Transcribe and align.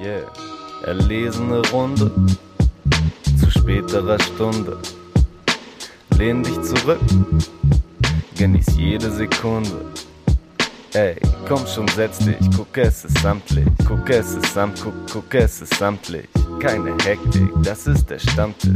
Yeah, 0.00 0.30
erlesene 0.84 1.60
Runde 1.72 2.12
zu 3.40 3.50
späterer 3.50 4.16
Stunde. 4.20 4.78
Lehn 6.16 6.44
dich 6.44 6.60
zurück, 6.62 7.00
genieß 8.36 8.76
jede 8.76 9.10
Sekunde. 9.10 9.86
Ey, 10.92 11.16
komm 11.48 11.66
schon, 11.66 11.88
setz 11.88 12.18
dich, 12.18 12.36
guck 12.56 12.76
es 12.76 13.06
ist 13.06 13.18
samtlich, 13.18 13.66
guck 13.88 14.08
es 14.08 14.34
ist 14.34 14.54
samt, 14.54 14.80
guck, 14.80 14.94
guck 15.12 15.34
es 15.34 15.62
ist 15.62 15.74
samtlich. 15.74 16.28
Keine 16.60 16.92
Hektik, 17.04 17.50
das 17.64 17.88
ist 17.88 18.08
der 18.08 18.20
Stammtisch. 18.20 18.72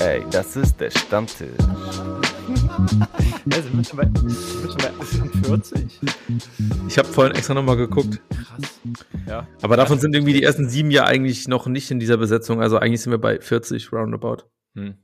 Ey, 0.00 0.24
das 0.32 0.56
ist 0.56 0.80
der 0.80 0.90
Stammtisch. 0.90 1.50
Sind 3.46 3.76
wir 3.76 3.84
schon 3.84 3.96
bei, 3.96 4.08
sind 4.28 4.72
schon 4.72 4.76
bei 4.76 4.90
48? 5.00 6.00
Ich 6.88 6.98
habe 6.98 7.08
vorhin 7.08 7.36
extra 7.36 7.54
nochmal 7.54 7.76
geguckt. 7.76 8.20
Krass. 8.30 8.70
Ja. 9.30 9.46
Aber 9.62 9.76
davon 9.76 10.00
sind 10.00 10.12
irgendwie 10.12 10.32
die 10.32 10.42
ersten 10.42 10.68
sieben 10.68 10.90
ja 10.90 11.04
eigentlich 11.04 11.46
noch 11.46 11.66
nicht 11.66 11.90
in 11.92 12.00
dieser 12.00 12.16
Besetzung. 12.16 12.60
Also 12.60 12.78
eigentlich 12.78 13.00
sind 13.00 13.12
wir 13.12 13.18
bei 13.18 13.40
40 13.40 13.92
roundabout. 13.92 14.38
Hm. 14.74 14.96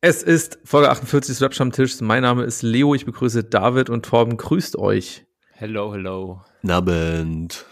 Es 0.00 0.22
ist 0.22 0.58
Folge 0.64 0.90
48 0.90 1.34
des 1.34 1.42
Rap-Stammtischs. 1.42 2.00
Mein 2.00 2.22
Name 2.22 2.44
ist 2.44 2.62
Leo. 2.62 2.94
Ich 2.94 3.04
begrüße 3.04 3.44
David 3.44 3.90
und 3.90 4.06
Torben. 4.06 4.38
Grüßt 4.38 4.78
euch. 4.78 5.26
Hello, 5.52 5.92
hello. 5.92 6.42
Nabend. 6.62 7.66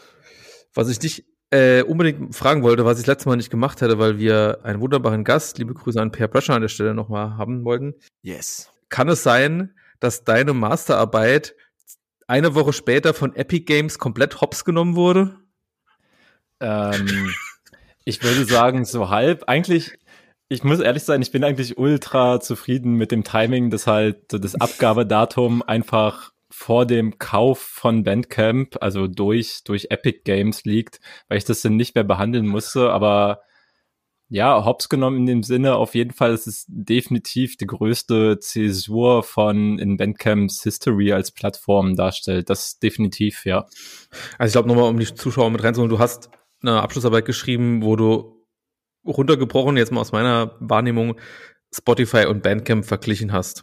Was 0.74 0.90
ich 0.90 0.98
dich 0.98 1.24
äh, 1.50 1.82
unbedingt 1.82 2.34
fragen 2.34 2.62
wollte, 2.62 2.84
was 2.84 3.00
ich 3.00 3.06
letztes 3.06 3.26
Mal 3.26 3.36
nicht 3.36 3.50
gemacht 3.50 3.80
hätte, 3.80 3.98
weil 3.98 4.18
wir 4.18 4.60
einen 4.64 4.80
wunderbaren 4.80 5.24
Gast, 5.24 5.58
liebe 5.58 5.72
Grüße 5.72 6.00
an 6.00 6.12
Per 6.12 6.28
Bröscher 6.28 6.54
an 6.54 6.62
der 6.62 6.68
Stelle 6.68 6.92
nochmal 6.92 7.38
haben 7.38 7.64
wollten. 7.64 7.94
Yes. 8.22 8.70
Kann 8.90 9.08
es 9.08 9.22
sein, 9.22 9.74
dass 10.00 10.24
deine 10.24 10.52
Masterarbeit 10.52 11.54
eine 12.26 12.54
Woche 12.54 12.72
später 12.72 13.14
von 13.14 13.34
Epic 13.34 13.64
Games 13.64 13.98
komplett 13.98 14.40
hops 14.40 14.64
genommen 14.64 14.96
wurde? 14.96 15.36
Ähm, 16.60 17.32
ich 18.04 18.22
würde 18.22 18.44
sagen, 18.44 18.84
so 18.84 19.10
halb. 19.10 19.44
Eigentlich, 19.46 19.98
ich 20.48 20.64
muss 20.64 20.80
ehrlich 20.80 21.02
sein, 21.04 21.22
ich 21.22 21.32
bin 21.32 21.44
eigentlich 21.44 21.78
ultra 21.78 22.40
zufrieden 22.40 22.94
mit 22.94 23.12
dem 23.12 23.24
Timing, 23.24 23.70
dass 23.70 23.86
halt 23.86 24.32
das 24.32 24.54
Abgabedatum 24.54 25.62
einfach 25.62 26.32
vor 26.50 26.86
dem 26.86 27.18
Kauf 27.18 27.58
von 27.58 28.04
Bandcamp, 28.04 28.76
also 28.80 29.08
durch, 29.08 29.64
durch 29.64 29.88
Epic 29.90 30.20
Games 30.24 30.64
liegt, 30.64 31.00
weil 31.28 31.38
ich 31.38 31.44
das 31.44 31.62
dann 31.62 31.76
nicht 31.76 31.96
mehr 31.96 32.04
behandeln 32.04 32.46
musste, 32.46 32.90
aber 32.90 33.40
ja, 34.34 34.64
hops 34.64 34.88
genommen 34.88 35.18
in 35.18 35.26
dem 35.26 35.42
Sinne, 35.44 35.76
auf 35.76 35.94
jeden 35.94 36.12
Fall, 36.12 36.32
es 36.32 36.48
ist 36.48 36.66
definitiv 36.68 37.56
die 37.56 37.68
größte 37.68 38.40
Zäsur 38.40 39.22
von 39.22 39.78
in 39.78 39.96
Bandcamps 39.96 40.64
History 40.64 41.12
als 41.12 41.30
Plattform 41.30 41.94
darstellt. 41.94 42.50
Das 42.50 42.80
definitiv, 42.80 43.44
ja. 43.44 43.66
Also 44.36 44.48
ich 44.48 44.52
glaube 44.54 44.66
nochmal, 44.66 44.90
um 44.90 44.98
die 44.98 45.06
Zuschauer 45.06 45.50
mit 45.50 45.62
reinzuholen, 45.62 45.88
du 45.88 46.00
hast 46.00 46.30
eine 46.62 46.82
Abschlussarbeit 46.82 47.26
geschrieben, 47.26 47.84
wo 47.84 47.94
du 47.94 48.44
runtergebrochen, 49.06 49.76
jetzt 49.76 49.92
mal 49.92 50.00
aus 50.00 50.10
meiner 50.10 50.56
Wahrnehmung, 50.58 51.14
Spotify 51.72 52.26
und 52.26 52.42
Bandcamp 52.42 52.84
verglichen 52.84 53.32
hast. 53.32 53.62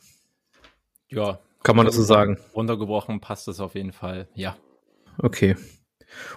Ja. 1.09 1.41
Kann 1.63 1.75
man 1.75 1.85
das 1.85 1.95
so 1.95 2.03
sagen? 2.03 2.37
Runtergebrochen 2.55 3.19
passt 3.19 3.49
das 3.49 3.59
auf 3.59 3.75
jeden 3.75 3.91
Fall, 3.91 4.29
ja. 4.35 4.55
Okay. 5.17 5.57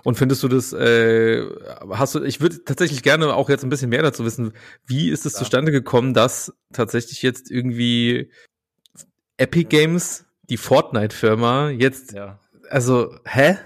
Und 0.03 0.17
findest 0.17 0.43
du 0.43 0.49
das, 0.49 0.73
äh, 0.73 1.45
hast 1.91 2.15
du, 2.15 2.23
ich 2.23 2.41
würde 2.41 2.65
tatsächlich 2.65 3.03
gerne 3.03 3.35
auch 3.35 3.49
jetzt 3.49 3.65
ein 3.65 3.71
bisschen 3.71 3.91
mehr 3.91 4.03
dazu 4.03 4.25
wissen, 4.25 4.53
wie 4.87 5.11
ist 5.11 5.27
es 5.27 5.33
Ja. 5.35 5.39
zustande 5.41 5.73
gekommen, 5.73 6.15
dass 6.15 6.53
tatsächlich 6.73 7.23
jetzt 7.23 7.51
irgendwie 7.51 8.31
Epic 9.37 9.69
Games, 9.69 10.25
die 10.49 10.57
Fortnite-Firma, 10.57 11.71
jetzt, 11.71 12.13
Ja. 12.13 12.39
also, 12.71 13.15
hä? 13.25 13.57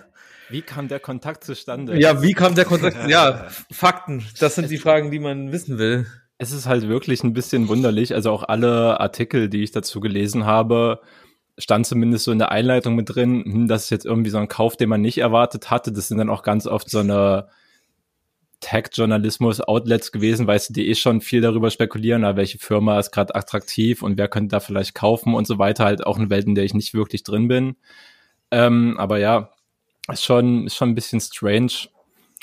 Wie 0.50 0.62
kam 0.62 0.88
der 0.88 1.00
Kontakt 1.00 1.44
zustande? 1.44 2.00
Ja, 2.00 2.22
wie 2.22 2.32
kam 2.32 2.54
der 2.54 2.64
Kontakt? 2.64 2.96
ja, 3.10 3.48
Fakten, 3.70 4.24
das 4.40 4.54
sind 4.54 4.70
die 4.70 4.78
Fragen, 4.78 5.10
die 5.10 5.18
man 5.18 5.52
wissen 5.52 5.78
will. 5.78 6.06
Es 6.38 6.52
ist 6.52 6.66
halt 6.66 6.88
wirklich 6.88 7.22
ein 7.24 7.32
bisschen 7.34 7.68
wunderlich. 7.68 8.14
Also 8.14 8.30
auch 8.30 8.44
alle 8.44 9.00
Artikel, 9.00 9.48
die 9.48 9.62
ich 9.62 9.72
dazu 9.72 10.00
gelesen 10.00 10.46
habe, 10.46 11.00
stand 11.58 11.86
zumindest 11.86 12.24
so 12.24 12.32
in 12.32 12.38
der 12.38 12.52
Einleitung 12.52 12.94
mit 12.94 13.14
drin, 13.14 13.44
hm, 13.44 13.68
das 13.68 13.84
ist 13.84 13.90
jetzt 13.90 14.06
irgendwie 14.06 14.30
so 14.30 14.38
ein 14.38 14.48
Kauf, 14.48 14.76
den 14.76 14.88
man 14.88 15.00
nicht 15.00 15.18
erwartet 15.18 15.70
hatte. 15.70 15.92
Das 15.92 16.08
sind 16.08 16.18
dann 16.18 16.30
auch 16.30 16.42
ganz 16.42 16.66
oft 16.66 16.88
so 16.88 17.00
eine 17.00 17.48
Tech-Journalismus-Outlets 18.60 20.10
gewesen, 20.10 20.46
weißt 20.46 20.70
du, 20.70 20.72
die 20.72 20.88
eh 20.88 20.94
schon 20.94 21.20
viel 21.20 21.40
darüber 21.40 21.70
spekulieren, 21.70 22.22
na, 22.22 22.36
welche 22.36 22.58
Firma 22.58 22.98
ist 22.98 23.12
gerade 23.12 23.34
attraktiv 23.34 24.02
und 24.02 24.18
wer 24.18 24.28
könnte 24.28 24.52
da 24.52 24.60
vielleicht 24.60 24.94
kaufen 24.94 25.34
und 25.34 25.46
so 25.46 25.58
weiter. 25.58 25.84
Halt 25.84 26.06
auch 26.06 26.18
eine 26.18 26.30
Welt, 26.30 26.46
in 26.46 26.54
der 26.54 26.64
ich 26.64 26.74
nicht 26.74 26.94
wirklich 26.94 27.22
drin 27.22 27.48
bin. 27.48 27.76
Ähm, 28.50 28.96
aber 28.98 29.18
ja, 29.18 29.50
ist 30.10 30.24
schon, 30.24 30.66
ist 30.66 30.76
schon 30.76 30.90
ein 30.90 30.94
bisschen 30.94 31.20
strange. 31.20 31.88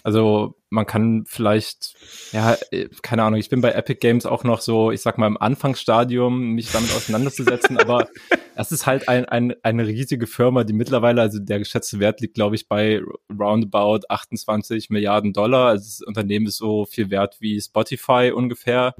Also 0.06 0.54
man 0.70 0.86
kann 0.86 1.24
vielleicht, 1.26 1.96
ja, 2.32 2.56
äh, 2.70 2.90
keine 3.02 3.24
Ahnung, 3.24 3.40
ich 3.40 3.50
bin 3.50 3.62
bei 3.62 3.72
Epic 3.72 4.00
Games 4.02 4.28
auch 4.28 4.44
noch 4.44 4.62
so, 4.62 4.92
ich 4.92 5.02
sag 5.02 5.18
mal, 5.18 5.26
im 5.26 5.36
Anfangsstadium, 5.36 6.52
mich 6.52 6.72
damit 6.72 6.96
auseinanderzusetzen, 6.96 7.78
aber 7.80 8.08
es 8.56 8.72
ist 8.72 8.86
halt 8.86 9.10
ein, 9.10 9.26
ein, 9.26 9.56
eine 9.64 9.88
riesige 9.88 10.28
Firma, 10.28 10.64
die 10.64 10.74
mittlerweile, 10.74 11.22
also 11.22 11.40
der 11.40 11.58
geschätzte 11.58 12.00
Wert 12.00 12.22
liegt, 12.22 12.36
glaube 12.36 12.56
ich, 12.56 12.68
bei 12.68 13.02
roundabout 13.32 14.02
28 14.08 14.92
Milliarden 14.92 15.34
Dollar. 15.34 15.70
Also 15.70 15.86
das 15.86 16.02
Unternehmen 16.08 16.46
ist 16.46 16.58
so 16.58 16.86
viel 16.86 17.10
wert 17.10 17.38
wie 17.40 17.60
Spotify 17.60 18.32
ungefähr. 18.32 18.94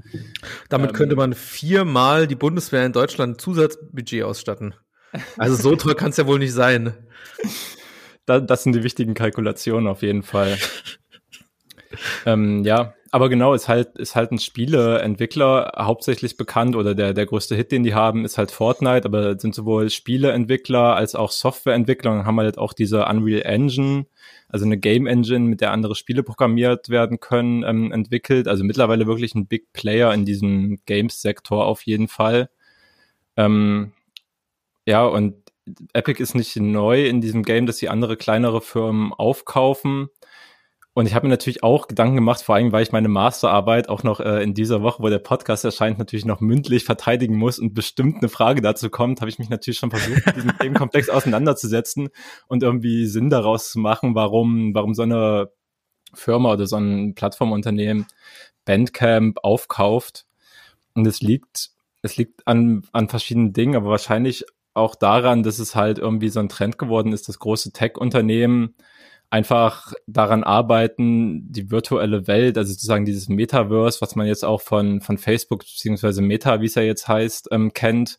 Damit 0.70 0.90
Ähm, 0.90 0.96
könnte 0.96 1.14
man 1.14 1.34
viermal 1.34 2.26
die 2.26 2.34
Bundeswehr 2.34 2.84
in 2.84 2.92
Deutschland 2.92 3.40
Zusatzbudget 3.40 4.24
ausstatten. 4.24 4.74
Also 5.38 5.54
so 5.54 5.76
teuer 5.76 5.94
kann 5.94 6.10
es 6.10 6.16
ja 6.16 6.26
wohl 6.26 6.40
nicht 6.40 6.52
sein. 6.52 6.94
Da, 8.26 8.40
das 8.40 8.64
sind 8.64 8.74
die 8.74 8.82
wichtigen 8.82 9.14
Kalkulationen 9.14 9.88
auf 9.88 10.02
jeden 10.02 10.22
Fall. 10.22 10.58
ähm, 12.26 12.64
ja, 12.64 12.94
aber 13.16 13.28
genau, 13.28 13.54
ist 13.54 13.68
halt, 13.68 13.96
ist 13.96 14.16
halt 14.16 14.32
ein 14.32 14.38
Spieleentwickler 14.38 15.72
hauptsächlich 15.78 16.36
bekannt 16.36 16.76
oder 16.76 16.94
der, 16.94 17.14
der 17.14 17.24
größte 17.24 17.54
Hit, 17.54 17.72
den 17.72 17.84
die 17.84 17.94
haben, 17.94 18.24
ist 18.24 18.36
halt 18.36 18.50
Fortnite, 18.50 19.06
aber 19.06 19.38
sind 19.38 19.54
sowohl 19.54 19.88
Spieleentwickler 19.88 20.94
als 20.96 21.14
auch 21.14 21.30
Softwareentwickler 21.30 22.12
und 22.12 22.26
haben 22.26 22.38
halt 22.40 22.58
auch 22.58 22.72
diese 22.72 23.06
Unreal 23.06 23.42
Engine, 23.42 24.06
also 24.48 24.66
eine 24.66 24.76
Game 24.76 25.06
Engine, 25.06 25.46
mit 25.46 25.60
der 25.60 25.70
andere 25.70 25.94
Spiele 25.94 26.22
programmiert 26.24 26.88
werden 26.88 27.20
können, 27.20 27.62
ähm, 27.62 27.92
entwickelt. 27.92 28.48
Also 28.48 28.64
mittlerweile 28.64 29.06
wirklich 29.06 29.34
ein 29.34 29.46
Big 29.46 29.72
Player 29.72 30.12
in 30.12 30.24
diesem 30.24 30.80
Games-Sektor 30.84 31.64
auf 31.64 31.82
jeden 31.82 32.08
Fall. 32.08 32.50
Ähm, 33.36 33.92
ja, 34.84 35.04
und 35.04 35.36
Epic 35.92 36.22
ist 36.22 36.34
nicht 36.34 36.56
neu 36.56 37.06
in 37.06 37.20
diesem 37.20 37.42
Game, 37.42 37.66
dass 37.66 37.78
sie 37.78 37.88
andere 37.88 38.16
kleinere 38.16 38.60
Firmen 38.60 39.12
aufkaufen. 39.12 40.08
Und 40.94 41.04
ich 41.04 41.14
habe 41.14 41.26
mir 41.26 41.30
natürlich 41.30 41.62
auch 41.62 41.88
Gedanken 41.88 42.14
gemacht, 42.14 42.40
vor 42.40 42.54
allem 42.54 42.72
weil 42.72 42.82
ich 42.82 42.90
meine 42.90 43.08
Masterarbeit 43.08 43.90
auch 43.90 44.02
noch 44.02 44.18
äh, 44.18 44.42
in 44.42 44.54
dieser 44.54 44.80
Woche, 44.80 45.02
wo 45.02 45.10
der 45.10 45.18
Podcast 45.18 45.62
erscheint, 45.62 45.98
natürlich 45.98 46.24
noch 46.24 46.40
mündlich 46.40 46.84
verteidigen 46.84 47.36
muss 47.36 47.58
und 47.58 47.74
bestimmt 47.74 48.16
eine 48.22 48.30
Frage 48.30 48.62
dazu 48.62 48.88
kommt, 48.88 49.20
habe 49.20 49.28
ich 49.28 49.38
mich 49.38 49.50
natürlich 49.50 49.78
schon 49.78 49.90
versucht, 49.90 50.24
mit 50.24 50.36
diesem 50.36 50.56
Themenkomplex 50.58 51.10
auseinanderzusetzen 51.10 52.08
und 52.48 52.62
irgendwie 52.62 53.04
Sinn 53.04 53.28
daraus 53.28 53.70
zu 53.70 53.78
machen, 53.78 54.14
warum, 54.14 54.74
warum 54.74 54.94
so 54.94 55.02
eine 55.02 55.50
Firma 56.14 56.52
oder 56.52 56.66
so 56.66 56.76
ein 56.76 57.14
Plattformunternehmen 57.14 58.06
Bandcamp 58.64 59.38
aufkauft. 59.42 60.24
Und 60.94 61.06
es 61.06 61.20
liegt, 61.20 61.72
es 62.00 62.16
liegt 62.16 62.46
an, 62.46 62.84
an 62.92 63.10
verschiedenen 63.10 63.52
Dingen, 63.52 63.76
aber 63.76 63.90
wahrscheinlich 63.90 64.46
auch 64.76 64.94
daran, 64.94 65.42
dass 65.42 65.58
es 65.58 65.74
halt 65.74 65.98
irgendwie 65.98 66.28
so 66.28 66.40
ein 66.40 66.48
Trend 66.48 66.78
geworden 66.78 67.12
ist, 67.12 67.28
dass 67.28 67.38
große 67.38 67.72
Tech-Unternehmen 67.72 68.74
einfach 69.30 69.92
daran 70.06 70.44
arbeiten, 70.44 71.50
die 71.50 71.70
virtuelle 71.70 72.26
Welt, 72.26 72.58
also 72.58 72.72
sozusagen 72.72 73.04
dieses 73.04 73.28
Metaverse, 73.28 74.00
was 74.00 74.14
man 74.14 74.26
jetzt 74.26 74.44
auch 74.44 74.60
von, 74.60 75.00
von 75.00 75.18
Facebook 75.18 75.60
beziehungsweise 75.60 76.22
Meta, 76.22 76.60
wie 76.60 76.66
es 76.66 76.76
ja 76.76 76.82
jetzt 76.82 77.08
heißt, 77.08 77.48
ähm, 77.50 77.72
kennt, 77.72 78.18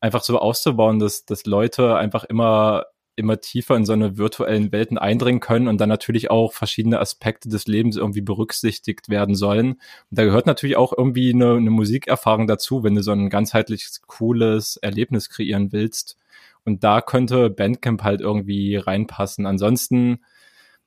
einfach 0.00 0.22
so 0.22 0.38
auszubauen, 0.38 0.98
dass, 0.98 1.24
dass 1.24 1.46
Leute 1.46 1.96
einfach 1.96 2.24
immer 2.24 2.84
immer 3.16 3.40
tiefer 3.40 3.76
in 3.76 3.84
so 3.84 3.92
eine 3.92 4.16
virtuellen 4.16 4.72
Welten 4.72 4.98
eindringen 4.98 5.40
können 5.40 5.68
und 5.68 5.80
dann 5.80 5.88
natürlich 5.88 6.30
auch 6.30 6.52
verschiedene 6.52 6.98
Aspekte 6.98 7.48
des 7.48 7.66
Lebens 7.66 7.96
irgendwie 7.96 8.22
berücksichtigt 8.22 9.08
werden 9.08 9.34
sollen. 9.34 9.72
Und 9.72 9.80
da 10.10 10.24
gehört 10.24 10.46
natürlich 10.46 10.76
auch 10.76 10.92
irgendwie 10.96 11.32
eine, 11.32 11.54
eine 11.54 11.70
Musikerfahrung 11.70 12.46
dazu, 12.46 12.84
wenn 12.84 12.94
du 12.94 13.02
so 13.02 13.12
ein 13.12 13.28
ganzheitliches, 13.28 14.02
cooles 14.06 14.76
Erlebnis 14.76 15.28
kreieren 15.28 15.72
willst. 15.72 16.16
Und 16.64 16.84
da 16.84 17.00
könnte 17.00 17.50
Bandcamp 17.50 18.02
halt 18.02 18.20
irgendwie 18.20 18.76
reinpassen. 18.76 19.46
Ansonsten, 19.46 20.20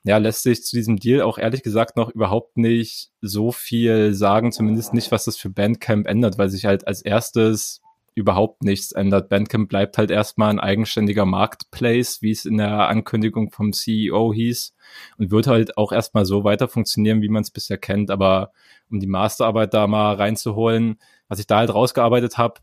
ja, 0.03 0.17
lässt 0.17 0.43
sich 0.43 0.63
zu 0.63 0.75
diesem 0.75 0.97
Deal 0.97 1.21
auch 1.21 1.37
ehrlich 1.37 1.63
gesagt 1.63 1.97
noch 1.97 2.09
überhaupt 2.09 2.57
nicht 2.57 3.11
so 3.21 3.51
viel 3.51 4.13
sagen, 4.13 4.51
zumindest 4.51 4.93
nicht, 4.93 5.11
was 5.11 5.25
das 5.25 5.37
für 5.37 5.49
Bandcamp 5.49 6.07
ändert, 6.07 6.37
weil 6.37 6.49
sich 6.49 6.65
halt 6.65 6.87
als 6.87 7.01
erstes 7.01 7.81
überhaupt 8.15 8.63
nichts 8.63 8.93
ändert. 8.93 9.29
Bandcamp 9.29 9.69
bleibt 9.69 9.97
halt 9.97 10.09
erstmal 10.09 10.49
ein 10.49 10.59
eigenständiger 10.59 11.25
Marketplace, 11.25 12.21
wie 12.21 12.31
es 12.31 12.45
in 12.45 12.57
der 12.57 12.87
Ankündigung 12.87 13.51
vom 13.51 13.73
CEO 13.73 14.33
hieß 14.33 14.73
und 15.17 15.31
wird 15.31 15.47
halt 15.47 15.77
auch 15.77 15.91
erstmal 15.91 16.25
so 16.25 16.45
weiter 16.45 16.69
funktionieren, 16.69 17.21
wie 17.21 17.29
man 17.29 17.43
es 17.43 17.51
bisher 17.51 17.77
kennt. 17.77 18.09
Aber 18.09 18.51
um 18.89 18.99
die 18.99 19.07
Masterarbeit 19.07 19.73
da 19.73 19.85
mal 19.87 20.15
reinzuholen, 20.15 20.97
was 21.27 21.39
ich 21.39 21.47
da 21.47 21.57
halt 21.57 21.73
rausgearbeitet 21.73 22.37
habe, 22.37 22.61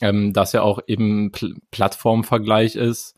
ähm, 0.00 0.32
dass 0.32 0.52
ja 0.52 0.62
auch 0.62 0.78
eben 0.86 1.32
Pl 1.32 1.56
Plattformvergleich 1.72 2.76
ist, 2.76 3.16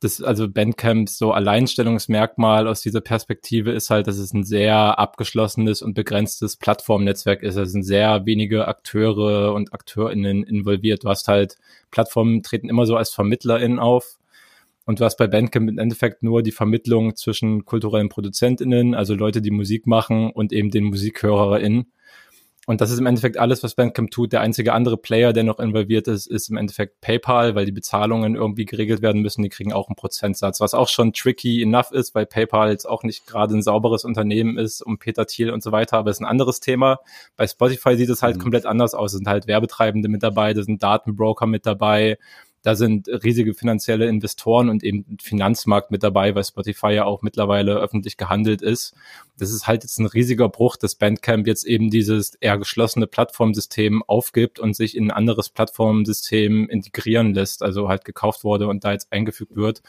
das, 0.00 0.22
also 0.22 0.48
Bandcamp 0.48 1.10
so 1.10 1.32
Alleinstellungsmerkmal 1.32 2.66
aus 2.66 2.80
dieser 2.80 3.02
Perspektive 3.02 3.70
ist 3.72 3.90
halt, 3.90 4.06
dass 4.06 4.16
es 4.16 4.32
ein 4.32 4.44
sehr 4.44 4.98
abgeschlossenes 4.98 5.82
und 5.82 5.92
begrenztes 5.92 6.56
Plattformnetzwerk 6.56 7.42
ist. 7.42 7.56
Es 7.56 7.72
sind 7.72 7.82
sehr 7.82 8.24
wenige 8.24 8.66
Akteure 8.66 9.52
und 9.52 9.74
AkteurInnen 9.74 10.42
involviert. 10.42 11.04
Du 11.04 11.10
hast 11.10 11.28
halt, 11.28 11.56
Plattformen 11.90 12.42
treten 12.42 12.70
immer 12.70 12.86
so 12.86 12.96
als 12.96 13.10
VermittlerInnen 13.10 13.78
auf. 13.78 14.18
Und 14.86 15.00
du 15.00 15.04
hast 15.04 15.18
bei 15.18 15.26
Bandcamp 15.26 15.68
im 15.68 15.78
Endeffekt 15.78 16.22
nur 16.22 16.42
die 16.42 16.50
Vermittlung 16.50 17.14
zwischen 17.14 17.66
kulturellen 17.66 18.08
ProduzentInnen, 18.08 18.94
also 18.94 19.14
Leute, 19.14 19.42
die 19.42 19.50
Musik 19.50 19.86
machen 19.86 20.30
und 20.30 20.52
eben 20.52 20.70
den 20.70 20.84
MusikhörerInnen. 20.84 21.92
Und 22.70 22.80
das 22.80 22.92
ist 22.92 23.00
im 23.00 23.06
Endeffekt 23.06 23.36
alles, 23.36 23.64
was 23.64 23.74
Bandcamp 23.74 24.12
tut. 24.12 24.32
Der 24.32 24.42
einzige 24.42 24.72
andere 24.74 24.96
Player, 24.96 25.32
der 25.32 25.42
noch 25.42 25.58
involviert 25.58 26.06
ist, 26.06 26.28
ist 26.28 26.50
im 26.50 26.56
Endeffekt 26.56 27.00
PayPal, 27.00 27.56
weil 27.56 27.66
die 27.66 27.72
Bezahlungen 27.72 28.36
irgendwie 28.36 28.64
geregelt 28.64 29.02
werden 29.02 29.22
müssen. 29.22 29.42
Die 29.42 29.48
kriegen 29.48 29.72
auch 29.72 29.88
einen 29.88 29.96
Prozentsatz, 29.96 30.60
was 30.60 30.72
auch 30.72 30.86
schon 30.86 31.12
tricky 31.12 31.64
enough 31.64 31.90
ist, 31.90 32.14
weil 32.14 32.26
PayPal 32.26 32.70
jetzt 32.70 32.88
auch 32.88 33.02
nicht 33.02 33.26
gerade 33.26 33.56
ein 33.56 33.62
sauberes 33.62 34.04
Unternehmen 34.04 34.56
ist, 34.56 34.82
um 34.82 34.98
Peter 34.98 35.26
Thiel 35.26 35.50
und 35.50 35.64
so 35.64 35.72
weiter. 35.72 35.96
Aber 35.96 36.12
ist 36.12 36.20
ein 36.20 36.26
anderes 36.26 36.60
Thema. 36.60 37.00
Bei 37.36 37.48
Spotify 37.48 37.96
sieht 37.96 38.08
es 38.08 38.22
halt 38.22 38.36
mhm. 38.36 38.42
komplett 38.42 38.66
anders 38.66 38.94
aus. 38.94 39.14
Es 39.14 39.18
sind 39.18 39.26
halt 39.26 39.48
Werbetreibende 39.48 40.08
mit 40.08 40.22
dabei, 40.22 40.54
da 40.54 40.62
sind 40.62 40.80
Datenbroker 40.80 41.46
mit 41.48 41.66
dabei 41.66 42.18
da 42.62 42.74
sind 42.74 43.08
riesige 43.08 43.54
finanzielle 43.54 44.06
Investoren 44.06 44.68
und 44.68 44.84
eben 44.84 45.16
Finanzmarkt 45.20 45.90
mit 45.90 46.02
dabei, 46.02 46.34
weil 46.34 46.44
Spotify 46.44 46.92
ja 46.92 47.04
auch 47.04 47.22
mittlerweile 47.22 47.76
öffentlich 47.76 48.16
gehandelt 48.16 48.60
ist. 48.60 48.94
Das 49.38 49.50
ist 49.50 49.66
halt 49.66 49.82
jetzt 49.82 49.98
ein 49.98 50.06
riesiger 50.06 50.48
Bruch, 50.48 50.76
dass 50.76 50.94
Bandcamp 50.94 51.46
jetzt 51.46 51.64
eben 51.64 51.90
dieses 51.90 52.34
eher 52.34 52.58
geschlossene 52.58 53.06
Plattformsystem 53.06 54.02
aufgibt 54.02 54.58
und 54.58 54.76
sich 54.76 54.96
in 54.96 55.04
ein 55.04 55.16
anderes 55.16 55.48
Plattformsystem 55.48 56.68
integrieren 56.68 57.32
lässt, 57.32 57.62
also 57.62 57.88
halt 57.88 58.04
gekauft 58.04 58.44
wurde 58.44 58.68
und 58.68 58.84
da 58.84 58.92
jetzt 58.92 59.10
eingefügt 59.10 59.56
wird. 59.56 59.82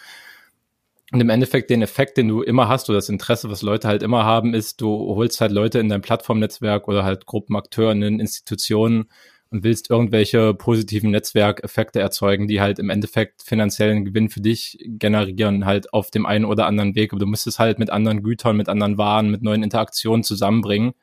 Und 1.12 1.20
im 1.20 1.30
Endeffekt 1.30 1.70
den 1.70 1.82
Effekt, 1.82 2.16
den 2.16 2.30
du 2.30 2.42
immer 2.42 2.70
hast, 2.70 2.90
oder 2.90 2.98
das 2.98 3.10
Interesse, 3.10 3.50
was 3.50 3.62
Leute 3.62 3.90
halt 3.90 4.02
immer 4.02 4.24
haben, 4.24 4.54
ist, 4.54 4.80
du 4.80 4.88
holst 5.16 5.42
halt 5.42 5.52
Leute 5.52 5.80
in 5.80 5.90
dein 5.90 6.02
Plattformnetzwerk 6.02 6.88
oder 6.88 7.04
halt 7.04 7.26
Gruppen, 7.26 7.58
Akteuren, 7.58 8.02
Institutionen 8.02 9.10
und 9.52 9.66
willst 9.66 9.90
irgendwelche 9.90 10.54
positiven 10.54 11.12
Netzwerkeffekte 11.12 12.00
erzeugen, 12.00 12.48
die 12.48 12.62
halt 12.62 12.80
im 12.80 12.90
Endeffekt 12.90 13.44
finanziellen 13.44 14.06
Gewinn 14.06 14.30
für 14.30 14.40
dich 14.40 14.80
generieren, 14.88 15.66
halt 15.66 15.94
auf 15.94 16.10
dem 16.10 16.26
einen 16.26 16.46
oder 16.46 16.66
anderen 16.68 16.96
Weg. 16.96 17.12
Aber 17.12 17.20
du 17.20 17.26
musst 17.26 17.48
es 17.48 17.60
halt 17.60 17.78
mit 17.78 17.90
anderen 17.90 18.24
Gütern, 18.24 18.56
mit 18.56 18.70
anderen 18.70 18.98
Waren, 18.98 19.30
mit 19.30 19.42
neuen 19.42 19.62
Interaktionen 19.62 20.24
zusammenbringen. 20.24 20.94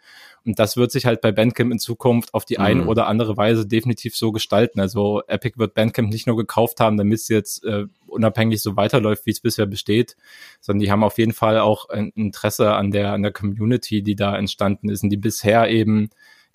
Und 0.47 0.59
das 0.59 0.79
wird 0.79 0.91
sich 0.93 1.05
halt 1.05 1.21
bei 1.21 1.31
Bandcamp 1.31 1.71
in 1.73 1.79
Zukunft 1.79 2.33
auf 2.33 2.47
die 2.47 2.57
mhm. 2.57 2.65
eine 2.65 2.87
oder 2.87 3.07
andere 3.07 3.37
Weise 3.37 3.67
definitiv 3.67 4.17
so 4.17 4.33
gestalten. 4.33 4.81
Also 4.81 5.21
Epic 5.27 5.59
wird 5.59 5.75
Bandcamp 5.75 6.11
nicht 6.11 6.27
nur 6.27 6.39
gekauft 6.39 6.81
haben, 6.81 6.97
damit 6.97 7.19
es 7.19 7.29
jetzt 7.29 7.65
äh, 7.65 7.85
unabhängig 8.07 8.63
so 8.63 8.77
weiterläuft, 8.77 9.27
wie 9.27 9.31
es 9.31 9.41
bisher 9.41 9.67
besteht, 9.67 10.17
sondern 10.63 10.81
die 10.81 10.91
haben 10.91 11.05
auf 11.05 11.19
jeden 11.19 11.35
Fall 11.35 11.59
auch 11.59 11.91
ein 11.91 12.13
Interesse 12.15 12.73
an 12.73 12.93
der, 12.93 13.13
an 13.13 13.23
der 13.23 13.33
Community, 13.33 14.03
die 14.03 14.17
da 14.17 14.35
entstanden 14.39 14.89
ist 14.89 15.03
und 15.03 15.11
die 15.11 15.19
bisher 15.19 15.69
eben 15.69 16.09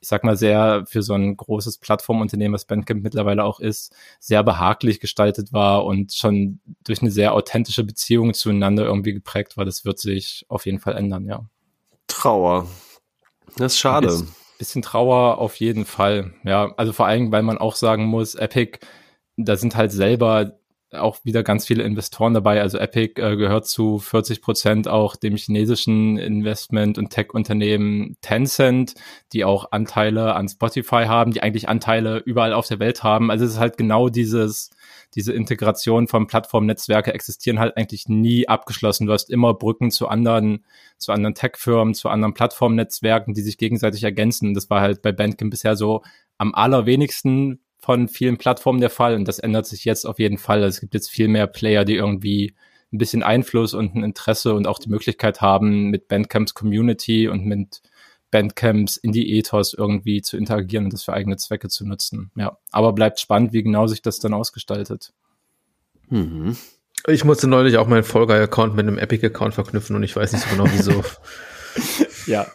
ich 0.03 0.09
sag 0.09 0.25
mal, 0.25 0.35
sehr 0.35 0.83
für 0.85 1.01
so 1.01 1.13
ein 1.13 1.37
großes 1.37 1.77
Plattformunternehmen, 1.77 2.53
was 2.53 2.65
Bandcamp 2.65 3.01
mittlerweile 3.01 3.45
auch 3.45 3.61
ist, 3.61 3.95
sehr 4.19 4.43
behaglich 4.43 4.99
gestaltet 4.99 5.53
war 5.53 5.85
und 5.85 6.13
schon 6.13 6.59
durch 6.83 7.01
eine 7.01 7.09
sehr 7.09 7.33
authentische 7.33 7.85
Beziehung 7.85 8.33
zueinander 8.33 8.83
irgendwie 8.83 9.13
geprägt 9.13 9.55
war. 9.55 9.63
Das 9.63 9.85
wird 9.85 9.99
sich 9.99 10.45
auf 10.49 10.65
jeden 10.65 10.79
Fall 10.79 10.97
ändern, 10.97 11.25
ja. 11.25 11.45
Trauer. 12.07 12.67
Das 13.55 13.75
ist 13.75 13.79
schade. 13.79 14.07
Bisschen, 14.07 14.35
bisschen 14.57 14.81
Trauer 14.81 15.37
auf 15.37 15.55
jeden 15.55 15.85
Fall. 15.85 16.33
Ja, 16.43 16.73
also 16.75 16.91
vor 16.91 17.05
allem, 17.05 17.31
weil 17.31 17.43
man 17.43 17.57
auch 17.57 17.77
sagen 17.77 18.03
muss, 18.03 18.35
Epic, 18.35 18.79
da 19.37 19.55
sind 19.55 19.77
halt 19.77 19.93
selber 19.93 20.59
auch 20.93 21.19
wieder 21.23 21.43
ganz 21.43 21.65
viele 21.65 21.83
Investoren 21.83 22.33
dabei. 22.33 22.61
Also 22.61 22.77
Epic 22.77 23.21
äh, 23.21 23.35
gehört 23.35 23.67
zu 23.67 23.99
40 23.99 24.41
Prozent 24.41 24.87
auch 24.87 25.15
dem 25.15 25.35
chinesischen 25.35 26.17
Investment- 26.17 26.97
und 26.97 27.09
Tech-Unternehmen 27.09 28.17
Tencent, 28.21 28.95
die 29.33 29.45
auch 29.45 29.71
Anteile 29.71 30.35
an 30.35 30.47
Spotify 30.47 31.05
haben, 31.05 31.31
die 31.31 31.41
eigentlich 31.41 31.69
Anteile 31.69 32.17
überall 32.19 32.53
auf 32.53 32.67
der 32.67 32.79
Welt 32.79 33.03
haben. 33.03 33.31
Also 33.31 33.45
es 33.45 33.53
ist 33.53 33.59
halt 33.59 33.77
genau 33.77 34.09
dieses, 34.09 34.69
diese 35.15 35.33
Integration 35.33 36.07
von 36.07 36.27
Plattformnetzwerke 36.27 37.13
existieren 37.13 37.59
halt 37.59 37.77
eigentlich 37.77 38.07
nie 38.07 38.47
abgeschlossen. 38.47 39.07
Du 39.07 39.13
hast 39.13 39.29
immer 39.29 39.53
Brücken 39.53 39.91
zu 39.91 40.07
anderen, 40.07 40.65
zu 40.97 41.11
anderen 41.11 41.35
Tech-Firmen, 41.35 41.93
zu 41.93 42.09
anderen 42.09 42.33
Plattformnetzwerken, 42.33 43.33
die 43.33 43.41
sich 43.41 43.57
gegenseitig 43.57 44.03
ergänzen. 44.03 44.53
Das 44.53 44.69
war 44.69 44.81
halt 44.81 45.01
bei 45.01 45.11
Bandcamp 45.11 45.51
bisher 45.51 45.75
so 45.75 46.03
am 46.37 46.53
allerwenigsten 46.53 47.62
von 47.83 48.07
vielen 48.07 48.37
Plattformen 48.37 48.79
der 48.79 48.89
Fall 48.89 49.15
und 49.15 49.27
das 49.27 49.39
ändert 49.39 49.65
sich 49.65 49.83
jetzt 49.83 50.05
auf 50.05 50.17
jeden 50.17 50.37
Fall. 50.37 50.63
Es 50.63 50.79
gibt 50.79 50.93
jetzt 50.93 51.09
viel 51.09 51.27
mehr 51.27 51.47
Player, 51.47 51.83
die 51.83 51.95
irgendwie 51.95 52.55
ein 52.93 52.97
bisschen 52.97 53.23
Einfluss 53.23 53.73
und 53.73 53.93
ein 53.93 54.05
Interesse 54.05 54.53
und 54.53 54.67
auch 54.67 54.79
die 54.79 54.89
Möglichkeit 54.89 55.41
haben, 55.41 55.89
mit 55.89 56.07
Bandcamps 56.07 56.53
Community 56.53 57.27
und 57.27 57.45
mit 57.45 57.81
Bandcamps 58.31 58.95
in 58.95 59.11
die 59.11 59.37
Ethos 59.37 59.73
irgendwie 59.73 60.21
zu 60.21 60.37
interagieren 60.37 60.85
und 60.85 60.93
das 60.93 61.03
für 61.03 61.11
eigene 61.11 61.35
Zwecke 61.35 61.67
zu 61.67 61.85
nutzen. 61.85 62.31
Ja, 62.37 62.57
aber 62.71 62.93
bleibt 62.93 63.19
spannend, 63.19 63.51
wie 63.51 63.63
genau 63.63 63.85
sich 63.87 64.01
das 64.01 64.19
dann 64.19 64.33
ausgestaltet. 64.33 65.11
Mhm. 66.09 66.55
Ich 67.07 67.25
musste 67.25 67.47
neulich 67.47 67.75
auch 67.75 67.87
meinen 67.87 68.05
Folger-Account 68.05 68.77
mit 68.77 68.87
einem 68.87 68.97
Epic-Account 68.97 69.55
verknüpfen 69.55 69.97
und 69.97 70.03
ich 70.03 70.15
weiß 70.15 70.31
nicht 70.31 70.45
so 70.45 70.55
genau 70.55 70.71
wieso. 70.71 71.03
ja. 72.31 72.47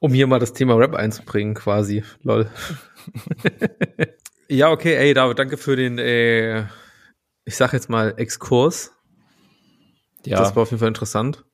Um 0.00 0.12
hier 0.12 0.26
mal 0.26 0.40
das 0.40 0.52
Thema 0.52 0.74
Rap 0.74 0.94
einzubringen, 0.96 1.54
quasi. 1.54 2.02
Lol. 2.24 2.50
ja, 4.48 4.70
okay, 4.70 4.94
ey, 4.96 5.14
David, 5.14 5.38
danke 5.38 5.56
für 5.56 5.76
den, 5.76 5.98
äh, 5.98 6.64
ich 7.44 7.56
sag 7.56 7.72
jetzt 7.72 7.90
mal, 7.90 8.14
Exkurs. 8.16 8.92
Ja. 10.24 10.38
Das 10.38 10.56
war 10.56 10.62
auf 10.62 10.70
jeden 10.70 10.80
Fall 10.80 10.88
interessant. 10.88 11.44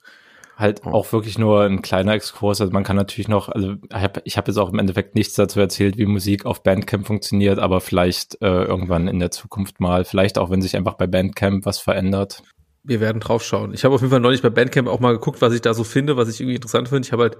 Halt 0.56 0.82
oh. 0.84 0.90
auch 0.90 1.12
wirklich 1.12 1.38
nur 1.38 1.62
ein 1.62 1.80
kleiner 1.80 2.12
Exkurs. 2.12 2.60
Also 2.60 2.72
man 2.72 2.84
kann 2.84 2.96
natürlich 2.96 3.28
noch, 3.28 3.48
also 3.48 3.76
ich 3.88 3.94
habe 3.94 4.20
hab 4.26 4.46
jetzt 4.46 4.58
auch 4.58 4.70
im 4.70 4.78
Endeffekt 4.78 5.14
nichts 5.14 5.34
dazu 5.34 5.58
erzählt, 5.58 5.96
wie 5.96 6.04
Musik 6.04 6.44
auf 6.44 6.62
Bandcamp 6.62 7.06
funktioniert, 7.06 7.58
aber 7.58 7.80
vielleicht 7.80 8.34
äh, 8.42 8.64
irgendwann 8.64 9.08
in 9.08 9.18
der 9.18 9.30
Zukunft 9.30 9.80
mal, 9.80 10.04
vielleicht 10.04 10.36
auch, 10.36 10.50
wenn 10.50 10.60
sich 10.60 10.76
einfach 10.76 10.94
bei 10.94 11.06
Bandcamp 11.06 11.64
was 11.64 11.78
verändert. 11.78 12.42
Wir 12.82 13.00
werden 13.00 13.20
drauf 13.20 13.42
schauen. 13.42 13.72
Ich 13.72 13.84
habe 13.84 13.94
auf 13.94 14.02
jeden 14.02 14.10
Fall 14.10 14.20
neulich 14.20 14.42
bei 14.42 14.50
Bandcamp 14.50 14.88
auch 14.88 15.00
mal 15.00 15.12
geguckt, 15.12 15.40
was 15.40 15.54
ich 15.54 15.62
da 15.62 15.72
so 15.72 15.82
finde, 15.82 16.18
was 16.18 16.28
ich 16.28 16.40
irgendwie 16.40 16.56
interessant 16.56 16.88
finde. 16.88 17.06
Ich 17.06 17.12
habe 17.12 17.22
halt 17.22 17.38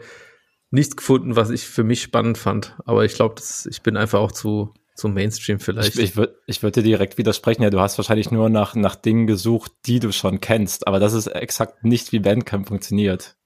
nichts 0.70 0.96
gefunden, 0.96 1.36
was 1.36 1.50
ich 1.50 1.66
für 1.66 1.84
mich 1.84 2.02
spannend 2.02 2.38
fand. 2.38 2.76
Aber 2.84 3.04
ich 3.04 3.14
glaube, 3.14 3.42
ich 3.68 3.82
bin 3.82 3.96
einfach 3.96 4.20
auch 4.20 4.32
zu, 4.32 4.72
zu 4.94 5.08
Mainstream 5.08 5.60
vielleicht. 5.60 5.96
Ich, 5.96 6.00
ich 6.00 6.16
würde 6.16 6.36
ich 6.46 6.62
würd 6.62 6.76
dir 6.76 6.82
direkt 6.82 7.18
widersprechen. 7.18 7.62
Ja, 7.62 7.70
du 7.70 7.80
hast 7.80 7.98
wahrscheinlich 7.98 8.30
nur 8.30 8.48
nach, 8.48 8.74
nach 8.74 8.94
Dingen 8.94 9.26
gesucht, 9.26 9.72
die 9.86 9.98
du 9.98 10.12
schon 10.12 10.40
kennst. 10.40 10.86
Aber 10.86 11.00
das 11.00 11.12
ist 11.12 11.26
exakt 11.26 11.84
nicht, 11.84 12.12
wie 12.12 12.20
Bandcamp 12.20 12.68
funktioniert. 12.68 13.36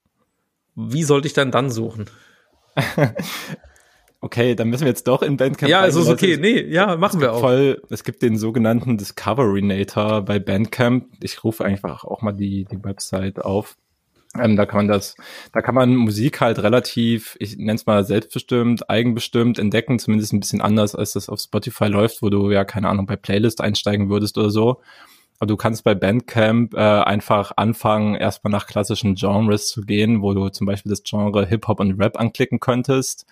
Wie 0.74 1.04
sollte 1.04 1.26
ich 1.26 1.34
dann 1.34 1.50
dann 1.50 1.70
suchen? 1.70 2.06
okay, 4.20 4.56
dann 4.56 4.68
müssen 4.68 4.82
wir 4.82 4.88
jetzt 4.88 5.06
doch 5.06 5.22
in 5.22 5.36
Bandcamp. 5.36 5.70
Ja, 5.70 5.80
also 5.80 6.00
ist 6.00 6.08
okay. 6.08 6.36
Nee, 6.36 6.62
ja, 6.62 6.96
machen 6.96 7.20
wir 7.20 7.32
auch. 7.32 7.40
Voll, 7.40 7.80
es 7.90 8.02
gibt 8.04 8.22
den 8.22 8.36
sogenannten 8.36 8.98
Discoverynator 8.98 10.22
bei 10.22 10.40
Bandcamp. 10.40 11.06
Ich 11.22 11.44
rufe 11.44 11.64
einfach 11.64 12.04
auch 12.04 12.22
mal 12.22 12.32
die, 12.32 12.64
die 12.64 12.82
Website 12.82 13.40
auf. 13.40 13.76
Ähm, 14.38 14.56
da 14.56 14.66
kann 14.66 14.78
man 14.78 14.88
das, 14.88 15.14
da 15.52 15.62
kann 15.62 15.74
man 15.74 15.94
Musik 15.94 16.40
halt 16.40 16.58
relativ, 16.58 17.36
ich 17.38 17.56
nenne 17.56 17.74
es 17.74 17.86
mal 17.86 18.04
selbstbestimmt, 18.04 18.90
eigenbestimmt 18.90 19.58
entdecken, 19.58 19.98
zumindest 19.98 20.32
ein 20.32 20.40
bisschen 20.40 20.60
anders, 20.60 20.94
als 20.94 21.12
das 21.12 21.28
auf 21.28 21.40
Spotify 21.40 21.86
läuft, 21.86 22.20
wo 22.22 22.30
du 22.30 22.50
ja 22.50 22.64
keine 22.64 22.88
Ahnung 22.88 23.06
bei 23.06 23.16
Playlist 23.16 23.60
einsteigen 23.60 24.08
würdest 24.08 24.36
oder 24.36 24.50
so. 24.50 24.80
Aber 25.38 25.48
du 25.48 25.56
kannst 25.56 25.84
bei 25.84 25.94
Bandcamp 25.94 26.74
äh, 26.74 26.78
einfach 26.78 27.52
anfangen, 27.56 28.14
erstmal 28.14 28.52
nach 28.52 28.66
klassischen 28.66 29.14
Genres 29.14 29.68
zu 29.68 29.82
gehen, 29.82 30.22
wo 30.22 30.32
du 30.32 30.48
zum 30.48 30.66
Beispiel 30.66 30.90
das 30.90 31.02
Genre 31.02 31.46
Hip-Hop 31.46 31.80
und 31.80 32.00
Rap 32.00 32.18
anklicken 32.18 32.60
könntest. 32.60 33.26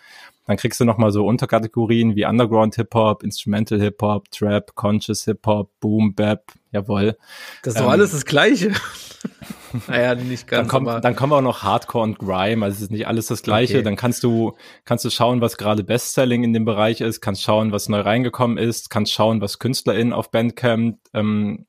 Dann 0.46 0.56
kriegst 0.56 0.80
du 0.80 0.84
nochmal 0.84 1.12
so 1.12 1.24
Unterkategorien 1.24 2.16
wie 2.16 2.26
Underground 2.26 2.74
Hip-Hop, 2.74 3.22
Instrumental 3.22 3.80
Hip-Hop, 3.80 4.30
Trap, 4.32 4.74
Conscious 4.74 5.24
Hip-Hop, 5.24 5.70
Boom, 5.78 6.14
Bap, 6.14 6.52
jawohl. 6.72 7.16
Das 7.62 7.74
ist 7.74 7.80
doch 7.80 7.86
ähm, 7.86 7.92
alles 7.92 8.10
das 8.10 8.24
Gleiche. 8.24 8.72
naja, 9.88 10.14
nicht 10.14 10.46
ganz. 10.46 10.68
Dann 10.68 10.68
kommt, 10.68 11.04
dann 11.04 11.16
kommen 11.16 11.32
auch 11.32 11.40
noch 11.40 11.62
Hardcore 11.62 12.04
und 12.04 12.18
Grime, 12.18 12.64
also 12.64 12.76
es 12.76 12.82
ist 12.82 12.90
nicht 12.90 13.06
alles 13.06 13.26
das 13.26 13.42
Gleiche. 13.42 13.78
Okay. 13.78 13.82
Dann 13.82 13.96
kannst 13.96 14.22
du, 14.22 14.52
kannst 14.84 15.04
du 15.04 15.10
schauen, 15.10 15.40
was 15.40 15.56
gerade 15.56 15.84
Bestselling 15.84 16.44
in 16.44 16.52
dem 16.52 16.64
Bereich 16.64 17.00
ist, 17.00 17.20
kannst 17.20 17.42
schauen, 17.42 17.72
was 17.72 17.88
neu 17.88 18.00
reingekommen 18.00 18.58
ist, 18.58 18.90
kannst 18.90 19.12
schauen, 19.12 19.40
was 19.40 19.58
KünstlerInnen 19.58 20.12
auf 20.12 20.30
Bandcamp 20.30 20.98
ähm, 21.14 21.66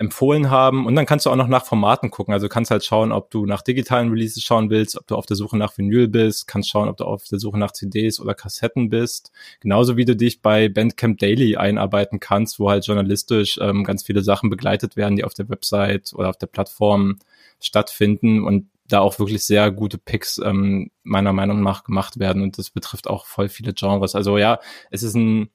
empfohlen 0.00 0.48
haben. 0.48 0.86
Und 0.86 0.96
dann 0.96 1.04
kannst 1.04 1.26
du 1.26 1.30
auch 1.30 1.36
noch 1.36 1.46
nach 1.46 1.66
Formaten 1.66 2.10
gucken. 2.10 2.32
Also 2.32 2.48
kannst 2.48 2.70
halt 2.70 2.82
schauen, 2.82 3.12
ob 3.12 3.30
du 3.30 3.44
nach 3.44 3.60
digitalen 3.60 4.08
Releases 4.08 4.42
schauen 4.42 4.70
willst, 4.70 4.98
ob 4.98 5.06
du 5.06 5.14
auf 5.14 5.26
der 5.26 5.36
Suche 5.36 5.58
nach 5.58 5.76
Vinyl 5.76 6.08
bist, 6.08 6.48
kannst 6.48 6.70
schauen, 6.70 6.88
ob 6.88 6.96
du 6.96 7.04
auf 7.04 7.24
der 7.24 7.38
Suche 7.38 7.58
nach 7.58 7.72
CDs 7.72 8.18
oder 8.18 8.32
Kassetten 8.32 8.88
bist. 8.88 9.30
Genauso 9.60 9.98
wie 9.98 10.06
du 10.06 10.16
dich 10.16 10.40
bei 10.40 10.70
Bandcamp 10.70 11.18
Daily 11.18 11.56
einarbeiten 11.56 12.18
kannst, 12.18 12.58
wo 12.58 12.70
halt 12.70 12.86
journalistisch 12.86 13.58
ähm, 13.60 13.84
ganz 13.84 14.02
viele 14.02 14.22
Sachen 14.22 14.48
begleitet 14.48 14.96
werden, 14.96 15.16
die 15.16 15.24
auf 15.24 15.34
der 15.34 15.50
Website 15.50 16.14
oder 16.14 16.30
auf 16.30 16.38
der 16.38 16.46
Plattform 16.46 17.18
stattfinden 17.60 18.42
und 18.42 18.70
da 18.88 19.00
auch 19.00 19.18
wirklich 19.18 19.44
sehr 19.44 19.70
gute 19.70 19.98
Picks 19.98 20.38
ähm, 20.38 20.90
meiner 21.02 21.34
Meinung 21.34 21.62
nach 21.62 21.84
gemacht 21.84 22.18
werden. 22.18 22.42
Und 22.42 22.56
das 22.56 22.70
betrifft 22.70 23.06
auch 23.06 23.26
voll 23.26 23.50
viele 23.50 23.74
Genres. 23.74 24.14
Also 24.14 24.38
ja, 24.38 24.60
es 24.90 25.02
ist 25.02 25.14
ein 25.14 25.50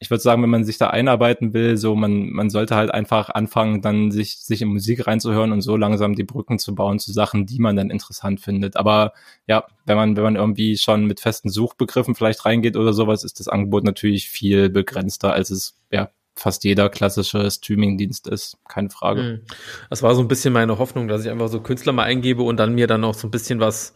ich 0.00 0.10
würde 0.10 0.22
sagen, 0.22 0.42
wenn 0.42 0.50
man 0.50 0.64
sich 0.64 0.78
da 0.78 0.90
einarbeiten 0.90 1.52
will, 1.54 1.76
so 1.76 1.96
man, 1.96 2.30
man 2.30 2.50
sollte 2.50 2.76
halt 2.76 2.92
einfach 2.92 3.30
anfangen, 3.30 3.82
dann 3.82 4.12
sich, 4.12 4.38
sich 4.38 4.62
in 4.62 4.68
Musik 4.68 5.06
reinzuhören 5.06 5.50
und 5.50 5.60
so 5.60 5.76
langsam 5.76 6.14
die 6.14 6.24
Brücken 6.24 6.58
zu 6.60 6.74
bauen 6.74 7.00
zu 7.00 7.12
Sachen, 7.12 7.46
die 7.46 7.58
man 7.58 7.74
dann 7.74 7.90
interessant 7.90 8.40
findet. 8.40 8.76
Aber 8.76 9.12
ja, 9.48 9.64
wenn 9.86 9.96
man, 9.96 10.16
wenn 10.16 10.22
man 10.22 10.36
irgendwie 10.36 10.76
schon 10.76 11.06
mit 11.06 11.20
festen 11.20 11.50
Suchbegriffen 11.50 12.14
vielleicht 12.14 12.44
reingeht 12.44 12.76
oder 12.76 12.92
sowas, 12.92 13.24
ist 13.24 13.40
das 13.40 13.48
Angebot 13.48 13.82
natürlich 13.82 14.28
viel 14.28 14.70
begrenzter, 14.70 15.32
als 15.32 15.50
es 15.50 15.76
ja 15.90 16.10
fast 16.36 16.62
jeder 16.62 16.88
klassische 16.88 17.50
Streamingdienst 17.50 18.28
ist. 18.28 18.58
Keine 18.68 18.90
Frage. 18.90 19.20
Hm. 19.20 19.40
Das 19.90 20.04
war 20.04 20.14
so 20.14 20.20
ein 20.20 20.28
bisschen 20.28 20.52
meine 20.52 20.78
Hoffnung, 20.78 21.08
dass 21.08 21.24
ich 21.24 21.30
einfach 21.30 21.48
so 21.48 21.60
Künstler 21.60 21.92
mal 21.92 22.04
eingebe 22.04 22.42
und 22.44 22.58
dann 22.58 22.74
mir 22.74 22.86
dann 22.86 23.02
auch 23.02 23.14
so 23.14 23.26
ein 23.26 23.32
bisschen 23.32 23.58
was 23.58 23.94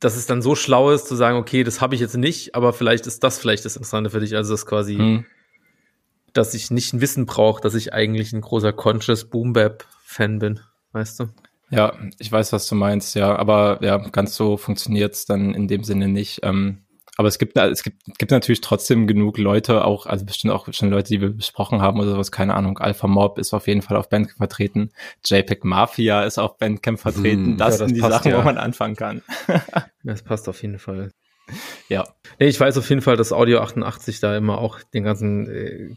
dass 0.00 0.16
es 0.16 0.26
dann 0.26 0.42
so 0.42 0.54
schlau 0.54 0.90
ist 0.90 1.06
zu 1.06 1.14
sagen, 1.14 1.38
okay, 1.38 1.64
das 1.64 1.80
habe 1.80 1.94
ich 1.94 2.00
jetzt 2.00 2.16
nicht, 2.16 2.54
aber 2.54 2.72
vielleicht 2.72 3.06
ist 3.06 3.22
das 3.22 3.38
vielleicht 3.38 3.64
das 3.64 3.76
Interessante 3.76 4.10
für 4.10 4.20
dich, 4.20 4.34
also 4.36 4.52
das 4.52 4.66
quasi, 4.66 4.96
hm. 4.96 5.24
dass 6.32 6.54
ich 6.54 6.70
nicht 6.70 6.92
ein 6.92 7.00
Wissen 7.00 7.26
brauche, 7.26 7.62
dass 7.62 7.74
ich 7.74 7.92
eigentlich 7.92 8.32
ein 8.32 8.40
großer 8.40 8.72
Conscious 8.72 9.24
Boom 9.28 9.52
Bap 9.52 9.86
Fan 10.04 10.38
bin, 10.38 10.60
weißt 10.92 11.20
du? 11.20 11.28
Ja, 11.70 11.94
ich 12.18 12.30
weiß, 12.30 12.52
was 12.52 12.68
du 12.68 12.74
meinst, 12.74 13.14
ja, 13.14 13.34
aber 13.36 13.78
ja, 13.82 13.96
ganz 13.96 14.36
so 14.36 14.56
funktioniert's 14.56 15.26
dann 15.26 15.54
in 15.54 15.66
dem 15.66 15.82
Sinne 15.82 16.08
nicht. 16.08 16.40
Ähm, 16.42 16.83
aber 17.16 17.28
es 17.28 17.38
gibt, 17.38 17.56
es 17.56 17.82
gibt, 17.82 18.02
gibt 18.18 18.32
natürlich 18.32 18.60
trotzdem 18.60 19.06
genug 19.06 19.38
Leute, 19.38 19.84
auch, 19.84 20.06
also 20.06 20.24
bestimmt 20.24 20.52
auch 20.52 20.72
schon 20.72 20.90
Leute, 20.90 21.08
die 21.08 21.20
wir 21.20 21.30
besprochen 21.30 21.80
haben 21.80 22.00
oder 22.00 22.10
sowas, 22.10 22.32
keine 22.32 22.54
Ahnung. 22.54 22.78
Alpha 22.78 23.06
Mob 23.06 23.38
ist 23.38 23.54
auf 23.54 23.68
jeden 23.68 23.82
Fall 23.82 23.96
auf 23.96 24.08
Bandcamp 24.08 24.38
vertreten. 24.38 24.90
JPEG 25.24 25.64
Mafia 25.64 26.24
ist 26.24 26.38
auf 26.38 26.58
Bandcamp 26.58 26.98
vertreten. 26.98 27.46
Hm, 27.46 27.56
das 27.56 27.66
ja, 27.74 27.78
das 27.78 27.88
sind 27.88 27.96
die 27.96 28.00
passt, 28.00 28.12
Sachen, 28.14 28.32
ja. 28.32 28.38
wo 28.38 28.42
man 28.42 28.58
anfangen 28.58 28.96
kann. 28.96 29.22
das 30.02 30.22
passt 30.22 30.48
auf 30.48 30.60
jeden 30.62 30.78
Fall. 30.78 31.10
Ja. 31.88 32.04
Nee, 32.40 32.46
ich 32.46 32.58
weiß 32.58 32.76
auf 32.78 32.88
jeden 32.88 33.02
Fall, 33.02 33.16
dass 33.16 33.32
Audio 33.32 33.60
88 33.60 34.18
da 34.18 34.36
immer 34.36 34.58
auch 34.58 34.80
den 34.82 35.04
ganzen 35.04 35.48
äh, 35.48 35.94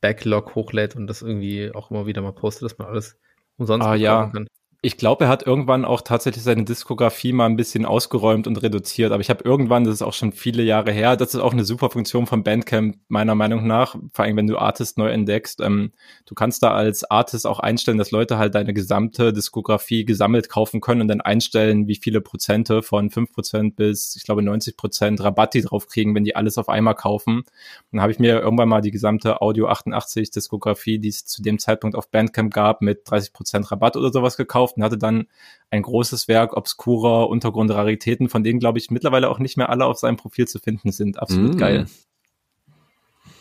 Backlog 0.00 0.56
hochlädt 0.56 0.96
und 0.96 1.06
das 1.06 1.22
irgendwie 1.22 1.72
auch 1.72 1.90
immer 1.90 2.06
wieder 2.06 2.22
mal 2.22 2.32
postet, 2.32 2.64
dass 2.64 2.78
man 2.78 2.88
alles 2.88 3.16
umsonst 3.56 3.86
ah, 3.86 3.94
ja. 3.94 4.30
kann 4.32 4.48
ich 4.88 4.96
glaube, 4.96 5.24
er 5.24 5.30
hat 5.30 5.46
irgendwann 5.46 5.84
auch 5.84 6.00
tatsächlich 6.00 6.42
seine 6.42 6.64
Diskografie 6.64 7.32
mal 7.32 7.46
ein 7.46 7.56
bisschen 7.56 7.84
ausgeräumt 7.84 8.46
und 8.46 8.62
reduziert. 8.62 9.12
Aber 9.12 9.20
ich 9.20 9.30
habe 9.30 9.44
irgendwann, 9.44 9.84
das 9.84 9.94
ist 9.94 10.02
auch 10.02 10.14
schon 10.14 10.32
viele 10.32 10.62
Jahre 10.62 10.92
her, 10.92 11.16
das 11.16 11.34
ist 11.34 11.40
auch 11.40 11.52
eine 11.52 11.64
super 11.64 11.90
Funktion 11.90 12.26
von 12.26 12.42
Bandcamp, 12.42 12.96
meiner 13.08 13.34
Meinung 13.34 13.66
nach, 13.66 13.96
vor 14.12 14.24
allem 14.24 14.36
wenn 14.36 14.46
du 14.46 14.56
Artist 14.56 14.96
neu 14.98 15.10
entdeckst. 15.10 15.60
Ähm, 15.60 15.92
du 16.26 16.34
kannst 16.34 16.62
da 16.62 16.72
als 16.72 17.04
Artist 17.10 17.46
auch 17.46 17.60
einstellen, 17.60 17.98
dass 17.98 18.10
Leute 18.10 18.38
halt 18.38 18.54
deine 18.54 18.72
gesamte 18.72 19.32
Diskografie 19.32 20.06
gesammelt 20.06 20.48
kaufen 20.48 20.80
können 20.80 21.02
und 21.02 21.08
dann 21.08 21.20
einstellen, 21.20 21.86
wie 21.86 21.96
viele 21.96 22.22
Prozente 22.22 22.82
von 22.82 23.10
fünf 23.10 23.32
Prozent 23.32 23.76
bis, 23.76 24.16
ich 24.16 24.24
glaube, 24.24 24.42
90 24.42 24.76
Prozent 24.76 25.22
Rabatt 25.22 25.52
die 25.52 25.60
drauf 25.60 25.86
kriegen, 25.86 26.14
wenn 26.14 26.24
die 26.24 26.34
alles 26.34 26.56
auf 26.56 26.70
einmal 26.70 26.94
kaufen. 26.94 27.40
Und 27.40 27.46
dann 27.92 28.00
habe 28.00 28.12
ich 28.12 28.18
mir 28.18 28.40
irgendwann 28.40 28.70
mal 28.70 28.80
die 28.80 28.90
gesamte 28.90 29.42
Audio 29.42 29.68
88 29.68 30.30
Diskografie, 30.30 30.98
die 30.98 31.08
es 31.08 31.26
zu 31.26 31.42
dem 31.42 31.58
Zeitpunkt 31.58 31.94
auf 31.94 32.10
Bandcamp 32.10 32.54
gab, 32.54 32.80
mit 32.80 33.02
30 33.04 33.34
Prozent 33.34 33.70
Rabatt 33.70 33.94
oder 33.94 34.10
sowas 34.10 34.38
gekauft 34.38 34.48
gekauft 34.48 34.77
und 34.78 34.84
hatte 34.84 34.98
dann 34.98 35.26
ein 35.70 35.82
großes 35.82 36.28
Werk 36.28 36.56
obskurer 36.56 37.28
Untergrundraritäten, 37.28 38.28
von 38.28 38.42
denen, 38.42 38.60
glaube 38.60 38.78
ich, 38.78 38.90
mittlerweile 38.90 39.28
auch 39.28 39.38
nicht 39.38 39.56
mehr 39.56 39.68
alle 39.68 39.84
auf 39.84 39.98
seinem 39.98 40.16
Profil 40.16 40.48
zu 40.48 40.58
finden 40.58 40.92
sind. 40.92 41.18
Absolut 41.18 41.56
mm. 41.56 41.58
geil. 41.58 41.86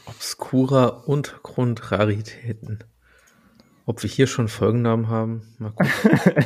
Obskurer 0.06 1.08
Untergrundraritäten. 1.08 2.84
Ob 3.86 4.03
wir 4.03 4.10
hier 4.10 4.27
schon 4.27 4.50
Folgennamen 4.50 5.08
haben? 5.08 5.44
Mal 5.60 5.72
gucken. 5.72 6.46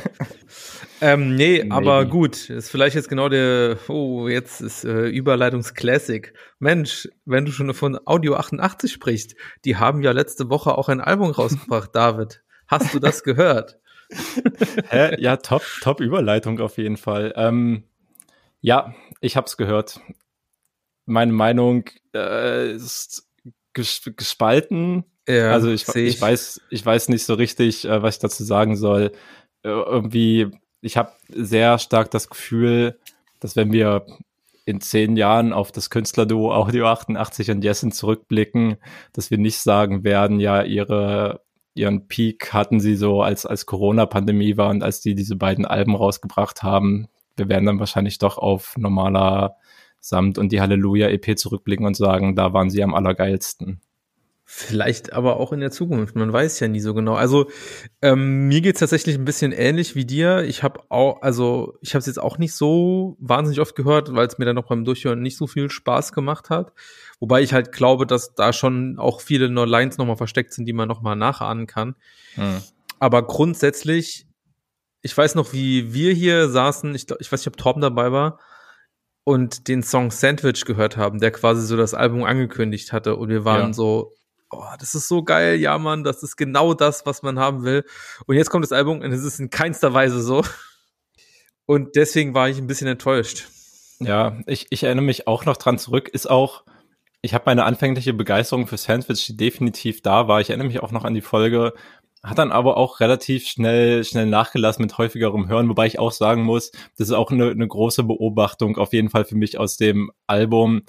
ähm, 1.00 1.34
nee, 1.34 1.58
Maybe. 1.58 1.74
aber 1.74 2.04
gut. 2.04 2.50
Ist 2.50 2.70
vielleicht 2.70 2.94
jetzt 2.94 3.08
genau 3.08 3.28
der, 3.28 3.78
oh, 3.88 4.28
jetzt 4.28 4.60
ist 4.60 4.84
äh, 4.84 5.08
Überleitungsklassik. 5.08 6.34
Mensch, 6.60 7.08
wenn 7.24 7.44
du 7.44 7.50
schon 7.50 7.72
von 7.74 7.98
Audio 8.04 8.36
88 8.36 8.92
sprichst, 8.92 9.34
die 9.64 9.76
haben 9.76 10.02
ja 10.02 10.12
letzte 10.12 10.50
Woche 10.50 10.78
auch 10.78 10.88
ein 10.88 11.00
Album 11.00 11.30
rausgebracht, 11.30 11.90
David. 11.94 12.44
Hast 12.68 12.94
du 12.94 13.00
das 13.00 13.24
gehört? 13.24 13.80
Hä? 14.88 15.16
Ja, 15.20 15.36
top, 15.36 15.62
top 15.80 16.00
Überleitung 16.00 16.60
auf 16.60 16.78
jeden 16.78 16.96
Fall. 16.96 17.32
Ähm, 17.36 17.84
ja, 18.60 18.94
ich 19.20 19.36
hab's 19.36 19.56
gehört. 19.56 20.00
Meine 21.06 21.32
Meinung 21.32 21.84
äh, 22.14 22.72
ist 22.72 23.28
ges 23.72 24.02
gespalten. 24.16 25.04
Ja, 25.28 25.52
also 25.52 25.70
ich, 25.70 25.86
ich, 25.88 25.96
ich, 25.96 26.20
weiß, 26.20 26.60
ich 26.70 26.84
weiß 26.84 27.08
nicht 27.08 27.24
so 27.24 27.34
richtig, 27.34 27.84
äh, 27.84 28.02
was 28.02 28.16
ich 28.16 28.20
dazu 28.20 28.44
sagen 28.44 28.76
soll. 28.76 29.12
Äh, 29.62 29.68
irgendwie, 29.68 30.50
ich 30.80 30.96
habe 30.96 31.12
sehr 31.28 31.78
stark 31.78 32.10
das 32.10 32.28
Gefühl, 32.28 32.98
dass 33.40 33.56
wenn 33.56 33.72
wir 33.72 34.06
in 34.64 34.80
zehn 34.80 35.16
Jahren 35.16 35.52
auf 35.52 35.72
das 35.72 35.90
Künstlerduo 35.90 36.52
Audio 36.52 36.86
88 36.86 37.50
und 37.50 37.64
Jessen 37.64 37.92
zurückblicken, 37.92 38.76
dass 39.12 39.30
wir 39.30 39.38
nicht 39.38 39.58
sagen 39.58 40.04
werden, 40.04 40.38
ja, 40.40 40.62
ihre 40.62 41.42
ihren 41.74 42.06
Peak 42.08 42.52
hatten 42.52 42.80
sie 42.80 42.96
so, 42.96 43.22
als, 43.22 43.46
als 43.46 43.66
Corona-Pandemie 43.66 44.56
war 44.56 44.70
und 44.70 44.82
als 44.82 45.00
die 45.00 45.14
diese 45.14 45.36
beiden 45.36 45.64
Alben 45.64 45.94
rausgebracht 45.94 46.62
haben. 46.62 47.08
Wir 47.36 47.48
werden 47.48 47.66
dann 47.66 47.78
wahrscheinlich 47.78 48.18
doch 48.18 48.38
auf 48.38 48.76
normaler 48.76 49.56
Samt 50.04 50.36
und 50.36 50.50
die 50.50 50.60
Halleluja-EP 50.60 51.38
zurückblicken 51.38 51.86
und 51.86 51.96
sagen, 51.96 52.34
da 52.34 52.52
waren 52.52 52.70
sie 52.70 52.82
am 52.82 52.92
allergeilsten. 52.94 53.80
Vielleicht 54.54 55.14
aber 55.14 55.40
auch 55.40 55.54
in 55.54 55.60
der 55.60 55.70
Zukunft. 55.70 56.14
Man 56.14 56.30
weiß 56.30 56.60
ja 56.60 56.68
nie 56.68 56.80
so 56.80 56.92
genau. 56.92 57.14
Also 57.14 57.50
ähm, 58.02 58.48
mir 58.48 58.60
geht's 58.60 58.80
tatsächlich 58.80 59.16
ein 59.16 59.24
bisschen 59.24 59.50
ähnlich 59.50 59.94
wie 59.94 60.04
dir. 60.04 60.44
Ich 60.44 60.62
habe 60.62 60.80
auch, 60.90 61.22
also 61.22 61.78
ich 61.80 61.94
habe 61.94 62.00
es 62.00 62.06
jetzt 62.06 62.20
auch 62.20 62.36
nicht 62.36 62.52
so 62.52 63.16
wahnsinnig 63.18 63.60
oft 63.60 63.74
gehört, 63.74 64.14
weil 64.14 64.26
es 64.26 64.36
mir 64.36 64.44
dann 64.44 64.56
noch 64.56 64.66
beim 64.66 64.84
Durchhören 64.84 65.22
nicht 65.22 65.38
so 65.38 65.46
viel 65.46 65.70
Spaß 65.70 66.12
gemacht 66.12 66.50
hat. 66.50 66.74
Wobei 67.18 67.40
ich 67.40 67.54
halt 67.54 67.72
glaube, 67.72 68.06
dass 68.06 68.34
da 68.34 68.52
schon 68.52 68.98
auch 68.98 69.22
viele 69.22 69.48
nur 69.48 69.66
Lines 69.66 69.96
nochmal 69.96 70.18
versteckt 70.18 70.52
sind, 70.52 70.66
die 70.66 70.74
man 70.74 70.86
nochmal 70.86 71.16
nachahnen 71.16 71.66
kann. 71.66 71.96
Hm. 72.34 72.60
Aber 72.98 73.26
grundsätzlich, 73.26 74.26
ich 75.00 75.16
weiß 75.16 75.34
noch, 75.34 75.54
wie 75.54 75.94
wir 75.94 76.12
hier 76.12 76.50
saßen, 76.50 76.94
ich, 76.94 77.06
ich 77.20 77.32
weiß 77.32 77.40
nicht, 77.40 77.48
ob 77.48 77.56
Torben 77.56 77.80
dabei 77.80 78.12
war, 78.12 78.38
und 79.24 79.68
den 79.68 79.82
Song 79.82 80.10
Sandwich 80.10 80.64
gehört 80.64 80.96
haben, 80.96 81.20
der 81.20 81.30
quasi 81.30 81.64
so 81.64 81.76
das 81.76 81.94
Album 81.94 82.24
angekündigt 82.24 82.92
hatte. 82.92 83.16
Und 83.16 83.28
wir 83.28 83.44
waren 83.44 83.68
ja. 83.68 83.72
so, 83.72 84.12
oh, 84.52 84.64
das 84.78 84.94
ist 84.94 85.08
so 85.08 85.22
geil, 85.22 85.56
ja 85.56 85.78
Mann, 85.78 86.04
das 86.04 86.22
ist 86.22 86.36
genau 86.36 86.74
das, 86.74 87.06
was 87.06 87.22
man 87.22 87.38
haben 87.38 87.64
will. 87.64 87.84
Und 88.26 88.36
jetzt 88.36 88.50
kommt 88.50 88.64
das 88.64 88.72
Album 88.72 89.00
und 89.00 89.12
es 89.12 89.24
ist 89.24 89.40
in 89.40 89.50
keinster 89.50 89.94
Weise 89.94 90.20
so. 90.20 90.44
Und 91.66 91.96
deswegen 91.96 92.34
war 92.34 92.48
ich 92.48 92.58
ein 92.58 92.66
bisschen 92.66 92.88
enttäuscht. 92.88 93.48
Ja, 94.00 94.38
ich, 94.46 94.66
ich 94.70 94.82
erinnere 94.82 95.04
mich 95.04 95.26
auch 95.26 95.44
noch 95.44 95.56
dran 95.56 95.78
zurück, 95.78 96.08
ist 96.08 96.28
auch, 96.28 96.64
ich 97.22 97.34
habe 97.34 97.44
meine 97.46 97.64
anfängliche 97.64 98.12
Begeisterung 98.12 98.66
für 98.66 98.76
Sandwich, 98.76 99.26
die 99.26 99.36
definitiv 99.36 100.02
da 100.02 100.26
war. 100.26 100.40
Ich 100.40 100.50
erinnere 100.50 100.66
mich 100.66 100.82
auch 100.82 100.90
noch 100.90 101.04
an 101.04 101.14
die 101.14 101.20
Folge, 101.20 101.72
hat 102.24 102.38
dann 102.38 102.52
aber 102.52 102.76
auch 102.76 103.00
relativ 103.00 103.46
schnell, 103.46 104.04
schnell 104.04 104.26
nachgelassen 104.26 104.82
mit 104.82 104.98
häufigerem 104.98 105.48
Hören, 105.48 105.68
wobei 105.68 105.86
ich 105.86 105.98
auch 105.98 106.12
sagen 106.12 106.42
muss, 106.42 106.72
das 106.96 107.08
ist 107.08 107.14
auch 107.14 107.30
eine, 107.30 107.50
eine 107.50 107.66
große 107.66 108.04
Beobachtung 108.04 108.76
auf 108.76 108.92
jeden 108.92 109.10
Fall 109.10 109.24
für 109.24 109.36
mich 109.36 109.58
aus 109.58 109.76
dem 109.76 110.10
Album. 110.26 110.82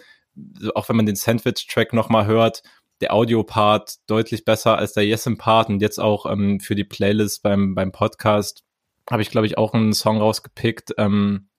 Auch 0.74 0.90
wenn 0.90 0.96
man 0.96 1.06
den 1.06 1.16
Sandwich-Track 1.16 1.94
nochmal 1.94 2.26
hört, 2.26 2.64
der 3.04 3.14
Audio-Part 3.14 3.96
deutlich 4.08 4.46
besser 4.46 4.78
als 4.78 4.94
der 4.94 5.06
Yesin-Part 5.06 5.68
und 5.68 5.82
jetzt 5.82 6.00
auch 6.00 6.26
ähm, 6.26 6.62
für 6.62 6.74
die 6.74 6.86
Playlist 6.86 7.44
beim, 7.44 7.76
beim 7.76 7.92
Podcast 7.92 8.64
habe 9.12 9.22
ich, 9.22 9.30
glaube 9.30 9.46
ich, 9.46 9.58
auch 9.58 9.74
einen 9.74 9.92
Song 9.92 10.20
rausgepickt, 10.20 10.94
ähm, 10.98 11.50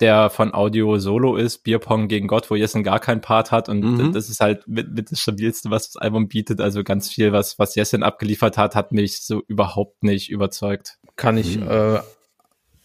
der 0.00 0.30
von 0.30 0.52
Audio 0.54 0.98
Solo 0.98 1.36
ist, 1.36 1.58
Bierpong 1.58 2.08
gegen 2.08 2.26
Gott, 2.26 2.50
wo 2.50 2.56
Jessen 2.56 2.82
gar 2.82 2.98
keinen 2.98 3.20
Part 3.20 3.52
hat 3.52 3.68
und 3.68 3.82
mhm. 3.82 4.12
das 4.12 4.28
ist 4.28 4.40
halt 4.40 4.66
mit, 4.66 4.90
mit 4.90 5.12
das 5.12 5.20
stabilste, 5.20 5.70
was 5.70 5.92
das 5.92 6.02
Album 6.02 6.26
bietet. 6.26 6.60
Also 6.60 6.82
ganz 6.82 7.08
viel, 7.08 7.30
was, 7.30 7.56
was 7.60 7.76
Jessen 7.76 8.02
abgeliefert 8.02 8.58
hat, 8.58 8.74
hat 8.74 8.90
mich 8.90 9.22
so 9.22 9.42
überhaupt 9.46 10.02
nicht 10.02 10.28
überzeugt. 10.28 10.98
Kann 11.14 11.38
ich 11.38 11.58
mhm. 11.58 11.68
äh, 11.68 12.00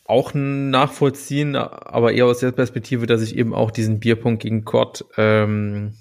auch 0.05 0.31
nachvollziehen, 0.35 1.55
aber 1.55 2.13
eher 2.13 2.27
aus 2.27 2.39
der 2.39 2.51
Perspektive, 2.51 3.07
dass 3.07 3.23
ich 3.23 3.35
eben 3.35 3.55
auch 3.55 3.71
diesen 3.71 3.99
Bierpong 3.99 4.37
gegen 4.37 4.63
Gott 4.63 5.05
ähm, 5.17 5.95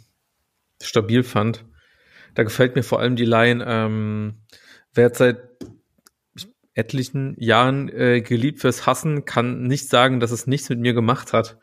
stabil 0.85 1.23
fand. 1.23 1.65
Da 2.35 2.43
gefällt 2.43 2.77
mir 2.77 2.83
vor 2.83 3.01
allem 3.01 3.17
die 3.17 3.25
Line, 3.25 3.65
ähm, 3.67 4.35
wer 4.95 5.07
hat 5.07 5.17
seit 5.17 5.39
etlichen 6.75 7.37
Jahren 7.39 7.89
äh, 7.91 8.23
geliebt 8.23 8.61
fürs 8.61 8.87
Hassen, 8.87 9.25
kann 9.25 9.65
nicht 9.65 9.89
sagen, 9.89 10.21
dass 10.21 10.31
es 10.31 10.47
nichts 10.47 10.69
mit 10.71 10.79
mir 10.79 10.95
gemacht 10.95 11.33
hat. 11.33 11.59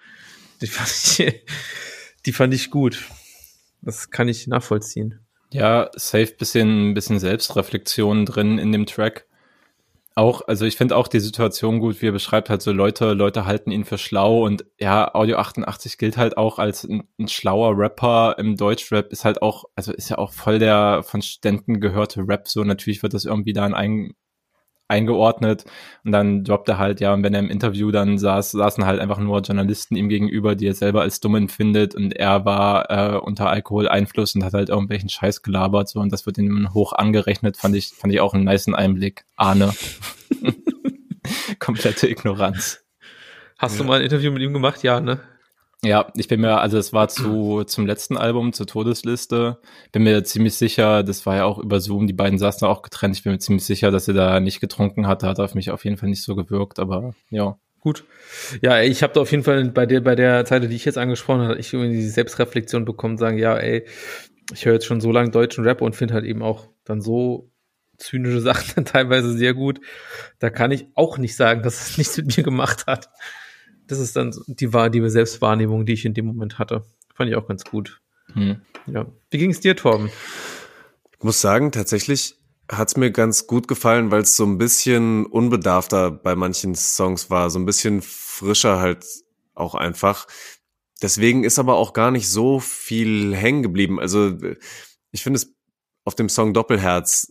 Die 0.61 0.67
fand 0.67 0.89
ich, 1.19 1.45
die 2.25 2.33
fand 2.33 2.53
ich 2.53 2.69
gut. 2.69 3.05
Das 3.81 4.11
kann 4.11 4.27
ich 4.27 4.47
nachvollziehen. 4.47 5.19
Ja, 5.51 5.89
safe 5.95 6.35
bisschen, 6.38 6.93
bisschen 6.93 7.19
Selbstreflexion 7.19 8.25
drin 8.25 8.59
in 8.59 8.71
dem 8.71 8.85
Track 8.85 9.25
auch, 10.19 10.41
also 10.47 10.65
ich 10.65 10.77
finde 10.77 10.95
auch 10.95 11.07
die 11.07 11.19
Situation 11.19 11.79
gut, 11.79 12.01
wie 12.01 12.07
er 12.07 12.11
beschreibt 12.11 12.49
halt 12.49 12.61
so 12.61 12.71
Leute, 12.71 13.13
Leute 13.13 13.45
halten 13.45 13.71
ihn 13.71 13.85
für 13.85 13.97
schlau 13.97 14.45
und 14.45 14.65
ja, 14.79 15.13
Audio 15.15 15.38
88 15.38 15.97
gilt 15.97 16.17
halt 16.17 16.38
auch 16.38 16.59
als 16.59 16.83
ein, 16.83 17.07
ein 17.17 17.27
schlauer 17.27 17.77
Rapper 17.77 18.35
im 18.38 18.55
Deutschrap, 18.57 19.11
ist 19.11 19.25
halt 19.25 19.41
auch, 19.41 19.63
also 19.75 19.91
ist 19.93 20.09
ja 20.09 20.17
auch 20.17 20.33
voll 20.33 20.59
der 20.59 21.03
von 21.03 21.21
Ständen 21.21 21.79
gehörte 21.79 22.27
Rap, 22.27 22.47
so 22.47 22.63
natürlich 22.63 23.01
wird 23.01 23.13
das 23.13 23.25
irgendwie 23.25 23.53
da 23.53 23.65
in 23.65 23.73
ein, 23.73 24.13
eingeordnet 24.89 25.65
und 26.03 26.12
dann 26.12 26.43
droppt 26.43 26.67
er 26.67 26.77
halt, 26.77 27.00
ja, 27.00 27.13
und 27.13 27.24
wenn 27.24 27.34
er 27.34 27.39
im 27.39 27.50
Interview 27.50 27.91
dann 27.91 28.17
saß, 28.17 28.51
saßen 28.51 28.86
halt 28.86 29.00
einfach 29.00 29.19
nur 29.19 29.41
Journalisten 29.41 29.96
ihm 29.96 30.10
gegenüber, 30.10 30.55
die 30.55 30.67
er 30.67 30.74
selber 30.74 31.01
als 31.01 31.19
dumm 31.19 31.36
empfindet 31.36 31.96
und 31.96 32.15
er 32.15 32.43
war 32.43 32.89
äh, 32.89 33.17
unter 33.17 33.50
Alkoholeinfluss 33.50 34.36
und 34.36 34.43
hat 34.43 34.53
halt 34.53 34.69
irgendwelchen 34.69 35.10
Scheiß 35.10 35.43
gelabert 35.43 35.89
so 35.89 36.00
und 36.00 36.12
das 36.12 36.25
wird 36.25 36.38
ihm 36.38 36.74
hoch 36.74 36.93
angerechnet, 36.93 37.55
fand 37.55 37.75
ich, 37.75 37.89
fand 37.89 38.13
ich 38.13 38.19
auch 38.19 38.34
einen 38.34 38.43
niceen 38.43 38.75
Einblick. 38.75 39.25
Ahne. 39.36 39.74
Komplette 41.60 42.08
Ignoranz. 42.08 42.84
Hast 43.58 43.75
ja. 43.75 43.84
du 43.84 43.88
mal 43.88 44.00
ein 44.00 44.03
Interview 44.03 44.31
mit 44.31 44.41
ihm 44.41 44.53
gemacht? 44.53 44.84
Ja, 44.84 45.00
ne? 45.00 45.19
Ja, 45.81 46.12
ich 46.15 46.27
bin 46.27 46.41
mir, 46.41 46.59
also 46.59 46.77
es 46.77 46.91
war 46.91 47.07
zu 47.07 47.63
zum 47.63 47.88
letzten 47.88 48.17
Album, 48.17 48.51
zur 48.51 48.67
Todesliste. 48.67 49.59
Bin 49.93 50.03
mir 50.03 50.25
ziemlich 50.25 50.55
sicher, 50.55 51.03
das 51.03 51.25
war 51.25 51.38
ja 51.38 51.45
auch 51.45 51.57
über 51.57 51.79
Zoom, 51.79 52.05
die 52.05 52.13
beiden 52.13 52.38
saßen 52.38 52.67
auch 52.67 52.81
getrennt. 52.81 53.15
Ich 53.15 53.24
bin 53.24 53.31
mir 53.31 53.39
ziemlich 53.39 53.63
sicher, 53.63 53.89
dass 53.89 54.09
er 54.09 54.13
da 54.13 54.39
nicht 54.41 54.59
getrunken 54.59 55.07
hat. 55.07 55.24
Hat 55.24 55.39
auf 55.39 55.55
mich 55.55 55.71
auf 55.71 55.86
jeden 55.86 55.95
Fall 55.95 56.09
nicht 56.09 56.24
so 56.24 56.36
gewirkt, 56.36 56.79
aber 56.79 57.13
ja. 57.29 57.57
Gut. 57.79 58.03
Ja, 58.62 58.81
ich 58.81 59.03
habe 59.03 59.13
da 59.13 59.21
auf 59.21 59.31
jeden 59.31 59.43
Fall 59.43 59.63
bei 59.69 59.86
der 59.86 60.01
bei 60.01 60.15
der 60.15 60.43
Zeit, 60.43 60.63
die 60.63 60.75
ich 60.75 60.83
jetzt 60.83 60.98
angesprochen 60.98 61.43
habe, 61.43 61.57
ich 61.57 61.71
irgendwie 61.71 61.95
die 61.95 62.09
Selbstreflexion 62.09 62.83
bekommen, 62.83 63.17
sagen, 63.17 63.38
ja, 63.38 63.55
ey, 63.55 63.86
ich 64.53 64.65
höre 64.65 64.74
jetzt 64.74 64.86
schon 64.86 65.00
so 65.00 65.13
lange 65.13 65.31
deutschen 65.31 65.63
Rap 65.63 65.81
und 65.81 65.95
finde 65.95 66.15
halt 66.15 66.25
eben 66.25 66.41
auch 66.41 66.67
dann 66.83 67.00
so 67.00 67.50
zynische 67.98 68.41
Sachen 68.41 68.74
dann 68.75 68.86
teilweise 68.86 69.31
sehr 69.31 69.53
gut. 69.53 69.79
Da 70.39 70.50
kann 70.50 70.71
ich 70.71 70.88
auch 70.95 71.17
nicht 71.17 71.38
sagen, 71.38 71.63
dass 71.63 71.89
es 71.89 71.98
nichts 71.98 72.17
mit 72.17 72.36
mir 72.36 72.43
gemacht 72.43 72.86
hat 72.86 73.09
das 73.89 74.00
ist 74.00 74.15
dann 74.15 74.34
die, 74.48 74.69
die 74.69 75.10
Selbstwahrnehmung, 75.10 75.86
die 75.86 75.93
ich 75.93 76.05
in 76.05 76.13
dem 76.13 76.27
Moment 76.27 76.60
hatte. 76.60 76.86
Fand 77.13 77.29
ich 77.29 77.36
auch 77.36 77.48
ganz 77.48 77.65
gut. 77.65 78.01
Hm. 78.34 78.62
Ja. 78.86 79.08
Wie 79.31 79.38
ging 79.38 79.50
es 79.50 79.60
dir, 79.60 79.75
Torben? 79.75 80.10
Ich 81.17 81.24
muss 81.24 81.41
sagen, 81.41 81.72
tatsächlich 81.72 82.36
hat 82.72 82.89
es 82.89 82.98
mir 82.98 83.12
ganz 83.12 83.48
gut 83.48 83.67
gefallen, 83.67 84.12
weil 84.12 84.22
es 84.22 84.36
so 84.36 84.46
ein 84.46 84.60
bisschen 84.60 85.25
unbedarfter 85.25 86.12
bei 86.12 86.36
manchen 86.36 86.75
Songs 86.75 87.31
war, 87.31 87.50
so 87.50 87.58
ein 87.58 87.65
bisschen 87.65 88.01
frischer 88.03 88.79
halt 88.79 89.05
auch 89.55 89.74
einfach. 89.74 90.27
Deswegen 91.01 91.43
ist 91.43 91.58
aber 91.58 91.75
auch 91.75 91.93
gar 91.93 92.12
nicht 92.12 92.29
so 92.29 92.60
viel 92.60 93.36
hängen 93.36 93.63
geblieben. 93.63 94.00
Also 94.00 94.38
ich 95.12 95.24
finde 95.24 95.38
es 95.38 95.55
auf 96.05 96.13
dem 96.13 96.29
Song 96.29 96.53
Doppelherz 96.53 97.27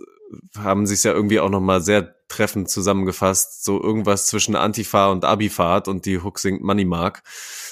haben 0.56 0.86
sie 0.86 0.94
es 0.94 1.02
ja 1.02 1.12
irgendwie 1.12 1.40
auch 1.40 1.50
nochmal 1.50 1.80
sehr 1.80 2.14
treffend 2.28 2.68
zusammengefasst. 2.68 3.64
So 3.64 3.82
irgendwas 3.82 4.26
zwischen 4.26 4.56
Antifa 4.56 5.10
und 5.10 5.24
Abifahrt 5.24 5.88
und 5.88 6.06
die 6.06 6.22
Hook 6.22 6.38
singt 6.38 6.62
Money 6.62 6.84
Mark. 6.84 7.22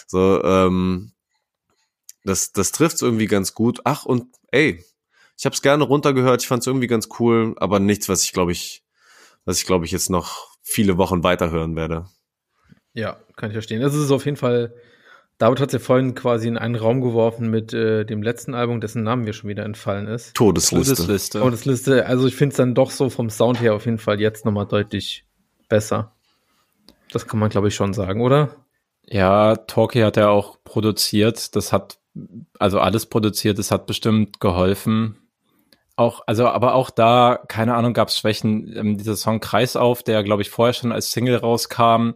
So, 0.06 0.42
ähm, 0.42 1.12
das, 2.24 2.52
das 2.52 2.72
trifft's 2.72 3.02
irgendwie 3.02 3.26
ganz 3.26 3.54
gut. 3.54 3.80
Ach, 3.84 4.04
und 4.04 4.26
ey, 4.50 4.84
ich 5.38 5.44
habe 5.44 5.54
es 5.54 5.62
gerne 5.62 5.84
runtergehört, 5.84 6.42
ich 6.42 6.48
fand 6.48 6.62
es 6.62 6.66
irgendwie 6.66 6.86
ganz 6.86 7.08
cool, 7.20 7.54
aber 7.58 7.78
nichts, 7.78 8.08
was 8.08 8.24
ich 8.24 8.32
glaube 8.32 8.52
ich, 8.52 8.84
was 9.44 9.58
ich 9.58 9.66
glaube 9.66 9.84
ich 9.84 9.92
jetzt 9.92 10.10
noch 10.10 10.56
viele 10.62 10.96
Wochen 10.96 11.22
weiterhören 11.22 11.76
werde. 11.76 12.06
Ja, 12.94 13.20
kann 13.36 13.50
ich 13.50 13.54
verstehen. 13.54 13.82
Das 13.82 13.94
ist 13.94 14.10
auf 14.10 14.24
jeden 14.24 14.38
Fall 14.38 14.74
David 15.38 15.60
hat 15.60 15.72
ja 15.72 15.78
vorhin 15.78 16.14
quasi 16.14 16.48
in 16.48 16.56
einen 16.56 16.76
Raum 16.76 17.02
geworfen 17.02 17.50
mit 17.50 17.74
äh, 17.74 18.04
dem 18.04 18.22
letzten 18.22 18.54
Album, 18.54 18.80
dessen 18.80 19.02
Namen 19.02 19.24
mir 19.24 19.34
schon 19.34 19.50
wieder 19.50 19.64
entfallen 19.64 20.06
ist. 20.06 20.34
Todesliste. 20.34 20.94
Todesliste. 20.94 21.40
Todesliste. 21.40 22.06
Also 22.06 22.26
ich 22.26 22.36
finde 22.36 22.52
es 22.52 22.56
dann 22.56 22.74
doch 22.74 22.90
so 22.90 23.10
vom 23.10 23.28
Sound 23.28 23.60
her 23.60 23.74
auf 23.74 23.84
jeden 23.84 23.98
Fall 23.98 24.18
jetzt 24.18 24.46
nochmal 24.46 24.66
deutlich 24.66 25.26
besser. 25.68 26.12
Das 27.12 27.26
kann 27.26 27.38
man, 27.38 27.50
glaube 27.50 27.68
ich, 27.68 27.74
schon 27.74 27.92
sagen, 27.92 28.22
oder? 28.22 28.56
Ja, 29.06 29.56
Talkie 29.56 30.04
hat 30.04 30.16
er 30.16 30.30
auch 30.30 30.58
produziert. 30.64 31.54
Das 31.54 31.72
hat, 31.72 31.98
also 32.58 32.80
alles 32.80 33.06
produziert, 33.06 33.58
das 33.58 33.70
hat 33.70 33.86
bestimmt 33.86 34.40
geholfen. 34.40 35.18
Auch, 35.96 36.22
also, 36.26 36.48
aber 36.48 36.74
auch 36.74 36.90
da, 36.90 37.40
keine 37.48 37.74
Ahnung, 37.74 37.92
gab 37.92 38.08
es 38.08 38.18
Schwächen. 38.18 38.74
Ähm, 38.76 38.98
dieser 38.98 39.16
Song 39.16 39.40
Kreis 39.40 39.76
auf, 39.76 40.02
der, 40.02 40.22
glaube 40.22 40.42
ich, 40.42 40.50
vorher 40.50 40.72
schon 40.72 40.92
als 40.92 41.12
Single 41.12 41.36
rauskam, 41.36 42.14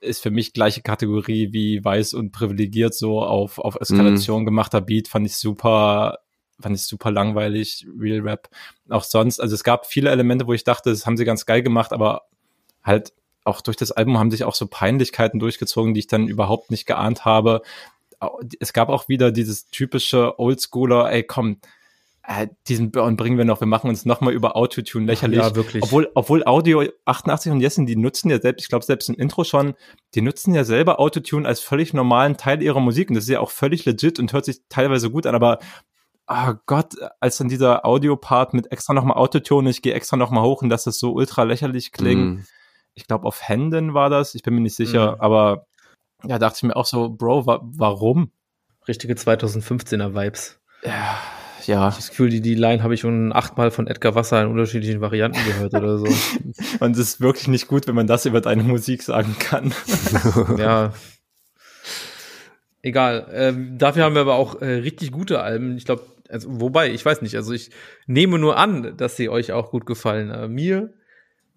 ist 0.00 0.22
für 0.22 0.30
mich 0.30 0.52
gleiche 0.52 0.82
Kategorie 0.82 1.52
wie 1.52 1.84
weiß 1.84 2.14
und 2.14 2.32
privilegiert 2.32 2.94
so 2.94 3.22
auf, 3.22 3.58
auf 3.58 3.76
Eskalation 3.80 4.42
mhm. 4.42 4.46
gemachter 4.46 4.80
Beat, 4.80 5.08
fand 5.08 5.26
ich 5.26 5.36
super, 5.36 6.18
fand 6.60 6.76
ich 6.76 6.82
super 6.82 7.10
langweilig, 7.10 7.86
Real 7.98 8.20
Rap. 8.20 8.48
Auch 8.88 9.04
sonst, 9.04 9.40
also 9.40 9.54
es 9.54 9.64
gab 9.64 9.86
viele 9.86 10.10
Elemente, 10.10 10.46
wo 10.46 10.52
ich 10.52 10.64
dachte, 10.64 10.90
das 10.90 11.06
haben 11.06 11.16
sie 11.16 11.24
ganz 11.24 11.46
geil 11.46 11.62
gemacht, 11.62 11.92
aber 11.92 12.22
halt 12.82 13.12
auch 13.44 13.60
durch 13.60 13.76
das 13.76 13.92
Album 13.92 14.18
haben 14.18 14.30
sich 14.30 14.44
auch 14.44 14.54
so 14.54 14.66
Peinlichkeiten 14.66 15.38
durchgezogen, 15.38 15.94
die 15.94 16.00
ich 16.00 16.08
dann 16.08 16.28
überhaupt 16.28 16.70
nicht 16.70 16.86
geahnt 16.86 17.24
habe. 17.24 17.62
Es 18.58 18.72
gab 18.72 18.88
auch 18.88 19.08
wieder 19.08 19.30
dieses 19.30 19.68
typische 19.68 20.38
Oldschooler, 20.38 21.10
ey 21.12 21.22
komm, 21.22 21.60
äh, 22.26 22.48
diesen 22.66 22.90
Burn 22.90 23.16
bringen 23.16 23.38
wir 23.38 23.44
noch, 23.44 23.60
wir 23.60 23.68
machen 23.68 23.88
uns 23.88 24.04
nochmal 24.04 24.32
über 24.32 24.56
Autotune 24.56 25.06
lächerlich. 25.06 25.38
Ja, 25.38 25.54
wirklich. 25.54 25.82
Obwohl, 25.84 26.10
obwohl 26.14 26.44
Audio 26.44 26.82
88 27.04 27.52
und 27.52 27.60
Jessen, 27.60 27.86
die 27.86 27.94
nutzen 27.94 28.30
ja 28.30 28.40
selbst, 28.40 28.62
ich 28.62 28.68
glaube 28.68 28.84
selbst 28.84 29.08
im 29.08 29.14
Intro 29.14 29.44
schon, 29.44 29.74
die 30.14 30.22
nutzen 30.22 30.52
ja 30.52 30.64
selber 30.64 30.98
Autotune 30.98 31.46
als 31.46 31.60
völlig 31.60 31.94
normalen 31.94 32.36
Teil 32.36 32.62
ihrer 32.62 32.80
Musik 32.80 33.10
und 33.10 33.14
das 33.14 33.24
ist 33.24 33.30
ja 33.30 33.38
auch 33.38 33.50
völlig 33.50 33.84
legit 33.84 34.18
und 34.18 34.32
hört 34.32 34.44
sich 34.44 34.62
teilweise 34.68 35.10
gut 35.10 35.24
an, 35.24 35.36
aber 35.36 35.60
oh 36.26 36.54
Gott, 36.66 36.94
als 37.20 37.36
dann 37.36 37.48
dieser 37.48 37.86
Audio-Part 37.86 38.54
mit 38.54 38.72
extra 38.72 38.92
nochmal 38.92 39.18
Autotune, 39.18 39.70
ich 39.70 39.80
gehe 39.80 39.94
extra 39.94 40.16
nochmal 40.16 40.42
hoch 40.42 40.62
und 40.62 40.68
dass 40.68 40.82
das 40.82 40.98
so 40.98 41.12
ultra 41.12 41.44
lächerlich 41.44 41.92
klingt. 41.92 42.38
Mm. 42.38 42.44
Ich 42.94 43.06
glaube, 43.06 43.26
auf 43.26 43.46
Händen 43.46 43.94
war 43.94 44.10
das, 44.10 44.34
ich 44.34 44.42
bin 44.42 44.54
mir 44.54 44.62
nicht 44.62 44.74
sicher, 44.74 45.12
mm. 45.12 45.20
aber 45.20 45.66
ja, 46.24 46.40
dachte 46.40 46.56
ich 46.56 46.62
mir 46.64 46.74
auch 46.74 46.86
so, 46.86 47.10
Bro, 47.10 47.46
wa 47.46 47.60
warum? 47.62 48.32
Richtige 48.88 49.14
2015er 49.14 50.14
Vibes. 50.14 50.58
Ja, 50.82 51.20
ja. 51.66 51.90
Das 51.90 52.10
Gefühl, 52.10 52.30
die, 52.30 52.40
die 52.40 52.54
Line 52.54 52.82
habe 52.82 52.94
ich 52.94 53.00
schon 53.00 53.32
achtmal 53.32 53.70
von 53.70 53.86
Edgar 53.86 54.14
Wasser 54.14 54.42
in 54.42 54.48
unterschiedlichen 54.48 55.00
Varianten 55.00 55.38
gehört 55.44 55.74
oder 55.74 55.98
so. 55.98 56.06
Und 56.80 56.92
es 56.92 56.98
ist 56.98 57.20
wirklich 57.20 57.48
nicht 57.48 57.68
gut, 57.68 57.86
wenn 57.86 57.94
man 57.94 58.06
das 58.06 58.26
über 58.26 58.40
deine 58.40 58.62
Musik 58.62 59.02
sagen 59.02 59.36
kann. 59.38 59.72
ja. 60.58 60.92
Egal. 62.82 63.28
Ähm, 63.32 63.78
dafür 63.78 64.04
haben 64.04 64.14
wir 64.14 64.22
aber 64.22 64.36
auch 64.36 64.60
äh, 64.60 64.66
richtig 64.66 65.12
gute 65.12 65.40
Alben. 65.40 65.76
Ich 65.76 65.84
glaube, 65.84 66.02
also, 66.28 66.60
wobei, 66.60 66.90
ich 66.90 67.04
weiß 67.04 67.22
nicht, 67.22 67.36
also 67.36 67.52
ich 67.52 67.70
nehme 68.06 68.38
nur 68.38 68.56
an, 68.56 68.96
dass 68.96 69.16
sie 69.16 69.28
euch 69.28 69.52
auch 69.52 69.70
gut 69.70 69.86
gefallen. 69.86 70.30
Äh, 70.30 70.48
mir 70.48 70.92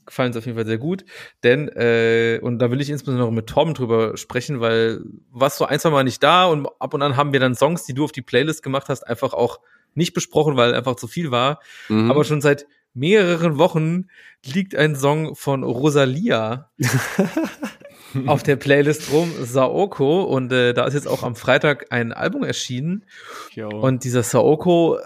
gefallen 0.10 0.32
es 0.32 0.38
auf 0.38 0.46
jeden 0.46 0.58
Fall 0.58 0.66
sehr 0.66 0.78
gut. 0.78 1.06
Denn, 1.44 1.70
äh, 1.70 2.40
und 2.42 2.60
da 2.60 2.72
will 2.72 2.82
ich 2.82 2.90
insbesondere 2.90 3.32
mit 3.32 3.48
Tom 3.48 3.74
drüber 3.74 4.18
sprechen, 4.18 4.60
weil 4.60 5.02
was 5.32 5.58
so 5.58 5.66
ein, 5.66 5.80
zwei 5.80 5.92
Mal 5.92 6.04
nicht 6.04 6.22
da 6.22 6.46
und 6.46 6.68
ab 6.80 6.94
und 6.94 7.02
an 7.02 7.16
haben 7.16 7.32
wir 7.32 7.40
dann 7.40 7.56
Songs, 7.56 7.86
die 7.86 7.94
du 7.94 8.04
auf 8.04 8.12
die 8.12 8.22
Playlist 8.22 8.64
gemacht 8.64 8.90
hast, 8.90 9.08
einfach 9.08 9.34
auch 9.34 9.60
nicht 9.94 10.14
besprochen, 10.14 10.56
weil 10.56 10.74
einfach 10.74 10.96
zu 10.96 11.08
viel 11.08 11.32
war. 11.32 11.60
Mhm. 11.88 12.10
Aber 12.12 12.24
schon 12.24 12.42
seit 12.42 12.68
mehreren 12.94 13.58
Wochen 13.58 14.08
liegt 14.46 14.76
ein 14.76 14.96
Song 14.96 15.36
von 15.36 15.64
Rosalia 15.64 16.70
auf 18.26 18.44
der 18.44 18.56
Playlist 18.56 19.12
rum, 19.12 19.32
Saoko. 19.42 20.24
Und 20.24 20.52
äh, 20.52 20.74
da 20.74 20.86
ist 20.86 20.94
jetzt 20.94 21.08
auch 21.08 21.24
am 21.24 21.36
Freitag 21.36 21.88
ein 21.92 22.12
Album 22.12 22.44
erschienen. 22.44 23.06
Jo. 23.54 23.70
Und 23.70 24.04
dieser 24.04 24.24
Saoko, 24.24 24.98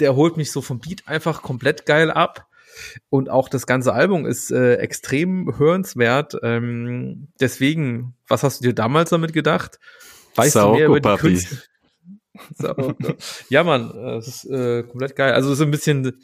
der 0.00 0.16
holt 0.16 0.36
mich 0.36 0.52
so 0.52 0.62
vom 0.62 0.80
Beat 0.80 1.06
einfach 1.06 1.42
komplett 1.42 1.86
geil 1.86 2.10
ab. 2.10 2.46
Und 3.10 3.28
auch 3.28 3.48
das 3.48 3.66
ganze 3.66 3.92
Album 3.92 4.24
ist 4.24 4.50
äh, 4.50 4.76
extrem 4.76 5.58
hörenswert. 5.58 6.36
Ähm, 6.42 7.28
deswegen, 7.38 8.14
was 8.28 8.42
hast 8.42 8.60
du 8.60 8.68
dir 8.68 8.74
damals 8.74 9.10
damit 9.10 9.32
gedacht? 9.34 9.78
Weißt 10.34 10.54
Saoko, 10.54 10.72
du 10.72 10.78
mehr 10.78 10.86
über 10.86 11.00
die 11.00 11.08
Papi. 11.08 11.20
Künstler? 11.20 11.58
So, 12.58 12.74
ja, 13.50 13.62
Mann, 13.62 13.92
das 13.94 14.26
ist 14.26 14.44
äh, 14.46 14.82
komplett 14.84 15.16
geil. 15.16 15.32
Also 15.34 15.54
so 15.54 15.64
ein 15.64 15.70
bisschen, 15.70 16.18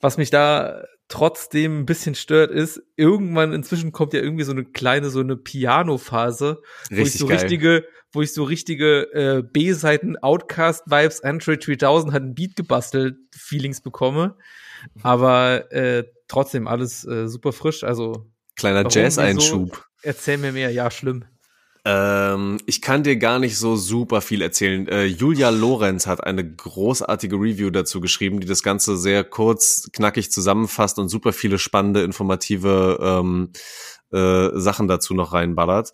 was 0.00 0.16
mich 0.16 0.30
da 0.30 0.84
trotzdem 1.08 1.80
ein 1.80 1.86
bisschen 1.86 2.14
stört, 2.14 2.50
ist, 2.50 2.82
irgendwann 2.96 3.52
inzwischen 3.52 3.92
kommt 3.92 4.12
ja 4.12 4.20
irgendwie 4.20 4.44
so 4.44 4.52
eine 4.52 4.64
kleine, 4.64 5.10
so 5.10 5.20
eine 5.20 5.36
Piano-Phase, 5.36 6.62
wo 6.90 7.02
ich 7.02 7.12
so 7.12 7.26
geil. 7.26 7.38
richtige, 7.38 7.84
wo 8.12 8.22
ich 8.22 8.32
so 8.32 8.44
richtige 8.44 9.12
äh, 9.12 9.42
B-Seiten 9.42 10.16
Outcast-Vibes, 10.16 11.22
Android 11.22 11.66
3000 11.66 12.12
hat 12.12 12.22
ein 12.22 12.34
Beat 12.34 12.56
gebastelt, 12.56 13.16
Feelings 13.36 13.82
bekomme. 13.82 14.36
Aber 15.02 15.70
äh, 15.72 16.04
trotzdem 16.28 16.66
alles 16.66 17.04
äh, 17.04 17.28
super 17.28 17.52
frisch. 17.52 17.84
Also 17.84 18.30
kleiner 18.56 18.88
Jazz-Einschub. 18.88 19.76
So? 19.76 19.82
Erzähl 20.02 20.38
mir 20.38 20.52
mehr, 20.52 20.70
ja, 20.70 20.90
schlimm. 20.90 21.24
Ähm, 21.88 22.58
ich 22.66 22.82
kann 22.82 23.04
dir 23.04 23.16
gar 23.16 23.38
nicht 23.38 23.56
so 23.56 23.76
super 23.76 24.20
viel 24.20 24.42
erzählen. 24.42 24.88
Äh, 24.88 25.04
Julia 25.04 25.50
Lorenz 25.50 26.08
hat 26.08 26.24
eine 26.24 26.44
großartige 26.44 27.36
Review 27.36 27.70
dazu 27.70 28.00
geschrieben, 28.00 28.40
die 28.40 28.46
das 28.48 28.64
Ganze 28.64 28.96
sehr 28.96 29.22
kurz, 29.22 29.88
knackig 29.92 30.32
zusammenfasst 30.32 30.98
und 30.98 31.08
super 31.08 31.32
viele 31.32 31.58
spannende, 31.58 32.02
informative 32.02 32.98
ähm, 33.00 33.52
äh, 34.10 34.48
Sachen 34.58 34.88
dazu 34.88 35.14
noch 35.14 35.32
reinballert. 35.32 35.92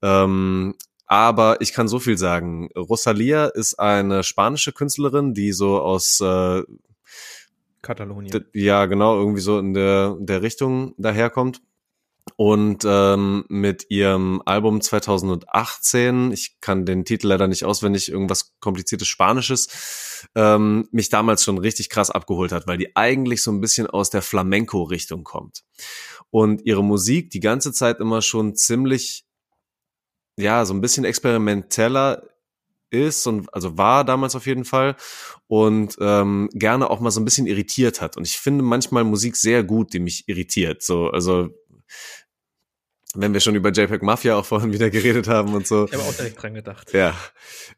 Ähm, 0.00 0.76
aber 1.06 1.60
ich 1.60 1.74
kann 1.74 1.88
so 1.88 1.98
viel 1.98 2.16
sagen. 2.16 2.70
Rosalia 2.74 3.44
ist 3.44 3.78
eine 3.78 4.22
spanische 4.24 4.72
Künstlerin, 4.72 5.34
die 5.34 5.52
so 5.52 5.78
aus 5.78 6.22
äh, 6.22 6.62
Katalonien. 7.82 8.46
Ja, 8.54 8.86
genau, 8.86 9.18
irgendwie 9.18 9.42
so 9.42 9.58
in 9.58 9.74
der, 9.74 10.16
der 10.20 10.40
Richtung 10.40 10.94
daherkommt 10.96 11.60
und 12.36 12.84
ähm, 12.84 13.44
mit 13.48 13.90
ihrem 13.90 14.42
Album 14.44 14.80
2018, 14.80 16.32
ich 16.32 16.56
kann 16.60 16.84
den 16.84 17.04
Titel 17.04 17.28
leider 17.28 17.46
nicht 17.46 17.64
auswendig, 17.64 18.10
irgendwas 18.10 18.54
kompliziertes 18.60 19.06
Spanisches, 19.06 20.28
ähm, 20.34 20.88
mich 20.90 21.10
damals 21.10 21.44
schon 21.44 21.58
richtig 21.58 21.90
krass 21.90 22.10
abgeholt 22.10 22.50
hat, 22.50 22.66
weil 22.66 22.78
die 22.78 22.96
eigentlich 22.96 23.42
so 23.42 23.52
ein 23.52 23.60
bisschen 23.60 23.86
aus 23.86 24.10
der 24.10 24.22
Flamenco-Richtung 24.22 25.22
kommt. 25.22 25.62
Und 26.30 26.62
ihre 26.64 26.82
Musik 26.82 27.30
die 27.30 27.40
ganze 27.40 27.72
Zeit 27.72 28.00
immer 28.00 28.20
schon 28.20 28.56
ziemlich, 28.56 29.24
ja, 30.36 30.64
so 30.64 30.74
ein 30.74 30.80
bisschen 30.80 31.04
experimenteller 31.04 32.22
ist 32.90 33.26
und 33.26 33.52
also 33.52 33.76
war 33.76 34.04
damals 34.04 34.34
auf 34.34 34.46
jeden 34.46 34.64
Fall 34.64 34.96
und 35.46 35.96
ähm, 36.00 36.48
gerne 36.52 36.90
auch 36.90 37.00
mal 37.00 37.10
so 37.10 37.20
ein 37.20 37.24
bisschen 37.24 37.46
irritiert 37.46 38.00
hat. 38.00 38.16
Und 38.16 38.26
ich 38.26 38.38
finde 38.38 38.64
manchmal 38.64 39.04
Musik 39.04 39.36
sehr 39.36 39.64
gut, 39.64 39.92
die 39.92 40.00
mich 40.00 40.24
irritiert. 40.28 40.82
So, 40.82 41.08
also 41.08 41.50
wenn 43.14 43.32
wir 43.32 43.40
schon 43.40 43.54
über 43.54 43.70
JPEG 43.70 44.02
Mafia 44.02 44.36
auch 44.36 44.44
vorhin 44.44 44.72
wieder 44.72 44.90
geredet 44.90 45.28
haben 45.28 45.54
und 45.54 45.66
so. 45.66 45.86
Ich 45.86 45.92
habe 45.92 46.02
auch 46.04 46.14
direkt 46.14 46.42
dran 46.42 46.54
gedacht. 46.54 46.92
Ja, 46.92 47.14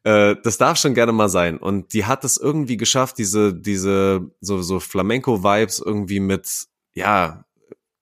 äh, 0.04 0.36
das 0.42 0.58
darf 0.58 0.78
schon 0.78 0.94
gerne 0.94 1.12
mal 1.12 1.28
sein. 1.28 1.58
Und 1.58 1.92
die 1.92 2.06
hat 2.06 2.24
es 2.24 2.36
irgendwie 2.36 2.76
geschafft, 2.76 3.18
diese 3.18 3.54
diese 3.54 4.30
so 4.40 4.62
so 4.62 4.80
Flamenco-Vibes 4.80 5.80
irgendwie 5.84 6.20
mit 6.20 6.66
ja 6.94 7.44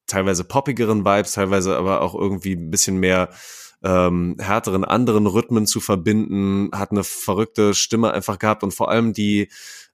teilweise 0.07 0.45
poppigeren 0.45 1.05
Vibes, 1.05 1.33
teilweise 1.33 1.77
aber 1.77 2.03
auch 2.03 2.15
irgendwie 2.15 2.55
ein 2.55 2.71
bisschen 2.71 2.99
mehr 2.99 3.31
ähm, 3.83 4.37
härteren 4.39 4.85
anderen 4.85 5.27
Rhythmen 5.27 5.67
zu 5.67 5.81
verbinden, 5.81 6.71
hat 6.73 6.91
eine 6.91 7.05
verrückte 7.05 7.75
Stimme 7.75 8.13
einfach 8.13 8.39
gehabt 8.39 8.63
und 8.63 8.73
vor 8.73 8.91
allem 8.91 9.13
die 9.13 9.51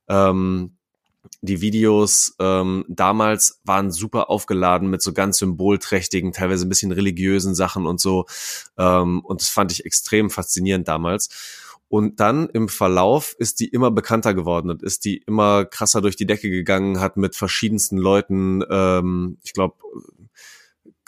ähm, 0.09 0.77
die 1.43 1.61
Videos 1.61 2.35
ähm, 2.39 2.85
damals 2.89 3.61
waren 3.65 3.91
super 3.91 4.31
aufgeladen 4.31 4.91
mit 4.91 5.03
so 5.03 5.13
ganz 5.13 5.39
symbolträchtigen, 5.39 6.33
teilweise 6.33 6.67
ein 6.67 6.69
bisschen 6.69 6.93
religiösen 6.93 7.55
Sachen 7.55 7.87
und 7.87 8.01
so. 8.01 8.27
Ähm, 8.79 9.21
und 9.25 9.41
das 9.41 9.49
fand 9.49 9.73
ich 9.73 9.85
extrem 9.85 10.31
faszinierend 10.31 10.89
damals. 10.89 11.29
Und 11.89 12.21
dann 12.21 12.49
im 12.51 12.69
Verlauf 12.69 13.35
ist 13.39 13.59
die 13.59 13.69
immer 13.69 13.91
bekannter 13.91 14.33
geworden 14.33 14.71
und 14.71 14.83
ist 14.83 15.05
die 15.05 15.19
immer 15.27 15.65
krasser 15.65 16.01
durch 16.01 16.15
die 16.15 16.27
Decke 16.27 16.49
gegangen, 16.49 17.01
hat 17.01 17.17
mit 17.17 17.35
verschiedensten 17.35 17.99
Leuten, 17.99 18.63
ähm, 18.71 19.39
ich 19.43 19.53
glaube, 19.55 19.75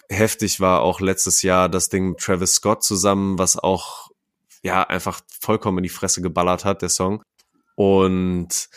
heftig 0.09 0.61
war 0.61 0.81
auch 0.81 1.01
letztes 1.01 1.43
Jahr 1.43 1.69
das 1.69 1.89
Ding 1.89 2.11
mit 2.11 2.19
Travis 2.19 2.55
Scott 2.55 2.83
zusammen, 2.83 3.39
was 3.39 3.57
auch 3.57 4.11
ja 4.63 4.83
einfach 4.83 5.21
vollkommen 5.41 5.79
in 5.79 5.85
die 5.85 5.89
Fresse 5.89 6.21
geballert 6.21 6.65
hat, 6.65 6.83
der 6.83 6.89
Song. 6.89 7.23
Und 7.77 8.69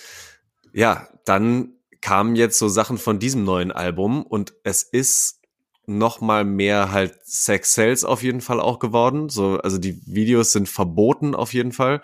ja, 0.76 1.08
dann 1.24 1.70
kamen 2.02 2.36
jetzt 2.36 2.60
so 2.60 2.68
Sachen 2.68 2.98
von 2.98 3.18
diesem 3.18 3.46
neuen 3.46 3.72
Album 3.72 4.24
und 4.24 4.54
es 4.64 4.84
ist 4.84 5.40
noch 5.88 6.20
mal 6.20 6.44
mehr 6.44 6.92
halt 6.92 7.16
Sex 7.24 7.76
Sales 7.76 8.04
auf 8.04 8.22
jeden 8.22 8.42
Fall 8.42 8.60
auch 8.60 8.80
geworden. 8.80 9.30
So, 9.30 9.58
also 9.58 9.78
die 9.78 10.02
Videos 10.06 10.52
sind 10.52 10.68
verboten 10.68 11.34
auf 11.34 11.54
jeden 11.54 11.72
Fall. 11.72 12.02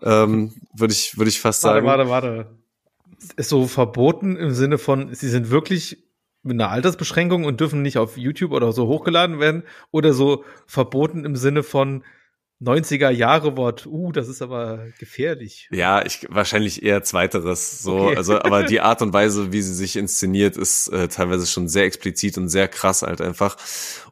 Ähm, 0.00 0.54
würde 0.72 0.92
ich, 0.92 1.18
würde 1.18 1.28
ich 1.28 1.40
fast 1.40 1.64
warte, 1.64 1.76
sagen. 1.76 1.86
Warte, 1.86 2.08
warte, 2.08 2.46
Ist 3.36 3.48
so 3.48 3.66
verboten 3.66 4.36
im 4.36 4.52
Sinne 4.52 4.78
von, 4.78 5.12
sie 5.12 5.28
sind 5.28 5.50
wirklich 5.50 6.04
mit 6.44 6.54
einer 6.54 6.70
Altersbeschränkung 6.70 7.44
und 7.44 7.58
dürfen 7.58 7.82
nicht 7.82 7.98
auf 7.98 8.16
YouTube 8.16 8.52
oder 8.52 8.70
so 8.72 8.86
hochgeladen 8.86 9.40
werden 9.40 9.64
oder 9.90 10.12
so 10.12 10.44
verboten 10.66 11.24
im 11.24 11.34
Sinne 11.34 11.64
von, 11.64 12.04
90er 12.60 13.10
Jahre 13.10 13.56
Wort, 13.56 13.86
uh, 13.86 14.10
das 14.10 14.28
ist 14.28 14.42
aber 14.42 14.88
gefährlich. 14.98 15.68
Ja, 15.70 16.04
ich 16.04 16.26
wahrscheinlich 16.28 16.82
eher 16.82 17.04
zweiteres 17.04 17.82
so, 17.82 17.98
Okay. 17.98 18.16
also 18.16 18.40
aber 18.40 18.64
die 18.64 18.80
Art 18.80 19.00
und 19.00 19.12
Weise, 19.12 19.52
wie 19.52 19.62
sie 19.62 19.74
sich 19.74 19.94
inszeniert, 19.94 20.56
ist 20.56 20.88
äh, 20.88 21.06
teilweise 21.06 21.46
schon 21.46 21.68
sehr 21.68 21.84
explizit 21.84 22.36
und 22.36 22.48
sehr 22.48 22.66
krass 22.66 23.02
halt 23.02 23.20
einfach. 23.20 23.56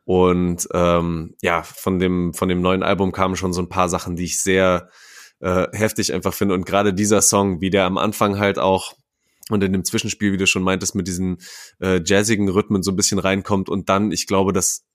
Und 0.04 0.68
ähm, 0.72 1.34
ja, 1.42 1.64
von 1.64 1.98
dem 1.98 2.34
von 2.34 2.48
dem 2.48 2.60
neuen 2.60 2.84
Album 2.84 3.10
kamen 3.10 3.34
schon 3.34 3.52
so 3.52 3.60
ein 3.60 3.68
paar 3.68 3.88
Sachen, 3.88 4.14
die 4.14 4.24
ich 4.24 4.40
sehr 4.40 4.90
äh, 5.40 5.66
heftig 5.72 6.14
einfach 6.14 6.32
finde 6.32 6.54
und 6.54 6.66
gerade 6.66 6.94
dieser 6.94 7.22
Song, 7.22 7.60
wie 7.60 7.70
der 7.70 7.84
am 7.84 7.98
Anfang 7.98 8.38
halt 8.38 8.58
auch 8.60 8.94
und 9.50 9.62
in 9.62 9.72
dem 9.72 9.84
Zwischenspiel, 9.84 10.32
wie 10.32 10.38
du 10.38 10.46
schon 10.46 10.62
meintest, 10.62 10.94
mit 10.94 11.06
diesen 11.08 11.38
äh, 11.80 12.00
jazzigen 12.04 12.48
Rhythmen 12.48 12.82
so 12.82 12.90
ein 12.92 12.96
bisschen 12.96 13.18
reinkommt 13.18 13.68
und 13.68 13.88
dann, 13.88 14.12
ich 14.12 14.26
glaube, 14.26 14.52
dass 14.52 14.85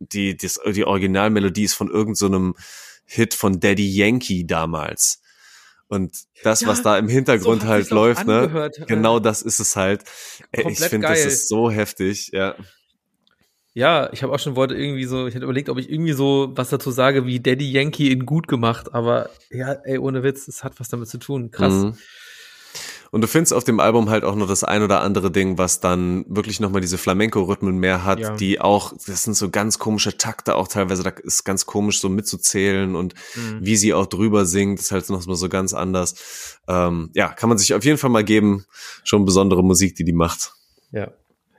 die, 0.00 0.36
die, 0.36 0.48
die 0.72 0.84
Originalmelodie 0.84 1.64
ist 1.64 1.74
von 1.74 1.88
irgendeinem 1.88 2.54
so 2.56 2.62
Hit 3.04 3.34
von 3.34 3.60
Daddy 3.60 3.88
Yankee 3.88 4.44
damals. 4.44 5.20
Und 5.88 6.16
das, 6.44 6.60
Ja, 6.60 6.68
was 6.68 6.82
da 6.82 6.96
im 6.96 7.08
Hintergrund 7.08 7.62
so 7.62 7.68
halt 7.68 7.90
läuft, 7.90 8.26
ne? 8.26 8.70
äh, 8.72 8.84
Genau 8.86 9.18
das 9.18 9.42
ist 9.42 9.58
es 9.58 9.74
halt. 9.74 10.04
Ey, 10.52 10.70
ich 10.70 10.78
finde, 10.78 11.08
das 11.08 11.24
ist 11.24 11.48
so 11.48 11.70
heftig, 11.70 12.30
ja. 12.32 12.54
Ja, 13.72 14.12
ich 14.12 14.22
habe 14.22 14.32
auch 14.32 14.38
schon 14.38 14.56
Worte 14.56 14.74
irgendwie 14.74 15.04
so, 15.04 15.26
ich 15.26 15.34
hätte 15.34 15.44
überlegt, 15.44 15.68
ob 15.68 15.78
ich 15.78 15.90
irgendwie 15.90 16.12
so 16.12 16.52
was 16.54 16.70
dazu 16.70 16.90
sage 16.90 17.26
wie 17.26 17.40
Daddy 17.40 17.70
Yankee 17.70 18.10
in 18.10 18.26
gut 18.26 18.46
gemacht, 18.48 18.94
aber 18.94 19.30
ja, 19.50 19.72
ey, 19.84 19.98
ohne 19.98 20.22
Witz, 20.22 20.48
es 20.48 20.62
hat 20.64 20.78
was 20.80 20.88
damit 20.88 21.08
zu 21.08 21.18
tun. 21.18 21.50
Krass. 21.50 21.72
Mhm. 21.72 21.98
Und 23.12 23.22
du 23.22 23.26
findest 23.26 23.52
auf 23.52 23.64
dem 23.64 23.80
Album 23.80 24.08
halt 24.08 24.22
auch 24.22 24.36
noch 24.36 24.46
das 24.46 24.62
ein 24.62 24.82
oder 24.84 25.00
andere 25.00 25.32
Ding, 25.32 25.58
was 25.58 25.80
dann 25.80 26.24
wirklich 26.28 26.60
nochmal 26.60 26.80
diese 26.80 26.96
Flamenco-Rhythmen 26.96 27.76
mehr 27.76 28.04
hat, 28.04 28.20
Ja. 28.20 28.36
die 28.36 28.60
auch, 28.60 28.92
das 29.06 29.24
sind 29.24 29.34
so 29.34 29.50
ganz 29.50 29.80
komische 29.80 30.16
Takte 30.16 30.54
auch 30.54 30.68
teilweise, 30.68 31.02
da 31.02 31.10
ist 31.10 31.42
ganz 31.44 31.66
komisch 31.66 32.00
so 32.00 32.08
mitzuzählen 32.08 32.94
und 32.94 33.14
Mhm. 33.34 33.58
wie 33.62 33.76
sie 33.76 33.94
auch 33.94 34.06
drüber 34.06 34.44
singt, 34.44 34.78
ist 34.78 34.92
halt 34.92 35.08
noch 35.10 35.26
mal 35.26 35.34
so 35.34 35.48
ganz 35.48 35.74
anders. 35.74 36.58
Ähm, 36.68 37.10
ja, 37.14 37.28
kann 37.28 37.48
man 37.48 37.58
sich 37.58 37.74
auf 37.74 37.84
jeden 37.84 37.98
Fall 37.98 38.10
mal 38.10 38.22
geben. 38.24 38.64
Schon 39.02 39.24
besondere 39.24 39.64
Musik, 39.64 39.96
die 39.96 40.04
die 40.04 40.12
macht. 40.12 40.52
Ja. 40.92 41.10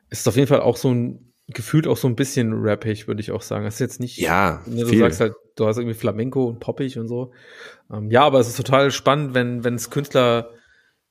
Ist 0.09 0.27
auf 0.29 0.35
jeden 0.37 0.47
Fall 0.47 0.61
auch 0.61 0.77
so 0.77 0.89
ein, 0.93 1.33
gefühlt 1.47 1.85
auch 1.85 1.97
so 1.97 2.07
ein 2.07 2.15
bisschen 2.15 2.53
rappig, 2.53 3.07
würde 3.07 3.19
ich 3.19 3.31
auch 3.33 3.41
sagen. 3.41 3.65
Es 3.65 3.73
ist 3.73 3.79
jetzt 3.81 3.99
nicht, 3.99 4.17
Ja, 4.19 4.61
ne, 4.65 4.83
du 4.83 4.87
viel. 4.87 4.99
sagst 4.99 5.19
halt, 5.19 5.33
du 5.57 5.65
hast 5.67 5.75
irgendwie 5.77 5.95
Flamenco 5.99 6.45
und 6.45 6.61
poppig 6.61 6.97
und 6.97 7.09
so. 7.09 7.33
Ähm, 7.91 8.09
ja, 8.09 8.23
aber 8.23 8.39
es 8.39 8.47
ist 8.47 8.55
total 8.55 8.89
spannend, 8.91 9.33
wenn, 9.33 9.65
wenn 9.65 9.75
es 9.75 9.89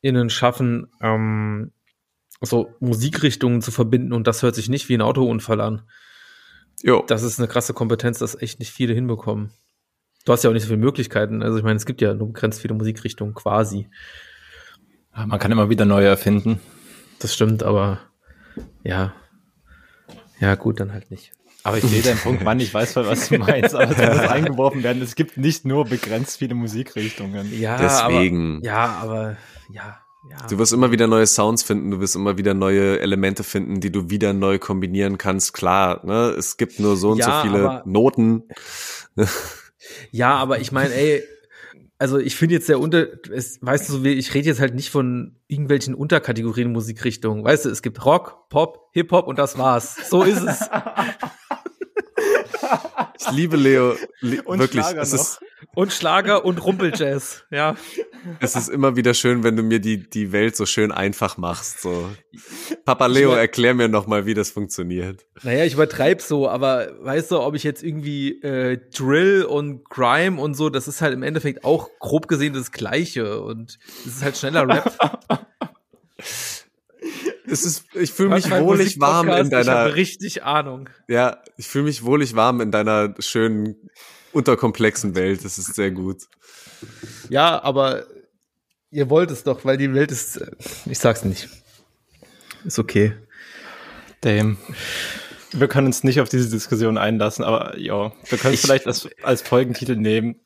KünstlerInnen 0.01 0.31
schaffen, 0.31 0.87
ähm, 1.03 1.73
so 2.41 2.75
Musikrichtungen 2.81 3.61
zu 3.61 3.71
verbinden 3.71 4.13
und 4.13 4.27
das 4.27 4.43
hört 4.43 4.55
sich 4.55 4.69
nicht 4.69 4.89
wie 4.89 4.95
ein 4.95 5.03
Autounfall 5.03 5.61
an. 5.61 5.83
Jo. 6.83 7.05
Das 7.07 7.23
ist 7.23 7.39
eine 7.39 7.49
krasse 7.49 7.75
Kompetenz, 7.75 8.19
das 8.19 8.41
echt 8.41 8.59
nicht 8.59 8.73
viele 8.73 8.95
hinbekommen. 8.95 9.53
Du 10.25 10.33
hast 10.33 10.43
ja 10.43 10.51
auch 10.51 10.55
nicht 10.55 10.63
so 10.63 10.69
viele 10.69 10.81
Möglichkeiten. 10.81 11.43
Also 11.43 11.59
ich 11.59 11.65
meine, 11.65 11.77
es 11.77 11.87
gibt 11.87 12.01
ja 12.01 12.15
nur 12.15 12.29
begrenzt 12.29 12.61
viele 12.61 12.75
Musikrichtungen 12.75 13.35
quasi. 13.35 13.89
Man 15.13 15.39
kann 15.39 15.53
immer 15.53 15.69
wieder 15.69 15.85
neue 15.85 16.07
erfinden. 16.07 16.61
Das 17.19 17.35
stimmt, 17.35 17.63
aber 17.63 18.01
ja. 18.85 19.13
Ja, 20.41 20.55
gut, 20.55 20.81
dann 20.81 20.93
halt 20.93 21.11
nicht. 21.11 21.33
Aber 21.63 21.77
ich 21.77 21.85
sehe 21.85 22.01
deinen 22.01 22.19
Punkt, 22.19 22.43
Mann, 22.43 22.59
ich 22.61 22.73
weiß 22.73 22.95
voll, 22.95 23.07
was 23.07 23.29
du 23.29 23.37
meinst, 23.37 23.75
aber 23.75 23.91
es 23.91 23.99
muss 23.99 24.31
eingeworfen 24.31 24.83
werden. 24.83 25.03
Es 25.03 25.15
gibt 25.15 25.37
nicht 25.37 25.67
nur 25.67 25.85
begrenzt 25.85 26.39
viele 26.39 26.55
Musikrichtungen. 26.55 27.59
Ja, 27.59 27.77
Deswegen. 27.77 28.59
Aber, 28.59 28.65
ja, 28.65 28.99
aber 29.03 29.37
ja, 29.72 29.98
ja. 30.30 30.37
Du 30.48 30.59
wirst 30.59 30.72
immer 30.72 30.90
wieder 30.92 31.06
neue 31.06 31.26
Sounds 31.26 31.62
finden, 31.62 31.90
du 31.90 32.00
wirst 32.00 32.14
immer 32.16 32.37
wieder 32.38 32.54
neue 32.54 33.00
Elemente 33.00 33.42
finden, 33.44 33.80
die 33.80 33.90
du 33.90 34.11
wieder 34.11 34.33
neu 34.33 34.59
kombinieren 34.59 35.16
kannst. 35.18 35.52
Klar, 35.54 36.04
ne? 36.04 36.35
Es 36.38 36.56
gibt 36.56 36.78
nur 36.78 36.96
so 36.96 37.11
und 37.11 37.18
Ja, 37.18 37.42
so 37.42 37.48
viele 37.48 37.64
aber- 37.68 37.83
Noten. 37.87 38.44
Ja, 40.12 40.35
aber 40.37 40.61
ich 40.61 40.72
meine, 40.72 40.92
ey, 40.94 41.24
also 41.98 42.18
ich 42.18 42.37
finde 42.37 42.54
jetzt 42.54 42.68
der 42.68 42.78
Unter, 42.80 43.06
es, 43.33 43.59
weißt 43.62 43.88
du, 43.90 44.04
ich 44.04 44.33
rede 44.35 44.46
jetzt 44.46 44.61
halt 44.61 44.74
nicht 44.74 44.90
von 44.90 45.37
irgendwelchen 45.48 45.94
Unterkategorien 45.94 46.70
Musikrichtungen. 46.70 47.42
Weißt 47.44 47.64
du, 47.64 47.70
es 47.70 47.83
gibt 47.83 48.04
Rock, 48.04 48.48
Pop, 48.50 48.88
Hip-Hop 48.92 49.26
und 49.26 49.38
das 49.38 49.59
war's. 49.59 49.96
So 50.09 50.22
ist 50.22 50.42
es. 50.42 50.61
Ich 53.18 53.30
liebe 53.33 53.56
Leo 53.56 53.94
li 54.20 54.40
Und 54.40 54.59
wirklich. 54.61 54.83
Schlager 54.85 55.02
Es 55.02 55.12
noch. 55.12 55.20
ist, 55.20 55.40
Und 55.74 55.92
Schlager 55.92 56.44
und 56.44 56.64
Rumpeljazz. 56.64 57.44
Ja. 57.50 57.76
es 58.40 58.56
ist 58.56 58.68
immer 58.68 58.96
wieder 58.96 59.14
schön, 59.14 59.44
wenn 59.44 59.56
du 59.56 59.62
mir 59.62 59.78
die, 59.80 60.09
die 60.11 60.30
Welt 60.33 60.56
so 60.56 60.66
schön 60.66 60.92
einfach 60.92 61.37
machst. 61.38 61.80
So. 61.80 62.11
Papa 62.85 63.06
Leo, 63.06 63.33
erklär 63.33 63.74
mir 63.74 63.88
noch 63.88 64.06
mal, 64.06 64.26
wie 64.26 64.35
das 64.35 64.50
funktioniert. 64.50 65.24
Naja, 65.42 65.64
ich 65.64 65.74
übertreib 65.74 66.20
so, 66.20 66.48
aber 66.48 66.90
weißt 67.00 67.30
du, 67.30 67.40
ob 67.40 67.54
ich 67.54 67.62
jetzt 67.62 67.83
irgendwie 67.83 68.40
äh, 68.42 68.78
Drill 68.94 69.44
und 69.44 69.88
Grime 69.88 70.40
und 70.40 70.54
so, 70.54 70.68
das 70.70 70.87
ist 70.88 71.00
halt 71.00 71.14
im 71.14 71.22
Endeffekt 71.22 71.64
auch 71.64 71.88
grob 71.98 72.28
gesehen 72.28 72.52
das 72.52 72.72
Gleiche 72.72 73.40
und 73.40 73.78
es 74.06 74.16
ist 74.16 74.22
halt 74.22 74.37
schneller 74.37 74.68
Rap. 74.68 74.98
Es 77.46 77.64
ist, 77.64 77.85
ich 77.94 78.12
fühle 78.12 78.28
mich 78.30 78.48
wohlig 78.48 79.00
warm 79.00 79.26
in 79.28 79.33
Musikpodcast, 79.35 79.61
Ich 79.62 79.66
deiner, 79.66 79.80
habe 79.80 79.94
richtig 79.96 80.44
Ahnung. 80.44 80.88
ja, 81.09 81.38
ich 81.56 81.66
fühle 81.66 81.85
mich 81.85 82.04
wohlig 82.04 82.37
warm 82.37 82.61
in 82.61 82.70
deiner 82.70 83.14
schönen, 83.18 83.90
unterkomplexen 84.33 85.14
Welt. 85.14 85.45
Das 85.45 85.59
ist 85.59 85.75
sehr 85.75 85.90
gut. 85.90 86.23
Ja, 87.29 87.62
aber 87.62 88.05
ihr 88.90 89.11
wollt 89.11 89.31
es 89.31 89.45
doch, 89.45 89.64
weil 89.64 89.77
die 89.77 89.93
Welt 89.95 90.11
ist. 90.11 90.40
Ich 90.87 90.99
sag's 90.99 91.25
nicht. 91.25 91.49
Ist 92.64 92.79
okay. 92.79 93.12
Damn. 94.21 94.59
Wir 95.53 95.66
können 95.66 95.88
uns 95.88 96.05
nicht 96.05 96.21
auf 96.21 96.29
diese 96.29 96.49
Diskussion 96.49 96.97
einlassen, 96.97 97.45
aber 97.45 97.77
ja, 97.77 98.12
wir 98.29 98.38
können 98.38 98.55
es 98.55 98.61
Ich- 98.61 98.66
vielleicht 98.66 98.87
als, 98.87 99.09
als 99.23 99.43
Folgentitel 99.43 99.97
nehmen. 99.97 100.37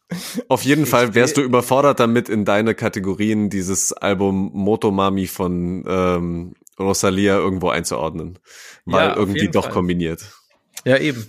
Auf 0.48 0.62
jeden 0.62 0.86
Fall 0.86 1.14
wärst 1.14 1.36
du 1.36 1.42
überfordert 1.42 2.00
damit, 2.00 2.28
in 2.30 2.44
deine 2.46 2.74
Kategorien 2.74 3.50
dieses 3.50 3.92
Album 3.92 4.50
Motomami 4.54 5.26
von 5.26 5.84
ähm, 5.86 6.54
Rosalia 6.78 7.36
irgendwo 7.36 7.68
einzuordnen. 7.68 8.38
Mal 8.86 9.08
Ja, 9.08 9.16
irgendwie 9.16 9.48
doch 9.48 9.64
Fall. 9.64 9.72
kombiniert. 9.72 10.24
Ja, 10.86 10.96
eben. 10.98 11.26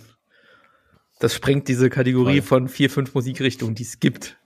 Das 1.26 1.34
sprengt 1.34 1.68
diese 1.68 1.90
Kategorie 1.90 2.40
Voll. 2.40 2.60
von 2.60 2.70
vier, 2.70 2.88
fünf 2.88 3.16
Musikrichtungen, 3.16 3.74
die 3.74 3.82
es 3.82 4.00
gibt. 4.00 4.38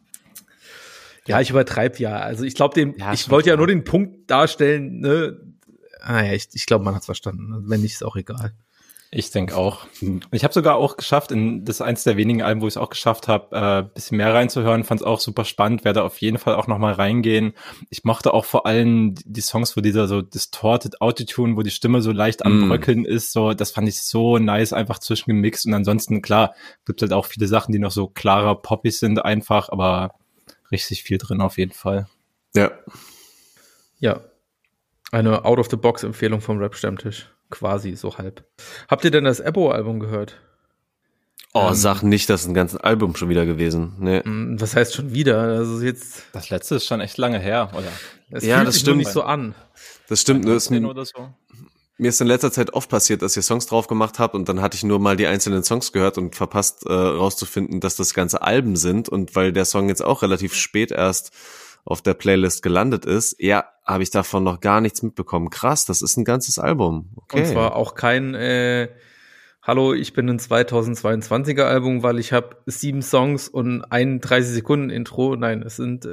Ja, 1.27 1.41
ich 1.41 1.49
übertreibe 1.49 1.97
ja. 1.97 2.15
Also 2.15 2.45
ich 2.45 2.55
glaube, 2.55 2.79
Ja, 2.97 3.11
ich 3.11 3.29
wollte 3.29 3.49
ja 3.49 3.57
nur 3.57 3.67
den 3.67 3.83
Punkt 3.83 4.31
darstellen, 4.31 5.01
ne? 5.01 5.37
Ah 5.99 6.23
ja, 6.23 6.31
ich, 6.31 6.47
ich 6.53 6.65
glaube, 6.65 6.85
man 6.85 6.95
hat's 6.95 7.07
verstanden. 7.07 7.65
Wenn 7.67 7.81
nicht, 7.81 7.95
ist 7.95 8.05
auch 8.05 8.15
egal. 8.15 8.53
Ich 9.11 9.31
denke 9.31 9.57
auch. 9.57 9.87
Ich 10.31 10.43
habe 10.43 10.53
sogar 10.53 10.75
auch 10.75 10.95
geschafft, 10.95 11.31
in 11.31 11.65
das 11.65 11.77
ist 11.77 11.81
eins 11.81 12.03
der 12.03 12.15
wenigen 12.15 12.43
Alben, 12.43 12.61
wo 12.61 12.67
ich 12.67 12.73
es 12.73 12.77
auch 12.77 12.91
geschafft 12.91 13.27
habe, 13.27 13.55
äh, 13.89 13.93
bisschen 13.95 14.17
mehr 14.17 14.35
reinzuhören. 14.35 14.83
Fand 14.83 15.01
es 15.01 15.07
auch 15.07 15.19
super 15.19 15.45
spannend, 15.45 15.83
werde 15.83 16.03
auf 16.03 16.19
jeden 16.21 16.37
Fall 16.37 16.53
auch 16.53 16.67
noch 16.67 16.77
mal 16.77 16.93
reingehen. 16.93 17.53
Ich 17.89 18.03
mochte 18.03 18.33
auch 18.35 18.45
vor 18.45 18.67
allem 18.67 19.15
die- 19.25 19.41
Songs, 19.41 19.75
wo 19.75 19.81
dieser 19.81 20.07
so 20.07 20.21
distorted 20.21 21.01
Autotune, 21.01 21.55
wo 21.55 21.63
die 21.63 21.71
Stimme 21.71 22.03
so 22.03 22.11
leicht 22.11 22.45
am 22.45 22.59
Mm. 22.65 22.69
Bröckeln 22.69 23.03
ist, 23.05 23.31
so 23.31 23.53
das 23.55 23.71
fand 23.71 23.87
ich 23.89 23.99
so 23.99 24.37
nice, 24.37 24.73
einfach 24.73 24.99
zwischengemixt. 24.99 25.65
Und 25.65 25.73
ansonsten 25.73 26.21
klar 26.21 26.53
gibt 26.85 27.01
halt 27.01 27.11
auch 27.13 27.25
viele 27.25 27.47
Sachen, 27.47 27.71
die 27.71 27.79
noch 27.79 27.89
so 27.91 28.07
klarer 28.07 28.61
poppig 28.61 28.95
sind, 28.95 29.25
einfach, 29.25 29.69
aber 29.69 30.13
richtig 30.71 31.01
viel 31.01 31.17
drin 31.17 31.41
auf 31.41 31.57
jeden 31.57 31.73
Fall. 31.73 32.07
Ja. 32.55 32.69
Ja. 33.97 34.21
Eine 35.11 35.45
Out-of-the-Box-Empfehlung 35.45 36.41
vom 36.41 36.59
Rap-Stammtisch. 36.59 37.31
Quasi, 37.49 37.95
so 37.95 38.17
halb. 38.17 38.43
Habt 38.87 39.03
ihr 39.05 39.11
denn 39.11 39.23
das 39.23 39.39
Ebo-Album 39.39 39.99
gehört? 39.99 40.37
Oh, 41.53 41.69
Ähm. 41.69 41.73
sag 41.73 42.03
nicht, 42.03 42.29
das 42.29 42.41
ist 42.41 42.47
ein 42.47 42.53
ganzes 42.53 42.79
Album 42.79 43.15
schon 43.15 43.29
wieder 43.29 43.45
gewesen. 43.47 43.93
Nee. 43.99 44.21
Hm, 44.23 44.61
Was 44.61 44.75
heißt 44.75 44.93
schon 44.93 45.13
wieder? 45.13 45.39
Also 45.41 45.81
jetzt, 45.81 46.23
Das 46.31 46.49
letzte 46.51 46.75
ist 46.75 46.85
schon 46.85 47.01
echt 47.01 47.17
lange 47.17 47.39
her, 47.39 47.71
oder? 47.73 47.87
es 48.29 48.45
Ja, 48.45 48.57
fühlt 48.57 48.67
das 48.67 48.75
sich 48.75 48.83
nur 48.85 48.91
stimmt. 48.93 48.97
nicht 48.99 49.11
so 49.11 49.23
an. 49.23 49.55
Das 50.07 50.21
stimmt. 50.21 50.45
Nur 50.45 50.55
ist, 50.55 50.67
15 50.67 50.83
mir 50.83 50.89
oder 50.89 51.05
so. 51.05 51.29
ist 51.97 52.21
in 52.21 52.27
letzter 52.27 52.51
Zeit 52.51 52.73
oft 52.73 52.87
passiert, 52.89 53.23
dass 53.23 53.35
ihr 53.35 53.41
Songs 53.41 53.65
drauf 53.65 53.87
gemacht 53.87 54.19
habt 54.19 54.35
und 54.35 54.47
dann 54.47 54.61
hatte 54.61 54.75
ich 54.75 54.83
nur 54.83 54.99
mal 54.99 55.17
die 55.17 55.25
einzelnen 55.25 55.63
Songs 55.63 55.91
gehört 55.91 56.19
und 56.19 56.35
verpasst 56.35 56.85
äh, 56.85 56.93
rauszufinden, 56.93 57.79
dass 57.79 57.95
das 57.95 58.13
ganze 58.13 58.43
Alben 58.43 58.75
sind. 58.75 59.09
Und 59.09 59.35
weil 59.35 59.51
der 59.51 59.65
Song 59.65 59.89
jetzt 59.89 60.03
auch 60.05 60.21
relativ 60.21 60.53
spät 60.53 60.91
erst 60.91 61.31
auf 61.85 62.01
der 62.01 62.13
Playlist 62.13 62.61
gelandet 62.63 63.05
ist, 63.05 63.35
ja, 63.39 63.65
habe 63.85 64.03
ich 64.03 64.11
davon 64.11 64.43
noch 64.43 64.59
gar 64.59 64.81
nichts 64.81 65.01
mitbekommen. 65.01 65.49
Krass, 65.49 65.85
das 65.85 66.01
ist 66.01 66.17
ein 66.17 66.25
ganzes 66.25 66.59
Album. 66.59 67.09
Okay. 67.15 67.39
Und 67.39 67.45
zwar 67.47 67.75
auch 67.75 67.95
kein 67.95 68.35
äh, 68.35 68.89
Hallo, 69.61 69.93
ich 69.93 70.13
bin 70.13 70.29
ein 70.29 70.39
2022er 70.39 71.63
Album, 71.63 72.01
weil 72.01 72.17
ich 72.17 72.31
habe 72.33 72.57
sieben 72.65 73.01
Songs 73.01 73.47
und 73.47 73.83
ein 73.91 74.19
30 74.21 74.53
Sekunden 74.53 74.89
Intro. 74.89 75.35
Nein, 75.35 75.61
es 75.63 75.75
sind 75.75 76.05
äh, 76.05 76.09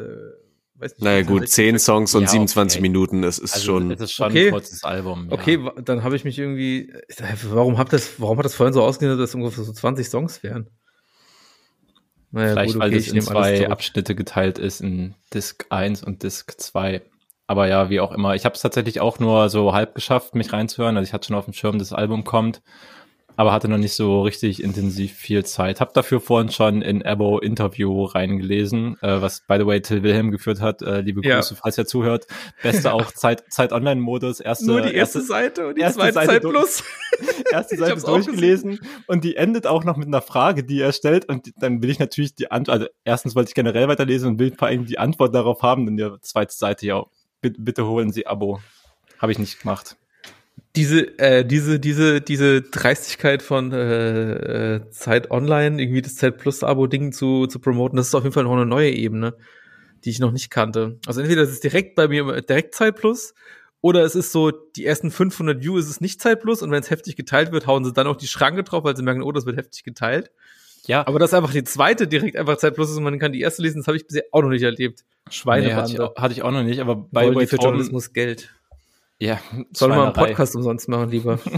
weiß 0.74 0.92
nicht, 0.92 1.02
naja 1.02 1.22
gut, 1.22 1.48
10 1.48 1.78
Songs 1.78 2.14
und 2.14 2.22
Ja, 2.22 2.28
27 2.28 2.78
okay. 2.78 2.82
Minuten, 2.82 3.24
es 3.24 3.38
ist 3.38 3.54
Also, 3.54 3.66
schon. 3.78 3.90
es 3.92 4.00
ist 4.00 4.12
schon 4.12 4.26
Okay. 4.26 4.46
ein 4.48 4.52
kurzes 4.52 4.84
Album. 4.84 5.28
Ja. 5.30 5.34
Okay, 5.34 5.70
dann 5.84 6.02
habe 6.02 6.16
ich 6.16 6.24
mich 6.24 6.38
irgendwie. 6.38 6.90
äh, 6.90 7.34
Warum 7.50 7.78
habt 7.78 7.92
das? 7.92 8.20
Warum 8.20 8.36
hat 8.38 8.44
das 8.44 8.54
vorhin 8.54 8.74
so 8.74 8.82
ausgesehen, 8.82 9.16
dass 9.18 9.30
es 9.30 9.34
ungefähr 9.34 9.64
so 9.64 9.72
20 9.72 10.08
Songs 10.08 10.42
wären? 10.42 10.68
Naja, 12.36 12.52
Vielleicht, 12.52 12.78
weil 12.78 12.90
das 12.90 13.08
in 13.08 13.22
zwei. 13.22 13.70
Abschnitte 13.70 14.14
geteilt 14.14 14.58
ist, 14.58 14.82
in 14.82 15.14
Disc 15.32 15.64
1 15.70 16.04
und 16.04 16.22
Disc 16.22 16.52
2. 16.60 17.00
Aber 17.46 17.66
ja, 17.66 17.88
wie 17.88 17.98
auch 17.98 18.12
immer. 18.12 18.34
Ich 18.34 18.44
habe 18.44 18.54
es 18.54 18.60
tatsächlich 18.60 19.00
auch 19.00 19.18
nur 19.18 19.48
so 19.48 19.72
halb 19.72 19.94
geschafft, 19.94 20.34
mich 20.34 20.52
reinzuhören. 20.52 20.98
Also 20.98 21.08
ich 21.08 21.14
hatte 21.14 21.28
schon 21.28 21.36
auf 21.36 21.46
dem 21.46 21.54
Schirm, 21.54 21.78
dass 21.78 21.88
das 21.88 21.98
Album 21.98 22.24
kommt, 22.24 22.60
aber 23.36 23.52
hatte 23.52 23.68
noch 23.68 23.78
nicht 23.78 23.94
so 23.94 24.22
richtig 24.22 24.62
intensiv 24.62 25.12
viel 25.12 25.44
Zeit. 25.44 25.80
Hab 25.80 25.94
dafür 25.94 26.20
vorhin 26.20 26.50
schon 26.50 26.82
in 26.82 27.04
Abo 27.04 27.38
Interview 27.38 28.04
reingelesen, 28.04 28.96
äh, 29.02 29.20
was 29.20 29.40
by 29.46 29.56
the 29.58 29.66
way 29.66 29.80
Till 29.80 30.02
Wilhelm 30.02 30.30
geführt 30.30 30.60
hat. 30.60 30.82
Äh, 30.82 31.02
liebe 31.02 31.26
Ja. 31.26 31.36
Grüße, 31.36 31.56
falls 31.56 31.76
er 31.76 31.86
zuhört. 31.86 32.26
Beste 32.62 32.92
auch 32.92 33.06
Zeit, 33.12 33.44
Zeit 33.50 33.72
Online-Modus. 33.72 34.40
Erste, 34.40 34.66
Nur 34.66 34.80
die 34.80 34.94
erste, 34.94 35.18
erste, 35.18 35.20
Seite 35.20 35.66
und 35.68 35.76
die 35.76 35.82
erste 35.82 36.00
zweite 36.00 36.14
Seite 36.14 36.28
Zeit 36.28 36.42
plus. 36.42 36.84
erste 37.52 37.76
Seite 37.76 37.94
auch 37.94 38.02
durchgelesen 38.02 38.80
und 39.06 39.24
die 39.24 39.36
endet 39.36 39.66
auch 39.66 39.84
noch 39.84 39.96
mit 39.96 40.08
einer 40.08 40.22
Frage, 40.22 40.64
die 40.64 40.80
er 40.80 40.92
stellt 40.92 41.28
und 41.28 41.52
dann 41.58 41.82
will 41.82 41.90
ich 41.90 41.98
natürlich 41.98 42.34
die 42.34 42.50
Antwort, 42.50 42.74
also 42.74 42.86
erstens 43.04 43.34
wollte 43.34 43.50
ich 43.50 43.54
generell 43.54 43.88
weiterlesen 43.88 44.30
und 44.30 44.38
will 44.38 44.54
vor 44.56 44.68
allem 44.68 44.86
die 44.86 44.98
Antwort 44.98 45.34
darauf 45.34 45.62
haben, 45.62 45.86
denn 45.86 45.96
die 45.96 46.20
zweite 46.22 46.54
Seite, 46.54 46.86
ja, 46.86 47.04
bitte, 47.40 47.60
bitte 47.60 47.86
holen 47.86 48.12
Sie 48.12 48.26
Abo. 48.26 48.60
Habe 49.18 49.32
ich 49.32 49.38
nicht 49.38 49.60
gemacht. 49.60 49.96
Diese, 50.76 51.18
äh, 51.18 51.44
diese, 51.44 51.80
diese, 51.80 52.20
diese 52.20 52.60
Dreistigkeit 52.62 53.42
von 53.42 53.72
äh, 53.72 54.74
äh, 54.74 54.90
Zeit 54.90 55.30
Online, 55.30 55.80
irgendwie 55.80 56.02
das 56.02 56.16
Zeit 56.16 56.36
Plus 56.36 56.62
Abo-Ding 56.62 57.12
zu, 57.12 57.46
zu 57.46 57.58
promoten, 57.58 57.96
das 57.96 58.08
ist 58.08 58.14
auf 58.14 58.22
jeden 58.22 58.34
Fall 58.34 58.44
noch 58.44 58.52
eine 58.52 58.66
neue 58.66 58.90
Ebene, 58.90 59.34
die 60.04 60.10
ich 60.10 60.18
noch 60.18 60.32
nicht 60.32 60.50
kannte. 60.50 60.98
Also 61.06 61.20
entweder 61.20 61.42
es 61.42 61.50
ist 61.50 61.64
direkt 61.64 61.94
bei 61.94 62.08
mir 62.08 62.42
direkt 62.42 62.74
Zeit 62.74 62.96
Plus 62.96 63.34
oder 63.80 64.04
es 64.04 64.14
ist 64.14 64.32
so, 64.32 64.50
die 64.50 64.84
ersten 64.84 65.10
500 65.10 65.62
View 65.62 65.78
ist 65.78 65.88
es 65.88 66.00
nicht 66.00 66.20
Zeit 66.20 66.40
Plus 66.40 66.62
und 66.62 66.70
wenn 66.70 66.82
es 66.82 66.90
heftig 66.90 67.16
geteilt 67.16 67.52
wird, 67.52 67.66
hauen 67.66 67.84
sie 67.84 67.92
dann 67.92 68.06
auch 68.06 68.16
die 68.16 68.26
Schranke 68.26 68.62
drauf, 68.62 68.84
weil 68.84 68.96
sie 68.96 69.02
merken, 69.02 69.22
oh, 69.22 69.32
das 69.32 69.46
wird 69.46 69.56
heftig 69.56 69.82
geteilt. 69.82 70.30
Ja, 70.86 71.06
Aber 71.06 71.18
dass 71.18 71.34
einfach 71.34 71.52
die 71.52 71.64
zweite 71.64 72.06
direkt 72.06 72.36
einfach 72.36 72.58
Zeit 72.58 72.74
Plus 72.74 72.90
ist 72.90 72.98
und 72.98 73.02
man 73.02 73.18
kann 73.18 73.32
die 73.32 73.40
erste 73.40 73.62
lesen, 73.62 73.78
das 73.78 73.86
habe 73.86 73.96
ich 73.96 74.06
bisher 74.06 74.24
auch 74.30 74.42
noch 74.42 74.50
nicht 74.50 74.62
erlebt. 74.62 75.04
nee, 75.66 75.74
hatte, 75.74 75.92
ich 75.92 76.00
auch, 76.00 76.14
hatte 76.16 76.32
ich 76.32 76.42
auch 76.42 76.52
noch 76.52 76.62
nicht, 76.62 76.80
aber 76.80 76.96
bei 76.96 77.26
Wollen 77.26 77.38
die 77.38 77.46
für 77.46 77.56
Journalismus 77.56 78.12
Geld. 78.12 78.54
Ja, 79.18 79.38
Sollen 79.72 79.92
wir 79.92 79.96
mal 79.96 80.04
einen. 80.04 80.12
Podcast 80.12 80.56
umsonst 80.56 80.88
machen, 80.88 81.10
lieber? 81.10 81.38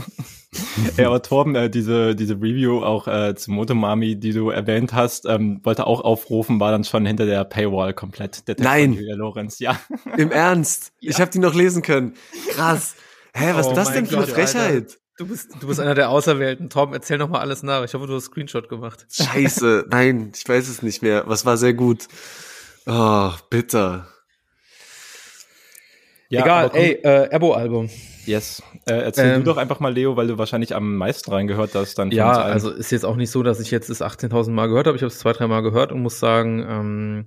Ja, 0.97 1.09
aber 1.09 1.21
Torben, 1.21 1.55
äh, 1.55 1.69
diese, 1.69 2.17
diese 2.17 2.35
Review 2.35 2.83
auch 2.83 3.07
äh, 3.07 3.35
zu 3.35 3.51
Motomami, 3.51 4.19
die 4.19 4.33
du 4.33 4.49
erwähnt 4.49 4.95
hast, 4.95 5.27
ähm, 5.27 5.61
wollte 5.63 5.87
auch 5.87 6.01
aufrufen, 6.01 6.59
war 6.59 6.71
dann 6.71 6.85
schon 6.85 7.05
hinter 7.05 7.27
der 7.27 7.45
Paywall 7.45 7.93
komplett. 7.93 8.49
Der 8.49 8.57
Text 8.57 8.65
Nein. 8.65 8.95
von 8.95 9.01
Julia 9.03 9.17
Lorenz, 9.17 9.59
ja. 9.59 9.79
Im 10.17 10.31
Ernst? 10.31 10.93
Ich 11.01 11.21
habe 11.21 11.31
die 11.31 11.39
noch 11.39 11.55
lesen 11.55 11.83
können. 11.83 12.15
Krass. 12.53 12.97
Hä, 13.35 13.51
was 13.55 13.67
Oh 13.67 13.71
ist 13.71 13.77
das 13.77 13.93
denn 13.93 14.07
für 14.07 14.17
eine 14.17 14.27
Frechheit? 14.27 14.99
Du 15.19 15.27
bist, 15.27 15.51
du 15.61 15.67
bist 15.67 15.81
einer 15.81 15.95
der 15.95 16.09
Auserwählten. 16.11 16.71
Tom, 16.71 16.95
erzähl 16.95 17.19
noch 17.19 17.29
mal 17.29 17.41
alles 17.41 17.63
nach. 17.63 17.85
Ich 17.85 17.93
hoffe, 17.93 18.07
du 18.07 18.15
hast 18.15 18.25
Screenshot 18.25 18.69
gemacht. 18.69 19.05
Scheiße, 19.11 19.87
nein, 19.91 20.33
ich 20.35 20.49
weiß 20.49 20.69
es 20.69 20.83
nicht 20.83 21.03
mehr. 21.03 21.25
Was 21.27 21.45
war 21.45 21.57
sehr 21.57 21.75
gut? 21.75 22.07
Oh, 22.87 23.33
bitter. 23.51 24.09
Ja 26.29 26.43
Egal, 26.43 26.71
komm- 26.71 26.81
ey, 26.81 26.93
äh, 27.03 27.35
Abo-Album. 27.35 27.89
Yes. 28.27 28.63
Äh, 28.87 28.93
erzähl 28.95 29.33
Ähm, 29.35 29.45
du 29.45 29.51
doch 29.51 29.57
einfach 29.57 29.81
mal, 29.81 29.93
Leo, 29.93 30.17
weil 30.17 30.27
du 30.27 30.37
wahrscheinlich 30.39 30.75
am 30.75 30.97
meisten 30.97 31.31
reingehört 31.31 31.75
hast 31.75 31.99
dann. 31.99 32.09
von 32.09 32.17
Ja, 32.17 32.33
also 32.33 32.71
ist 32.71 32.91
jetzt 32.91 33.05
auch 33.05 33.17
nicht 33.17 33.31
so, 33.31 33.43
dass 33.43 33.59
ich 33.61 33.71
jetzt 33.71 33.89
das 33.89 34.03
18.000 34.03 34.51
Mal 34.51 34.67
gehört 34.69 34.87
habe. 34.87 34.97
Ich 34.97 35.03
habe 35.03 35.09
es 35.13 35.19
zwei, 35.19 35.33
drei 35.33 35.47
Mal 35.47 35.63
gehört 35.63 35.93
und 35.93 36.03
muss 36.03 36.19
sagen, 36.19 36.65
ähm, 36.69 37.27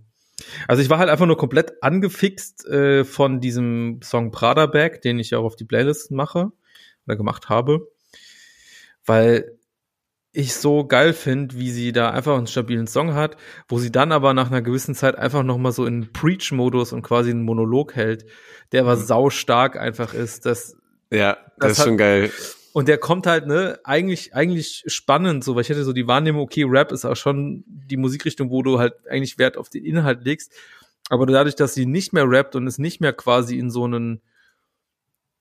also 0.67 0.81
ich 0.81 0.89
war 0.89 0.99
halt 0.99 1.09
einfach 1.09 1.25
nur 1.25 1.37
komplett 1.37 1.81
angefixt 1.83 2.65
äh, 2.67 3.03
von 3.03 3.39
diesem 3.41 3.99
Song 4.03 4.31
Prada 4.31 4.65
Bag, 4.67 5.01
den 5.01 5.19
ich 5.19 5.33
auch 5.35 5.43
auf 5.43 5.55
die 5.55 5.65
Playlist 5.65 6.11
mache 6.11 6.51
oder 7.07 7.15
gemacht 7.15 7.49
habe, 7.49 7.87
weil 9.05 9.57
ich 10.33 10.55
so 10.55 10.85
geil 10.85 11.11
finde, 11.13 11.57
wie 11.57 11.71
sie 11.71 11.91
da 11.91 12.11
einfach 12.11 12.37
einen 12.37 12.47
stabilen 12.47 12.87
Song 12.87 13.13
hat, 13.13 13.35
wo 13.67 13.79
sie 13.79 13.91
dann 13.91 14.11
aber 14.13 14.33
nach 14.33 14.47
einer 14.49 14.61
gewissen 14.61 14.95
Zeit 14.95 15.17
einfach 15.17 15.43
noch 15.43 15.57
mal 15.57 15.71
so 15.73 15.85
in 15.85 16.13
Preach-Modus 16.13 16.93
und 16.93 17.01
quasi 17.01 17.31
einen 17.31 17.43
Monolog 17.43 17.95
hält, 17.95 18.25
der 18.71 18.81
aber 18.83 18.95
sau 18.95 19.29
stark 19.29 19.77
einfach 19.77 20.13
ist, 20.13 20.45
dass 20.45 20.77
Ja, 21.11 21.33
das, 21.33 21.43
Das 21.59 21.71
ist 21.73 21.79
hat- 21.79 21.85
schon 21.87 21.97
geil. 21.97 22.31
und 22.71 22.87
der 22.87 22.97
kommt 22.97 23.27
halt, 23.27 23.45
ne, 23.45 23.77
eigentlich, 23.83 24.33
eigentlich 24.33 24.83
spannend, 24.87 25.43
so, 25.43 25.55
weil 25.55 25.63
ich 25.63 25.69
hätte 25.69 25.83
so 25.83 25.91
die 25.91 26.07
Wahrnehmung, 26.07 26.43
okay, 26.43 26.63
Rap 26.65 26.93
ist 26.93 27.03
auch 27.03 27.17
schon 27.17 27.65
die 27.67 27.97
Musikrichtung, 27.97 28.49
wo 28.49 28.63
du 28.63 28.79
halt 28.79 28.93
eigentlich 29.09 29.37
Wert 29.37 29.57
auf 29.57 29.67
den 29.67 29.83
Inhalt 29.83 30.23
legst. 30.23 30.53
Aber 31.09 31.25
dadurch, 31.25 31.55
dass 31.55 31.73
sie 31.73 31.85
nicht 31.85 32.13
mehr 32.13 32.23
rappt 32.29 32.55
und 32.55 32.65
es 32.67 32.77
nicht 32.77 33.01
mehr 33.01 33.11
quasi 33.11 33.59
in 33.59 33.69
so 33.69 33.83
einen 33.83 34.21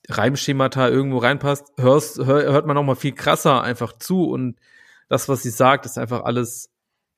Reimschemata 0.08 0.88
irgendwo 0.88 1.18
reinpasst, 1.18 1.66
hörst, 1.78 2.18
hör, 2.18 2.42
hört 2.52 2.66
man 2.66 2.76
auch 2.76 2.82
mal 2.82 2.96
viel 2.96 3.12
krasser 3.12 3.62
einfach 3.62 3.92
zu 3.98 4.24
und 4.28 4.56
das, 5.10 5.28
was 5.28 5.42
sie 5.42 5.50
sagt, 5.50 5.84
ist 5.84 5.98
einfach 5.98 6.24
alles 6.24 6.70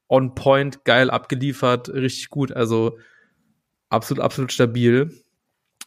on 0.08 0.34
point, 0.34 0.84
geil 0.84 1.10
abgeliefert, 1.10 1.90
richtig 1.90 2.30
gut, 2.30 2.50
also 2.50 2.98
absolut, 3.90 4.24
absolut 4.24 4.50
stabil, 4.50 5.12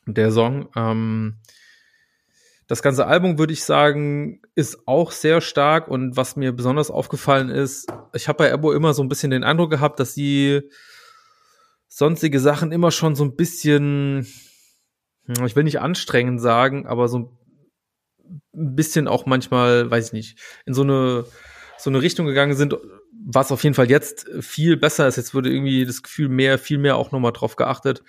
der 0.05 0.31
Song. 0.31 0.69
Ähm, 0.75 1.39
das 2.67 2.83
ganze 2.83 3.07
Album, 3.07 3.39
würde 3.39 3.53
ich 3.53 3.63
sagen, 3.63 4.41
ist 4.53 4.87
auch 4.87 5.11
sehr 5.11 5.41
stark 5.41 5.87
und 5.87 6.15
was 6.15 6.35
mir 6.35 6.51
besonders 6.51 6.91
aufgefallen 6.91 7.49
ist, 7.49 7.91
ich 8.13 8.27
habe 8.27 8.37
bei 8.37 8.49
Ebo 8.49 8.71
immer 8.71 8.93
so 8.93 9.03
ein 9.03 9.09
bisschen 9.09 9.31
den 9.31 9.43
Eindruck 9.43 9.71
gehabt, 9.71 9.99
dass 9.99 10.13
sie 10.13 10.61
sonstige 11.87 12.39
Sachen 12.39 12.71
immer 12.71 12.91
schon 12.91 13.15
so 13.15 13.23
ein 13.23 13.35
bisschen, 13.35 14.27
hm, 15.25 15.45
ich 15.45 15.55
will 15.55 15.63
nicht 15.63 15.79
anstrengend 15.79 16.39
sagen, 16.39 16.85
aber 16.85 17.07
so 17.07 17.35
ein 18.53 18.75
bisschen 18.75 19.07
auch 19.07 19.25
manchmal, 19.25 19.89
weiß 19.89 20.07
ich 20.07 20.13
nicht, 20.13 20.39
in 20.67 20.75
so 20.75 20.83
eine 20.83 21.25
so 21.77 21.89
eine 21.89 22.01
Richtung 22.01 22.25
gegangen 22.25 22.55
sind, 22.55 22.75
was 23.27 23.51
auf 23.51 23.63
jeden 23.63 23.73
Fall 23.73 23.89
jetzt 23.89 24.27
viel 24.39 24.77
besser 24.77 25.07
ist. 25.07 25.15
Jetzt 25.15 25.33
wurde 25.33 25.51
irgendwie 25.51 25.85
das 25.85 26.03
Gefühl 26.03 26.29
mehr, 26.29 26.57
viel 26.57 26.77
mehr 26.77 26.97
auch 26.97 27.11
nochmal 27.11 27.31
drauf 27.31 27.55
geachtet, 27.55 28.03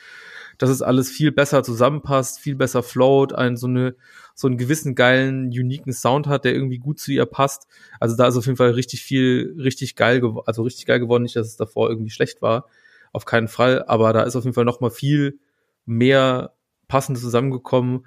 dass 0.58 0.70
es 0.70 0.82
alles 0.82 1.10
viel 1.10 1.32
besser 1.32 1.62
zusammenpasst, 1.62 2.40
viel 2.40 2.54
besser 2.54 2.82
float, 2.82 3.32
ein, 3.32 3.56
so 3.56 3.66
eine, 3.66 3.96
so 4.34 4.46
einen 4.46 4.58
gewissen 4.58 4.94
geilen, 4.94 5.46
uniken 5.46 5.92
Sound 5.92 6.26
hat, 6.26 6.44
der 6.44 6.54
irgendwie 6.54 6.78
gut 6.78 6.98
zu 6.98 7.12
ihr 7.12 7.26
passt. 7.26 7.66
Also 8.00 8.16
da 8.16 8.26
ist 8.26 8.36
auf 8.36 8.46
jeden 8.46 8.56
Fall 8.56 8.70
richtig 8.70 9.02
viel, 9.02 9.54
richtig 9.58 9.96
geil 9.96 10.22
also 10.46 10.62
richtig 10.62 10.86
geil 10.86 11.00
geworden, 11.00 11.22
nicht, 11.22 11.36
dass 11.36 11.46
es 11.46 11.56
davor 11.56 11.90
irgendwie 11.90 12.10
schlecht 12.10 12.42
war. 12.42 12.66
Auf 13.12 13.24
keinen 13.24 13.48
Fall, 13.48 13.84
aber 13.86 14.12
da 14.12 14.22
ist 14.22 14.36
auf 14.36 14.44
jeden 14.44 14.54
Fall 14.54 14.64
nochmal 14.64 14.90
viel 14.90 15.38
mehr 15.86 16.54
passend 16.88 17.18
zusammengekommen. 17.18 18.06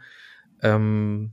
ähm, 0.61 1.31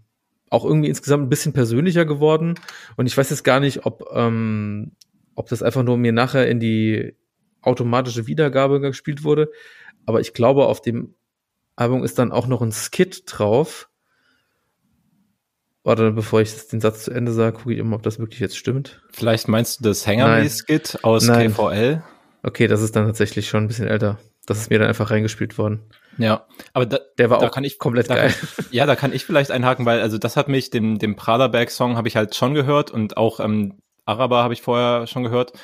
auch 0.51 0.65
irgendwie 0.65 0.89
insgesamt 0.89 1.25
ein 1.25 1.29
bisschen 1.29 1.53
persönlicher 1.53 2.05
geworden. 2.05 2.55
Und 2.97 3.07
ich 3.07 3.17
weiß 3.17 3.31
jetzt 3.31 3.43
gar 3.43 3.61
nicht, 3.61 3.85
ob, 3.87 4.09
ähm, 4.13 4.93
ob 5.35 5.49
das 5.49 5.63
einfach 5.63 5.83
nur 5.83 5.97
mir 5.97 6.13
nachher 6.13 6.49
in 6.49 6.61
die 6.61 7.17
automatische 7.63 8.27
Wiedergabe 8.27 8.81
gespielt 8.81 9.25
wurde. 9.25 9.51
Aber 10.07 10.21
ich 10.21 10.33
glaube, 10.33 10.67
auf 10.67 10.81
dem 10.81 11.15
Album 11.75 12.05
ist 12.05 12.19
dann 12.19 12.33
auch 12.33 12.47
noch 12.47 12.63
ein 12.63 12.73
Skit 12.73 13.25
drauf. 13.27 13.89
Warte, 15.83 16.11
bevor 16.11 16.41
ich 16.41 16.53
den 16.69 16.81
Satz 16.81 17.05
zu 17.05 17.13
Ende 17.13 17.33
sage, 17.33 17.59
gucke 17.59 17.73
ich 17.73 17.79
immer, 17.79 17.97
ob 17.97 18.03
das 18.03 18.19
wirklich 18.19 18.41
jetzt 18.41 18.57
stimmt. 18.57 19.03
Vielleicht 19.13 19.47
meinst 19.47 19.81
du 19.81 19.85
das 19.85 20.07
Hangame-Skit 20.07 20.99
aus 21.03 21.27
Nein. 21.27 21.53
KVL? 21.53 22.03
Okay, 22.47 22.69
das 22.69 22.81
ist 22.81 22.95
dann 22.95 23.07
tatsächlich 23.07 23.49
schon 23.49 23.65
ein 23.65 23.67
bisschen 23.67 23.89
älter. 23.89 24.19
Das 24.47 24.59
ist 24.59 24.71
mir 24.71 24.79
dann 24.79 24.87
einfach 24.87 25.11
reingespielt 25.11 25.59
worden. 25.59 25.81
Ja, 26.17 26.47
aber 26.75 26.87
da, 26.87 27.01
Der 27.19 27.29
war 27.29 27.41
da 27.41 27.49
auch 27.49 27.51
kann 27.51 27.65
ich 27.65 27.81
komplett 27.81 28.09
da 28.09 28.15
geil. 28.15 28.31
Kann, 28.31 28.67
ja, 28.71 28.87
da 28.87 28.95
kann 28.95 29.13
ich 29.13 29.25
vielleicht 29.25 29.51
einhaken, 29.51 29.85
weil 29.85 30.01
also 30.01 30.17
das 30.17 30.37
hat 30.37 30.47
mich, 30.47 30.71
dem, 30.71 31.01
dem 31.01 31.17
Praderberg-Song 31.17 31.97
habe 31.97 32.07
ich 32.07 32.15
halt 32.15 32.37
schon 32.37 32.55
gehört 32.55 32.93
und 32.93 33.17
auch 33.17 33.41
ähm, 33.41 33.81
Araber 34.05 34.45
habe 34.45 34.55
ich 34.55 34.63
vorher 34.63 35.09
schon 35.09 35.25
gehört. 35.25 35.55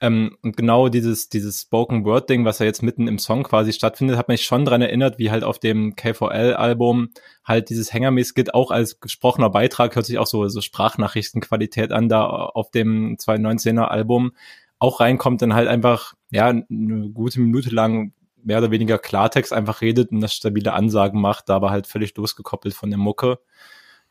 Ähm, 0.00 0.36
und 0.42 0.56
genau 0.56 0.88
dieses, 0.88 1.28
dieses 1.28 1.60
Spoken 1.60 2.04
Word 2.04 2.28
Ding, 2.28 2.44
was 2.44 2.58
ja 2.58 2.66
jetzt 2.66 2.82
mitten 2.82 3.06
im 3.06 3.20
Song 3.20 3.44
quasi 3.44 3.72
stattfindet, 3.72 4.16
hat 4.16 4.26
mich 4.26 4.44
schon 4.44 4.64
dran 4.64 4.82
erinnert, 4.82 5.20
wie 5.20 5.30
halt 5.30 5.44
auf 5.44 5.60
dem 5.60 5.94
KVL-Album 5.94 7.10
halt 7.44 7.70
dieses 7.70 7.92
Hängermäßig 7.92 8.52
auch 8.52 8.72
als 8.72 8.98
gesprochener 8.98 9.50
Beitrag, 9.50 9.94
hört 9.94 10.06
sich 10.06 10.18
auch 10.18 10.26
so, 10.26 10.48
so 10.48 10.60
Sprachnachrichtenqualität 10.60 11.92
an, 11.92 12.08
da 12.08 12.26
auf 12.26 12.72
dem 12.72 13.16
2019er 13.16 13.84
Album 13.84 14.32
auch 14.80 14.98
reinkommt, 14.98 15.40
dann 15.40 15.54
halt 15.54 15.68
einfach, 15.68 16.14
ja, 16.32 16.48
eine 16.48 17.10
gute 17.10 17.40
Minute 17.40 17.70
lang 17.70 18.12
mehr 18.42 18.58
oder 18.58 18.72
weniger 18.72 18.98
Klartext 18.98 19.52
einfach 19.52 19.82
redet 19.82 20.10
und 20.10 20.20
das 20.20 20.34
stabile 20.34 20.72
Ansagen 20.72 21.20
macht, 21.20 21.48
da 21.48 21.56
aber 21.56 21.70
halt 21.70 21.86
völlig 21.86 22.16
losgekoppelt 22.16 22.74
von 22.74 22.90
der 22.90 22.98
Mucke. 22.98 23.38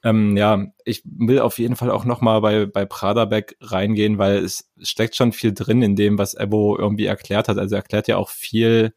Ähm, 0.04 0.38
ja, 0.38 0.66
ich 0.86 1.04
will 1.04 1.40
auf 1.40 1.60
jeden 1.60 1.76
Fall 1.76 1.92
auch 1.92 2.06
nochmal 2.06 2.42
bei, 2.42 2.66
bei 2.66 2.86
Praderbeck 2.86 3.58
reingehen, 3.60 4.18
weil 4.18 4.38
es 4.38 4.72
steckt 4.82 5.16
schon 5.16 5.32
viel 5.32 5.54
drin 5.54 5.82
in 5.82 5.96
dem, 5.96 6.18
was 6.18 6.34
Ebo 6.34 6.78
irgendwie 6.78 7.06
erklärt 7.06 7.50
hat. 7.50 7.58
Also 7.58 7.76
er 7.76 7.82
erklärt 7.82 8.08
ja 8.08 8.18
auch 8.18 8.30
viel, 8.30 8.94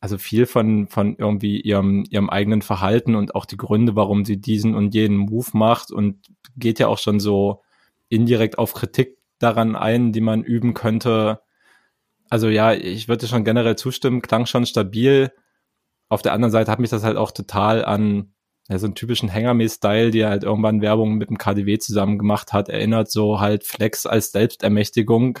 also 0.00 0.18
viel 0.18 0.46
von, 0.46 0.88
von 0.88 1.16
irgendwie 1.16 1.60
ihrem, 1.60 2.04
ihrem 2.10 2.28
eigenen 2.28 2.62
Verhalten 2.62 3.14
und 3.14 3.34
auch 3.34 3.46
die 3.46 3.56
Gründe, 3.56 3.96
warum 3.96 4.24
sie 4.24 4.40
diesen 4.40 4.74
und 4.74 4.94
jenen 4.94 5.16
Move 5.16 5.50
macht 5.54 5.90
und 5.90 6.18
geht 6.56 6.78
ja 6.78 6.88
auch 6.88 6.98
schon 6.98 7.20
so 7.20 7.62
indirekt 8.08 8.58
auf 8.58 8.74
Kritik 8.74 9.16
daran 9.38 9.76
ein, 9.76 10.12
die 10.12 10.20
man 10.20 10.42
üben 10.44 10.74
könnte. 10.74 11.40
Also 12.30 12.48
ja, 12.48 12.72
ich 12.72 13.08
würde 13.08 13.26
schon 13.26 13.44
generell 13.44 13.76
zustimmen, 13.76 14.22
klang 14.22 14.46
schon 14.46 14.66
stabil. 14.66 15.32
Auf 16.08 16.22
der 16.22 16.32
anderen 16.32 16.52
Seite 16.52 16.70
hat 16.70 16.78
mich 16.80 16.90
das 16.90 17.04
halt 17.04 17.16
auch 17.16 17.30
total 17.30 17.84
an 17.84 18.34
ja, 18.68 18.78
so 18.78 18.86
einen 18.86 18.94
typischen 18.94 19.28
Hängermäß-Style, 19.28 20.10
die 20.10 20.20
er 20.20 20.30
halt 20.30 20.44
irgendwann 20.44 20.80
Werbung 20.80 21.14
mit 21.14 21.28
dem 21.28 21.38
KDW 21.38 21.78
zusammen 21.78 22.18
gemacht 22.18 22.52
hat, 22.52 22.68
erinnert 22.68 23.10
so 23.10 23.40
halt 23.40 23.64
Flex 23.64 24.06
als 24.06 24.32
Selbstermächtigung 24.32 25.40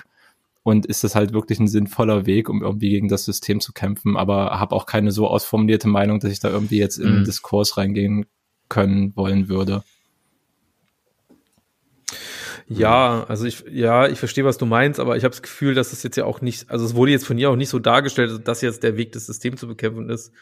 und 0.62 0.84
ist 0.86 1.04
das 1.04 1.14
halt 1.14 1.32
wirklich 1.32 1.58
ein 1.58 1.68
sinnvoller 1.68 2.26
Weg, 2.26 2.48
um 2.48 2.62
irgendwie 2.62 2.90
gegen 2.90 3.08
das 3.08 3.24
System 3.24 3.60
zu 3.60 3.72
kämpfen, 3.72 4.16
aber 4.16 4.58
habe 4.58 4.74
auch 4.74 4.86
keine 4.86 5.10
so 5.10 5.26
ausformulierte 5.26 5.88
Meinung, 5.88 6.20
dass 6.20 6.32
ich 6.32 6.40
da 6.40 6.50
irgendwie 6.50 6.78
jetzt 6.78 6.98
in 6.98 7.06
den 7.06 7.20
Mhm. 7.20 7.24
Diskurs 7.24 7.76
reingehen 7.76 8.26
können 8.68 9.16
wollen 9.16 9.48
würde. 9.48 9.84
Ja, 12.66 13.24
also 13.28 13.44
ich, 13.44 13.64
ja, 13.70 14.08
ich 14.08 14.18
verstehe, 14.18 14.44
was 14.44 14.56
du 14.58 14.66
meinst, 14.66 14.98
aber 14.98 15.16
ich 15.16 15.24
habe 15.24 15.32
das 15.32 15.42
Gefühl, 15.42 15.74
dass 15.74 15.92
es 15.92 16.02
jetzt 16.02 16.16
ja 16.16 16.24
auch 16.24 16.40
nicht, 16.40 16.70
also 16.70 16.84
es 16.84 16.94
wurde 16.94 17.12
jetzt 17.12 17.26
von 17.26 17.36
ihr 17.36 17.50
auch 17.50 17.56
nicht 17.56 17.68
so 17.68 17.78
dargestellt, 17.78 18.46
dass 18.48 18.62
jetzt 18.62 18.82
der 18.82 18.96
Weg, 18.96 19.12
das 19.12 19.26
System 19.26 19.56
zu 19.56 19.66
bekämpfen 19.68 20.08
ist, 20.08 20.32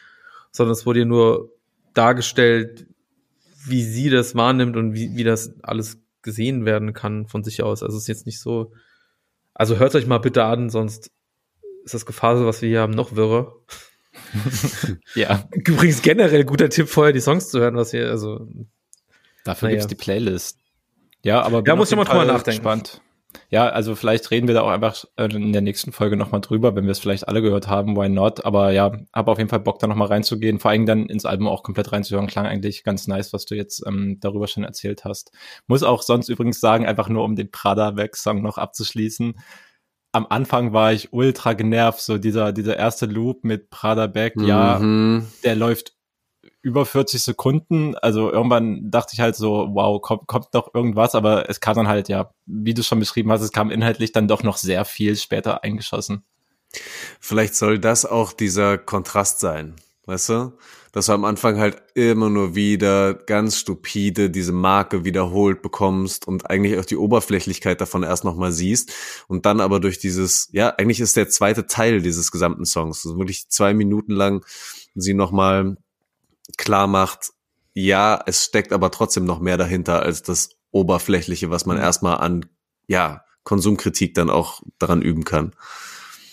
sondern 0.52 0.72
es 0.72 0.86
wurde 0.86 1.00
ihr 1.00 1.06
nur 1.06 1.50
dargestellt, 1.94 2.86
wie 3.66 3.82
sie 3.82 4.08
das 4.08 4.34
wahrnimmt 4.34 4.76
und 4.76 4.94
wie, 4.94 5.16
wie 5.16 5.24
das 5.24 5.54
alles 5.62 5.98
gesehen 6.22 6.64
werden 6.64 6.92
kann 6.92 7.26
von 7.26 7.42
sich 7.42 7.62
aus. 7.62 7.82
Also 7.82 7.96
es 7.96 8.04
ist 8.04 8.08
jetzt 8.08 8.26
nicht 8.26 8.40
so, 8.40 8.72
also 9.54 9.78
hört 9.78 9.94
euch 9.94 10.06
mal 10.06 10.18
bitte 10.18 10.44
an, 10.44 10.70
sonst 10.70 11.10
ist 11.84 11.94
das 11.94 12.06
Gefahr, 12.06 12.44
was 12.46 12.62
wir 12.62 12.68
hier 12.68 12.80
haben, 12.80 12.94
noch 12.94 13.16
wirrer. 13.16 13.54
Ja, 15.14 15.48
Übrigens 15.52 16.02
generell 16.02 16.44
guter 16.44 16.68
Tipp, 16.68 16.88
vorher 16.88 17.12
die 17.12 17.20
Songs 17.20 17.48
zu 17.48 17.60
hören, 17.60 17.76
was 17.76 17.90
hier, 17.92 18.10
also 18.10 18.46
dafür 19.44 19.68
Naja. 19.68 19.78
gibt's 19.78 19.86
die 19.88 19.94
Playlist. 19.94 20.58
Ja, 21.24 21.42
aber 21.42 21.62
Ja, 21.66 21.76
muss 21.76 21.90
ich 21.90 21.96
mal 21.96 22.04
drüber 22.04 22.24
nachdenken. 22.24 22.58
Gespannt. 22.62 23.00
Ja, 23.48 23.68
also 23.68 23.94
vielleicht 23.94 24.30
reden 24.30 24.46
wir 24.46 24.54
da 24.54 24.60
auch 24.62 24.68
einfach 24.70 25.04
äh, 25.16 25.24
in 25.24 25.52
der 25.52 25.62
nächsten 25.62 25.92
Folge 25.92 26.16
nochmal 26.16 26.42
drüber, 26.42 26.74
wenn 26.74 26.84
wir 26.84 26.90
es 26.90 26.98
vielleicht 26.98 27.28
alle 27.28 27.40
gehört 27.40 27.66
haben, 27.66 27.96
why 27.96 28.08
not? 28.08 28.44
Aber 28.44 28.72
ja, 28.72 28.92
habe 29.14 29.30
auf 29.30 29.38
jeden 29.38 29.48
Fall 29.48 29.60
Bock, 29.60 29.78
da 29.78 29.86
nochmal 29.86 30.08
reinzugehen, 30.08 30.58
vor 30.58 30.70
allem 30.70 30.84
dann 30.84 31.06
ins 31.06 31.24
Album 31.24 31.48
auch 31.48 31.62
komplett 31.62 31.92
reinzuhören. 31.92 32.26
Klang 32.26 32.46
eigentlich 32.46 32.84
ganz 32.84 33.06
nice, 33.06 33.32
was 33.32 33.46
du 33.46 33.54
jetzt 33.54 33.84
ähm, 33.86 34.18
darüber 34.20 34.48
schon 34.48 34.64
erzählt 34.64 35.04
hast. 35.04 35.32
Muss 35.66 35.82
auch 35.82 36.02
sonst 36.02 36.28
übrigens 36.28 36.60
sagen, 36.60 36.86
einfach 36.86 37.08
nur 37.08 37.24
um 37.24 37.34
den 37.36 37.50
Prada-Weg-Song 37.50 38.42
noch 38.42 38.58
abzuschließen. 38.58 39.38
Am 40.12 40.26
Anfang 40.28 40.74
war 40.74 40.92
ich 40.92 41.14
ultra 41.14 41.54
genervt, 41.54 42.00
so 42.00 42.18
dieser, 42.18 42.52
dieser 42.52 42.76
erste 42.76 43.06
Loop 43.06 43.44
mit 43.44 43.70
Prada 43.70 44.08
Beck, 44.08 44.34
ja, 44.38 44.78
Mhm. 44.78 45.26
der 45.42 45.56
läuft 45.56 45.94
über 46.62 46.86
40 46.86 47.22
Sekunden. 47.22 47.96
Also 47.96 48.30
irgendwann 48.30 48.90
dachte 48.90 49.10
ich 49.14 49.20
halt 49.20 49.36
so, 49.36 49.68
wow, 49.72 50.00
kommt, 50.00 50.26
kommt 50.28 50.54
noch 50.54 50.72
irgendwas, 50.74 51.14
aber 51.14 51.50
es 51.50 51.60
kam 51.60 51.74
dann 51.74 51.88
halt, 51.88 52.08
ja, 52.08 52.32
wie 52.46 52.72
du 52.72 52.82
schon 52.82 53.00
beschrieben 53.00 53.30
hast, 53.32 53.42
es 53.42 53.52
kam 53.52 53.70
inhaltlich 53.70 54.12
dann 54.12 54.28
doch 54.28 54.42
noch 54.42 54.56
sehr 54.56 54.84
viel 54.84 55.16
später 55.16 55.64
eingeschossen. 55.64 56.24
Vielleicht 57.20 57.54
soll 57.54 57.78
das 57.78 58.06
auch 58.06 58.32
dieser 58.32 58.78
Kontrast 58.78 59.40
sein, 59.40 59.74
weißt 60.06 60.28
du? 60.30 60.52
Dass 60.92 61.06
du 61.06 61.12
am 61.12 61.24
Anfang 61.24 61.58
halt 61.58 61.82
immer 61.94 62.28
nur 62.28 62.54
wieder 62.54 63.14
ganz 63.14 63.56
stupide 63.56 64.30
diese 64.30 64.52
Marke 64.52 65.04
wiederholt 65.04 65.62
bekommst 65.62 66.28
und 66.28 66.50
eigentlich 66.50 66.78
auch 66.78 66.84
die 66.84 66.98
Oberflächlichkeit 66.98 67.80
davon 67.80 68.02
erst 68.02 68.24
nochmal 68.24 68.52
siehst 68.52 68.92
und 69.26 69.46
dann 69.46 69.60
aber 69.60 69.80
durch 69.80 69.98
dieses, 69.98 70.50
ja, 70.52 70.68
eigentlich 70.76 71.00
ist 71.00 71.16
der 71.16 71.30
zweite 71.30 71.66
Teil 71.66 72.02
dieses 72.02 72.30
gesamten 72.30 72.66
Songs, 72.66 73.06
also 73.06 73.18
wirklich 73.18 73.48
zwei 73.48 73.72
Minuten 73.74 74.12
lang 74.12 74.44
sie 74.94 75.14
nochmal 75.14 75.76
klar 76.58 76.86
macht, 76.86 77.30
ja, 77.74 78.20
es 78.26 78.44
steckt 78.44 78.72
aber 78.72 78.90
trotzdem 78.90 79.24
noch 79.24 79.40
mehr 79.40 79.56
dahinter 79.56 80.02
als 80.02 80.22
das 80.22 80.50
Oberflächliche, 80.70 81.50
was 81.50 81.66
man 81.66 81.76
Mhm. 81.76 81.82
erstmal 81.82 82.18
an, 82.18 82.46
ja, 82.86 83.24
Konsumkritik 83.44 84.14
dann 84.14 84.30
auch 84.30 84.62
daran 84.78 85.02
üben 85.02 85.24
kann. 85.24 85.54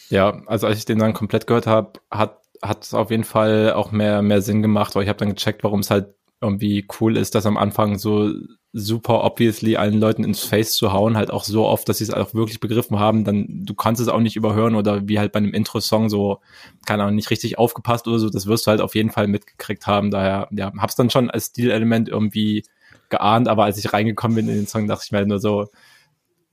Ja, 0.10 0.41
also 0.47 0.67
als 0.67 0.77
ich 0.79 0.86
den 0.86 0.99
dann 0.99 1.13
komplett 1.13 1.47
gehört 1.47 1.67
habe, 1.67 1.99
hat 2.12 2.39
hat 2.62 2.84
es 2.84 2.93
auf 2.93 3.10
jeden 3.10 3.23
Fall 3.23 3.71
auch 3.71 3.91
mehr 3.91 4.21
mehr 4.21 4.41
Sinn 4.41 4.62
gemacht, 4.62 4.93
weil 4.95 5.03
ich 5.03 5.10
habe 5.10 5.19
dann 5.19 5.29
gecheckt, 5.34 5.63
warum 5.63 5.79
es 5.79 5.89
halt 5.91 6.15
irgendwie 6.41 6.88
cool 6.99 7.17
ist, 7.17 7.36
das 7.36 7.45
am 7.45 7.58
Anfang 7.58 7.97
so 7.97 8.32
super 8.71 9.23
obviously 9.23 9.75
allen 9.78 9.99
Leuten 9.99 10.23
ins 10.23 10.41
Face 10.43 10.73
zu 10.73 10.93
hauen, 10.93 11.17
halt 11.17 11.32
auch 11.32 11.43
so 11.43 11.65
oft, 11.65 11.89
dass 11.89 11.97
sie 11.97 12.04
es 12.04 12.12
auch 12.12 12.34
wirklich 12.34 12.60
begriffen 12.60 12.99
haben, 12.99 13.23
dann 13.23 13.65
du 13.65 13.73
kannst 13.73 13.99
es 13.99 14.08
auch 14.08 14.19
nicht 14.19 14.36
überhören 14.36 14.75
oder 14.75 15.08
wie 15.08 15.17
halt 15.17 15.32
bei 15.32 15.38
einem 15.38 15.54
Intro-Song 15.54 16.08
so, 16.10 16.39
keine 16.86 17.04
Ahnung, 17.04 17.15
nicht 17.15 17.32
richtig 17.32 17.58
aufgepasst 17.58 18.08
oder 18.08 18.19
so, 18.19 18.30
das 18.30 18.45
wirst 18.45 18.67
du 18.67 18.71
halt 18.71 18.82
auf 18.82 18.93
jeden 18.93 19.10
Fall 19.10 19.28
mitgekriegt 19.28 19.88
haben, 19.88 20.12
daher, 20.12 20.47
ja, 20.52 20.71
hab's 20.78 20.95
dann 20.95 21.10
schon 21.10 21.32
als 21.32 21.47
Stilelement 21.47 22.10
irgendwie 22.10 22.63
geahnt, 23.10 23.47
aber 23.47 23.63
als 23.63 23.78
ich 23.80 23.91
reingekommen 23.91 24.36
bin 24.36 24.49
in 24.49 24.56
den 24.56 24.67
Song, 24.67 24.88
dachte 24.88 25.04
ich 25.06 25.12
mir 25.12 25.17
halt 25.17 25.28
nur 25.28 25.39
so, 25.39 25.67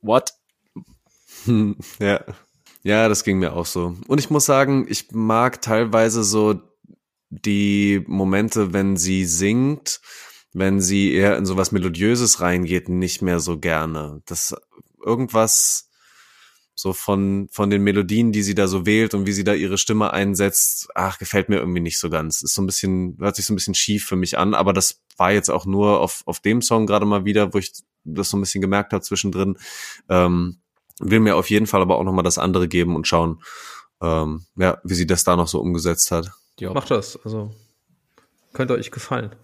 what? 0.01 0.33
Hm, 1.44 1.77
ja. 2.01 2.20
Ja, 2.83 3.09
das 3.09 3.25
ging 3.25 3.40
mir 3.40 3.53
auch 3.53 3.66
so. 3.66 3.96
Und 4.07 4.20
ich 4.20 4.31
muss 4.31 4.46
sagen, 4.46 4.87
ich 4.88 5.11
mag 5.11 5.61
teilweise 5.61 6.22
so 6.22 6.55
die 7.31 8.05
Momente, 8.07 8.73
wenn 8.73 8.97
sie 8.97 9.25
singt, 9.25 10.01
wenn 10.53 10.81
sie 10.81 11.12
eher 11.12 11.37
in 11.37 11.47
sowas 11.47 11.73
Melodiöses 11.73 12.41
reingeht, 12.41 12.89
nicht 12.89 13.23
mehr 13.23 13.41
so 13.41 13.59
gerne. 13.59 14.23
Das 14.27 14.55
irgendwas 15.05 15.91
so 16.75 16.93
von, 16.93 17.49
von 17.51 17.71
den 17.71 17.83
Melodien, 17.83 18.33
die 18.33 18.43
sie 18.43 18.55
da 18.55 18.69
so 18.69 18.85
wählt 18.85 19.15
und 19.15 19.27
wie 19.27 19.33
sie 19.33 19.45
da 19.45 19.55
ihre 19.55 19.79
Stimme 19.79 20.12
einsetzt, 20.12 20.89
ach, 20.95 21.19
gefällt 21.19 21.49
mir 21.49 21.57
irgendwie 21.57 21.81
nicht 21.81 21.99
so 21.99 22.11
ganz. 22.11 22.43
Ist 22.43 22.55
so 22.55 22.61
ein 22.61 22.67
bisschen, 22.67 23.17
hört 23.19 23.35
sich 23.37 23.47
so 23.47 23.55
ein 23.55 23.57
bisschen 23.57 23.75
schief 23.75 24.05
für 24.05 24.17
mich 24.17 24.37
an, 24.37 24.53
aber 24.53 24.75
das 24.75 25.01
war 25.17 25.33
jetzt 25.33 25.51
auch 25.51 25.65
nur 25.65 26.01
auf, 26.01 26.23
auf 26.27 26.41
dem 26.41 26.61
Song 26.61 26.87
gerade 26.87 27.07
mal 27.07 27.25
wieder, 27.25 27.55
wo 27.55 27.59
ich 27.59 27.73
das 28.05 28.29
so 28.29 28.37
ein 28.37 28.41
bisschen 28.41 28.61
gemerkt 28.61 28.93
habe 28.93 29.03
zwischendrin. 29.03 29.57
Ähm, 30.11 30.59
will 30.99 31.21
mir 31.21 31.37
auf 31.37 31.49
jeden 31.49 31.67
Fall 31.67 31.81
aber 31.81 31.97
auch 31.97 32.05
nochmal 32.05 32.25
das 32.25 32.39
andere 32.39 32.69
geben 32.69 32.95
und 32.95 33.09
schauen, 33.09 33.43
ähm, 34.03 34.45
ja, 34.57 34.79
wie 34.85 34.95
sie 34.95 35.07
das 35.07 35.25
da 35.25 35.35
noch 35.35 35.49
so 35.49 35.61
umgesetzt 35.61 36.11
hat. 36.11 36.31
Ja. 36.59 36.73
Macht 36.73 36.90
das, 36.90 37.19
also 37.25 37.55
könnte 38.53 38.75
euch 38.75 38.90
gefallen. 38.90 39.37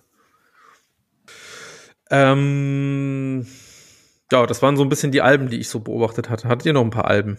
Ähm, 2.11 3.47
ja, 4.31 4.47
das 4.47 4.63
waren 4.63 4.77
so 4.77 4.83
ein 4.83 4.89
bisschen 4.89 5.13
die 5.13 5.23
Alben, 5.23 5.49
die 5.49 5.59
ich 5.59 5.69
so 5.69 5.81
beobachtet 5.81 6.31
hatte. 6.31 6.49
Hattet 6.49 6.67
ihr 6.67 6.73
noch 6.73 6.83
ein 6.83 6.91
paar 6.91 7.07
Alben? 7.07 7.39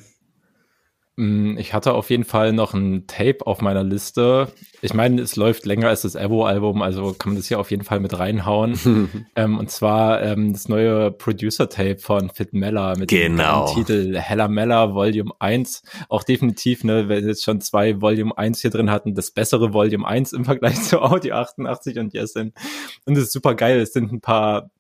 Mm, 1.16 1.58
ich 1.60 1.74
hatte 1.74 1.94
auf 1.94 2.10
jeden 2.10 2.24
Fall 2.24 2.54
noch 2.54 2.74
ein 2.74 3.06
Tape 3.06 3.46
auf 3.46 3.62
meiner 3.62 3.84
Liste. 3.84 4.48
Ich 4.82 4.96
meine, 4.96 5.22
es 5.22 5.36
läuft 5.36 5.66
länger 5.66 5.90
als 5.90 6.02
das 6.02 6.16
Evo-Album, 6.16 6.82
also 6.82 7.14
kann 7.14 7.34
man 7.34 7.38
das 7.38 7.48
hier 7.48 7.60
auf 7.60 7.70
jeden 7.70 7.84
Fall 7.84 8.00
mit 8.00 8.18
reinhauen. 8.18 9.26
ähm, 9.36 9.60
und 9.60 9.70
zwar 9.70 10.24
ähm, 10.24 10.54
das 10.54 10.68
neue 10.68 11.12
Producer-Tape 11.12 12.00
von 12.00 12.32
Fit 12.32 12.54
Meller 12.54 12.98
mit 12.98 13.10
genau. 13.10 13.68
dem 13.68 13.76
Titel 13.76 14.18
Hella 14.18 14.48
Meller 14.48 14.96
Volume 14.96 15.32
1. 15.38 15.84
Auch 16.10 16.24
definitiv, 16.24 16.84
ne, 16.84 17.08
wenn 17.10 17.22
wir 17.22 17.30
jetzt 17.30 17.44
schon 17.44 17.62
zwei 17.62 18.02
Volume 18.02 18.36
1 18.36 18.62
hier 18.62 18.72
drin 18.72 18.90
hatten, 18.90 19.14
das 19.14 19.32
bessere 19.32 19.72
Volume 19.72 20.08
1 20.08 20.34
im 20.34 20.46
Vergleich 20.46 20.82
zu 20.82 21.00
Audio 21.02 21.36
88 21.36 22.00
und 22.00 22.14
Yesin. 22.14 22.54
Und 23.06 23.18
es 23.18 23.26
ist 23.26 23.34
super 23.34 23.54
geil. 23.54 23.80
Es 23.80 23.94
sind 23.94 24.12
ein 24.12 24.22
paar 24.22 24.72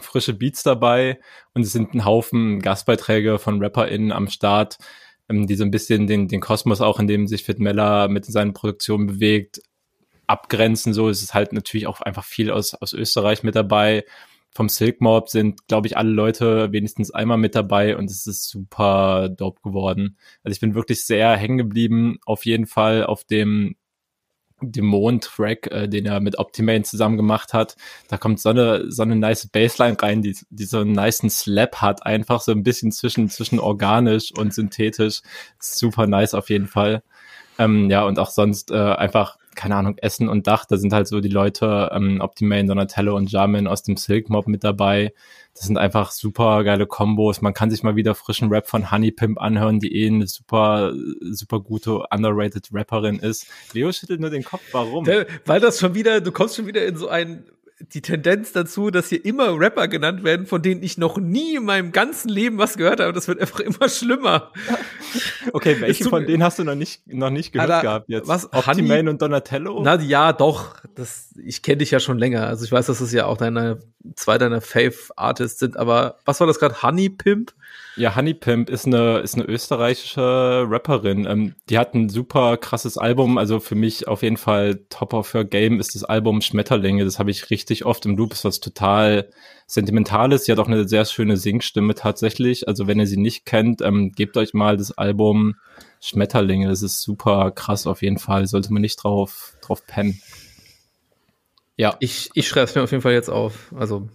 frische 0.00 0.34
Beats 0.34 0.62
dabei 0.62 1.18
und 1.54 1.62
es 1.62 1.72
sind 1.72 1.94
ein 1.94 2.04
Haufen 2.04 2.60
Gastbeiträge 2.60 3.38
von 3.38 3.62
RapperInnen 3.62 4.12
am 4.12 4.28
Start 4.28 4.78
die 5.28 5.54
so 5.54 5.64
ein 5.64 5.70
bisschen 5.70 6.06
den, 6.06 6.28
den 6.28 6.40
Kosmos 6.40 6.80
auch, 6.80 6.98
in 6.98 7.06
dem 7.06 7.26
sich 7.26 7.44
Fit 7.44 7.58
Meller 7.58 8.08
mit 8.08 8.24
seinen 8.24 8.54
Produktionen 8.54 9.06
bewegt, 9.06 9.60
abgrenzen. 10.26 10.94
So 10.94 11.08
ist 11.08 11.22
es 11.22 11.34
halt 11.34 11.52
natürlich 11.52 11.86
auch 11.86 12.00
einfach 12.00 12.24
viel 12.24 12.50
aus, 12.50 12.74
aus 12.74 12.92
Österreich 12.92 13.42
mit 13.42 13.54
dabei. 13.54 14.04
Vom 14.50 14.68
Silk 14.68 15.00
Mob 15.00 15.28
sind, 15.28 15.66
glaube 15.68 15.86
ich, 15.86 15.96
alle 15.96 16.10
Leute 16.10 16.72
wenigstens 16.72 17.10
einmal 17.10 17.38
mit 17.38 17.54
dabei 17.54 17.96
und 17.96 18.10
es 18.10 18.26
ist 18.26 18.48
super 18.48 19.28
dope 19.28 19.60
geworden. 19.62 20.16
Also 20.42 20.54
ich 20.54 20.60
bin 20.60 20.74
wirklich 20.74 21.04
sehr 21.04 21.36
hängen 21.36 21.58
geblieben, 21.58 22.18
auf 22.24 22.46
jeden 22.46 22.66
Fall 22.66 23.04
auf 23.04 23.24
dem 23.24 23.76
Dämon-Track, 24.60 25.70
äh, 25.70 25.88
den 25.88 26.06
er 26.06 26.20
mit 26.20 26.38
Optimane 26.38 26.82
zusammen 26.82 27.16
gemacht 27.16 27.52
hat. 27.52 27.76
Da 28.08 28.16
kommt 28.16 28.40
so 28.40 28.50
eine, 28.50 28.90
so 28.90 29.02
eine 29.02 29.16
nice 29.16 29.46
Bassline 29.48 29.96
rein, 30.00 30.22
die, 30.22 30.36
die 30.50 30.64
so 30.64 30.78
einen 30.78 30.92
niceen 30.92 31.30
Slap 31.30 31.76
hat, 31.76 32.04
einfach 32.04 32.40
so 32.40 32.52
ein 32.52 32.62
bisschen 32.62 32.92
zwischen, 32.92 33.28
zwischen 33.28 33.58
organisch 33.58 34.32
und 34.36 34.52
synthetisch. 34.54 35.22
Super 35.58 36.06
nice 36.06 36.34
auf 36.34 36.50
jeden 36.50 36.66
Fall. 36.66 37.02
Ähm, 37.58 37.90
ja, 37.90 38.04
und 38.04 38.18
auch 38.18 38.30
sonst 38.30 38.70
äh, 38.70 38.76
einfach, 38.76 39.36
keine 39.58 39.74
Ahnung, 39.74 39.98
Essen 39.98 40.28
und 40.28 40.46
Dach, 40.46 40.64
da 40.66 40.76
sind 40.76 40.92
halt 40.92 41.08
so 41.08 41.20
die 41.20 41.28
Leute, 41.28 41.90
ähm, 41.92 42.20
Optimane, 42.20 42.68
Donatello 42.68 43.16
und 43.16 43.30
Jamin 43.30 43.66
aus 43.66 43.82
dem 43.82 43.96
Silk 43.96 44.30
Mob 44.30 44.46
mit 44.46 44.62
dabei. 44.62 45.12
Das 45.52 45.64
sind 45.66 45.76
einfach 45.76 46.12
super 46.12 46.62
geile 46.62 46.86
Kombos. 46.86 47.42
Man 47.42 47.54
kann 47.54 47.68
sich 47.68 47.82
mal 47.82 47.96
wieder 47.96 48.14
frischen 48.14 48.50
Rap 48.50 48.68
von 48.68 48.92
Honey 48.92 49.10
Pimp 49.10 49.40
anhören, 49.40 49.80
die 49.80 49.92
eh 49.96 50.06
eine 50.06 50.28
super, 50.28 50.92
super 51.20 51.58
gute, 51.58 52.04
underrated 52.08 52.68
Rapperin 52.72 53.18
ist. 53.18 53.48
Leo 53.72 53.90
schüttelt 53.90 54.20
nur 54.20 54.30
den 54.30 54.44
Kopf. 54.44 54.62
Warum? 54.70 55.04
Weil 55.06 55.58
das 55.58 55.80
schon 55.80 55.94
wieder, 55.94 56.20
du 56.20 56.30
kommst 56.30 56.54
schon 56.54 56.68
wieder 56.68 56.86
in 56.86 56.96
so 56.96 57.08
ein 57.08 57.44
die 57.80 58.02
Tendenz 58.02 58.52
dazu, 58.52 58.90
dass 58.90 59.08
hier 59.08 59.24
immer 59.24 59.58
Rapper 59.58 59.86
genannt 59.86 60.24
werden, 60.24 60.46
von 60.46 60.62
denen 60.62 60.82
ich 60.82 60.98
noch 60.98 61.18
nie 61.18 61.56
in 61.56 61.64
meinem 61.64 61.92
ganzen 61.92 62.28
Leben 62.28 62.58
was 62.58 62.76
gehört 62.76 63.00
habe. 63.00 63.12
Das 63.12 63.28
wird 63.28 63.40
einfach 63.40 63.60
immer 63.60 63.88
schlimmer. 63.88 64.52
Okay, 65.52 65.80
welche 65.80 66.04
von 66.04 66.26
denen 66.26 66.42
hast 66.42 66.58
du 66.58 66.64
noch 66.64 66.74
nicht, 66.74 67.06
noch 67.06 67.30
nicht 67.30 67.52
gehört 67.52 67.70
Alter, 67.70 67.82
gehabt 67.82 68.08
jetzt? 68.10 68.28
Was? 68.28 68.52
Optimane 68.52 69.08
und 69.08 69.22
Donatello? 69.22 69.80
Na 69.82 69.98
ja, 69.98 70.34
doch. 70.34 70.76
Das, 70.94 71.30
ich 71.42 71.62
kenne 71.62 71.78
dich 71.78 71.90
ja 71.90 72.00
schon 72.00 72.18
länger. 72.18 72.46
Also 72.46 72.66
ich 72.66 72.72
weiß, 72.72 72.84
dass 72.86 73.00
es 73.00 73.12
ja 73.12 73.24
auch 73.24 73.38
deine, 73.38 73.78
zwei 74.14 74.36
deiner 74.36 74.60
Fave-Artists 74.60 75.58
sind. 75.58 75.78
Aber 75.78 76.18
was 76.26 76.40
war 76.40 76.46
das 76.46 76.58
gerade? 76.58 76.82
Honey 76.82 77.08
Pimp? 77.08 77.54
Ja, 77.98 78.14
Honey 78.14 78.32
Pimp 78.32 78.70
ist 78.70 78.86
eine, 78.86 79.18
ist 79.18 79.34
eine 79.34 79.44
österreichische 79.44 80.64
Rapperin. 80.68 81.26
Ähm, 81.26 81.56
die 81.68 81.78
hat 81.78 81.94
ein 81.94 82.08
super 82.08 82.56
krasses 82.56 82.96
Album. 82.96 83.38
Also 83.38 83.58
für 83.58 83.74
mich 83.74 84.06
auf 84.06 84.22
jeden 84.22 84.36
Fall 84.36 84.84
Top 84.88 85.12
of 85.14 85.34
Her 85.34 85.44
Game 85.44 85.80
ist 85.80 85.96
das 85.96 86.04
Album 86.04 86.40
Schmetterlinge. 86.40 87.04
Das 87.04 87.18
habe 87.18 87.32
ich 87.32 87.50
richtig 87.50 87.84
oft 87.84 88.06
im 88.06 88.16
Loop. 88.16 88.32
Ist 88.32 88.44
was 88.44 88.60
total 88.60 89.28
Sentimentales. 89.66 90.44
Sie 90.44 90.52
hat 90.52 90.60
auch 90.60 90.68
eine 90.68 90.86
sehr 90.86 91.04
schöne 91.06 91.36
Singstimme 91.36 91.96
tatsächlich. 91.96 92.68
Also 92.68 92.86
wenn 92.86 93.00
ihr 93.00 93.06
sie 93.08 93.16
nicht 93.16 93.44
kennt, 93.44 93.82
ähm, 93.82 94.12
gebt 94.12 94.36
euch 94.36 94.54
mal 94.54 94.76
das 94.76 94.96
Album 94.96 95.56
Schmetterlinge. 96.00 96.68
Das 96.68 96.82
ist 96.82 97.02
super 97.02 97.50
krass 97.50 97.88
auf 97.88 98.02
jeden 98.02 98.18
Fall. 98.18 98.46
Sollte 98.46 98.72
man 98.72 98.80
nicht 98.80 99.02
drauf, 99.02 99.56
drauf 99.60 99.84
pennen. 99.88 100.22
Ja. 101.76 101.96
Ich, 101.98 102.30
ich 102.34 102.46
schreibe 102.46 102.66
es 102.66 102.76
mir 102.76 102.82
auf 102.84 102.92
jeden 102.92 103.02
Fall 103.02 103.12
jetzt 103.12 103.28
auf. 103.28 103.72
Also 103.76 104.08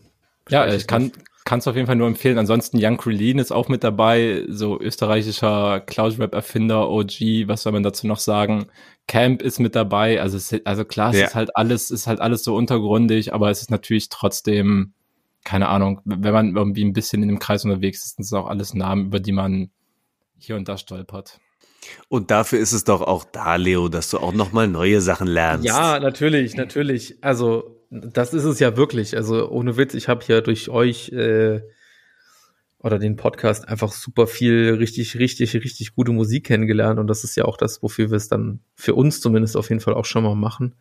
ja, 0.49 0.73
ich 0.73 0.87
kann, 0.87 1.11
kann 1.45 1.59
es 1.59 1.67
auf 1.67 1.75
jeden 1.75 1.87
Fall 1.87 1.95
nur 1.95 2.07
empfehlen. 2.07 2.37
Ansonsten 2.37 2.77
Jan 2.77 2.97
Krillin 2.97 3.39
ist 3.39 3.51
auch 3.51 3.67
mit 3.67 3.83
dabei, 3.83 4.45
so 4.47 4.79
österreichischer 4.79 5.81
Cloud-Rap-Erfinder, 5.81 6.89
OG, 6.89 7.47
was 7.47 7.63
soll 7.63 7.73
man 7.73 7.83
dazu 7.83 8.07
noch 8.07 8.19
sagen? 8.19 8.67
Camp 9.07 9.41
ist 9.41 9.59
mit 9.59 9.75
dabei, 9.75 10.21
also, 10.21 10.37
es, 10.37 10.55
also 10.65 10.85
klar, 10.85 11.11
es 11.11 11.19
ja. 11.19 11.25
ist 11.25 11.35
halt 11.35 11.55
alles, 11.55 11.91
ist 11.91 12.07
halt 12.07 12.21
alles 12.21 12.43
so 12.43 12.55
untergrundig, 12.55 13.33
aber 13.33 13.49
es 13.49 13.61
ist 13.61 13.71
natürlich 13.71 14.09
trotzdem, 14.09 14.93
keine 15.43 15.67
Ahnung, 15.67 15.99
wenn 16.05 16.33
man 16.33 16.55
irgendwie 16.55 16.85
ein 16.85 16.93
bisschen 16.93 17.21
in 17.21 17.27
dem 17.27 17.39
Kreis 17.39 17.65
unterwegs 17.65 18.05
ist, 18.05 18.15
sind 18.15 18.23
es 18.23 18.33
auch 18.33 18.47
alles 18.47 18.73
Namen, 18.73 19.07
über 19.07 19.19
die 19.19 19.33
man 19.33 19.71
hier 20.37 20.55
und 20.55 20.69
da 20.69 20.77
stolpert. 20.77 21.39
Und 22.07 22.31
dafür 22.31 22.59
ist 22.59 22.71
es 22.71 22.85
doch 22.85 23.01
auch 23.01 23.25
da, 23.25 23.57
Leo, 23.57 23.89
dass 23.89 24.09
du 24.09 24.19
auch 24.19 24.33
nochmal 24.33 24.69
neue 24.69 25.01
Sachen 25.01 25.27
lernst. 25.27 25.65
Ja, 25.65 25.99
natürlich, 25.99 26.55
natürlich. 26.55 27.17
Also 27.21 27.82
das 27.93 28.33
ist 28.33 28.43
es 28.43 28.59
ja 28.59 28.75
wirklich. 28.75 29.15
Also 29.15 29.49
ohne 29.49 29.77
Witz, 29.77 29.93
ich 29.93 30.07
habe 30.07 30.23
ja 30.27 30.41
durch 30.41 30.69
euch 30.69 31.09
äh, 31.09 31.61
oder 32.79 32.99
den 32.99 33.15
Podcast 33.15 33.67
einfach 33.67 33.91
super 33.91 34.27
viel 34.27 34.73
richtig, 34.73 35.17
richtig, 35.17 35.53
richtig 35.53 35.95
gute 35.95 36.11
Musik 36.11 36.45
kennengelernt. 36.45 36.99
Und 36.99 37.07
das 37.07 37.23
ist 37.23 37.37
ja 37.37 37.45
auch 37.45 37.55
das, 37.55 37.83
wofür 37.83 38.09
wir 38.09 38.17
es 38.17 38.27
dann 38.27 38.61
für 38.75 38.95
uns 38.95 39.21
zumindest 39.21 39.55
auf 39.55 39.69
jeden 39.69 39.79
Fall 39.79 39.93
auch 39.93 40.05
schon 40.05 40.23
mal 40.23 40.35
machen. 40.35 40.75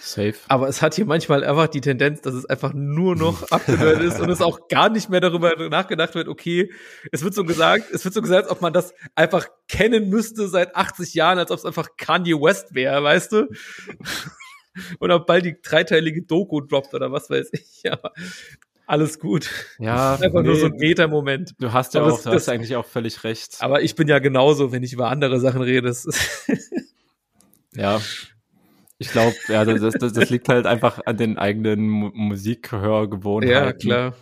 Safe. 0.00 0.34
Aber 0.48 0.68
es 0.68 0.80
hat 0.80 0.94
hier 0.94 1.04
manchmal 1.06 1.44
einfach 1.44 1.68
die 1.68 1.80
Tendenz, 1.80 2.20
dass 2.22 2.34
es 2.34 2.46
einfach 2.46 2.72
nur 2.72 3.16
noch 3.16 3.42
abgehört 3.50 4.02
ist 4.02 4.20
und 4.20 4.30
es 4.30 4.40
auch 4.40 4.68
gar 4.68 4.88
nicht 4.88 5.10
mehr 5.10 5.20
darüber 5.20 5.54
nachgedacht 5.68 6.14
wird, 6.14 6.28
okay, 6.28 6.72
es 7.12 7.22
wird 7.22 7.34
so 7.34 7.44
gesagt, 7.44 7.90
es 7.92 8.04
wird 8.04 8.14
so 8.14 8.22
gesagt, 8.22 8.44
als 8.44 8.50
ob 8.50 8.60
man 8.60 8.72
das 8.72 8.94
einfach 9.14 9.46
kennen 9.68 10.08
müsste 10.08 10.48
seit 10.48 10.74
80 10.74 11.14
Jahren, 11.14 11.38
als 11.38 11.50
ob 11.50 11.58
es 11.58 11.64
einfach 11.64 11.96
Kanye 11.96 12.34
West 12.34 12.74
wäre, 12.74 13.02
weißt 13.02 13.32
du? 13.32 13.48
und 14.98 15.10
auch 15.10 15.26
bald 15.26 15.44
die 15.44 15.56
dreiteilige 15.60 16.22
Doku 16.22 16.60
droppt 16.60 16.94
oder 16.94 17.12
was 17.12 17.30
weiß 17.30 17.50
ich. 17.52 17.82
Ja, 17.82 17.98
alles 18.86 19.18
gut. 19.18 19.48
Ja, 19.78 20.14
einfach 20.20 20.42
nee, 20.42 20.48
nur 20.48 20.56
so 20.56 20.66
ein 20.66 20.76
Meta-Moment. 20.76 21.54
Du 21.58 21.72
hast 21.72 21.94
ja 21.94 22.02
aber 22.02 22.12
auch, 22.12 22.16
das, 22.16 22.24
du 22.24 22.32
hast 22.32 22.48
eigentlich 22.48 22.76
auch 22.76 22.84
völlig 22.84 23.24
recht. 23.24 23.56
Aber 23.60 23.82
ich 23.82 23.94
bin 23.94 24.08
ja 24.08 24.18
genauso, 24.18 24.72
wenn 24.72 24.82
ich 24.82 24.92
über 24.92 25.08
andere 25.08 25.40
Sachen 25.40 25.62
rede. 25.62 25.94
ja. 27.74 28.00
Ich 28.98 29.10
glaube, 29.12 29.34
ja, 29.48 29.64
das, 29.64 29.94
das, 29.94 30.12
das 30.12 30.28
liegt 30.28 30.48
halt 30.50 30.66
einfach 30.66 31.00
an 31.06 31.16
den 31.16 31.38
eigenen 31.38 31.80
Musikhörgewohnheiten. 31.80 33.50
Ja, 33.50 33.72
klar. 33.72 34.14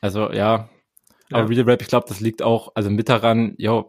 Also, 0.00 0.30
ja. 0.30 0.68
Aber 1.32 1.42
ja. 1.42 1.46
Real 1.46 1.70
Rap, 1.70 1.82
ich 1.82 1.88
glaube, 1.88 2.06
das 2.08 2.20
liegt 2.20 2.42
auch, 2.42 2.72
also 2.74 2.90
mit 2.90 3.08
daran, 3.08 3.54
ja, 3.58 3.84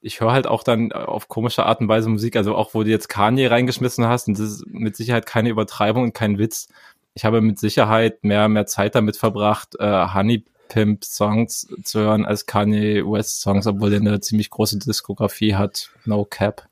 ich 0.00 0.20
höre 0.20 0.32
halt 0.32 0.46
auch 0.46 0.62
dann 0.62 0.92
auf 0.92 1.28
komische 1.28 1.66
Art 1.66 1.80
und 1.80 1.88
Weise 1.88 2.08
Musik, 2.08 2.36
also 2.36 2.54
auch 2.54 2.74
wo 2.74 2.82
du 2.82 2.90
jetzt 2.90 3.08
Kanye 3.08 3.50
reingeschmissen 3.50 4.06
hast, 4.06 4.28
und 4.28 4.38
das 4.38 4.46
ist 4.46 4.66
mit 4.66 4.96
Sicherheit 4.96 5.26
keine 5.26 5.48
Übertreibung 5.48 6.04
und 6.04 6.14
kein 6.14 6.38
Witz. 6.38 6.68
Ich 7.14 7.24
habe 7.24 7.40
mit 7.40 7.58
Sicherheit 7.58 8.22
mehr, 8.22 8.48
mehr 8.48 8.66
Zeit 8.66 8.94
damit 8.94 9.16
verbracht, 9.16 9.74
äh, 9.78 10.06
Honey 10.14 10.44
Pimp 10.68 11.04
Songs 11.04 11.66
zu 11.82 12.00
hören 12.00 12.24
als 12.24 12.46
Kanye 12.46 13.02
West 13.04 13.40
Songs, 13.40 13.66
obwohl 13.66 13.92
er 13.92 14.00
eine 14.00 14.20
ziemlich 14.20 14.50
große 14.50 14.78
Diskografie 14.78 15.54
hat. 15.54 15.90
No 16.04 16.24
Cap. 16.24 16.68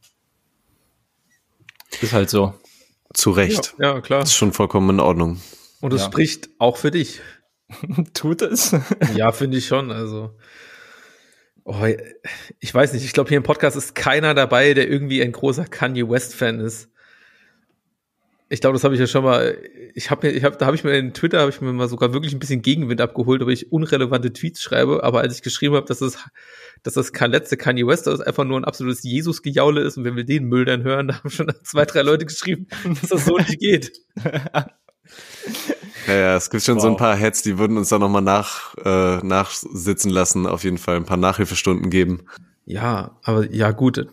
Ist 2.01 2.13
halt 2.13 2.31
so. 2.31 2.55
Zu 3.15 3.31
Recht. 3.31 3.75
Ja, 3.79 3.95
ja 3.95 4.01
klar. 4.01 4.23
Ist 4.23 4.35
schon 4.35 4.53
vollkommen 4.53 4.91
in 4.91 5.01
Ordnung. 5.01 5.41
Und 5.81 5.93
es 5.95 6.03
ja. 6.03 6.07
spricht 6.07 6.51
auch 6.59 6.77
für 6.77 6.91
dich. 6.91 7.21
Tut 8.15 8.43
es? 8.43 8.77
ja, 9.15 9.33
finde 9.33 9.59
ich 9.59 9.67
schon. 9.67 9.91
Also 9.91 10.33
Oh, 11.69 11.85
ich 12.61 12.73
weiß 12.73 12.93
nicht, 12.93 13.05
ich 13.05 13.13
glaube, 13.13 13.29
hier 13.29 13.39
im 13.39 13.43
Podcast 13.43 13.77
ist 13.77 13.97
keiner 13.97 14.35
dabei, 14.35 14.73
der 14.73 14.89
irgendwie 14.89 15.21
ein 15.21 15.33
großer 15.33 15.65
Kanye 15.65 16.09
West-Fan 16.09 16.61
ist. 16.61 16.91
Ich 18.49 18.61
glaube, 18.61 18.75
das 18.75 18.85
habe 18.85 18.95
ich 18.95 19.01
ja 19.01 19.09
schon 19.09 19.25
mal. 19.25 19.59
Ich 19.93 20.13
habe 20.13 20.29
mir, 20.29 20.33
ich 20.33 20.45
habe, 20.45 20.57
da 20.57 20.67
habe 20.67 20.77
ich 20.77 20.85
mir 20.85 20.97
in 20.97 21.13
Twitter 21.13 21.41
habe 21.41 21.51
ich 21.51 21.61
mir 21.61 21.73
mal 21.73 21.89
sogar 21.89 22.13
wirklich 22.13 22.33
ein 22.33 22.39
bisschen 22.39 22.63
Gegenwind 22.63 23.01
abgeholt, 23.01 23.43
ob 23.43 23.49
ich 23.49 23.73
unrelevante 23.73 24.33
Tweets 24.33 24.63
schreibe. 24.63 25.03
Aber 25.03 25.23
als 25.23 25.35
ich 25.35 25.43
geschrieben 25.43 25.75
habe, 25.75 25.89
dass 25.89 25.99
das, 25.99 26.19
dass 26.85 26.95
das 26.95 27.13
kein 27.13 27.33
letzte 27.33 27.57
Kanye 27.57 27.85
West 27.85 28.07
ist, 28.07 28.21
einfach 28.21 28.45
nur 28.45 28.61
ein 28.61 28.65
absolutes 28.65 29.03
Jesus-Gejaule 29.03 29.81
ist 29.81 29.97
und 29.97 30.05
wenn 30.05 30.15
wir 30.15 30.25
den 30.25 30.45
Müll 30.45 30.67
dann 30.67 30.85
hören, 30.85 31.09
da 31.09 31.19
haben 31.19 31.31
schon 31.31 31.53
zwei, 31.65 31.85
drei 31.85 32.03
Leute 32.03 32.27
geschrieben, 32.27 32.69
dass 32.85 33.11
das 33.11 33.25
so 33.25 33.39
nicht 33.39 33.59
geht. 33.59 33.91
Ja, 36.07 36.15
ja, 36.15 36.37
es 36.37 36.51
gibt 36.51 36.63
schon 36.63 36.77
wow. 36.77 36.83
so 36.83 36.89
ein 36.89 36.97
paar 36.97 37.17
Heads, 37.17 37.43
die 37.43 37.59
würden 37.59 37.77
uns 37.77 37.89
da 37.89 37.99
nochmal 37.99 38.23
nach, 38.23 38.76
äh, 38.87 39.27
nachsitzen 39.27 40.11
lassen, 40.11 40.47
auf 40.47 40.65
jeden 40.65 40.79
Fall 40.79 40.97
ein 40.97 41.05
paar 41.05 41.17
Nachhilfestunden 41.17 41.91
geben. 41.91 42.27
Ja, 42.65 43.19
aber 43.23 43.51
ja 43.53 43.73
gut, 43.73 44.07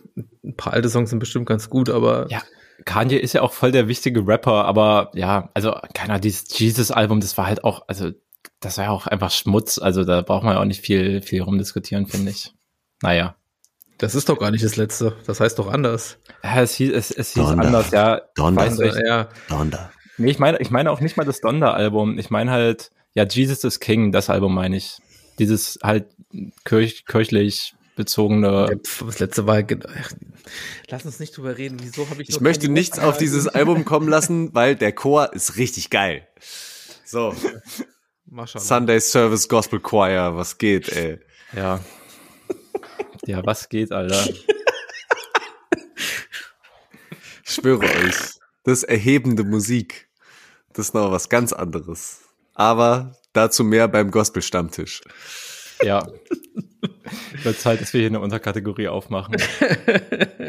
ein 0.44 0.56
paar 0.56 0.72
alte 0.72 0.88
Songs 0.88 1.10
sind 1.10 1.18
bestimmt 1.18 1.46
ganz 1.46 1.70
gut, 1.70 1.90
aber. 1.90 2.26
Ja, 2.28 2.42
Kanye 2.84 3.16
ist 3.16 3.32
ja 3.32 3.42
auch 3.42 3.52
voll 3.52 3.72
der 3.72 3.88
wichtige 3.88 4.26
Rapper, 4.26 4.64
aber 4.64 5.10
ja, 5.14 5.50
also 5.54 5.76
keiner, 5.94 6.18
dieses 6.18 6.58
Jesus-Album, 6.58 7.20
das 7.20 7.38
war 7.38 7.46
halt 7.46 7.64
auch, 7.64 7.84
also 7.88 8.10
das 8.60 8.78
war 8.78 8.84
ja 8.86 8.90
auch 8.90 9.06
einfach 9.06 9.30
Schmutz, 9.30 9.78
also 9.78 10.04
da 10.04 10.22
braucht 10.22 10.44
man 10.44 10.54
ja 10.54 10.60
auch 10.60 10.64
nicht 10.66 10.80
viel, 10.80 11.22
viel 11.22 11.42
rumdiskutieren, 11.42 12.06
finde 12.06 12.32
ich. 12.32 12.52
Naja. 13.02 13.36
Das 13.98 14.16
ist 14.16 14.28
doch 14.28 14.38
gar 14.38 14.50
nicht 14.50 14.64
das 14.64 14.76
letzte, 14.76 15.14
das 15.24 15.38
heißt 15.38 15.58
doch 15.58 15.72
anders. 15.72 16.18
Ja, 16.42 16.62
es 16.62 16.74
hieß, 16.74 16.92
es, 16.92 17.10
es 17.12 17.32
hieß 17.32 17.44
Donder. 17.44 17.66
anders, 17.66 17.90
ja. 17.92 18.20
Donder. 18.34 19.06
ja. 19.06 19.28
Donder. 19.48 19.92
Nee, 20.16 20.30
ich 20.30 20.38
meine, 20.38 20.58
ich 20.58 20.70
meine 20.70 20.90
auch 20.90 21.00
nicht 21.00 21.16
mal 21.16 21.24
das 21.24 21.40
Donder-Album. 21.40 22.18
Ich 22.18 22.30
meine 22.30 22.50
halt, 22.50 22.90
ja, 23.14 23.24
Jesus 23.24 23.64
is 23.64 23.80
King, 23.80 24.12
das 24.12 24.28
Album 24.28 24.54
meine 24.54 24.76
ich. 24.76 24.98
Dieses 25.38 25.78
halt 25.82 26.06
kirch, 26.64 27.06
kirchlich 27.06 27.74
bezogene. 27.96 28.80
Das 29.00 29.18
letzte 29.18 29.46
war, 29.46 29.62
lass 30.88 31.04
uns 31.04 31.20
nicht 31.20 31.36
drüber 31.36 31.56
reden. 31.56 31.78
Wieso 31.80 32.08
habe 32.10 32.22
ich 32.22 32.28
Ich 32.28 32.40
möchte 32.40 32.68
nichts 32.68 32.98
auf 32.98 33.16
dieses 33.16 33.48
Album 33.48 33.84
kommen 33.84 34.08
lassen, 34.08 34.54
weil 34.54 34.76
der 34.76 34.92
Chor 34.92 35.32
ist 35.32 35.56
richtig 35.56 35.90
geil. 35.90 36.28
So. 37.04 37.34
Sunday 38.44 39.00
Service 39.00 39.48
Gospel 39.48 39.80
Choir, 39.80 40.34
was 40.34 40.58
geht, 40.58 40.88
ey. 40.88 41.20
Ja. 41.54 41.80
Ja, 43.26 43.44
was 43.46 43.68
geht, 43.68 43.92
Alter? 43.92 44.28
Ich 47.46 47.54
schwöre 47.54 47.84
euch, 47.84 48.16
das 48.64 48.78
ist 48.78 48.84
erhebende 48.84 49.44
Musik. 49.44 50.08
Das 50.72 50.86
ist 50.86 50.94
noch 50.94 51.12
was 51.12 51.28
ganz 51.28 51.52
anderes. 51.52 52.23
Aber 52.54 53.16
dazu 53.32 53.64
mehr 53.64 53.88
beim 53.88 54.10
Gospel-Stammtisch. 54.10 55.02
Ja. 55.82 56.06
Wird 57.42 57.58
Zeit, 57.58 57.80
dass 57.80 57.92
wir 57.92 58.00
hier 58.00 58.08
eine 58.08 58.20
Unterkategorie 58.20 58.88
aufmachen. 58.88 59.36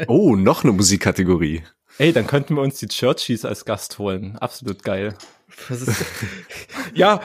Oh, 0.08 0.36
noch 0.36 0.62
eine 0.62 0.72
Musikkategorie. 0.72 1.64
Ey, 1.98 2.12
dann 2.12 2.26
könnten 2.26 2.54
wir 2.54 2.60
uns 2.60 2.78
die 2.78 2.86
Churchies 2.86 3.44
als 3.44 3.64
Gast 3.64 3.98
holen. 3.98 4.36
Absolut 4.36 4.82
geil. 4.82 5.14
ja, 6.94 7.20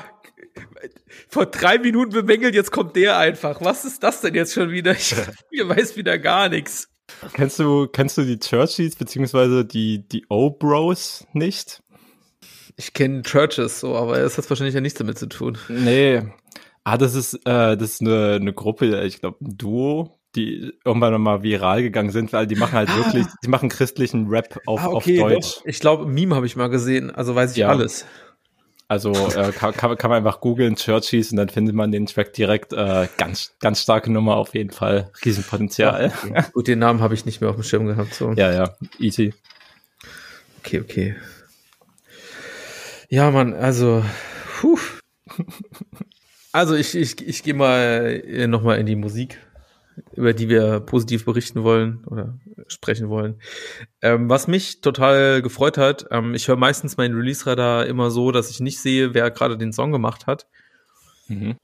vor 1.27 1.45
drei 1.47 1.77
Minuten 1.77 2.11
bemängelt, 2.11 2.55
jetzt 2.55 2.71
kommt 2.71 2.95
der 2.95 3.17
einfach. 3.17 3.61
Was 3.61 3.83
ist 3.83 4.01
das 4.03 4.21
denn 4.21 4.35
jetzt 4.35 4.53
schon 4.53 4.71
wieder? 4.71 4.93
Ich, 4.93 5.13
ich 5.51 5.67
weiß 5.67 5.97
wieder 5.97 6.17
gar 6.17 6.49
nichts. 6.49 6.89
Kennst 7.33 7.59
du, 7.59 7.87
kennst 7.87 8.17
du 8.17 8.23
die 8.23 8.39
Churchies 8.39 8.95
beziehungsweise 8.95 9.65
die, 9.65 10.07
die 10.07 10.25
O-Bros 10.29 11.27
nicht? 11.33 11.83
Ich 12.77 12.93
kenne 12.93 13.21
Churches 13.23 13.79
so, 13.79 13.95
aber 13.95 14.19
es 14.19 14.37
hat 14.37 14.49
wahrscheinlich 14.49 14.75
ja 14.75 14.81
nichts 14.81 14.97
damit 14.97 15.17
zu 15.17 15.27
tun. 15.27 15.57
Nee. 15.69 16.21
Ah, 16.83 16.97
das 16.97 17.13
ist, 17.13 17.35
äh, 17.45 17.77
das 17.77 17.91
ist 17.91 18.01
eine, 18.01 18.37
eine 18.39 18.53
Gruppe, 18.53 19.03
ich 19.03 19.19
glaube, 19.19 19.37
ein 19.41 19.57
Duo, 19.57 20.17
die 20.35 20.73
irgendwann 20.83 21.13
nochmal 21.13 21.43
viral 21.43 21.83
gegangen 21.83 22.11
sind, 22.11 22.33
weil 22.33 22.47
die 22.47 22.55
machen 22.55 22.73
halt 22.73 22.89
ah. 22.89 22.97
wirklich, 22.97 23.27
die 23.43 23.49
machen 23.49 23.69
christlichen 23.69 24.27
Rap 24.27 24.59
auf, 24.65 24.79
ah, 24.81 24.87
okay, 24.87 25.21
auf 25.21 25.29
Deutsch. 25.29 25.55
Doch. 25.57 25.65
Ich 25.65 25.79
glaube, 25.79 26.05
Meme 26.05 26.35
habe 26.35 26.45
ich 26.45 26.55
mal 26.55 26.69
gesehen, 26.69 27.11
also 27.11 27.35
weiß 27.35 27.51
ich 27.51 27.57
ja. 27.57 27.69
alles. 27.69 28.05
Also 28.87 29.11
äh, 29.13 29.53
kann, 29.53 29.73
kann, 29.73 29.97
kann 29.97 30.09
man 30.09 30.17
einfach 30.17 30.41
googeln, 30.41 30.75
Churchies 30.75 31.31
und 31.31 31.37
dann 31.37 31.47
findet 31.47 31.75
man 31.75 31.93
den 31.93 32.07
Track 32.07 32.33
direkt. 32.33 32.73
Äh, 32.73 33.07
ganz, 33.15 33.53
ganz 33.61 33.81
starke 33.81 34.11
Nummer 34.11 34.35
auf 34.35 34.53
jeden 34.53 34.71
Fall. 34.71 35.11
Riesenpotenzial. 35.23 36.11
Okay. 36.23 36.43
Gut, 36.51 36.67
den 36.67 36.79
Namen 36.79 36.99
habe 36.99 37.13
ich 37.13 37.25
nicht 37.25 37.39
mehr 37.39 37.51
auf 37.51 37.55
dem 37.55 37.63
Schirm 37.63 37.85
gehabt. 37.85 38.13
So. 38.13 38.33
Ja, 38.33 38.51
ja, 38.51 38.73
easy. 38.99 39.33
Okay, 40.59 40.81
okay. 40.81 41.15
Ja, 43.11 43.29
Mann, 43.29 43.53
also, 43.53 44.05
puh. 44.59 44.79
Also 46.53 46.75
ich, 46.75 46.95
ich, 46.95 47.25
ich 47.25 47.43
gehe 47.43 47.53
mal 47.53 48.21
äh, 48.25 48.47
nochmal 48.47 48.79
in 48.79 48.85
die 48.85 48.95
Musik 48.95 49.37
über 50.13 50.33
die 50.33 50.47
wir 50.49 50.79
positiv 50.79 51.25
berichten 51.25 51.63
wollen 51.63 52.05
oder 52.05 52.39
sprechen 52.67 53.09
wollen. 53.09 53.41
Ähm, 54.01 54.29
was 54.29 54.47
mich 54.47 54.79
total 54.81 55.41
gefreut 55.41 55.77
hat, 55.77 56.05
ähm, 56.11 56.33
ich 56.33 56.47
höre 56.47 56.55
meistens 56.55 56.95
meinen 56.95 57.15
Release-Radar 57.15 57.85
immer 57.85 58.11
so, 58.11 58.31
dass 58.31 58.49
ich 58.49 58.61
nicht 58.61 58.79
sehe, 58.79 59.13
wer 59.13 59.29
gerade 59.31 59.57
den 59.57 59.73
Song 59.73 59.91
gemacht 59.91 60.27
hat. 60.27 60.47
Mhm. 61.27 61.57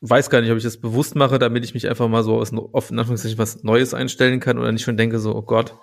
Weiß 0.00 0.30
gar 0.30 0.40
nicht, 0.40 0.50
ob 0.50 0.56
ich 0.56 0.64
das 0.64 0.80
bewusst 0.80 1.14
mache, 1.14 1.38
damit 1.38 1.64
ich 1.64 1.74
mich 1.74 1.88
einfach 1.88 2.08
mal 2.08 2.22
so 2.22 2.38
aus, 2.38 2.52
auf, 2.54 2.90
in 2.90 2.98
Anführungszeichen 2.98 3.38
was 3.38 3.62
Neues 3.62 3.92
einstellen 3.92 4.40
kann 4.40 4.58
oder 4.58 4.72
nicht 4.72 4.84
schon 4.84 4.96
denke 4.96 5.18
so, 5.18 5.34
oh 5.34 5.42
Gott, 5.42 5.74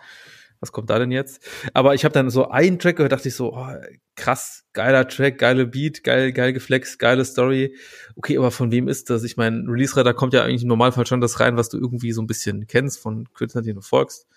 was 0.62 0.72
kommt 0.72 0.90
da 0.90 1.00
denn 1.00 1.12
jetzt? 1.12 1.44
Aber 1.74 1.96
ich 1.96 2.06
habe 2.06 2.14
dann 2.14 2.30
so 2.30 2.50
einen 2.50 2.80
Track 2.80 2.98
gehört, 2.98 3.12
dachte 3.12 3.28
ich 3.28 3.36
so, 3.36 3.54
oh, 3.54 3.68
krass, 4.16 4.64
geiler 4.74 5.08
Track, 5.08 5.40
geile 5.40 5.66
Beat, 5.66 6.04
geil, 6.04 6.32
geil 6.32 6.54
geflext, 6.54 7.00
geile 7.00 7.26
Story. 7.26 7.76
Okay, 8.16 8.38
aber 8.38 8.52
von 8.52 8.72
wem 8.72 8.88
ist 8.88 9.10
das? 9.10 9.24
Ich 9.24 9.38
meine, 9.38 9.68
Release-Radar 9.68 10.14
kommt 10.14 10.34
ja 10.34 10.44
eigentlich 10.44 10.62
im 10.62 10.70
Normalfall 10.70 11.08
schon 11.08 11.20
das 11.20 11.40
rein, 11.40 11.58
was 11.58 11.70
du 11.70 11.78
irgendwie 11.78 12.12
so 12.12 12.22
ein 12.22 12.28
bisschen 12.28 12.68
kennst 12.68 13.00
von 13.00 13.28
Künstlern, 13.34 13.64
die 13.64 13.74
du 13.74 13.82
folgst. 13.82 14.28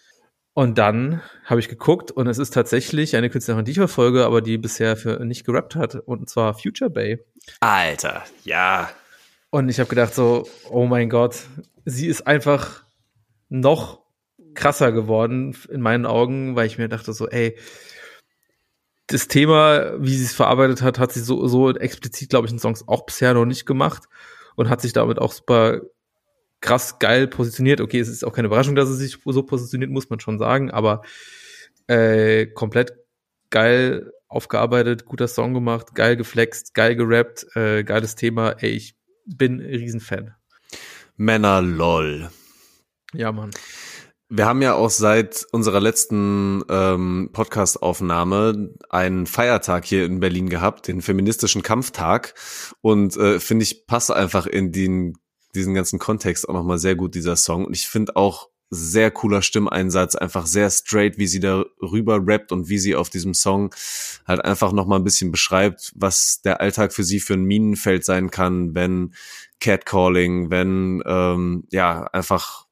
Und 0.55 0.79
dann 0.79 1.21
habe 1.45 1.61
ich 1.61 1.69
geguckt 1.69 2.11
und 2.13 2.29
es 2.29 2.39
ist 2.39 2.55
tatsächlich 2.55 3.17
eine 3.17 3.29
Künstlerin, 3.29 3.65
die 3.65 3.73
ich 3.73 3.79
verfolge, 3.79 4.25
aber 4.25 4.41
die 4.41 4.57
bisher 4.57 4.97
für 4.97 5.25
nicht 5.25 5.45
gerappt 5.45 5.75
hat, 5.75 5.97
und 5.97 6.31
zwar 6.31 6.55
Future 6.55 6.91
Bay. 6.91 7.19
Alter, 7.61 8.23
ja. 8.45 8.89
Und 9.51 9.69
ich 9.69 9.81
habe 9.81 9.91
gedacht 9.91 10.15
so, 10.15 10.49
oh 10.71 10.87
mein 10.87 11.11
Gott, 11.11 11.43
sie 11.85 12.07
ist 12.07 12.27
einfach 12.27 12.85
noch 13.49 14.04
krasser 14.55 14.93
geworden 14.93 15.57
in 15.69 15.81
meinen 15.81 16.07
Augen, 16.07 16.57
weil 16.57 16.67
ich 16.67 16.79
mir 16.79 16.89
dachte 16.89 17.13
so, 17.13 17.29
ey, 17.29 17.57
das 19.07 19.29
Thema, 19.29 19.95
wie 19.99 20.15
sie 20.17 20.25
es 20.25 20.35
verarbeitet 20.35 20.83
hat, 20.83 20.99
hat 20.99 21.13
sie 21.13 21.21
so, 21.21 21.47
so 21.47 21.71
explizit, 21.73 22.31
glaube 22.31 22.47
ich, 22.47 22.53
in 22.53 22.59
Songs 22.59 22.89
auch 22.89 23.05
bisher 23.05 23.35
noch 23.35 23.45
nicht 23.45 23.67
gemacht 23.67 24.05
und 24.57 24.71
hat 24.71 24.81
sich 24.81 24.93
damit 24.93 25.19
auch 25.19 25.33
super 25.33 25.81
krass 26.61 26.99
geil 26.99 27.29
positioniert. 27.29 27.81
Okay, 27.81 28.01
es 28.01 28.09
ist 28.09 28.25
auch 28.25 28.33
keine 28.33 28.47
Überraschung, 28.47 28.75
dass 28.75 28.89
sie 28.89 28.97
sich 28.97 29.19
so 29.25 29.43
positioniert, 29.43 29.91
muss 29.91 30.09
man 30.09 30.21
schon 30.21 30.39
sagen, 30.39 30.71
aber 30.71 31.03
äh, 31.87 32.47
komplett 32.47 32.95
geil 33.51 34.11
aufgearbeitet, 34.29 35.05
guter 35.05 35.29
Song 35.29 35.53
gemacht, 35.53 35.95
geil 35.95 36.17
geflext, 36.17 36.75
geil 36.75 36.97
gerappt, 36.97 37.47
äh, 37.55 37.85
geiles 37.85 38.17
Thema. 38.17 38.53
Ey, 38.59 38.71
ich 38.71 38.97
bin 39.27 39.61
ein 39.61 39.67
Riesenfan. 39.67 40.35
Männer 41.17 41.63
lol. 41.63 42.31
Ja, 43.13 43.31
Mann. 43.31 43.51
Wir 44.37 44.47
haben 44.47 44.63
ja 44.63 44.75
auch 44.75 44.91
seit 44.91 45.47
unserer 45.53 45.79
letzten 45.79 46.65
ähm, 46.69 47.31
Podcast-Aufnahme 47.33 48.75
einen 48.91 49.27
Feiertag 49.27 49.85
hier 49.85 50.05
in 50.05 50.19
Berlin 50.19 50.49
gehabt, 50.49 50.89
den 50.89 51.03
feministischen 51.03 51.63
Kampftag. 51.63 52.35
Und 52.81 53.17
äh, 53.17 53.39
finde 53.39 53.63
ich, 53.63 53.87
passt 53.87 54.11
einfach 54.11 54.49
in 54.49 54.73
den, 54.73 55.17
diesen 55.55 55.73
ganzen 55.73 56.01
Kontext 56.01 56.49
auch 56.49 56.55
nochmal 56.55 56.79
sehr 56.79 56.97
gut, 56.97 57.15
dieser 57.15 57.37
Song. 57.37 57.65
Und 57.65 57.77
ich 57.77 57.87
finde 57.87 58.17
auch 58.17 58.49
sehr 58.71 59.13
cooler 59.13 59.41
Stimmeinsatz, 59.41 60.17
einfach 60.17 60.47
sehr 60.47 60.69
straight, 60.69 61.17
wie 61.17 61.29
sie 61.29 61.39
darüber 61.39 62.19
rappt 62.27 62.51
und 62.51 62.69
wie 62.69 62.79
sie 62.79 62.97
auf 62.97 63.11
diesem 63.11 63.35
Song 63.35 63.73
halt 64.27 64.45
einfach 64.45 64.73
nochmal 64.73 64.99
ein 64.99 65.05
bisschen 65.05 65.31
beschreibt, 65.31 65.93
was 65.95 66.41
der 66.43 66.61
Alltag 66.61 66.93
für 66.93 67.05
sie 67.05 67.21
für 67.21 67.35
ein 67.35 67.45
Minenfeld 67.45 68.05
sein 68.05 68.33
kann, 68.33 68.75
wenn 68.75 69.15
Catcalling, 69.61 70.51
wenn 70.51 71.05
ähm, 71.07 71.69
ja 71.71 72.03
einfach 72.13 72.64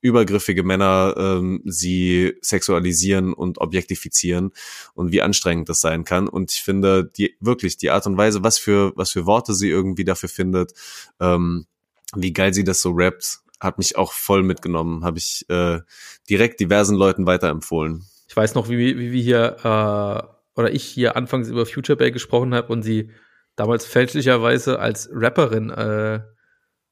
übergriffige 0.00 0.62
Männer 0.62 1.14
ähm, 1.16 1.62
sie 1.64 2.34
sexualisieren 2.40 3.32
und 3.32 3.58
objektifizieren 3.58 4.52
und 4.94 5.12
wie 5.12 5.22
anstrengend 5.22 5.68
das 5.68 5.80
sein 5.80 6.04
kann. 6.04 6.28
Und 6.28 6.52
ich 6.52 6.62
finde, 6.62 7.04
die 7.04 7.36
wirklich 7.40 7.76
die 7.76 7.90
Art 7.90 8.06
und 8.06 8.16
Weise, 8.16 8.42
was 8.42 8.58
für, 8.58 8.92
was 8.96 9.10
für 9.10 9.26
Worte 9.26 9.54
sie 9.54 9.68
irgendwie 9.68 10.04
dafür 10.04 10.28
findet, 10.28 10.72
ähm, 11.20 11.66
wie 12.14 12.32
geil 12.32 12.54
sie 12.54 12.64
das 12.64 12.82
so 12.82 12.92
rappt, 12.92 13.40
hat 13.60 13.78
mich 13.78 13.96
auch 13.96 14.12
voll 14.12 14.42
mitgenommen. 14.42 15.04
Habe 15.04 15.18
ich 15.18 15.44
äh, 15.48 15.80
direkt 16.28 16.60
diversen 16.60 16.96
Leuten 16.96 17.26
weiterempfohlen. 17.26 18.04
Ich 18.28 18.36
weiß 18.36 18.54
noch, 18.54 18.68
wie, 18.68 18.98
wie 18.98 19.12
wir 19.12 19.22
hier 19.22 19.56
äh, 19.62 20.58
oder 20.58 20.72
ich 20.72 20.84
hier 20.84 21.16
anfangs 21.16 21.48
über 21.48 21.66
Future 21.66 21.96
Bay 21.96 22.10
gesprochen 22.10 22.54
habe 22.54 22.72
und 22.72 22.82
sie 22.82 23.10
damals 23.56 23.84
fälschlicherweise 23.84 24.78
als 24.78 25.08
Rapperin 25.12 25.70
äh, 25.70 26.20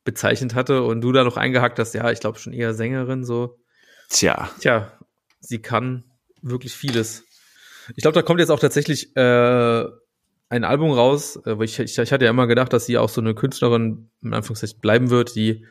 bezeichnet 0.08 0.54
hatte 0.54 0.84
und 0.84 1.02
du 1.02 1.12
da 1.12 1.22
noch 1.22 1.36
eingehakt 1.36 1.78
hast, 1.78 1.92
ja, 1.92 2.10
ich 2.10 2.20
glaube 2.20 2.38
schon 2.38 2.54
eher 2.54 2.72
Sängerin 2.72 3.24
so. 3.24 3.58
Tja. 4.08 4.48
Tja, 4.58 4.90
sie 5.38 5.60
kann 5.60 6.04
wirklich 6.40 6.72
vieles. 6.72 7.24
Ich 7.94 8.00
glaube, 8.00 8.14
da 8.14 8.22
kommt 8.22 8.40
jetzt 8.40 8.48
auch 8.48 8.58
tatsächlich 8.58 9.14
äh, 9.16 9.84
ein 10.48 10.64
Album 10.64 10.92
raus, 10.92 11.38
äh, 11.44 11.62
ich, 11.62 11.78
ich, 11.78 11.98
ich 11.98 12.10
hatte 12.10 12.24
ja 12.24 12.30
immer 12.30 12.46
gedacht, 12.46 12.72
dass 12.72 12.86
sie 12.86 12.96
auch 12.96 13.10
so 13.10 13.20
eine 13.20 13.34
Künstlerin 13.34 14.08
in 14.22 14.32
Anführungszeichen 14.32 14.80
bleiben 14.80 15.10
wird, 15.10 15.34
die 15.34 15.66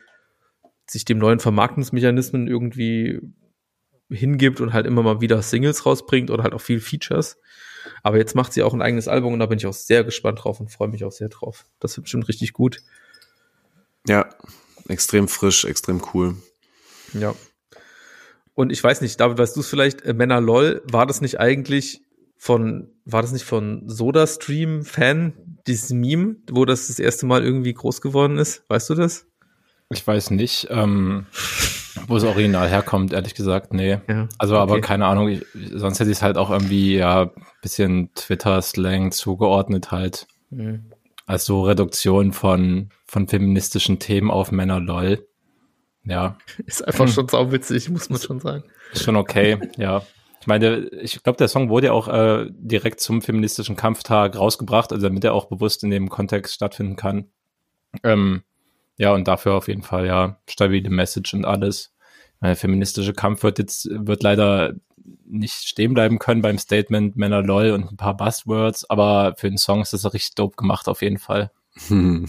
sich 0.86 1.04
dem 1.04 1.18
neuen 1.18 1.40
Vermarktungsmechanismen 1.40 2.46
irgendwie 2.46 3.20
hingibt 4.08 4.60
und 4.60 4.72
halt 4.72 4.86
immer 4.86 5.02
mal 5.02 5.20
wieder 5.20 5.42
Singles 5.42 5.84
rausbringt 5.84 6.30
oder 6.30 6.44
halt 6.44 6.54
auch 6.54 6.60
viel 6.60 6.78
Features. 6.78 7.38
Aber 8.04 8.18
jetzt 8.18 8.36
macht 8.36 8.52
sie 8.52 8.62
auch 8.62 8.72
ein 8.72 8.82
eigenes 8.82 9.08
Album 9.08 9.32
und 9.32 9.40
da 9.40 9.46
bin 9.46 9.58
ich 9.58 9.66
auch 9.66 9.74
sehr 9.74 10.04
gespannt 10.04 10.44
drauf 10.44 10.60
und 10.60 10.70
freue 10.70 10.88
mich 10.88 11.04
auch 11.04 11.10
sehr 11.10 11.28
drauf. 11.28 11.66
Das 11.80 11.96
wird 11.96 12.04
bestimmt 12.04 12.28
richtig 12.28 12.52
gut. 12.52 12.82
Ja, 14.08 14.28
extrem 14.88 15.28
frisch, 15.28 15.64
extrem 15.64 16.02
cool. 16.12 16.36
Ja. 17.12 17.34
Und 18.54 18.72
ich 18.72 18.82
weiß 18.82 19.02
nicht, 19.02 19.20
David, 19.20 19.38
weißt 19.38 19.54
du 19.54 19.60
es 19.60 19.68
vielleicht, 19.68 20.02
äh, 20.02 20.14
Männer 20.14 20.40
LOL, 20.40 20.82
war 20.90 21.06
das 21.06 21.20
nicht 21.20 21.38
eigentlich 21.38 22.02
von, 22.36 22.88
war 23.04 23.22
das 23.22 23.32
nicht 23.32 23.44
von 23.44 23.88
Soda-Stream-Fan, 23.88 25.60
dieses 25.66 25.90
Meme, 25.90 26.36
wo 26.50 26.64
das 26.64 26.88
das 26.88 26.98
erste 26.98 27.26
Mal 27.26 27.44
irgendwie 27.44 27.74
groß 27.74 28.00
geworden 28.00 28.38
ist? 28.38 28.64
Weißt 28.68 28.90
du 28.90 28.94
das? 28.94 29.26
Ich 29.90 30.06
weiß 30.06 30.30
nicht, 30.32 30.68
ähm, 30.70 31.26
wo 32.06 32.16
es 32.16 32.24
original 32.24 32.68
herkommt, 32.68 33.12
ehrlich 33.12 33.34
gesagt, 33.34 33.72
nee. 33.72 33.98
Ja, 34.08 34.28
also, 34.38 34.54
okay. 34.54 34.62
aber 34.62 34.80
keine 34.80 35.06
Ahnung, 35.06 35.28
ich, 35.28 35.46
sonst 35.74 36.00
hätte 36.00 36.10
ich 36.10 36.18
es 36.18 36.22
halt 36.22 36.36
auch 36.36 36.50
irgendwie, 36.50 36.96
ja, 36.96 37.30
bisschen 37.62 38.12
Twitter-Slang 38.14 39.12
zugeordnet 39.12 39.90
halt. 39.90 40.26
Mhm. 40.50 40.90
Als 41.28 41.44
so 41.44 41.60
Reduktion 41.60 42.32
von 42.32 42.88
von 43.04 43.28
feministischen 43.28 43.98
Themen 43.98 44.30
auf 44.30 44.50
Männer 44.50 44.80
lol. 44.80 45.28
Ja. 46.04 46.38
Ist 46.64 46.86
einfach 46.86 47.04
hm. 47.04 47.12
schon 47.12 47.28
sauwitzig, 47.28 47.90
muss 47.90 48.08
man 48.08 48.18
schon 48.18 48.40
sagen. 48.40 48.64
Ist 48.92 49.04
schon 49.04 49.14
okay, 49.14 49.58
ja. 49.76 50.02
Ich 50.40 50.46
meine, 50.46 50.88
ich 51.02 51.22
glaube, 51.22 51.36
der 51.36 51.48
Song 51.48 51.68
wurde 51.68 51.88
ja 51.88 51.92
auch 51.92 52.08
äh, 52.08 52.46
direkt 52.50 53.00
zum 53.00 53.20
feministischen 53.20 53.76
Kampftag 53.76 54.38
rausgebracht, 54.38 54.90
also 54.90 55.06
damit 55.06 55.22
er 55.22 55.34
auch 55.34 55.46
bewusst 55.46 55.84
in 55.84 55.90
dem 55.90 56.08
Kontext 56.08 56.54
stattfinden 56.54 56.96
kann. 56.96 57.26
Ähm, 58.02 58.42
ja, 58.96 59.12
und 59.12 59.28
dafür 59.28 59.54
auf 59.54 59.68
jeden 59.68 59.82
Fall 59.82 60.06
ja 60.06 60.40
stabile 60.48 60.88
Message 60.88 61.34
und 61.34 61.44
alles. 61.44 61.94
Der 62.40 62.56
feministische 62.56 63.12
Kampf 63.12 63.42
wird 63.42 63.58
jetzt, 63.58 63.86
wird 63.90 64.22
leider 64.22 64.76
nicht 65.26 65.68
stehen 65.68 65.94
bleiben 65.94 66.18
können 66.18 66.42
beim 66.42 66.58
Statement 66.58 67.16
Männer 67.16 67.42
lol 67.42 67.70
und 67.70 67.92
ein 67.92 67.96
paar 67.96 68.16
Buzzwords, 68.16 68.88
aber 68.88 69.34
für 69.36 69.48
den 69.48 69.58
Song 69.58 69.80
ist 69.80 69.92
das 69.92 70.12
richtig 70.12 70.34
dope 70.34 70.56
gemacht 70.56 70.88
auf 70.88 71.02
jeden 71.02 71.18
Fall. 71.18 71.50
Hm. 71.88 72.26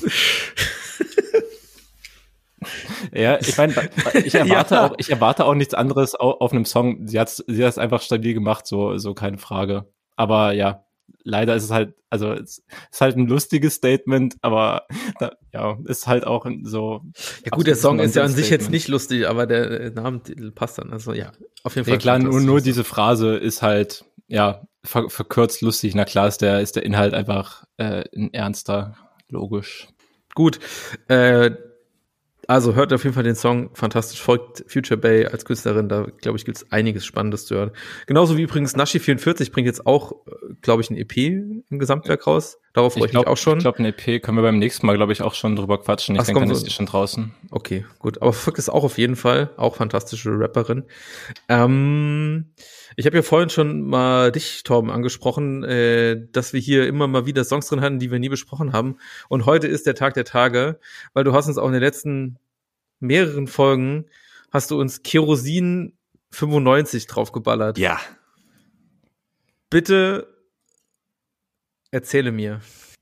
ja, 3.14 3.40
ich 3.40 3.58
meine, 3.58 3.90
ich 4.24 4.36
erwarte 4.36 4.76
ja. 4.76 4.86
auch, 4.88 4.96
ich 4.98 5.10
erwarte 5.10 5.46
auch 5.46 5.56
nichts 5.56 5.74
anderes 5.74 6.16
auf 6.16 6.52
einem 6.52 6.66
Song. 6.66 7.08
Sie 7.08 7.20
hat 7.20 7.30
sie 7.30 7.64
hat 7.64 7.70
es 7.70 7.78
einfach 7.78 8.02
stabil 8.02 8.34
gemacht, 8.34 8.68
so 8.68 8.98
so 8.98 9.14
keine 9.14 9.38
Frage. 9.38 9.86
Aber 10.16 10.54
ja, 10.54 10.84
leider 11.24 11.56
ist 11.56 11.64
es 11.64 11.72
halt, 11.72 11.94
also 12.10 12.34
es 12.34 12.64
ist 12.92 13.02
halt 13.02 13.18
ein 13.18 13.28
lustiges 13.28 13.76
Statement, 13.76 14.38
aber 14.42 14.84
da, 15.20 15.32
ja, 15.54 15.78
ist 15.86 16.08
halt 16.08 16.26
auch 16.26 16.46
so. 16.64 17.02
Ja 17.46 17.52
gut, 17.52 17.68
der 17.68 17.76
Song 17.76 18.00
ist 18.00 18.16
ja 18.16 18.24
an 18.24 18.32
sich 18.32 18.50
jetzt 18.50 18.70
nicht 18.70 18.88
lustig, 18.88 19.28
aber 19.28 19.46
der 19.46 19.92
Namentitel 19.92 20.52
passt 20.52 20.78
dann. 20.78 20.92
Also 20.92 21.14
ja, 21.14 21.32
auf 21.64 21.76
jeden 21.76 21.86
Fall. 21.86 21.94
Ja 21.96 22.00
klar, 22.00 22.20
nur, 22.20 22.42
nur 22.42 22.62
diese 22.62 22.84
Phrase 22.84 23.36
ist 23.36 23.62
halt, 23.62 24.06
ja, 24.28 24.68
ver 24.84 25.10
verkürzt 25.10 25.62
lustig. 25.62 25.96
Na 25.96 26.06
klar 26.06 26.28
ist 26.28 26.42
der, 26.42 26.62
ist 26.62 26.76
der 26.76 26.84
Inhalt 26.84 27.14
einfach 27.14 27.66
äh, 27.78 28.04
ein 28.16 28.34
ernster, 28.34 28.96
logisch. 29.30 29.88
Gut, 30.36 30.60
äh, 31.08 31.52
also 32.50 32.74
hört 32.74 32.92
auf 32.94 33.04
jeden 33.04 33.14
Fall 33.14 33.22
den 33.22 33.36
Song 33.36 33.70
fantastisch. 33.76 34.24
Folgt 34.24 34.66
Future 34.68 35.00
Bay 35.00 35.24
als 35.28 35.46
Künstlerin. 35.46 35.88
Da, 35.88 36.08
glaube 36.20 36.36
ich, 36.36 36.46
gibt 36.46 36.58
es 36.58 36.72
einiges 36.72 37.06
Spannendes 37.06 37.46
zu 37.46 37.54
hören. 37.54 37.70
Genauso 38.08 38.38
wie 38.38 38.42
übrigens 38.42 38.76
Nashi44 38.76 39.52
bringt 39.52 39.68
jetzt 39.68 39.86
auch, 39.86 40.14
glaube 40.64 40.82
ich, 40.82 40.90
ein 40.90 40.98
EP 40.98 41.16
im 41.16 41.64
Gesamtwerk 41.70 42.26
raus. 42.26 42.58
Darauf 42.80 42.94
freue 42.94 43.08
ich, 43.08 43.12
glaub, 43.12 43.26
mich 43.26 43.32
auch 43.34 43.38
schon. 43.38 43.58
Ich 43.58 43.64
glaube, 43.66 43.80
ein 43.80 43.86
EP 43.86 44.24
können 44.24 44.38
wir 44.38 44.42
beim 44.42 44.58
nächsten 44.58 44.88
Mal, 44.88 44.96
glaube 44.96 45.12
ich, 45.12 45.22
auch 45.22 45.34
schon 45.34 45.58
drüber 45.58 45.82
quatschen. 45.82 46.16
Ich 46.16 46.24
denke, 46.24 46.40
dann 46.40 46.50
ist 46.50 46.64
die 46.64 46.72
schon 46.72 46.86
draußen. 46.86 47.34
Okay, 47.52 47.86
gut. 48.00 48.22
Aber 48.22 48.32
folgt 48.32 48.58
es 48.58 48.70
auch 48.70 48.86
auf 48.86 48.98
jeden 48.98 49.18
Fall. 49.18 49.50
Auch 49.58 49.76
fantastische 49.76 50.32
Rapperin. 50.40 50.86
Ähm, 51.50 52.54
ich 52.96 53.06
habe 53.06 53.18
ja 53.18 53.22
vorhin 53.22 53.50
schon 53.50 53.82
mal 53.82 54.32
dich, 54.32 54.64
Torben, 54.64 54.92
angesprochen, 54.92 55.66
äh, 55.66 56.26
dass 56.32 56.54
wir 56.54 56.62
hier 56.62 56.88
immer 56.88 57.08
mal 57.08 57.26
wieder 57.26 57.44
Songs 57.44 57.68
drin 57.68 57.82
hatten, 57.82 58.00
die 58.00 58.12
wir 58.12 58.20
nie 58.20 58.30
besprochen 58.30 58.72
haben. 58.72 58.98
Und 59.28 59.46
heute 59.46 59.68
ist 59.68 59.86
der 59.86 59.96
Tag 59.96 60.14
der 60.14 60.24
Tage, 60.24 60.80
weil 61.14 61.26
du 61.26 61.34
hast 61.34 61.48
uns 61.48 61.58
auch 61.58 61.68
in 61.68 61.74
den 61.74 61.82
letzten 61.82 62.40
mehreren 63.02 63.48
Folgen 63.48 64.06
hast 64.52 64.72
du 64.72 64.80
uns 64.80 65.04
Kerosin 65.04 65.98
95 66.32 67.08
draufgeballert. 67.08 67.78
Ja. 67.78 68.00
Bitte 69.70 70.39
erzähle 71.92 72.32
mir. 72.32 72.62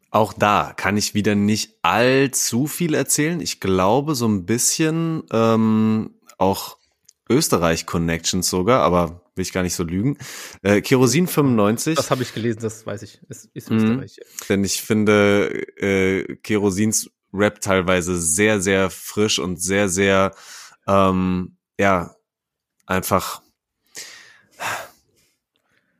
Auch 0.09 0.33
da 0.33 0.73
kann 0.75 0.97
ich 0.97 1.13
wieder 1.13 1.35
nicht 1.35 1.75
allzu 1.81 2.67
viel 2.67 2.93
erzählen. 2.93 3.41
Ich 3.41 3.59
glaube 3.59 4.15
so 4.15 4.27
ein 4.27 4.45
bisschen 4.45 5.23
ähm, 5.31 6.15
auch 6.37 6.77
Österreich-Connections 7.29 8.49
sogar, 8.49 8.83
aber 8.83 9.21
will 9.35 9.43
ich 9.43 9.53
gar 9.53 9.63
nicht 9.63 9.75
so 9.75 9.83
lügen. 9.83 10.17
Äh, 10.63 10.81
Kerosin 10.81 11.27
95. 11.27 11.95
Das 11.95 12.09
habe 12.09 12.23
ich 12.23 12.33
gelesen, 12.33 12.59
das 12.61 12.85
weiß 12.85 13.01
ich. 13.03 13.21
Es 13.29 13.49
ist 13.53 13.69
mhm. 13.69 13.77
Österreich. 13.77 14.19
Denn 14.49 14.63
ich 14.63 14.81
finde 14.81 15.49
äh, 15.77 16.35
Kerosins 16.37 17.11
Rap 17.33 17.61
teilweise 17.61 18.19
sehr, 18.19 18.61
sehr 18.61 18.89
frisch 18.89 19.39
und 19.39 19.61
sehr, 19.61 19.89
sehr, 19.89 20.33
ähm, 20.87 21.57
ja, 21.77 22.15
einfach. 22.85 23.41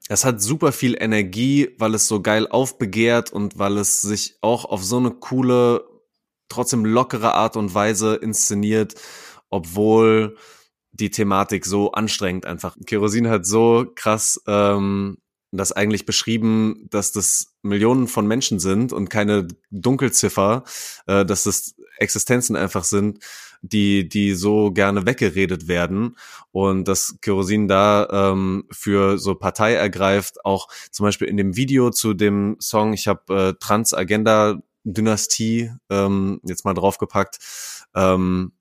Es 0.10 0.24
hat 0.24 0.42
super 0.42 0.72
viel 0.72 0.96
Energie, 1.00 1.70
weil 1.78 1.94
es 1.94 2.08
so 2.08 2.22
geil 2.22 2.48
aufbegehrt 2.48 3.32
und 3.32 3.60
weil 3.60 3.78
es 3.78 4.02
sich 4.02 4.38
auch 4.42 4.66
auf 4.66 4.84
so 4.84 4.98
eine 4.98 5.12
coole, 5.12 5.86
trotzdem 6.50 6.86
lockere 6.86 7.34
Art 7.34 7.58
und 7.58 7.74
Weise 7.74 8.16
inszeniert, 8.16 8.96
obwohl 9.50 10.38
die 10.92 11.12
Thematik 11.12 11.66
so 11.66 11.92
anstrengend 11.92 12.46
einfach. 12.46 12.76
Kerosin 12.86 13.28
hat 13.28 13.46
so 13.46 13.86
krass 13.96 14.42
ähm, 14.48 15.18
das 15.52 15.72
eigentlich 15.72 16.06
beschrieben, 16.06 16.88
dass 16.90 17.12
das 17.12 17.54
Millionen 17.62 18.08
von 18.08 18.28
Menschen 18.28 18.60
sind 18.60 18.94
und 18.94 19.10
keine 19.10 19.48
Dunkelziffer, 19.72 20.64
äh, 21.06 21.26
dass 21.26 21.44
das 21.44 21.76
Existenzen 22.00 22.56
einfach 22.56 22.84
sind, 22.84 23.20
die, 23.62 24.08
die 24.08 24.34
so 24.34 24.72
gerne 24.72 25.06
weggeredet 25.06 25.68
werden 25.68 26.18
und 26.52 26.88
dass 26.88 27.18
Kerosin 27.22 27.68
da 27.68 28.08
ähm, 28.12 28.66
für 28.72 29.18
so 29.18 29.36
Partei 29.36 29.74
ergreift, 29.74 30.44
auch 30.46 30.68
zum 30.92 31.06
Beispiel 31.06 31.28
in 31.28 31.38
dem 31.38 31.56
Video 31.56 31.90
zu 31.92 32.14
dem 32.14 32.58
Song, 32.60 32.94
ich 32.94 33.08
habe 33.08 33.34
äh, 33.34 33.54
Trans-Agenda 33.60 34.62
Dynastie 34.84 35.72
ähm, 35.90 36.40
jetzt 36.44 36.66
mal 36.66 36.74
draufgepackt, 36.74 37.40
ähm, 37.94 38.54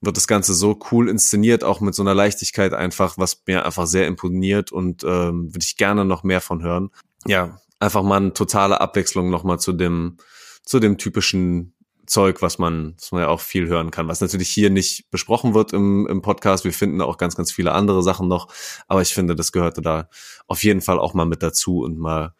wird 0.00 0.16
das 0.16 0.26
Ganze 0.26 0.54
so 0.54 0.78
cool 0.90 1.08
inszeniert, 1.08 1.64
auch 1.64 1.80
mit 1.80 1.94
so 1.94 2.02
einer 2.02 2.14
Leichtigkeit 2.14 2.72
einfach, 2.72 3.18
was 3.18 3.42
mir 3.46 3.64
einfach 3.64 3.86
sehr 3.86 4.06
imponiert 4.06 4.72
und 4.72 5.04
ähm, 5.04 5.54
würde 5.54 5.64
ich 5.64 5.76
gerne 5.76 6.04
noch 6.04 6.22
mehr 6.24 6.40
von 6.40 6.62
hören. 6.62 6.90
Ja, 7.26 7.60
einfach 7.80 8.02
mal 8.02 8.16
eine 8.16 8.34
totale 8.34 8.80
Abwechslung 8.80 9.30
nochmal 9.30 9.58
zu 9.58 9.72
dem, 9.72 10.18
zu 10.64 10.80
dem 10.80 10.98
typischen 10.98 11.74
Zeug, 12.06 12.42
was 12.42 12.58
man, 12.58 12.94
was 12.98 13.12
man 13.12 13.22
ja 13.22 13.28
auch 13.28 13.40
viel 13.40 13.66
hören 13.66 13.90
kann, 13.90 14.08
was 14.08 14.20
natürlich 14.20 14.48
hier 14.48 14.70
nicht 14.70 15.10
besprochen 15.10 15.54
wird 15.54 15.72
im, 15.72 16.06
im 16.06 16.22
Podcast. 16.22 16.64
Wir 16.64 16.72
finden 16.72 17.00
auch 17.00 17.18
ganz, 17.18 17.36
ganz 17.36 17.52
viele 17.52 17.72
andere 17.72 18.02
Sachen 18.02 18.28
noch, 18.28 18.48
aber 18.88 19.02
ich 19.02 19.14
finde, 19.14 19.34
das 19.34 19.52
gehörte 19.52 19.82
da 19.82 20.08
auf 20.46 20.62
jeden 20.62 20.80
Fall 20.80 20.98
auch 20.98 21.14
mal 21.14 21.26
mit 21.26 21.42
dazu 21.42 21.80
und 21.80 21.98
mal 21.98 22.34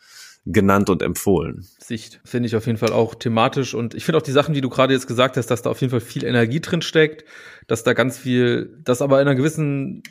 genannt 0.46 0.90
und 0.90 1.02
empfohlen. 1.02 1.66
Sicht 1.78 2.20
finde 2.24 2.46
ich 2.48 2.56
auf 2.56 2.66
jeden 2.66 2.78
Fall 2.78 2.92
auch 2.92 3.14
thematisch 3.14 3.74
und 3.74 3.94
ich 3.94 4.04
finde 4.04 4.18
auch 4.18 4.22
die 4.22 4.32
Sachen, 4.32 4.54
die 4.54 4.60
du 4.60 4.68
gerade 4.68 4.92
jetzt 4.92 5.06
gesagt 5.06 5.36
hast, 5.36 5.50
dass 5.50 5.62
da 5.62 5.70
auf 5.70 5.80
jeden 5.80 5.90
Fall 5.90 6.00
viel 6.00 6.24
Energie 6.24 6.60
drin 6.60 6.82
steckt, 6.82 7.24
dass 7.66 7.82
da 7.82 7.94
ganz 7.94 8.18
viel, 8.18 8.78
das 8.82 9.00
aber 9.00 9.20
in 9.22 9.28
einer 9.28 9.36
gewissen, 9.36 10.02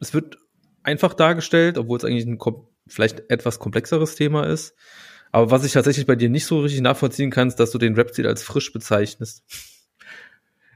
es 0.00 0.12
wird 0.12 0.38
einfach 0.82 1.14
dargestellt, 1.14 1.78
obwohl 1.78 1.98
es 1.98 2.04
eigentlich 2.04 2.26
ein 2.26 2.38
vielleicht 2.88 3.30
etwas 3.30 3.58
komplexeres 3.58 4.14
Thema 4.14 4.44
ist. 4.46 4.74
Aber 5.36 5.50
was 5.50 5.64
ich 5.66 5.72
tatsächlich 5.72 6.06
bei 6.06 6.16
dir 6.16 6.30
nicht 6.30 6.46
so 6.46 6.60
richtig 6.60 6.80
nachvollziehen 6.80 7.30
kann, 7.30 7.48
ist, 7.48 7.56
dass 7.56 7.70
du 7.70 7.76
den 7.76 7.94
Rap-Stil 7.94 8.26
als 8.26 8.42
frisch 8.42 8.72
bezeichnest. 8.72 9.44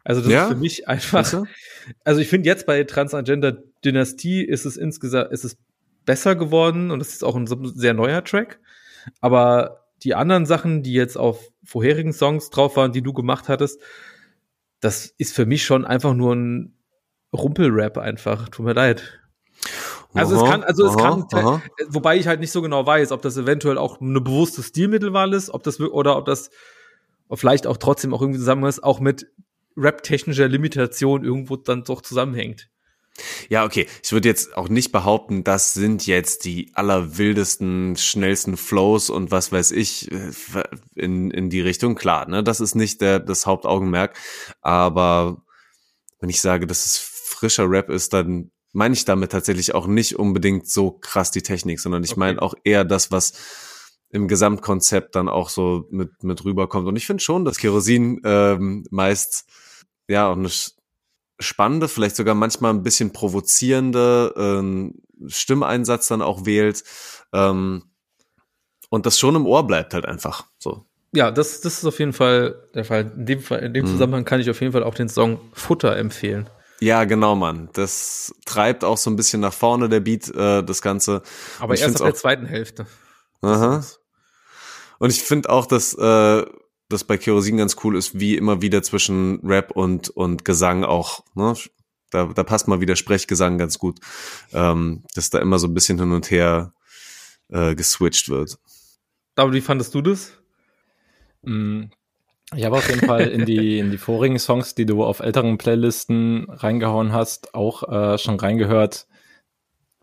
Also 0.03 0.23
das 0.23 0.31
ja? 0.31 0.45
ist 0.45 0.49
für 0.53 0.59
mich 0.59 0.89
einfach. 0.89 1.45
Also 2.05 2.21
ich 2.23 2.29
finde 2.29 2.49
jetzt 2.49 2.65
bei 2.65 2.85
Transagender 2.85 3.53
Dynastie 3.85 4.43
ist 4.43 4.65
es 4.65 4.79
insgesamt, 4.79 5.31
ist 5.31 5.45
es 5.45 5.59
besser 6.07 6.37
geworden 6.37 6.91
und 6.91 7.03
es 7.03 7.13
ist 7.13 7.23
auch 7.23 7.37
ein 7.37 7.47
sehr 7.47 7.93
neuer 7.93 8.25
Track. 8.25 8.61
Aber 9.21 9.85
die 10.03 10.15
anderen 10.15 10.47
Sachen, 10.47 10.83
die 10.83 10.95
jetzt 10.95 11.19
auf 11.19 11.51
vorherigen 11.65 12.15
Songs 12.15 12.49
drauf 12.49 12.77
waren, 12.77 12.93
die 12.93 13.03
du 13.03 13.13
gemacht 13.13 13.51
hattest, 13.51 13.83
das 14.81 15.15
ist 15.19 15.35
für 15.35 15.45
mich 15.45 15.65
schon 15.65 15.85
einfach 15.85 16.15
nur 16.15 16.35
ein 16.35 16.75
Rumpelrap 17.35 17.99
einfach. 17.99 18.49
Tut 18.49 18.65
mir 18.65 18.73
leid. 18.73 19.20
Also 20.15 20.37
aha, 20.37 20.45
es 20.45 20.51
kann, 20.51 20.63
also 20.65 20.87
es 20.87 20.97
aha, 20.97 21.27
kann, 21.31 21.45
aha. 21.45 21.63
wobei 21.89 22.17
ich 22.17 22.27
halt 22.27 22.41
nicht 22.41 22.51
so 22.51 22.63
genau 22.63 22.85
weiß, 22.85 23.13
ob 23.13 23.23
das 23.23 23.37
eventuell 23.37 23.79
auch 23.79 24.01
eine 24.01 24.21
bewusste 24.21 24.63
Stilmittelwahl 24.63 25.33
ist, 25.35 25.51
ob 25.51 25.63
das 25.63 25.81
oder 25.81 26.17
ob 26.17 26.25
das 26.25 26.51
vielleicht 27.33 27.67
auch 27.67 27.77
trotzdem 27.77 28.13
auch 28.13 28.21
irgendwie 28.21 28.41
zusammen 28.41 28.65
ist, 28.65 28.83
auch 28.83 29.01
mit 29.01 29.27
rap-technischer 29.77 30.49
Limitation 30.49 31.25
irgendwo 31.25 31.57
dann 31.57 31.85
doch 31.85 32.03
zusammenhängt. 32.03 32.69
Ja, 33.49 33.65
okay. 33.65 33.87
Ich 34.03 34.13
würde 34.13 34.29
jetzt 34.29 34.57
auch 34.57 34.69
nicht 34.69 34.93
behaupten, 34.93 35.45
das 35.45 35.75
sind 35.75 36.07
jetzt 36.07 36.45
die 36.45 36.71
allerwildesten, 36.75 37.97
schnellsten 37.97 38.57
Flows 38.57 39.11
und 39.11 39.31
was 39.31 39.53
weiß 39.53 39.73
ich 39.73 40.11
äh, 40.11 40.31
in, 40.95 41.31
in 41.31 41.51
die 41.51 41.61
Richtung. 41.61 41.95
Klar, 41.95 42.29
ne? 42.29 42.43
Das 42.43 42.61
ist 42.61 42.75
nicht 42.75 43.01
der, 43.01 43.21
das 43.21 43.47
Hauptaugenmerk. 43.47 44.17
Aber 44.61 45.43
wenn 46.21 46.31
ich 46.31 46.41
sage, 46.41 46.67
dass 46.67 46.87
es 46.87 46.99
frischer 46.99 47.69
Rap 47.71 47.91
ist, 47.91 48.13
dann 48.13 48.51
meine 48.73 48.95
ich 48.95 49.05
damit 49.05 49.33
tatsächlich 49.33 49.75
auch 49.75 49.87
nicht 49.87 50.19
unbedingt 50.19 50.69
so 50.69 50.93
krass 50.93 51.31
die 51.31 51.43
Technik, 51.43 51.81
sondern 51.81 52.05
ich 52.05 52.13
okay. 52.13 52.21
meine 52.21 52.43
auch 52.43 52.55
eher 52.65 52.85
das, 52.85 53.11
was 53.11 53.33
im 54.11 54.29
Gesamtkonzept 54.29 55.15
dann 55.15 55.29
auch 55.29 55.49
so 55.49 55.87
mit, 55.91 56.23
mit 56.23 56.45
rüberkommt. 56.45 56.87
Und 56.87 56.97
ich 56.97 57.07
finde 57.07 57.23
schon, 57.23 57.45
dass 57.45 57.59
Kerosin 57.59 58.21
ähm, 58.25 58.85
meist 58.91 59.45
ja 60.09 60.29
auch 60.29 60.37
eine 60.37 60.51
spannende, 61.39 61.89
vielleicht 61.89 62.17
sogar 62.17 62.35
manchmal 62.35 62.73
ein 62.73 62.83
bisschen 62.83 63.13
provozierende 63.13 64.35
ähm, 64.37 65.01
Stimmeinsatz 65.27 66.09
dann 66.09 66.23
auch 66.23 66.45
wählt 66.45 66.85
ähm, 67.33 67.85
und 68.91 69.07
das 69.07 69.19
schon 69.19 69.37
im 69.37 69.47
Ohr 69.47 69.67
bleibt 69.67 69.95
halt 69.95 70.07
einfach 70.07 70.47
so. 70.59 70.85
Ja, 71.13 71.31
das, 71.31 71.61
das 71.61 71.79
ist 71.79 71.85
auf 71.85 71.99
jeden 71.99 72.13
Fall 72.13 72.69
der 72.75 72.85
Fall. 72.85 73.13
In 73.17 73.27
dem, 73.27 73.41
Fall, 73.41 73.61
in 73.61 73.75
dem 73.75 73.85
mhm. 73.85 73.91
Zusammenhang 73.91 74.25
kann 74.25 74.41
ich 74.41 74.51
auf 74.51 74.61
jeden 74.61 74.73
Fall 74.73 74.85
auch 74.85 74.95
den 74.95 75.09
Song 75.09 75.41
Futter 75.53 75.97
empfehlen. 75.97 76.49
Ja, 76.81 77.05
genau, 77.05 77.37
Mann. 77.37 77.69
Das 77.75 78.35
treibt 78.47 78.85
auch 78.85 78.97
so 78.97 79.11
ein 79.11 79.17
bisschen 79.17 79.41
nach 79.41 79.53
vorne, 79.53 79.89
der 79.89 80.01
Beat, 80.01 80.29
äh, 80.35 80.63
das 80.63 80.81
Ganze. 80.81 81.23
Aber 81.59 81.77
erst 81.77 82.01
ab 82.01 82.07
der 82.07 82.15
zweiten 82.15 82.47
Hälfte. 82.47 82.87
Aha. 83.43 83.85
Und 84.99 85.11
ich 85.11 85.23
finde 85.23 85.51
auch, 85.51 85.67
dass 85.67 85.95
äh, 85.95 86.45
das 86.89 87.05
bei 87.05 87.17
Kerosin 87.17 87.59
ganz 87.59 87.77
cool 87.85 87.97
ist, 87.97 88.19
wie 88.19 88.37
immer 88.37 88.63
wieder 88.63 88.83
zwischen 88.83 89.41
Rap 89.45 89.71
und, 89.71 90.09
und 90.11 90.45
Gesang 90.45 90.85
auch, 90.85 91.25
ne? 91.35 91.55
Da, 92.11 92.25
da 92.27 92.43
passt 92.43 92.67
mal 92.67 92.81
wieder 92.81 92.97
Sprechgesang 92.97 93.57
ganz 93.57 93.79
gut, 93.79 94.01
ähm, 94.53 95.05
dass 95.15 95.31
da 95.31 95.39
immer 95.39 95.61
so 95.61 95.69
ein 95.69 95.75
bisschen 95.75 96.01
hin 96.01 96.11
und 96.11 96.29
her 96.33 96.73
äh, 97.51 97.77
geswitcht 97.77 98.29
wird. 98.29 98.59
Aber 99.37 99.53
wie 99.53 99.61
fandest 99.61 99.95
du 99.95 100.03
das? 100.03 100.33
Ich 102.57 102.65
habe 102.65 102.77
auf 102.77 102.89
jeden 102.89 103.07
Fall 103.07 103.29
in 103.29 103.47
die, 103.47 103.79
in 103.79 103.91
die 103.91 103.99
vorigen 103.99 104.39
Songs, 104.39 104.75
die 104.75 104.87
du 104.87 105.05
auf 105.05 105.21
älteren 105.21 105.57
Playlisten 105.57 106.47
reingehauen 106.51 107.13
hast, 107.13 107.55
auch 107.55 107.89
äh, 107.89 108.19
schon 108.19 108.41
reingehört. 108.41 109.07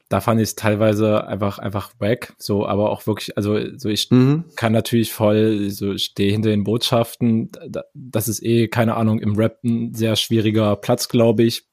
Da 0.10 0.22
fand 0.22 0.40
ich 0.40 0.50
es 0.50 0.56
teilweise 0.56 1.28
einfach, 1.28 1.60
einfach 1.60 1.92
wack. 2.00 2.34
So, 2.38 2.66
aber 2.66 2.92
auch 2.92 3.06
wirklich, 3.06 3.36
also, 3.36 3.60
so 3.78 3.90
ich 3.90 4.10
mhm. 4.10 4.46
kann 4.56 4.72
natürlich 4.72 5.12
voll, 5.12 5.70
so 5.70 5.98
stehe 5.98 6.32
hinter 6.32 6.50
den 6.50 6.64
Botschaften. 6.64 7.52
Das 7.94 8.30
ist 8.30 8.42
eh, 8.42 8.70
keine 8.70 8.96
Ahnung, 8.96 9.20
im 9.20 9.36
Rap 9.36 9.62
ein 9.66 9.94
sehr 9.94 10.16
schwieriger 10.16 10.78
Platz, 10.78 11.10
glaube 11.10 11.44
ich, 11.44 11.68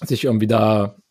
sich 0.00 0.24
irgendwie 0.24 0.46
da 0.46 1.01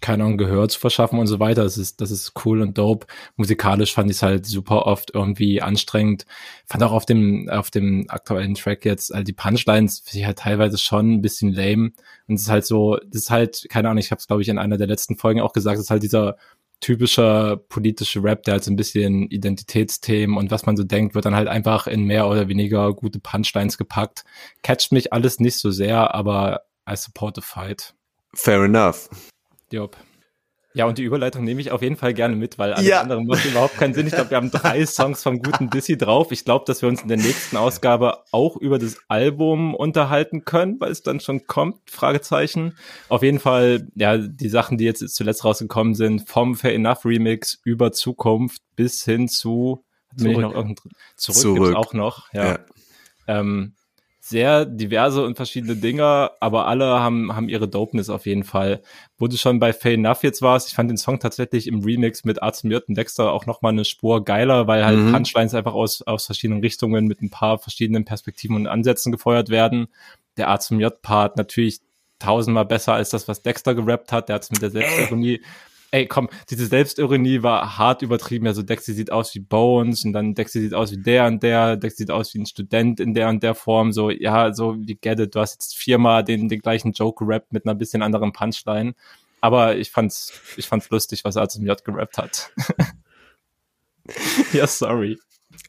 keine 0.00 0.24
Ahnung, 0.24 0.38
Gehör 0.38 0.68
zu 0.68 0.78
verschaffen 0.78 1.18
und 1.18 1.26
so 1.26 1.40
weiter. 1.40 1.64
Das 1.64 1.78
ist, 1.78 2.00
das 2.00 2.10
ist 2.10 2.32
cool 2.44 2.60
und 2.60 2.78
dope. 2.78 3.06
Musikalisch 3.36 3.94
fand 3.94 4.10
ich 4.10 4.16
es 4.16 4.22
halt 4.22 4.46
super 4.46 4.86
oft 4.86 5.14
irgendwie 5.14 5.62
anstrengend. 5.62 6.26
Fand 6.66 6.82
auch 6.82 6.92
auf 6.92 7.06
dem, 7.06 7.48
auf 7.48 7.70
dem 7.70 8.06
aktuellen 8.08 8.54
Track 8.54 8.84
jetzt, 8.84 9.12
also 9.12 9.24
die 9.24 9.32
Punchlines 9.32 10.00
finde 10.00 10.20
ich 10.20 10.26
halt 10.26 10.38
teilweise 10.38 10.78
schon 10.78 11.12
ein 11.14 11.22
bisschen 11.22 11.52
lame. 11.52 11.92
Und 12.26 12.34
es 12.36 12.42
ist 12.42 12.50
halt 12.50 12.66
so, 12.66 12.96
das 12.96 13.22
ist 13.22 13.30
halt, 13.30 13.66
keine 13.68 13.88
Ahnung, 13.88 14.00
ich 14.00 14.10
habe 14.10 14.20
es, 14.20 14.26
glaube 14.26 14.42
ich, 14.42 14.48
in 14.48 14.58
einer 14.58 14.78
der 14.78 14.86
letzten 14.86 15.16
Folgen 15.16 15.40
auch 15.40 15.52
gesagt, 15.52 15.78
es 15.78 15.84
ist 15.84 15.90
halt 15.90 16.02
dieser 16.02 16.36
typischer 16.80 17.58
politische 17.58 18.22
Rap, 18.22 18.42
der 18.44 18.52
halt 18.52 18.64
so 18.64 18.70
ein 18.70 18.76
bisschen 18.76 19.28
Identitätsthemen 19.28 20.36
und 20.36 20.50
was 20.50 20.64
man 20.64 20.76
so 20.76 20.82
denkt, 20.82 21.14
wird 21.14 21.26
dann 21.26 21.34
halt 21.34 21.48
einfach 21.48 21.86
in 21.86 22.04
mehr 22.04 22.26
oder 22.26 22.48
weniger 22.48 22.92
gute 22.94 23.20
Punchlines 23.20 23.76
gepackt. 23.76 24.24
Catcht 24.62 24.92
mich 24.92 25.12
alles 25.12 25.40
nicht 25.40 25.58
so 25.58 25.70
sehr, 25.70 26.14
aber 26.14 26.62
I 26.88 26.96
support 26.96 27.36
the 27.36 27.42
fight. 27.42 27.94
Fair 28.34 28.64
enough. 28.64 29.08
Job. 29.70 29.96
Ja, 30.72 30.84
und 30.84 30.98
die 30.98 31.02
Überleitung 31.02 31.42
nehme 31.42 31.60
ich 31.60 31.72
auf 31.72 31.82
jeden 31.82 31.96
Fall 31.96 32.14
gerne 32.14 32.36
mit, 32.36 32.56
weil 32.56 32.72
alles 32.72 32.86
ja. 32.86 33.00
andere 33.00 33.24
macht 33.24 33.44
überhaupt 33.44 33.76
keinen 33.76 33.92
Sinn. 33.92 34.06
Ich 34.06 34.12
glaube, 34.12 34.30
wir 34.30 34.36
haben 34.36 34.52
drei 34.52 34.86
Songs 34.86 35.20
vom 35.20 35.42
guten 35.42 35.68
Dizzy 35.68 35.98
drauf. 35.98 36.30
Ich 36.30 36.44
glaube, 36.44 36.64
dass 36.64 36.80
wir 36.80 36.88
uns 36.88 37.02
in 37.02 37.08
der 37.08 37.16
nächsten 37.16 37.56
Ausgabe 37.56 38.18
auch 38.30 38.56
über 38.56 38.78
das 38.78 38.98
Album 39.08 39.74
unterhalten 39.74 40.44
können, 40.44 40.78
weil 40.78 40.92
es 40.92 41.02
dann 41.02 41.18
schon 41.18 41.48
kommt, 41.48 41.90
Fragezeichen. 41.90 42.76
Auf 43.08 43.24
jeden 43.24 43.40
Fall, 43.40 43.88
ja, 43.96 44.16
die 44.16 44.48
Sachen, 44.48 44.78
die 44.78 44.84
jetzt 44.84 45.06
zuletzt 45.12 45.44
rausgekommen 45.44 45.96
sind, 45.96 46.28
vom 46.28 46.54
Fair 46.54 46.74
Enough 46.74 47.04
Remix 47.04 47.60
über 47.64 47.90
Zukunft 47.90 48.62
bis 48.76 49.04
hin 49.04 49.26
zu 49.26 49.84
zurück, 50.16 50.38
noch 50.38 50.74
zurück, 51.16 51.36
zurück. 51.36 51.74
auch 51.74 51.94
noch, 51.94 52.32
ja. 52.32 52.46
ja. 52.46 52.58
Ähm, 53.26 53.74
sehr 54.30 54.64
diverse 54.64 55.24
und 55.24 55.34
verschiedene 55.34 55.74
Dinge, 55.74 56.30
aber 56.38 56.68
alle 56.68 57.00
haben, 57.00 57.34
haben 57.34 57.48
ihre 57.48 57.66
Dopeness 57.66 58.08
auf 58.10 58.26
jeden 58.26 58.44
Fall. 58.44 58.80
Wo 59.18 59.26
du 59.26 59.36
schon 59.36 59.58
bei 59.58 59.72
Faye 59.72 59.94
Enough 59.94 60.22
jetzt 60.22 60.40
warst, 60.40 60.68
ich 60.68 60.74
fand 60.74 60.88
den 60.88 60.96
Song 60.96 61.18
tatsächlich 61.18 61.66
im 61.66 61.82
Remix 61.82 62.24
mit 62.24 62.40
Arzt 62.40 62.64
und 62.64 62.94
Dexter 62.94 63.32
auch 63.32 63.46
nochmal 63.46 63.72
eine 63.72 63.84
Spur 63.84 64.24
geiler, 64.24 64.68
weil 64.68 64.84
halt 64.84 65.00
mhm. 65.00 65.12
Punchlines 65.12 65.52
einfach 65.54 65.74
aus, 65.74 66.02
aus 66.02 66.26
verschiedenen 66.26 66.60
Richtungen 66.60 67.06
mit 67.06 67.20
ein 67.20 67.30
paar 67.30 67.58
verschiedenen 67.58 68.04
Perspektiven 68.04 68.54
und 68.54 68.68
Ansätzen 68.68 69.10
gefeuert 69.10 69.48
werden. 69.48 69.88
Der 70.36 70.48
A 70.48 70.60
zum 70.60 70.78
J-Part 70.78 71.36
natürlich 71.36 71.80
tausendmal 72.20 72.66
besser 72.66 72.94
als 72.94 73.10
das, 73.10 73.26
was 73.26 73.42
Dexter 73.42 73.74
gerappt 73.74 74.12
hat. 74.12 74.28
Der 74.28 74.36
hat 74.36 74.44
es 74.44 74.50
mit 74.52 74.62
der 74.62 74.70
Selbstironie 74.70 75.40
ey, 75.90 76.06
komm, 76.06 76.28
diese 76.48 76.66
Selbstironie 76.66 77.42
war 77.42 77.78
hart 77.78 78.02
übertrieben. 78.02 78.46
Also 78.46 78.62
Dexy 78.62 78.92
sieht 78.92 79.12
aus 79.12 79.34
wie 79.34 79.40
Bones 79.40 80.04
und 80.04 80.12
dann 80.12 80.34
Dexy 80.34 80.60
sieht 80.60 80.74
aus 80.74 80.92
wie 80.92 81.02
der 81.02 81.26
und 81.26 81.42
der, 81.42 81.76
Dexy 81.76 81.98
sieht 81.98 82.10
aus 82.10 82.34
wie 82.34 82.40
ein 82.40 82.46
Student 82.46 83.00
in 83.00 83.14
der 83.14 83.28
und 83.28 83.42
der 83.42 83.54
Form. 83.54 83.92
So, 83.92 84.10
ja, 84.10 84.52
so 84.54 84.76
wie 84.78 84.94
get 84.94 85.20
it. 85.20 85.34
Du 85.34 85.40
hast 85.40 85.54
jetzt 85.54 85.76
viermal 85.76 86.24
den, 86.24 86.48
den 86.48 86.60
gleichen 86.60 86.92
Joke 86.92 87.24
gerappt 87.24 87.52
mit 87.52 87.66
einer 87.66 87.74
bisschen 87.74 88.02
anderen 88.02 88.32
Punchline. 88.32 88.94
Aber 89.40 89.76
ich 89.76 89.90
fand's, 89.90 90.32
ich 90.56 90.66
fand's 90.66 90.90
lustig, 90.90 91.24
was 91.24 91.36
er 91.36 91.48
zum 91.48 91.66
J 91.66 91.82
gerappt 91.82 92.18
hat. 92.18 92.52
ja, 94.52 94.66
sorry. 94.66 95.18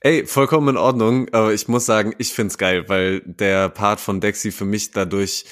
Ey, 0.01 0.25
vollkommen 0.25 0.69
in 0.69 0.77
Ordnung, 0.77 1.29
aber 1.31 1.53
ich 1.53 1.67
muss 1.67 1.85
sagen, 1.85 2.13
ich 2.17 2.33
find's 2.33 2.57
geil, 2.57 2.87
weil 2.87 3.21
der 3.21 3.69
Part 3.69 3.99
von 3.99 4.19
Dexy 4.19 4.51
für 4.51 4.65
mich 4.65 4.91
dadurch 4.91 5.45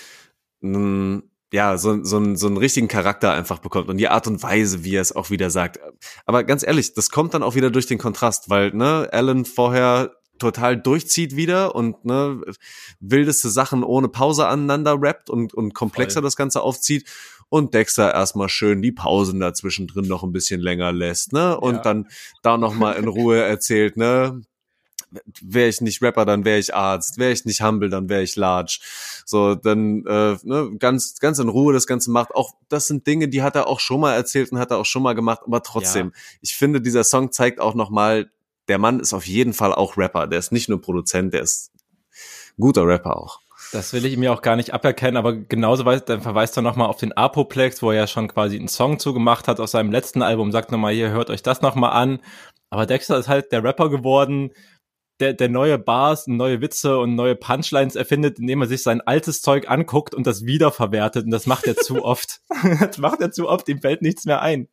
mh, 0.61 1.22
ja, 1.52 1.78
so, 1.78 2.04
so, 2.04 2.18
einen, 2.18 2.36
so 2.36 2.47
einen 2.47 2.58
richtigen 2.58 2.88
Charakter 2.88 3.32
einfach 3.34 3.60
bekommt 3.60 3.89
und 3.89 3.97
die 3.97 4.08
Art 4.08 4.28
und 4.28 4.41
Weise, 4.43 4.84
wie 4.84 4.95
er 4.95 5.02
es 5.02 5.16
auch 5.16 5.30
wieder 5.30 5.50
sagt. 5.50 5.80
Aber 6.26 6.43
ganz 6.43 6.64
ehrlich, 6.64 6.93
das 6.93 7.10
kommt 7.10 7.34
dann 7.34 7.43
auch 7.43 7.56
wieder 7.56 7.72
durch 7.72 7.88
den 7.88 7.97
Kontrast, 7.97 8.50
weil, 8.50 8.72
ne, 8.72 9.10
Alan 9.12 9.45
vorher 9.45 10.12
total 10.38 10.78
durchzieht 10.78 11.36
wieder 11.36 11.76
und 11.76 12.06
ne, 12.06 12.41
wildeste 13.00 13.50
Sachen 13.50 13.84
ohne 13.84 14.08
Pause 14.08 14.47
aneinander 14.47 14.95
rappt 15.00 15.30
und, 15.30 15.54
und 15.54 15.74
komplexer 15.74 16.20
Voll. 16.20 16.24
das 16.24 16.36
Ganze 16.36 16.62
aufzieht 16.62 17.10
und 17.50 17.74
Dexter 17.74 18.14
erstmal 18.14 18.47
schön 18.50 18.82
die 18.82 18.91
Pausen 18.91 19.39
dazwischen 19.39 19.88
drin 19.88 20.08
noch 20.08 20.24
ein 20.24 20.32
bisschen 20.32 20.62
länger 20.62 20.91
lässt, 20.91 21.34
ne? 21.34 21.60
Und 21.60 21.76
ja. 21.76 21.82
dann 21.82 22.08
da 22.41 22.58
nochmal 22.58 22.95
in 22.95 23.08
Ruhe 23.08 23.41
erzählt, 23.41 23.97
ne? 23.97 24.41
Wäre 25.41 25.70
ich 25.70 25.82
nicht 25.82 26.01
Rapper, 26.01 26.26
dann 26.26 26.45
wäre 26.45 26.60
ich 26.60 26.74
Arzt, 26.74 27.18
wäre 27.18 27.32
ich 27.32 27.45
nicht 27.45 27.62
Humble, 27.62 27.89
dann 27.89 28.10
wäre 28.10 28.24
ich 28.24 28.36
Large. 28.36 28.80
So, 29.26 29.55
dann 29.55 30.05
äh, 30.05 30.38
ne, 30.43 30.72
ganz, 30.78 31.20
ganz 31.20 31.39
in 31.39 31.49
Ruhe 31.49 31.74
das 31.74 31.88
Ganze 31.88 32.12
macht. 32.12 32.34
Auch 32.36 32.53
das 32.70 32.88
sind 32.88 33.07
Dinge, 33.07 33.28
die 33.28 33.41
hat 33.41 33.55
er 33.55 33.68
auch 33.68 33.80
schon 33.80 34.01
mal 34.01 34.14
erzählt 34.14 34.51
und 34.51 34.60
hat 34.60 34.72
er 34.72 34.78
auch 34.78 34.86
schon 34.86 35.03
mal 35.03 35.14
gemacht, 35.14 35.41
aber 35.45 35.64
trotzdem, 35.64 36.07
ja. 36.07 36.22
ich 36.41 36.55
finde, 36.55 36.82
dieser 36.82 37.03
Song 37.03 37.32
zeigt 37.32 37.60
auch 37.60 37.76
nochmal, 37.76 38.30
der 38.68 38.78
Mann 38.78 38.99
ist 38.99 39.14
auf 39.14 39.26
jeden 39.26 39.53
Fall 39.53 39.74
auch 39.74 39.97
Rapper. 39.97 40.28
Der 40.28 40.39
ist 40.39 40.51
nicht 40.51 40.70
nur 40.70 40.80
Produzent, 40.80 41.34
der 41.34 41.41
ist 41.41 41.72
guter 42.57 42.86
Rapper 42.86 43.18
auch. 43.18 43.39
Das 43.72 43.93
will 43.93 44.05
ich 44.05 44.18
mir 44.18 44.34
auch 44.34 44.41
gar 44.41 44.55
nicht 44.55 44.74
aberkennen, 44.74 45.18
aber 45.18 45.36
genauso 45.36 45.86
weist, 45.86 46.10
dann 46.10 46.22
verweist 46.22 46.57
er 46.57 46.64
nochmal 46.64 46.88
auf 46.88 46.97
den 46.97 47.16
Apoplex, 47.16 47.84
wo 47.84 47.91
er 47.91 47.97
ja 47.97 48.07
schon 48.07 48.28
quasi 48.28 48.57
einen 48.57 48.68
Song 48.68 48.97
zugemacht 48.97 49.47
hat 49.47 49.60
aus 49.60 49.72
seinem 49.72 49.91
letzten 49.91 50.24
Album, 50.24 50.51
sagt 50.51 50.72
nochmal, 50.72 50.93
hier, 50.93 51.12
hört 51.12 51.30
euch 51.30 51.43
das 51.43 51.62
nochmal 51.62 51.91
an. 51.91 52.20
Aber 52.72 52.86
Dexter 52.86 53.18
ist 53.18 53.28
halt 53.28 53.51
der 53.51 53.64
Rapper 53.64 53.89
geworden, 53.89 54.51
der, 55.20 55.34
der 55.34 55.49
neue 55.49 55.78
Bars, 55.78 56.28
neue 56.28 56.61
Witze 56.61 56.97
und 56.97 57.15
neue 57.15 57.36
Punchlines 57.36 57.95
erfindet, 57.95 58.39
indem 58.39 58.61
er 58.61 58.67
sich 58.67 58.84
sein 58.84 59.01
altes 59.01 59.41
Zeug 59.41 59.70
anguckt 59.70 60.15
und 60.15 60.26
das 60.26 60.45
wiederverwertet. 60.45 61.26
Und 61.26 61.32
das 61.32 61.45
macht 61.45 61.67
er 61.67 61.76
zu 61.76 62.03
oft. 62.03 62.41
das 62.80 62.97
macht 62.97 63.22
er 63.22 63.32
zu 63.32 63.49
oft, 63.49 63.67
ihm 63.70 63.82
fällt 63.82 64.01
nichts 64.01 64.26
mehr 64.26 64.41
ein. 64.41 64.67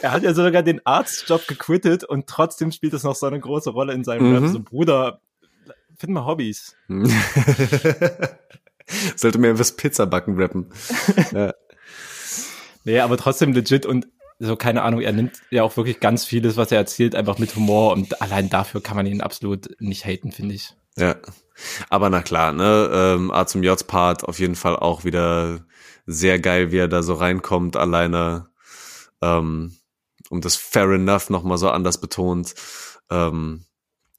er 0.00 0.12
hat 0.12 0.22
ja 0.22 0.32
sogar 0.32 0.62
den 0.62 0.84
Arztjob 0.86 1.46
gequittet 1.46 2.04
und 2.04 2.26
trotzdem 2.26 2.72
spielt 2.72 2.94
es 2.94 3.02
noch 3.02 3.14
so 3.14 3.26
eine 3.26 3.40
große 3.40 3.70
Rolle 3.70 3.92
in 3.92 4.04
seinem 4.04 4.30
mhm. 4.30 4.36
Rap. 4.36 4.52
So, 4.52 4.60
Bruder, 4.60 5.20
find 5.96 6.12
mal 6.12 6.24
Hobbys. 6.24 6.76
Sollte 9.16 9.38
mir 9.38 9.58
was 9.58 9.76
Pizza 9.76 10.06
backen 10.06 10.40
rappen. 10.40 10.70
ja. 11.32 11.52
Nee, 12.84 13.00
aber 13.00 13.16
trotzdem 13.16 13.52
legit 13.52 13.86
und 13.86 14.08
so 14.38 14.56
keine 14.56 14.82
Ahnung, 14.82 15.00
er 15.00 15.12
nimmt 15.12 15.40
ja 15.50 15.62
auch 15.62 15.76
wirklich 15.76 16.00
ganz 16.00 16.24
vieles, 16.24 16.56
was 16.56 16.72
er 16.72 16.78
erzählt, 16.78 17.14
einfach 17.14 17.38
mit 17.38 17.54
Humor 17.56 17.92
und 17.92 18.20
allein 18.20 18.50
dafür 18.50 18.82
kann 18.82 18.96
man 18.96 19.06
ihn 19.06 19.20
absolut 19.20 19.70
nicht 19.80 20.04
haten, 20.04 20.32
finde 20.32 20.54
ich. 20.54 20.74
Ja, 20.96 21.16
aber 21.88 22.10
na 22.10 22.22
klar, 22.22 22.52
ne, 22.52 22.90
ähm, 22.92 23.30
A 23.30 23.46
zum 23.46 23.62
J-Part 23.62 24.24
auf 24.24 24.38
jeden 24.38 24.56
Fall 24.56 24.76
auch 24.76 25.04
wieder 25.04 25.64
sehr 26.06 26.38
geil, 26.38 26.72
wie 26.72 26.78
er 26.78 26.88
da 26.88 27.02
so 27.02 27.14
reinkommt, 27.14 27.76
alleine, 27.76 28.48
ähm, 29.22 29.76
und 30.30 30.44
das 30.44 30.56
Fair 30.56 30.90
Enough 30.90 31.30
nochmal 31.30 31.58
so 31.58 31.70
anders 31.70 32.00
betont, 32.00 32.54
ähm, 33.10 33.64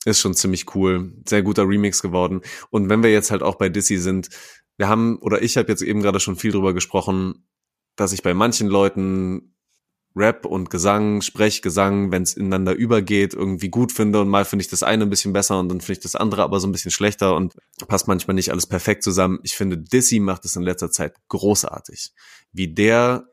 ist 0.05 0.19
schon 0.19 0.33
ziemlich 0.33 0.75
cool, 0.75 1.13
sehr 1.27 1.43
guter 1.43 1.67
Remix 1.67 2.01
geworden. 2.01 2.41
Und 2.69 2.89
wenn 2.89 3.03
wir 3.03 3.11
jetzt 3.11 3.31
halt 3.31 3.41
auch 3.41 3.55
bei 3.55 3.69
Dizzy 3.69 3.97
sind, 3.97 4.29
wir 4.77 4.87
haben, 4.87 5.17
oder 5.19 5.41
ich 5.41 5.57
habe 5.57 5.69
jetzt 5.69 5.81
eben 5.81 6.01
gerade 6.01 6.19
schon 6.19 6.35
viel 6.35 6.51
drüber 6.51 6.73
gesprochen, 6.73 7.47
dass 7.95 8.13
ich 8.13 8.23
bei 8.23 8.33
manchen 8.33 8.67
Leuten 8.67 9.55
Rap 10.15 10.45
und 10.45 10.69
Gesang, 10.69 11.21
Sprechgesang, 11.21 12.11
wenn 12.11 12.23
es 12.23 12.35
ineinander 12.35 12.73
übergeht, 12.73 13.33
irgendwie 13.33 13.69
gut 13.69 13.91
finde 13.91 14.21
und 14.21 14.29
mal 14.29 14.45
finde 14.45 14.61
ich 14.61 14.69
das 14.69 14.83
eine 14.83 15.05
ein 15.05 15.09
bisschen 15.09 15.33
besser 15.33 15.59
und 15.59 15.69
dann 15.69 15.81
finde 15.81 15.93
ich 15.93 16.03
das 16.03 16.15
andere 16.15 16.43
aber 16.43 16.59
so 16.59 16.67
ein 16.67 16.71
bisschen 16.71 16.91
schlechter 16.91 17.35
und 17.35 17.55
passt 17.87 18.07
manchmal 18.07 18.35
nicht 18.35 18.51
alles 18.51 18.67
perfekt 18.67 19.03
zusammen. 19.03 19.39
Ich 19.43 19.55
finde, 19.55 19.77
Dizzy 19.77 20.19
macht 20.19 20.45
es 20.45 20.55
in 20.55 20.61
letzter 20.61 20.91
Zeit 20.91 21.15
großartig. 21.29 22.11
Wie 22.51 22.73
der 22.73 23.27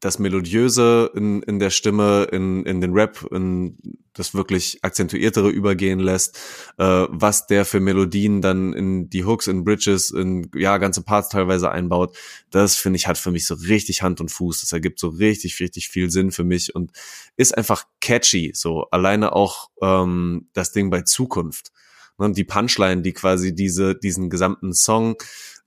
das 0.00 0.18
Melodiöse 0.18 1.10
in, 1.14 1.42
in 1.42 1.58
der 1.58 1.70
Stimme, 1.70 2.24
in, 2.32 2.64
in 2.64 2.80
den 2.80 2.92
Rap, 2.92 3.24
in 3.30 3.78
das 4.14 4.34
wirklich 4.34 4.78
akzentuiertere 4.82 5.48
übergehen 5.48 5.98
lässt, 5.98 6.38
äh, 6.78 7.06
was 7.08 7.46
der 7.46 7.64
für 7.64 7.80
Melodien 7.80 8.42
dann 8.42 8.72
in 8.72 9.08
die 9.08 9.24
Hooks, 9.24 9.46
in 9.46 9.64
Bridges, 9.64 10.10
in 10.10 10.50
ja 10.54 10.78
ganze 10.78 11.02
Parts 11.02 11.28
teilweise 11.28 11.70
einbaut, 11.70 12.16
das 12.50 12.76
finde 12.76 12.98
ich 12.98 13.06
hat 13.06 13.18
für 13.18 13.30
mich 13.30 13.46
so 13.46 13.54
richtig 13.54 14.02
Hand 14.02 14.20
und 14.20 14.30
Fuß. 14.30 14.60
Das 14.60 14.72
ergibt 14.72 14.98
so 14.98 15.08
richtig, 15.08 15.58
richtig 15.60 15.88
viel 15.88 16.10
Sinn 16.10 16.30
für 16.30 16.44
mich 16.44 16.74
und 16.74 16.92
ist 17.36 17.56
einfach 17.56 17.84
catchy. 18.00 18.52
So 18.54 18.86
alleine 18.90 19.32
auch 19.34 19.70
ähm, 19.80 20.48
das 20.52 20.72
Ding 20.72 20.90
bei 20.90 21.02
Zukunft. 21.02 21.72
Ne, 22.18 22.32
die 22.32 22.44
Punchline, 22.44 23.02
die 23.02 23.12
quasi 23.12 23.54
diese 23.54 23.94
diesen 23.94 24.28
gesamten 24.28 24.74
Song 24.74 25.16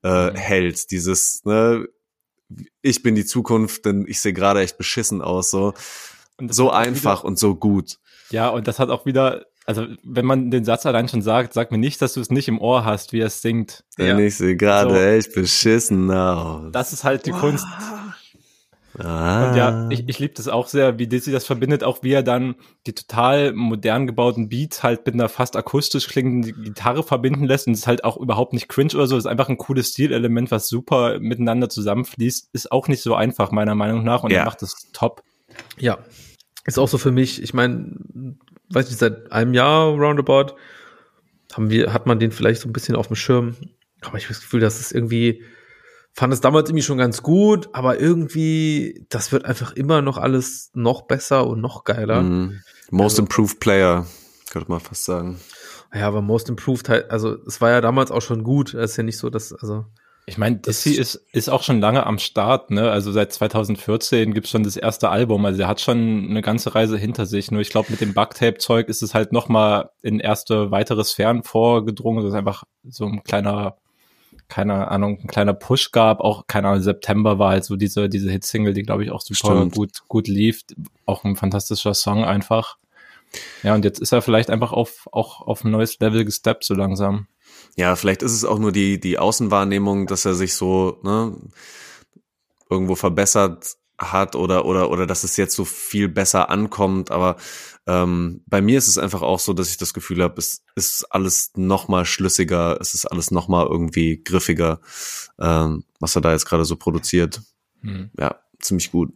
äh, 0.04 0.32
mhm. 0.32 0.36
hält, 0.36 0.92
dieses 0.92 1.44
ne, 1.46 1.88
ich 2.82 3.02
bin 3.02 3.16
die 3.16 3.26
Zukunft, 3.26 3.86
denn 3.86 4.06
ich 4.08 4.22
sehe 4.22 4.34
gerade 4.34 4.62
echt 4.62 4.78
beschissen 4.78 5.22
aus. 5.22 5.50
So, 5.50 5.74
so 6.50 6.72
einfach 6.72 7.20
wieder, 7.20 7.26
und 7.26 7.40
so 7.40 7.56
gut. 7.56 7.98
Ja, 8.30 8.50
und 8.50 8.68
das 8.68 8.80
hat 8.80 8.90
auch 8.90 9.06
wieder, 9.06 9.46
also 9.66 9.86
wenn 10.04 10.26
man 10.26 10.52
den 10.52 10.66
Satz 10.66 10.86
allein 10.86 11.08
schon 11.08 11.22
sagt, 11.22 11.54
sag 11.54 11.72
mir 11.72 11.78
nicht, 11.78 12.02
dass 12.02 12.14
du 12.14 12.22
es 12.22 12.30
nicht 12.30 12.48
im 12.48 12.60
Ohr 12.60 12.86
hast, 12.86 13.14
wie 13.14 13.20
er 13.20 13.28
es 13.28 13.42
singt. 13.42 13.84
Denn 13.98 14.20
ja. 14.20 14.26
ich 14.26 14.38
sehe 14.38 14.56
gerade 14.56 14.94
so, 14.94 15.00
echt 15.00 15.34
beschissen 15.34 16.12
aus. 16.12 16.72
Das 16.72 16.94
ist 16.94 17.04
halt 17.04 17.26
die 17.26 17.34
wow. 17.34 17.40
Kunst. 17.40 17.66
Ah. 18.98 19.50
Und 19.50 19.58
ja, 19.58 19.90
ich, 19.90 20.08
ich 20.08 20.20
liebe 20.20 20.34
das 20.36 20.48
auch 20.48 20.68
sehr, 20.68 20.98
wie 20.98 21.08
Dizzy 21.08 21.32
das 21.32 21.46
verbindet, 21.46 21.84
auch 21.84 22.02
wie 22.02 22.14
er 22.14 22.24
dann 22.24 22.56
die 22.88 22.94
total 22.94 23.52
modern 23.52 24.08
gebauten 24.08 24.48
Beats 24.48 24.84
halt 24.84 25.06
mit 25.06 25.16
einer 25.16 25.28
fast 25.28 25.58
akustisch 25.58 26.08
klingenden 26.08 26.64
Gitarre 26.64 27.04
verbinden 27.04 27.46
lässt 27.46 27.68
und 27.68 27.74
es 27.74 27.80
ist 27.80 27.88
halt 27.88 28.06
auch 28.06 28.16
überhaupt 28.16 28.54
nicht 28.54 28.70
cringe 28.70 28.94
oder 28.96 29.08
so, 29.08 29.18
es 29.18 29.26
ist 29.26 29.30
einfach 29.30 29.50
ein 29.50 29.58
cooles 29.58 29.90
Stilelement, 29.90 30.50
was 30.50 30.70
super 30.70 31.20
miteinander 31.20 31.68
zusammenfließt, 31.68 32.50
ist 32.54 32.72
auch 32.72 32.88
nicht 32.88 33.02
so 33.02 33.16
einfach 33.16 33.52
meiner 33.52 33.76
Meinung 33.76 34.04
nach 34.04 34.24
und 34.24 34.32
Ja. 34.32 34.40
er 34.40 34.46
macht 34.46 34.62
das 34.62 34.88
top. 34.94 35.24
Ja, 35.78 36.00
ist 36.66 36.80
auch 36.80 36.88
so 36.88 36.98
für 36.98 37.12
mich. 37.12 37.42
Ich 37.42 37.54
meine, 37.54 37.96
weiß 38.70 38.88
nicht, 38.90 39.00
seit 39.00 39.32
einem 39.32 39.54
Jahr 39.54 39.90
roundabout 39.90 40.56
haben 41.54 41.70
wir, 41.70 41.94
hat 41.94 42.06
man 42.08 42.20
den 42.20 42.32
vielleicht 42.32 42.62
so 42.62 42.70
ein 42.70 42.74
bisschen 42.74 42.96
auf 42.96 43.08
dem 43.08 43.16
Schirm. 43.16 43.56
Aber 44.02 44.18
ich 44.18 44.26
habe 44.26 44.34
das 44.34 44.42
Gefühl, 44.42 44.60
dass 44.60 44.80
es 44.80 44.92
irgendwie, 44.92 45.44
fand 46.14 46.34
es 46.34 46.42
damals 46.42 46.70
irgendwie 46.70 46.84
schon 46.84 46.98
ganz 46.98 47.24
gut, 47.24 47.70
aber 47.74 48.00
irgendwie, 48.00 49.06
das 49.10 49.32
wird 49.32 49.46
einfach 49.46 49.74
immer 49.74 50.02
noch 50.02 50.18
alles 50.18 50.72
noch 50.74 51.04
besser 51.04 51.48
und 51.48 51.62
noch 51.62 51.84
geiler. 51.84 52.22
Mhm. 52.22 52.62
Most 52.92 53.14
Also- 53.14 53.24
Improved 53.24 53.60
Player, 53.60 54.06
könnte 54.52 54.70
man 54.70 54.80
fast 54.80 55.06
sagen. 55.06 55.40
Ja, 55.94 56.08
aber 56.08 56.22
Most 56.22 56.50
Improved 56.50 56.90
halt, 56.90 57.10
also 57.10 57.38
es 57.48 57.62
war 57.62 57.72
ja 57.72 57.80
damals 57.82 58.12
auch 58.12 58.22
schon 58.22 58.44
gut. 58.44 58.74
Es 58.74 58.92
ist 58.92 58.98
ja 58.98 59.04
nicht 59.04 59.18
so, 59.18 59.30
dass, 59.30 59.54
also. 59.54 59.86
Ich 60.28 60.40
meine, 60.40 60.56
Dizzy 60.58 60.94
ist, 60.96 61.16
ist 61.34 61.50
auch 61.50 61.62
schon 61.62 61.80
lange 61.80 62.06
am 62.06 62.18
Start, 62.18 62.72
ne? 62.72 62.90
Also 62.90 63.12
seit 63.12 63.32
2014 63.32 64.34
gibt's 64.34 64.50
schon 64.50 64.64
das 64.64 64.76
erste 64.76 65.10
Album. 65.10 65.46
Also 65.46 65.62
er 65.62 65.68
hat 65.68 65.82
schon 65.82 66.28
eine 66.30 66.42
ganze 66.42 66.74
Reise 66.74 66.98
hinter 66.98 67.28
sich. 67.28 67.52
Nur 67.52 67.62
ich 67.62 67.70
glaube, 67.70 67.92
mit 67.92 68.02
dem 68.02 68.16
Bugtape-Zeug 68.16 68.90
ist 68.90 69.04
es 69.04 69.14
halt 69.14 69.32
noch 69.32 69.50
mal 69.50 69.92
in 70.02 70.20
erste 70.20 70.72
weitere 70.72 71.04
Sphären 71.04 71.44
vorgedrungen. 71.44 72.24
Das 72.24 72.34
ist 72.34 72.38
einfach 72.38 72.64
so 72.90 73.06
ein 73.06 73.24
kleiner, 73.24 73.78
keine 74.48 74.88
Ahnung, 74.90 75.20
ein 75.22 75.28
kleiner 75.28 75.54
Push 75.54 75.92
gab. 75.92 76.22
Auch, 76.22 76.48
keine 76.48 76.70
Ahnung, 76.70 76.82
September 76.82 77.38
war 77.38 77.52
halt 77.52 77.66
so 77.66 77.76
diese, 77.76 78.10
diese 78.10 78.32
Hit-Single, 78.32 78.74
die, 78.74 78.84
glaube 78.84 79.04
ich, 79.04 79.12
auch 79.12 79.22
super 79.22 79.56
Stimmt. 79.58 79.76
gut, 79.76 80.00
gut 80.08 80.28
lief. 80.28 80.62
Auch 81.06 81.24
ein 81.24 81.36
fantastischer 81.36 81.94
Song 81.94 82.26
einfach. 82.26 82.78
Ja, 83.62 83.76
und 83.76 83.86
jetzt 83.86 84.00
ist 84.00 84.12
er 84.12 84.24
vielleicht 84.24 84.50
einfach 84.50 84.72
auf, 84.72 85.08
auch 85.12 85.42
auf 85.42 85.64
ein 85.64 85.72
neues 85.72 86.00
Level 86.00 86.26
gesteppt, 86.26 86.64
so 86.64 86.74
langsam. 86.74 87.28
Ja, 87.76 87.96
vielleicht 87.96 88.24
ist 88.24 88.32
es 88.32 88.46
auch 88.46 88.60
nur 88.60 88.72
die, 88.72 89.00
die 89.00 89.20
Außenwahrnehmung, 89.20 90.08
dass 90.08 90.26
er 90.26 90.34
sich 90.34 90.54
so 90.54 91.00
ne, 91.04 91.36
irgendwo 92.70 92.96
verbessert 92.96 93.76
hat 93.98 94.36
oder, 94.36 94.66
oder, 94.66 94.90
oder 94.90 95.08
dass 95.08 95.24
es 95.24 95.38
jetzt 95.38 95.56
so 95.56 95.66
viel 95.66 96.08
besser 96.10 96.50
ankommt. 96.50 97.12
Aber 97.12 97.38
ähm, 97.86 98.42
bei 98.46 98.62
mir 98.62 98.78
ist 98.78 98.88
es 98.88 98.98
einfach 98.98 99.22
auch 99.22 99.40
so, 99.40 99.54
dass 99.54 99.70
ich 99.70 99.78
das 99.78 99.94
Gefühl 99.94 100.24
habe, 100.24 100.40
es 100.40 100.64
ist 100.76 101.06
alles 101.12 101.52
noch 101.56 101.88
mal 101.88 102.06
schlüssiger, 102.06 102.80
es 102.80 102.94
ist 102.94 103.06
alles 103.06 103.32
noch 103.32 103.48
mal 103.48 103.66
irgendwie 103.66 104.22
griffiger, 104.24 104.80
ähm, 105.40 105.84
was 106.00 106.16
er 106.16 106.22
da 106.22 106.32
jetzt 106.32 106.46
gerade 106.46 106.66
so 106.66 106.76
produziert. 106.76 107.42
Hm. 107.82 108.10
Ja, 108.18 108.40
ziemlich 108.60 108.92
gut. 108.92 109.14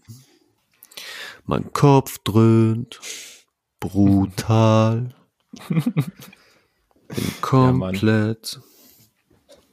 Mein 1.46 1.72
Kopf 1.74 2.20
dröhnt, 2.20 3.00
brutal. 3.80 5.16
Bin 7.10 7.42
komplett 7.42 8.60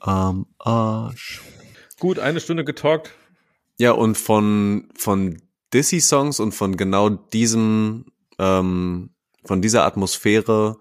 am 0.01 0.47
Arsch. 0.59 1.43
Gut, 1.99 2.18
eine 2.18 2.41
Stunde 2.41 2.64
getalkt. 2.64 3.12
Ja, 3.78 3.93
und 3.93 4.16
von, 4.16 4.89
von 4.97 5.43
Dizzy-Songs 5.72 6.41
und 6.41 6.53
von 6.53 6.76
genau 6.76 7.11
diesem, 7.11 8.07
ähm, 8.39 9.11
von 9.45 9.62
dieser 9.62 9.84
Atmosphäre, 9.84 10.78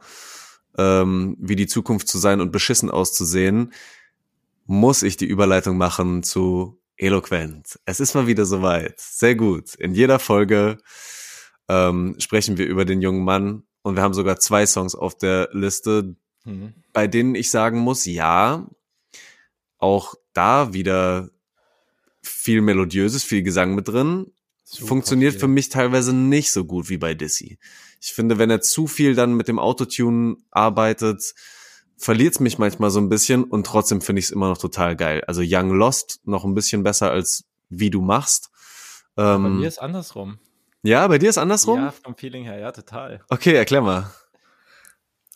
ähm, 0.78 1.36
wie 1.39 1.56
die 1.56 1.68
Zukunft 1.68 2.08
zu 2.08 2.18
sein 2.18 2.41
und 2.41 2.51
beschissen 2.51 2.89
auszusehen, 2.89 3.74
muss 4.66 5.03
ich 5.03 5.18
die 5.18 5.26
Überleitung 5.26 5.78
machen 5.78 6.24
zu 6.24 6.82
Eloquent. 6.97 7.80
Es 7.86 7.99
ist 7.99 8.14
mal 8.14 8.28
wieder 8.28 8.45
soweit. 8.45 8.99
Sehr 8.99 9.36
gut. 9.36 9.76
In 9.76 9.93
jeder 9.93 10.20
Folge 10.20 10.78
ähm, 11.68 12.16
sprechen 12.20 12.58
wir 12.58 12.66
über 12.66 12.86
den 12.86 13.01
jungen 13.01 13.24
Mann 13.24 13.64
und 13.82 13.95
wir 13.95 14.03
haben 14.03 14.14
sogar 14.14 14.39
zwei 14.39 14.66
Songs 14.66 14.95
auf 14.95 15.18
der 15.18 15.49
Liste, 15.51 16.16
Hm. 16.46 16.74
bei 16.93 17.08
denen 17.08 17.36
ich 17.36 17.50
sagen 17.50 17.80
muss, 17.80 18.06
ja, 18.06 18.66
auch 19.78 20.16
da 20.34 20.74
wieder 20.74 21.30
viel 22.22 22.62
Melodiöses, 22.62 23.24
viel 23.24 23.41
Gesang 23.43 23.76
mit 23.76 23.88
drin. 23.88 24.32
Super 24.64 24.88
Funktioniert 24.88 25.34
viel. 25.34 25.41
für 25.41 25.48
mich 25.48 25.70
teilweise 25.70 26.14
nicht 26.14 26.52
so 26.52 26.66
gut 26.66 26.89
wie 26.89 26.98
bei 26.98 27.14
Dizzy. 27.14 27.60
Ich 28.02 28.14
finde, 28.14 28.38
wenn 28.38 28.50
er 28.50 28.62
zu 28.62 28.88
viel 28.88 29.14
dann 29.16 29.34
mit 29.34 29.48
dem 29.48 29.60
Autotune 29.60 30.38
arbeitet, 30.52 31.34
verliert 31.98 32.34
es 32.34 32.39
mich 32.39 32.58
manchmal 32.58 32.89
so 32.89 33.00
ein 33.00 33.10
bisschen 33.10 33.43
und 33.43 33.66
trotzdem 33.66 34.02
finde 34.02 34.20
ich 34.20 34.26
es 34.26 34.32
immer 34.32 34.50
noch 34.50 34.58
total 34.58 34.96
geil. 34.96 35.24
Also 35.28 35.41
Young 35.46 35.72
Lost 35.72 36.20
noch 36.26 36.43
ein 36.46 36.54
bisschen 36.56 36.84
besser 36.84 37.12
als 37.12 37.46
Wie 37.70 37.89
du 37.89 38.02
machst. 38.02 38.50
Bei 39.16 39.36
Ähm, 39.36 39.60
mir 39.60 39.68
ist 39.68 39.80
andersrum. 39.80 40.39
ja, 40.84 41.08
bei 41.08 41.18
dir 41.20 41.30
ist 41.30 41.38
andersrum? 41.38 41.80
Ja, 41.80 41.91
vom 41.91 42.16
Feeling 42.16 42.43
her, 42.43 42.60
ja, 42.60 42.72
total. 42.72 43.24
Okay, 43.30 43.54
erklär 43.54 43.82
mal. 43.82 44.12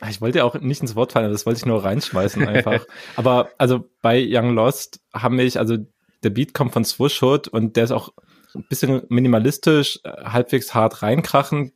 Ich 0.07 0.21
wollte 0.21 0.37
ja 0.37 0.43
auch 0.45 0.55
nicht 0.59 0.81
ins 0.81 0.95
Wort 0.95 1.11
fallen, 1.11 1.31
das 1.31 1.45
wollte 1.45 1.57
ich 1.57 1.65
nur 1.65 1.83
reinschmeißen 1.83 2.47
einfach. 2.47 2.85
aber 3.17 3.49
also 3.57 3.85
bei 4.01 4.23
Young 4.25 4.53
Lost 4.53 5.01
haben 5.13 5.35
mich, 5.35 5.59
also 5.59 5.77
der 6.23 6.29
Beat 6.29 6.53
kommt 6.53 6.71
von 6.73 6.85
Swoosh 6.85 7.21
Hood 7.21 7.47
und 7.49 7.75
der 7.75 7.83
ist 7.85 7.91
auch 7.91 8.09
ein 8.55 8.63
bisschen 8.69 9.01
minimalistisch, 9.09 9.99
äh, 10.03 10.11
halbwegs 10.23 10.73
hart 10.73 11.01
reinkrachen, 11.01 11.73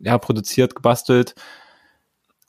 ja, 0.00 0.18
produziert, 0.18 0.74
gebastelt. 0.76 1.34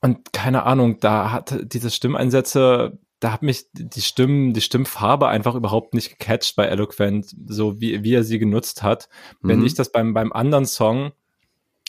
Und 0.02 0.32
keine 0.32 0.64
Ahnung, 0.64 1.00
da 1.00 1.32
hat 1.32 1.58
diese 1.64 1.90
Stimmeinsätze, 1.90 3.00
da 3.20 3.34
hat 3.34 3.42
mich 3.42 3.66
die 3.74 4.02
Stimmen, 4.02 4.54
die 4.54 4.62
Stimmfarbe 4.62 5.28
einfach 5.28 5.56
überhaupt 5.56 5.94
nicht 5.94 6.18
gecatcht 6.18 6.56
bei 6.56 6.66
Eloquent, 6.66 7.36
so 7.48 7.82
wie, 7.82 8.04
wie 8.04 8.14
er 8.14 8.24
sie 8.24 8.40
genutzt 8.40 8.82
hat. 8.84 9.10
Wenn 9.42 9.60
Mhm. 9.60 9.66
ich 9.66 9.74
das 9.74 9.92
beim, 9.92 10.14
beim 10.14 10.32
anderen 10.32 10.66
Song 10.66 11.12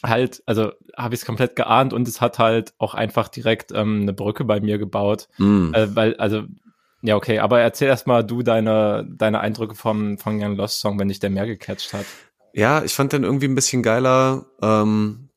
halt, 0.03 0.43
also 0.47 0.73
habe 0.97 1.15
ich 1.15 1.21
es 1.21 1.27
komplett 1.27 1.57
geahnt 1.57 1.93
und 1.93 2.09
es 2.09 2.21
hat 2.21 2.39
halt 2.39 2.75
auch 2.79 2.95
einfach 2.95 3.29
direkt 3.29 3.73
ähm, 3.73 4.03
eine 4.03 4.13
Brücke 4.13 4.45
bei 4.45 4.61
mir 4.61 4.79
gebaut. 4.79 5.29
Mm. 5.39 5.73
Äh, 5.75 5.95
weil, 5.95 6.17
also, 6.17 6.45
ja, 7.03 7.17
okay, 7.17 7.39
aber 7.39 7.61
erzähl 7.61 7.89
erst 7.89 8.07
mal 8.07 8.23
du 8.25 8.43
deine, 8.43 9.09
deine 9.11 9.41
Eindrücke 9.41 9.75
vom, 9.75 10.19
vom 10.19 10.41
Young 10.41 10.57
Lost 10.57 10.81
Song, 10.81 10.99
wenn 10.99 11.09
dich 11.09 11.21
der 11.21 11.31
mehr 11.31 11.47
gecatcht 11.47 11.93
hat. 11.93 12.07
Ja, 12.53 12.83
ich 12.83 12.95
fand 12.95 13.13
den 13.13 13.25
irgendwie 13.25 13.47
ein 13.47 13.55
bisschen 13.55 13.83
geiler. 13.83 14.47
Ähm, 14.61 15.29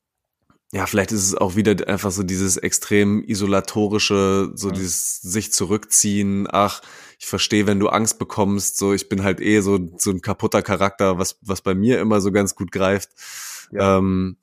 ja, 0.74 0.88
vielleicht 0.88 1.12
ist 1.12 1.28
es 1.28 1.36
auch 1.36 1.56
wieder 1.56 1.88
einfach 1.88 2.10
so 2.10 2.24
dieses 2.24 2.58
extrem 2.58 3.24
isolatorische, 3.24 4.52
so 4.56 4.70
Ja. 4.70 4.74
dieses 4.74 5.22
sich 5.22 5.54
zurückziehen. 5.54 6.48
Ach, 6.52 6.82
ich 7.20 7.28
verstehe, 7.28 7.68
wenn 7.68 7.80
du 7.80 7.90
Angst 7.90 8.18
bekommst. 8.18 8.78
So, 8.78 8.92
ich 8.92 9.08
bin 9.08 9.24
halt 9.24 9.40
eh 9.40 9.62
so 9.62 9.80
so 9.98 10.10
ein 10.10 10.22
kaputter 10.22 10.64
Charakter, 10.64 11.20
was 11.20 11.38
was 11.42 11.62
bei 11.62 11.76
mir 11.76 12.02
immer 12.02 12.22
so 12.22 12.32
ganz 12.32 12.56
gut 12.56 12.72
greift. 12.72 13.10
Ähm, 13.78 14.38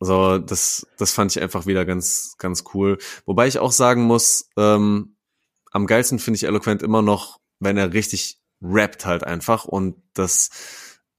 so, 0.00 0.38
das 0.38 0.86
das 0.98 1.12
fand 1.12 1.30
ich 1.30 1.42
einfach 1.42 1.66
wieder 1.66 1.84
ganz 1.84 2.34
ganz 2.38 2.64
cool. 2.74 2.98
Wobei 3.26 3.46
ich 3.46 3.58
auch 3.58 3.72
sagen 3.72 4.02
muss, 4.04 4.48
ähm, 4.56 5.16
am 5.70 5.86
geilsten 5.86 6.18
finde 6.18 6.36
ich 6.36 6.44
Eloquent 6.44 6.82
immer 6.82 7.02
noch, 7.02 7.38
wenn 7.60 7.76
er 7.76 7.92
richtig 7.92 8.40
rappt 8.62 9.06
halt 9.06 9.24
einfach 9.24 9.64
und 9.64 9.96
das 10.14 10.50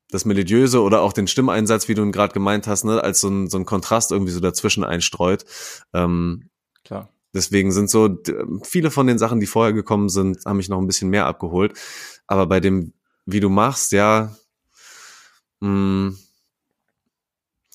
das 0.09 0.25
Melodiöse 0.25 0.82
oder 0.82 1.01
auch 1.01 1.13
den 1.13 1.27
Stimmeinsatz, 1.27 1.88
wie 1.88 1.93
du 1.93 2.03
ihn 2.03 2.11
gerade 2.11 2.34
gemeint 2.34 2.67
hast, 2.67 2.84
ne, 2.84 3.01
als 3.01 3.21
so 3.21 3.29
ein, 3.29 3.49
so 3.49 3.57
ein 3.57 3.65
Kontrast 3.65 4.11
irgendwie 4.11 4.34
so 4.34 4.41
dazwischen 4.41 4.84
einstreut. 4.84 5.45
Ähm, 5.93 6.49
Klar. 6.84 7.09
deswegen 7.34 7.71
sind 7.71 7.89
so 7.89 8.17
viele 8.63 8.91
von 8.91 9.07
den 9.07 9.17
Sachen, 9.17 9.39
die 9.39 9.47
vorher 9.47 9.71
gekommen 9.71 10.09
sind, 10.09 10.45
haben 10.45 10.57
mich 10.57 10.67
noch 10.67 10.79
ein 10.79 10.88
bisschen 10.88 11.09
mehr 11.09 11.27
abgeholt. 11.27 11.79
Aber 12.27 12.45
bei 12.45 12.59
dem, 12.59 12.93
wie 13.25 13.39
du 13.39 13.47
machst, 13.49 13.93
ja, 13.93 14.36
mh, 15.61 16.13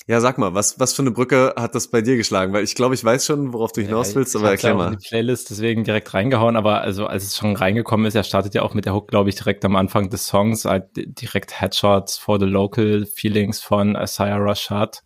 ja, 0.08 0.20
sag 0.20 0.38
mal, 0.38 0.54
was, 0.54 0.78
was 0.78 0.92
für 0.92 1.02
eine 1.02 1.10
Brücke 1.10 1.52
hat 1.56 1.74
das 1.74 1.88
bei 1.88 2.00
dir 2.00 2.16
geschlagen? 2.16 2.52
Weil 2.52 2.62
ich 2.62 2.76
glaube, 2.76 2.94
ich 2.94 3.02
weiß 3.04 3.26
schon, 3.26 3.52
worauf 3.52 3.72
du 3.72 3.80
hinaus 3.82 4.10
Ja, 4.10 4.14
willst, 4.16 4.34
ich 4.34 4.38
aber 4.40 4.46
ja 4.46 4.52
erklär 4.52 4.74
mal. 4.74 4.90
die 4.96 5.08
Playlist 5.08 5.50
deswegen 5.50 5.82
direkt 5.82 6.14
reingehauen, 6.14 6.54
aber 6.56 6.80
also 6.82 7.06
als 7.06 7.24
es 7.24 7.36
schon 7.36 7.56
reingekommen 7.56 8.06
ist, 8.06 8.14
er 8.14 8.22
startet 8.22 8.54
ja 8.54 8.62
auch 8.62 8.72
mit 8.74 8.84
der 8.84 8.94
Hook, 8.94 9.08
glaube 9.08 9.30
ich, 9.30 9.34
direkt 9.34 9.64
am 9.64 9.74
Anfang 9.74 10.08
des 10.08 10.26
Songs, 10.28 10.64
halt 10.64 10.84
direkt 10.94 11.60
Headshots 11.60 12.18
for 12.18 12.38
the 12.38 12.46
Local 12.46 13.04
Feelings 13.06 13.60
von 13.60 13.96
Isaiah 13.96 14.36
Rashad 14.38 15.02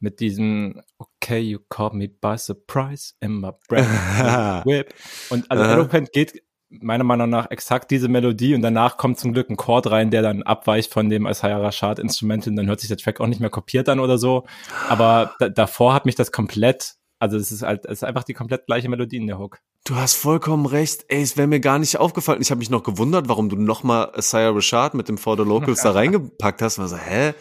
mit 0.00 0.20
diesem 0.20 0.80
Okay, 0.98 1.40
you 1.40 1.58
caught 1.68 1.92
me 1.92 2.08
by 2.08 2.38
surprise 2.38 3.14
in 3.20 3.40
my 3.40 3.50
breath 3.68 3.84
whip. 4.64 4.94
Und 5.28 5.50
also. 5.50 5.64
Eloquent 5.64 6.12
geht 6.12 6.42
meiner 6.70 7.04
Meinung 7.04 7.30
nach 7.30 7.50
exakt 7.50 7.90
diese 7.90 8.08
Melodie 8.08 8.54
und 8.54 8.62
danach 8.62 8.96
kommt 8.96 9.18
zum 9.18 9.32
Glück 9.32 9.48
ein 9.48 9.56
Chord 9.56 9.90
rein, 9.90 10.10
der 10.10 10.22
dann 10.22 10.42
abweicht 10.42 10.92
von 10.92 11.08
dem 11.08 11.26
Isaiah 11.26 11.58
Rashad 11.58 11.98
Instrumental 11.98 12.50
und 12.50 12.56
dann 12.56 12.66
hört 12.66 12.80
sich 12.80 12.88
der 12.88 12.98
Track 12.98 13.20
auch 13.20 13.26
nicht 13.26 13.40
mehr 13.40 13.50
kopiert 13.50 13.88
an 13.88 14.00
oder 14.00 14.18
so. 14.18 14.46
Aber 14.88 15.34
da, 15.38 15.48
davor 15.48 15.94
hat 15.94 16.04
mich 16.04 16.14
das 16.14 16.30
komplett, 16.30 16.94
also 17.18 17.36
es 17.36 17.50
ist 17.50 17.62
halt, 17.62 17.86
es 17.86 17.92
ist 17.98 18.04
einfach 18.04 18.24
die 18.24 18.34
komplett 18.34 18.66
gleiche 18.66 18.88
Melodie 18.88 19.16
in 19.16 19.26
der 19.26 19.38
Hook. 19.38 19.60
Du 19.84 19.96
hast 19.96 20.14
vollkommen 20.14 20.66
recht. 20.66 21.06
Ey, 21.08 21.22
es 21.22 21.36
wäre 21.38 21.46
mir 21.46 21.60
gar 21.60 21.78
nicht 21.78 21.96
aufgefallen. 21.96 22.42
Ich 22.42 22.50
habe 22.50 22.58
mich 22.58 22.70
noch 22.70 22.82
gewundert, 22.82 23.28
warum 23.28 23.48
du 23.48 23.56
nochmal 23.56 24.12
Isaiah 24.16 24.50
Rashad 24.50 24.92
mit 24.92 25.08
dem 25.08 25.16
For 25.16 25.36
the 25.36 25.44
Locals 25.44 25.82
da 25.82 25.90
reingepackt 25.92 26.60
hast. 26.60 26.78
Und 26.78 26.82
war 26.82 26.88
so, 26.88 26.96
hä? 26.98 27.34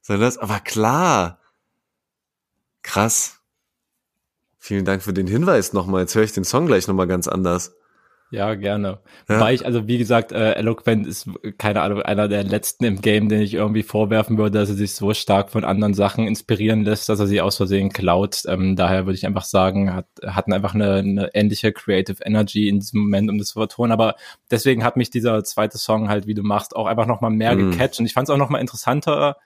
Soll 0.00 0.18
das? 0.18 0.38
Aber 0.38 0.60
klar. 0.60 1.38
Krass. 2.82 3.40
Vielen 4.58 4.84
Dank 4.84 5.02
für 5.02 5.12
den 5.12 5.26
Hinweis 5.26 5.72
nochmal. 5.72 6.02
Jetzt 6.02 6.14
höre 6.14 6.22
ich 6.22 6.32
den 6.32 6.44
Song 6.44 6.66
gleich 6.66 6.88
nochmal 6.88 7.08
ganz 7.08 7.28
anders. 7.28 7.74
Ja, 8.32 8.54
gerne. 8.54 8.98
Ja. 9.28 9.40
Weil 9.40 9.54
ich, 9.54 9.66
also 9.66 9.86
wie 9.86 9.98
gesagt, 9.98 10.32
äh, 10.32 10.54
Eloquent 10.54 11.06
ist, 11.06 11.28
keine 11.58 11.82
Ahnung, 11.82 12.00
einer 12.00 12.28
der 12.28 12.42
letzten 12.44 12.84
im 12.84 13.02
Game, 13.02 13.28
den 13.28 13.42
ich 13.42 13.52
irgendwie 13.52 13.82
vorwerfen 13.82 14.38
würde, 14.38 14.58
dass 14.58 14.70
er 14.70 14.74
sich 14.74 14.94
so 14.94 15.12
stark 15.12 15.50
von 15.50 15.64
anderen 15.64 15.92
Sachen 15.92 16.26
inspirieren 16.26 16.82
lässt, 16.82 17.10
dass 17.10 17.20
er 17.20 17.26
sie 17.26 17.42
aus 17.42 17.58
Versehen 17.58 17.90
klaut. 17.92 18.42
Ähm, 18.48 18.74
daher 18.74 19.04
würde 19.04 19.16
ich 19.16 19.26
einfach 19.26 19.44
sagen, 19.44 19.94
hat, 19.94 20.06
hatten 20.26 20.54
einfach 20.54 20.74
eine, 20.74 20.94
eine 20.94 21.34
ähnliche 21.34 21.72
Creative 21.72 22.24
Energy 22.24 22.68
in 22.68 22.80
diesem 22.80 23.02
Moment, 23.02 23.28
um 23.28 23.36
das 23.36 23.48
zu 23.48 23.60
vertonen. 23.60 23.92
Aber 23.92 24.14
deswegen 24.50 24.82
hat 24.82 24.96
mich 24.96 25.10
dieser 25.10 25.44
zweite 25.44 25.76
Song 25.76 26.08
halt, 26.08 26.26
wie 26.26 26.34
du 26.34 26.42
machst, 26.42 26.74
auch 26.74 26.86
einfach 26.86 27.06
nochmal 27.06 27.30
mehr 27.30 27.54
Mhm. 27.54 27.72
gecatcht. 27.72 28.00
Und 28.00 28.06
ich 28.06 28.14
fand 28.14 28.28
es 28.28 28.34
auch 28.34 28.38
nochmal 28.38 28.62
interessanter, 28.62 29.36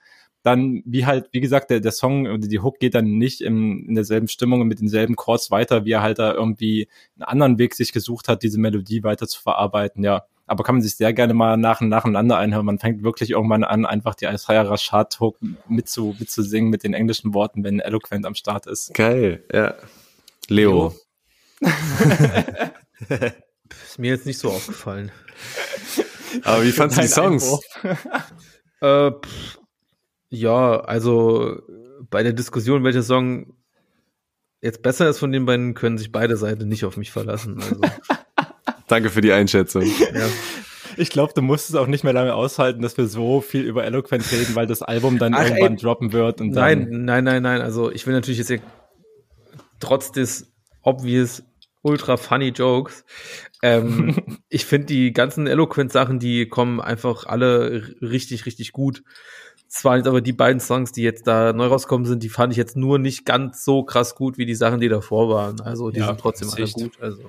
dann, 0.47 0.81
wie 0.85 1.05
halt, 1.05 1.27
wie 1.33 1.41
gesagt, 1.41 1.69
der, 1.69 1.81
der 1.81 1.91
Song 1.91 2.25
oder 2.25 2.47
die 2.47 2.59
Hook 2.61 2.79
geht 2.79 2.95
dann 2.95 3.17
nicht 3.17 3.41
im, 3.41 3.85
in 3.89 3.95
derselben 3.95 4.29
Stimmung 4.29 4.61
und 4.61 4.67
mit 4.67 4.79
denselben 4.79 5.17
Chords 5.17 5.51
weiter, 5.51 5.83
wie 5.83 5.91
er 5.91 6.01
halt 6.01 6.19
da 6.19 6.33
irgendwie 6.33 6.87
einen 7.15 7.23
anderen 7.23 7.59
Weg 7.59 7.75
sich 7.75 7.91
gesucht 7.91 8.29
hat, 8.29 8.43
diese 8.43 8.57
Melodie 8.57 9.03
weiter 9.03 9.27
zu 9.27 9.41
verarbeiten, 9.41 10.05
ja. 10.05 10.23
Aber 10.45 10.63
kann 10.63 10.75
man 10.75 10.81
sich 10.81 10.95
sehr 10.95 11.11
gerne 11.11 11.33
mal 11.33 11.57
nach, 11.57 11.81
nacheinander 11.81 12.37
einhören. 12.37 12.65
Man 12.65 12.79
fängt 12.79 13.03
wirklich 13.03 13.31
irgendwann 13.31 13.65
an, 13.65 13.85
einfach 13.85 14.15
die 14.15 14.23
Isaiah 14.23 14.61
Rashad 14.61 15.19
Hook 15.19 15.37
mitzu, 15.67 16.15
mitzusingen 16.17 16.69
mit 16.69 16.85
den 16.85 16.93
englischen 16.93 17.33
Worten, 17.33 17.65
wenn 17.65 17.81
Eloquent 17.81 18.25
am 18.25 18.33
Start 18.33 18.65
ist. 18.65 18.93
Geil, 18.93 19.43
ja. 19.51 19.75
Leo. 20.47 20.95
Ist 23.85 23.99
mir 23.99 24.11
jetzt 24.11 24.25
nicht 24.25 24.39
so 24.39 24.49
aufgefallen. 24.49 25.11
Aber 26.43 26.63
wie 26.63 26.71
fandst 26.71 26.97
du 26.97 27.01
die 27.01 27.07
Songs? 27.07 27.59
Äh, 28.79 29.09
pff, 29.09 29.57
ja, 30.29 30.79
also 30.81 31.61
bei 32.09 32.23
der 32.23 32.33
Diskussion, 32.33 32.83
welcher 32.83 33.03
Song 33.03 33.53
jetzt 34.61 34.81
besser 34.81 35.09
ist 35.09 35.19
von 35.19 35.31
den 35.31 35.45
beiden, 35.45 35.73
können 35.73 35.97
sich 35.97 36.11
beide 36.11 36.37
Seiten 36.37 36.67
nicht 36.67 36.85
auf 36.85 36.97
mich 36.97 37.11
verlassen. 37.11 37.61
Also, 37.61 37.81
Danke 38.87 39.09
für 39.09 39.21
die 39.21 39.31
Einschätzung. 39.31 39.83
ja. 39.83 40.27
Ich 40.99 41.11
glaube, 41.11 41.33
du 41.35 41.43
musst 41.43 41.69
es 41.69 41.75
auch 41.75 41.85
nicht 41.85 42.03
mehr 42.03 42.13
lange 42.13 42.33
aushalten, 42.33 42.81
dass 42.81 42.97
wir 42.97 43.05
so 43.05 43.39
viel 43.39 43.61
über 43.61 43.83
Eloquent 43.83 44.31
reden, 44.31 44.55
weil 44.55 44.65
das 44.65 44.81
Album 44.81 45.19
dann 45.19 45.35
Ach, 45.35 45.43
irgendwann 45.43 45.73
ey. 45.73 45.79
droppen 45.79 46.11
wird 46.11 46.41
und 46.41 46.53
dann. 46.53 46.79
Nein, 46.79 47.05
nein, 47.05 47.23
nein, 47.23 47.43
nein. 47.43 47.61
Also 47.61 47.91
ich 47.91 48.07
will 48.07 48.15
natürlich 48.15 48.39
jetzt 48.39 48.47
hier 48.47 48.61
trotz 49.79 50.11
des 50.11 50.51
obvious 50.81 51.43
ultra 51.83 52.17
funny 52.17 52.49
Jokes, 52.49 53.05
ähm, 53.61 54.15
ich 54.49 54.65
finde 54.65 54.87
die 54.87 55.13
ganzen 55.13 55.47
Eloquent-Sachen, 55.47 56.19
die 56.19 56.47
kommen 56.47 56.81
einfach 56.81 57.25
alle 57.25 57.95
richtig, 58.01 58.45
richtig 58.45 58.71
gut. 58.71 59.03
Zwar 59.77 59.97
jetzt 59.97 60.07
aber 60.07 60.21
die 60.21 60.33
beiden 60.33 60.59
Songs, 60.59 60.91
die 60.91 61.03
jetzt 61.03 61.27
da 61.27 61.53
neu 61.53 61.67
rauskommen 61.67 62.07
sind, 62.07 62.23
die 62.23 62.29
fand 62.29 62.51
ich 62.51 62.57
jetzt 62.57 62.75
nur 62.75 62.97
nicht 62.97 63.25
ganz 63.27 63.63
so 63.63 63.83
krass 63.83 64.15
gut 64.15 64.39
wie 64.39 64.47
die 64.47 64.55
Sachen, 64.55 64.79
die 64.79 64.89
davor 64.89 65.29
waren. 65.29 65.61
Also 65.61 65.91
die 65.91 65.99
Ja, 65.99 66.07
sind 66.07 66.19
trotzdem 66.19 66.49
alle 66.49 66.67
gut. 66.71 66.99
Also, 66.99 67.21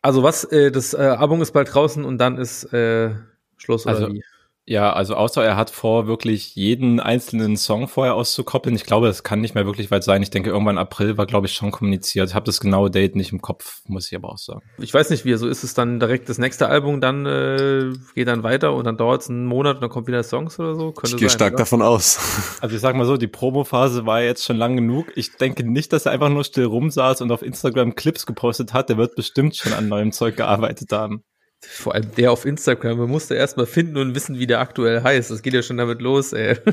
also 0.00 0.22
was, 0.22 0.44
äh, 0.44 0.70
das 0.70 0.94
äh, 0.94 0.98
Album 0.98 1.42
ist 1.42 1.50
bald 1.50 1.74
draußen 1.74 2.04
und 2.04 2.18
dann 2.18 2.38
ist 2.38 2.72
äh, 2.72 3.10
Schluss 3.56 3.86
oder 3.86 3.96
Also, 3.96 4.06
wie? 4.06 4.22
Ja, 4.66 4.92
also 4.92 5.16
außer 5.16 5.42
er 5.42 5.56
hat 5.56 5.70
vor, 5.70 6.06
wirklich 6.06 6.54
jeden 6.54 7.00
einzelnen 7.00 7.56
Song 7.56 7.88
vorher 7.88 8.14
auszukoppeln. 8.14 8.76
Ich 8.76 8.84
glaube, 8.84 9.08
das 9.08 9.24
kann 9.24 9.40
nicht 9.40 9.54
mehr 9.54 9.66
wirklich 9.66 9.90
weit 9.90 10.04
sein. 10.04 10.22
Ich 10.22 10.30
denke, 10.30 10.50
irgendwann 10.50 10.78
April 10.78 11.18
war, 11.18 11.26
glaube 11.26 11.48
ich, 11.48 11.54
schon 11.54 11.72
kommuniziert. 11.72 12.28
Ich 12.28 12.34
habe 12.34 12.44
das 12.44 12.60
genaue 12.60 12.90
Date 12.90 13.16
nicht 13.16 13.32
im 13.32 13.40
Kopf, 13.40 13.80
muss 13.86 14.06
ich 14.06 14.16
aber 14.16 14.28
auch 14.30 14.38
sagen. 14.38 14.60
Ich 14.78 14.94
weiß 14.94 15.10
nicht, 15.10 15.24
wie 15.24 15.34
so 15.34 15.48
ist 15.48 15.64
es 15.64 15.74
dann 15.74 15.98
direkt 15.98 16.28
das 16.28 16.38
nächste 16.38 16.68
Album, 16.68 17.00
dann 17.00 17.26
äh, 17.26 17.92
geht 18.14 18.28
dann 18.28 18.42
weiter 18.42 18.74
und 18.74 18.84
dann 18.84 18.96
dauert 18.96 19.22
es 19.22 19.30
einen 19.30 19.46
Monat 19.46 19.76
und 19.76 19.82
dann 19.82 19.90
kommt 19.90 20.06
wieder 20.06 20.22
Songs 20.22 20.58
oder 20.60 20.76
so. 20.76 20.92
Könnte 20.92 21.16
Ich 21.16 21.20
gehe 21.20 21.30
stark 21.30 21.54
oder? 21.54 21.62
davon 21.62 21.82
aus. 21.82 22.20
Also 22.60 22.76
ich 22.76 22.82
sag 22.82 22.94
mal 22.94 23.06
so, 23.06 23.16
die 23.16 23.26
Promophase 23.26 24.04
war 24.06 24.20
jetzt 24.22 24.44
schon 24.44 24.56
lang 24.56 24.76
genug. 24.76 25.12
Ich 25.16 25.36
denke 25.36 25.64
nicht, 25.64 25.92
dass 25.92 26.06
er 26.06 26.12
einfach 26.12 26.28
nur 26.28 26.44
still 26.44 26.66
rumsaß 26.66 27.22
und 27.22 27.32
auf 27.32 27.42
Instagram 27.42 27.94
Clips 27.94 28.26
gepostet 28.26 28.74
hat. 28.74 28.88
Der 28.88 28.98
wird 28.98 29.14
bestimmt 29.14 29.56
schon 29.56 29.72
an 29.72 29.88
neuem 29.88 30.12
Zeug 30.12 30.36
gearbeitet 30.36 30.92
haben. 30.92 31.24
Vor 31.62 31.94
allem 31.94 32.14
der 32.14 32.32
auf 32.32 32.46
Instagram, 32.46 32.98
man 32.98 33.10
musste 33.10 33.34
erst 33.34 33.56
mal 33.56 33.66
finden 33.66 33.98
und 33.98 34.14
wissen, 34.14 34.38
wie 34.38 34.46
der 34.46 34.60
aktuell 34.60 35.02
heißt. 35.02 35.30
Das 35.30 35.42
geht 35.42 35.52
ja 35.52 35.62
schon 35.62 35.76
damit 35.76 36.00
los, 36.00 36.32
ey. 36.32 36.56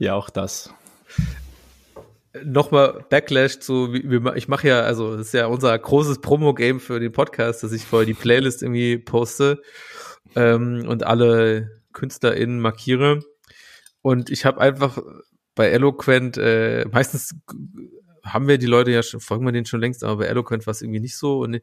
Ja, 0.00 0.14
auch 0.14 0.30
das. 0.30 0.74
Nochmal 2.44 3.04
Backlash 3.08 3.60
zu, 3.60 3.94
ich 3.94 4.48
mache 4.48 4.66
ja, 4.66 4.80
also 4.80 5.16
das 5.16 5.28
ist 5.28 5.34
ja 5.34 5.46
unser 5.46 5.78
großes 5.78 6.20
Promo-Game 6.20 6.80
für 6.80 6.98
den 6.98 7.12
Podcast, 7.12 7.62
dass 7.62 7.70
ich 7.70 7.84
vorher 7.84 8.06
die 8.06 8.14
Playlist 8.14 8.62
irgendwie 8.62 8.98
poste 8.98 9.62
ähm, 10.34 10.86
und 10.88 11.04
alle 11.04 11.82
KünstlerInnen 11.92 12.60
markiere. 12.60 13.20
Und 14.02 14.30
ich 14.30 14.44
habe 14.44 14.60
einfach 14.60 14.98
bei 15.54 15.68
Eloquent, 15.68 16.36
äh, 16.36 16.84
meistens 16.90 17.34
haben 18.24 18.48
wir 18.48 18.58
die 18.58 18.66
Leute 18.66 18.90
ja 18.90 19.02
schon, 19.02 19.20
folgen 19.20 19.44
wir 19.44 19.52
denen 19.52 19.66
schon 19.66 19.80
längst, 19.80 20.04
aber 20.04 20.18
bei 20.18 20.26
Eloquent 20.26 20.66
war 20.66 20.72
es 20.72 20.82
irgendwie 20.82 21.00
nicht 21.00 21.16
so. 21.16 21.40
Und, 21.40 21.60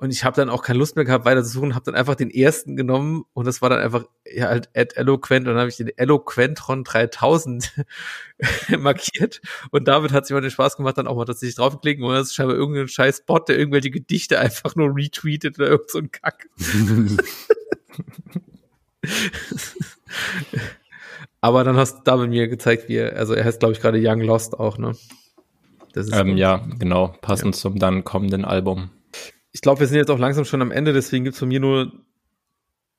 und 0.00 0.10
ich 0.10 0.24
habe 0.24 0.34
dann 0.34 0.48
auch 0.48 0.62
keine 0.62 0.78
Lust 0.78 0.96
mehr 0.96 1.04
gehabt, 1.04 1.26
weiter 1.26 1.44
zu 1.44 1.50
suchen, 1.50 1.74
habe 1.74 1.84
dann 1.84 1.94
einfach 1.94 2.14
den 2.14 2.30
ersten 2.30 2.74
genommen 2.74 3.24
und 3.34 3.46
das 3.46 3.60
war 3.60 3.68
dann 3.68 3.80
einfach 3.80 4.04
ja, 4.26 4.48
halt 4.48 4.70
at 4.74 4.96
Eloquent 4.96 5.46
und 5.46 5.52
dann 5.52 5.60
habe 5.60 5.68
ich 5.68 5.76
den 5.76 5.90
Eloquentron 5.94 6.84
3000 6.84 7.84
markiert 8.78 9.42
und 9.70 9.86
damit 9.88 10.12
hat 10.12 10.26
sich 10.26 10.32
mal 10.32 10.40
den 10.40 10.50
Spaß 10.50 10.78
gemacht, 10.78 10.96
dann 10.96 11.06
auch 11.06 11.16
mal 11.16 11.26
tatsächlich 11.26 11.56
draufklicken 11.56 12.02
und 12.02 12.14
das 12.14 12.28
ist 12.28 12.34
scheinbar 12.34 12.56
irgendein 12.56 12.88
scheiß 12.88 13.26
Bot, 13.26 13.50
der 13.50 13.58
irgendwelche 13.58 13.90
Gedichte 13.90 14.38
einfach 14.40 14.74
nur 14.74 14.96
retweetet 14.96 15.58
oder 15.58 15.68
irgend 15.68 15.90
so 15.90 15.98
ein 15.98 16.10
Kack. 16.10 16.48
Aber 21.42 21.62
dann 21.62 21.76
hast 21.76 21.98
du 21.98 22.02
David 22.04 22.30
mir 22.30 22.48
gezeigt, 22.48 22.88
wie 22.88 22.96
er, 22.96 23.16
also 23.16 23.34
er 23.34 23.44
heißt, 23.44 23.60
glaube 23.60 23.74
ich, 23.74 23.80
gerade 23.80 24.00
Young 24.02 24.22
Lost 24.22 24.58
auch, 24.58 24.78
ne? 24.78 24.96
Das 25.92 26.06
ist 26.06 26.14
Ähm, 26.14 26.38
ja, 26.38 26.66
genau, 26.78 27.14
passend 27.20 27.54
zum 27.54 27.78
dann 27.78 28.04
kommenden 28.04 28.46
Album. 28.46 28.90
Ich 29.52 29.60
glaube, 29.60 29.80
wir 29.80 29.86
sind 29.86 29.96
jetzt 29.96 30.10
auch 30.10 30.18
langsam 30.18 30.44
schon 30.44 30.62
am 30.62 30.70
Ende, 30.70 30.92
deswegen 30.92 31.24
gibt's 31.24 31.38
von 31.40 31.48
mir 31.48 31.60
nur 31.60 31.92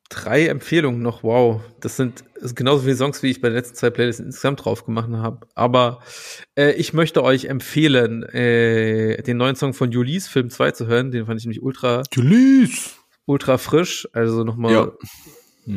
drei 0.10 0.47
Empfehlungen 0.47 1.02
noch. 1.02 1.24
Wow, 1.24 1.62
das 1.80 1.95
sind 1.95 2.26
genauso 2.56 2.84
viele 2.84 2.95
Songs, 2.97 3.24
wie 3.24 3.30
ich 3.32 3.39
bei 3.39 3.47
den 3.47 3.56
letzten 3.56 3.76
zwei 3.76 3.89
Playlists 3.89 4.20
insgesamt 4.20 4.66
drauf 4.66 4.84
gemacht 4.86 5.10
habe. 5.12 5.47
Aber 5.56 6.02
äh, 6.58 6.72
ich 6.74 6.91
möchte 6.91 7.24
euch 7.24 7.45
empfehlen, 7.45 8.24
äh, 8.24 9.22
den 9.24 9.38
neuen 9.38 9.56
Song 9.56 9.74
von 9.74 9.91
Julis 9.91 10.28
Film 10.28 10.49
2 10.49 10.72
zu 10.72 10.88
hören. 10.88 11.12
Den 11.12 11.26
fand 11.26 11.39
ich 11.39 11.45
nämlich 11.45 11.62
ultra, 11.64 12.04
Julies! 12.14 12.97
ultra 13.26 13.58
frisch. 13.58 14.08
Also 14.12 14.43
nochmal 14.43 14.74
Ja. 14.74 14.91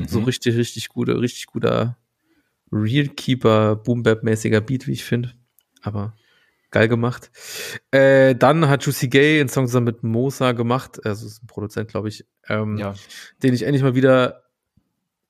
so 0.09 0.18
Mhm. 0.18 0.25
richtig, 0.25 0.57
richtig 0.57 0.89
guter, 0.89 1.20
richtig 1.20 1.47
guter 1.47 1.97
Real 2.72 3.07
Keeper, 3.07 3.77
Boom 3.77 4.03
Bap 4.03 4.25
mäßiger 4.25 4.61
Beat, 4.61 4.89
wie 4.89 4.93
ich 4.93 5.05
finde. 5.05 5.33
Aber 5.83 6.16
geil 6.75 6.89
gemacht. 6.89 7.31
Äh, 7.93 8.35
dann 8.35 8.68
hat 8.68 8.85
Juicy 8.85 9.09
Gay 9.09 9.41
einen 9.41 9.49
Song 9.49 9.66
zusammen 9.66 9.87
mit 9.87 10.03
Mosa 10.03 10.53
gemacht, 10.53 11.05
also 11.07 11.27
ist 11.27 11.43
ein 11.43 11.47
Produzent, 11.47 11.89
glaube 11.89 12.09
ich, 12.09 12.27
ähm, 12.49 12.77
Ja, 12.77 12.95
den 13.43 13.55
ich 13.55 13.62
endlich 13.62 13.83
mal 13.83 13.95
wieder 13.95 14.43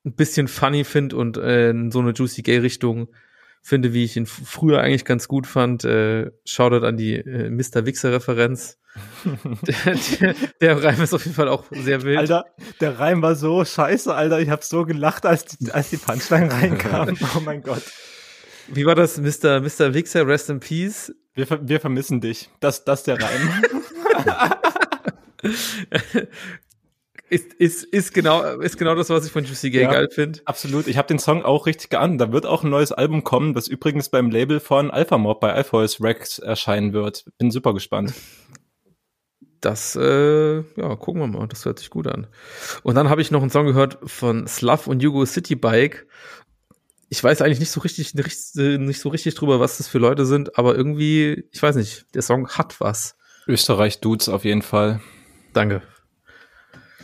ein 0.05 0.15
bisschen 0.15 0.47
funny 0.47 0.83
finde 0.83 1.15
und 1.15 1.37
äh, 1.37 1.69
in 1.69 1.91
so 1.91 1.99
eine 1.99 2.11
Juicy 2.11 2.41
Gay 2.41 2.57
Richtung 2.57 3.09
finde, 3.61 3.93
wie 3.93 4.03
ich 4.03 4.17
ihn 4.17 4.25
früher 4.25 4.81
eigentlich 4.81 5.05
ganz 5.05 5.27
gut 5.27 5.45
fand. 5.45 5.85
Äh, 5.85 6.31
Shoutout 6.45 6.85
an 6.85 6.97
die 6.97 7.15
äh, 7.15 7.49
Mr. 7.49 7.85
Wixer 7.85 8.11
Referenz. 8.11 8.79
der, 9.67 9.95
der, 10.19 10.35
der 10.61 10.83
Reim 10.83 11.01
ist 11.01 11.13
auf 11.13 11.25
jeden 11.25 11.35
Fall 11.35 11.49
auch 11.49 11.65
sehr 11.71 12.01
wild. 12.03 12.17
Alter, 12.17 12.45
der 12.79 12.99
Reim 12.99 13.21
war 13.21 13.35
so 13.35 13.63
scheiße, 13.63 14.13
Alter. 14.13 14.39
Ich 14.39 14.49
habe 14.49 14.63
so 14.63 14.85
gelacht, 14.85 15.25
als 15.25 15.45
die, 15.45 15.71
als 15.71 15.89
die 15.89 15.97
Punchline 15.97 16.51
reinkam. 16.51 17.15
Oh 17.35 17.39
mein 17.41 17.61
Gott. 17.61 17.83
Wie 18.67 18.85
war 18.85 18.95
das, 18.95 19.19
Mr. 19.19 19.61
Mr. 19.61 19.93
Wixer, 19.93 20.27
Rest 20.27 20.49
in 20.49 20.59
Peace? 20.59 21.13
Wir, 21.35 21.47
wir 21.61 21.79
vermissen 21.79 22.21
dich. 22.21 22.49
Das, 22.59 22.85
das 22.85 23.03
der 23.03 23.17
Reim. 23.21 23.63
Ist, 27.27 27.53
ist, 27.55 27.83
ist, 27.85 28.13
genau, 28.13 28.43
ist 28.59 28.77
genau 28.77 28.93
das, 28.93 29.09
was 29.09 29.25
ich 29.25 29.31
von 29.31 29.43
Juicy 29.43 29.71
Gay 29.71 29.81
Ja. 29.83 29.91
geil 29.91 30.09
finde. 30.11 30.41
Absolut. 30.45 30.85
Ich 30.87 30.97
habe 30.97 31.07
den 31.07 31.17
Song 31.17 31.43
auch 31.43 31.65
richtig 31.65 31.89
geahnt. 31.89 32.21
Da 32.21 32.31
wird 32.31 32.45
auch 32.45 32.63
ein 32.63 32.69
neues 32.69 32.91
Album 32.91 33.23
kommen, 33.23 33.55
das 33.55 33.67
übrigens 33.67 34.09
beim 34.09 34.29
Label 34.29 34.59
von 34.59 34.91
Alpha 34.91 35.17
Mob 35.17 35.39
bei 35.39 35.51
Alphaus 35.51 36.01
Rex 36.01 36.37
erscheinen 36.37 36.93
wird. 36.93 37.25
Bin 37.39 37.49
super 37.49 37.73
gespannt. 37.73 38.13
Das, 39.59 39.95
äh, 39.95 40.57
ja, 40.57 40.95
gucken 40.97 41.21
wir 41.21 41.27
mal. 41.27 41.47
Das 41.47 41.65
hört 41.65 41.79
sich 41.79 41.89
gut 41.89 42.05
an. 42.05 42.27
Und 42.83 42.93
dann 42.93 43.09
habe 43.09 43.21
ich 43.21 43.31
noch 43.31 43.41
einen 43.41 43.49
Song 43.49 43.65
gehört 43.65 43.97
von 44.03 44.45
Slav 44.47 44.85
und 44.85 45.01
Yugo 45.01 45.25
City 45.25 45.55
Bike. 45.55 46.05
Ich 47.15 47.23
weiß 47.23 47.41
eigentlich 47.41 47.61
nicht 47.61 47.71
so 47.71 47.79
richtig, 47.79 48.13
nicht, 48.13 48.55
nicht 48.57 48.99
so 48.99 49.07
richtig 49.07 49.35
drüber, 49.35 49.61
was 49.61 49.77
das 49.77 49.87
für 49.87 49.99
Leute 49.99 50.25
sind, 50.25 50.57
aber 50.57 50.75
irgendwie, 50.75 51.45
ich 51.53 51.63
weiß 51.63 51.77
nicht, 51.77 52.13
der 52.13 52.21
Song 52.21 52.49
hat 52.49 52.81
was. 52.81 53.15
Österreich 53.47 54.01
Dudes 54.01 54.27
auf 54.27 54.43
jeden 54.43 54.61
Fall. 54.61 54.99
Danke. 55.53 55.81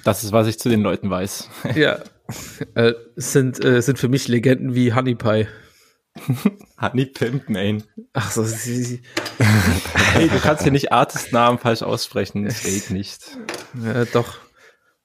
Das 0.03 0.25
ist, 0.25 0.33
was 0.33 0.47
ich 0.47 0.59
zu 0.59 0.67
den 0.67 0.81
Leuten 0.81 1.09
weiß. 1.09 1.49
Ja. 1.75 1.99
äh, 2.75 2.93
es 3.15 3.31
sind, 3.31 3.63
äh, 3.63 3.81
sind 3.81 3.99
für 3.99 4.09
mich 4.09 4.27
Legenden 4.27 4.75
wie 4.75 4.93
Honey 4.93 5.15
Pie. 5.15 5.47
Honey 6.81 7.05
Pimp, 7.05 7.47
man. 7.47 7.81
Ach 8.11 8.31
so, 8.31 8.43
Hey, 9.37 10.27
du 10.27 10.39
kannst 10.41 10.63
hier 10.63 10.73
nicht 10.73 10.91
Artistnamen 10.91 11.57
falsch 11.57 11.83
aussprechen. 11.83 12.43
Das 12.43 12.63
geht 12.63 12.89
nicht. 12.89 13.37
Ja, 13.81 14.03
doch. 14.03 14.39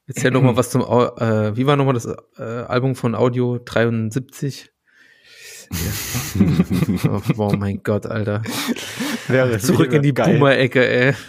Erzähl 0.05 0.31
doch 0.31 0.41
mal 0.41 0.57
was 0.57 0.69
zum, 0.69 0.81
äh, 0.81 1.55
wie 1.55 1.65
war 1.65 1.77
nochmal 1.77 1.93
das 1.93 2.09
äh, 2.37 2.43
Album 2.43 2.95
von 2.95 3.15
Audio 3.15 3.57
73? 3.57 4.73
Oh, 7.09 7.21
oh 7.37 7.55
mein 7.57 7.81
Gott, 7.83 8.05
Alter. 8.05 8.43
Wäre 9.27 9.59
Zurück 9.59 9.91
in 9.93 10.01
die. 10.01 10.13
Boomer-Ecke, 10.13 10.87
ey. 10.87 11.13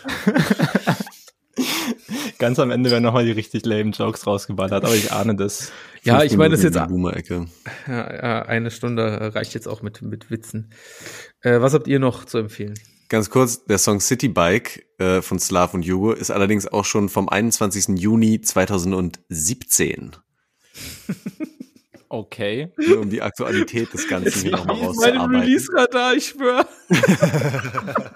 Ganz 2.39 2.59
am 2.61 2.71
Ende 2.71 2.91
werden 2.91 3.03
nochmal 3.03 3.25
die 3.25 3.33
richtig 3.33 3.67
lame 3.67 3.91
Jokes 3.91 4.27
rausgeballert, 4.27 4.85
aber 4.85 4.95
ich 4.95 5.13
ahne 5.13 5.35
das. 5.35 5.73
Ja, 6.05 6.23
ich 6.23 6.37
meine, 6.37 6.55
das 6.55 6.63
jetzt 6.63 6.79
Boomer-Ecke. 6.79 7.47
ja, 7.89 8.15
ja, 8.15 8.43
eine 8.43 8.71
Stunde 8.71 9.35
reicht 9.35 9.55
jetzt 9.55 9.67
auch 9.67 9.83
mit, 9.83 10.03
mit 10.03 10.31
Witzen. 10.31 10.71
Äh, 11.41 11.61
was 11.61 11.75
habt 11.75 11.89
ihr 11.89 11.99
noch 11.99 12.25
zu 12.25 12.39
empfehlen? 12.39 12.75
Ganz 13.09 13.31
kurz, 13.31 13.65
der 13.65 13.79
Song 13.79 14.01
City 14.01 14.29
Bike 14.29 14.87
äh, 14.99 15.23
von 15.23 15.39
Slav 15.39 15.75
und 15.75 15.83
Jugo 15.83 16.13
ist 16.13 16.31
allerdings 16.31 16.67
auch 16.67 16.85
schon 16.85 17.09
vom 17.09 17.29
21. 17.29 17.99
Juni 17.99 18.41
2017. 18.41 20.13
Okay. 22.09 22.73
Nur 22.77 23.01
um 23.01 23.11
die 23.11 23.21
Aktualität 23.21 23.93
des 23.93 24.09
Ganzen 24.09 24.43
hier 24.43 24.53
nochmal 24.53 24.77
rauszuarbeiten. 24.77 25.31
Meine 25.31 25.43
Release-Radar, 25.43 26.15
ich 26.15 26.29
schwör. 26.29 26.67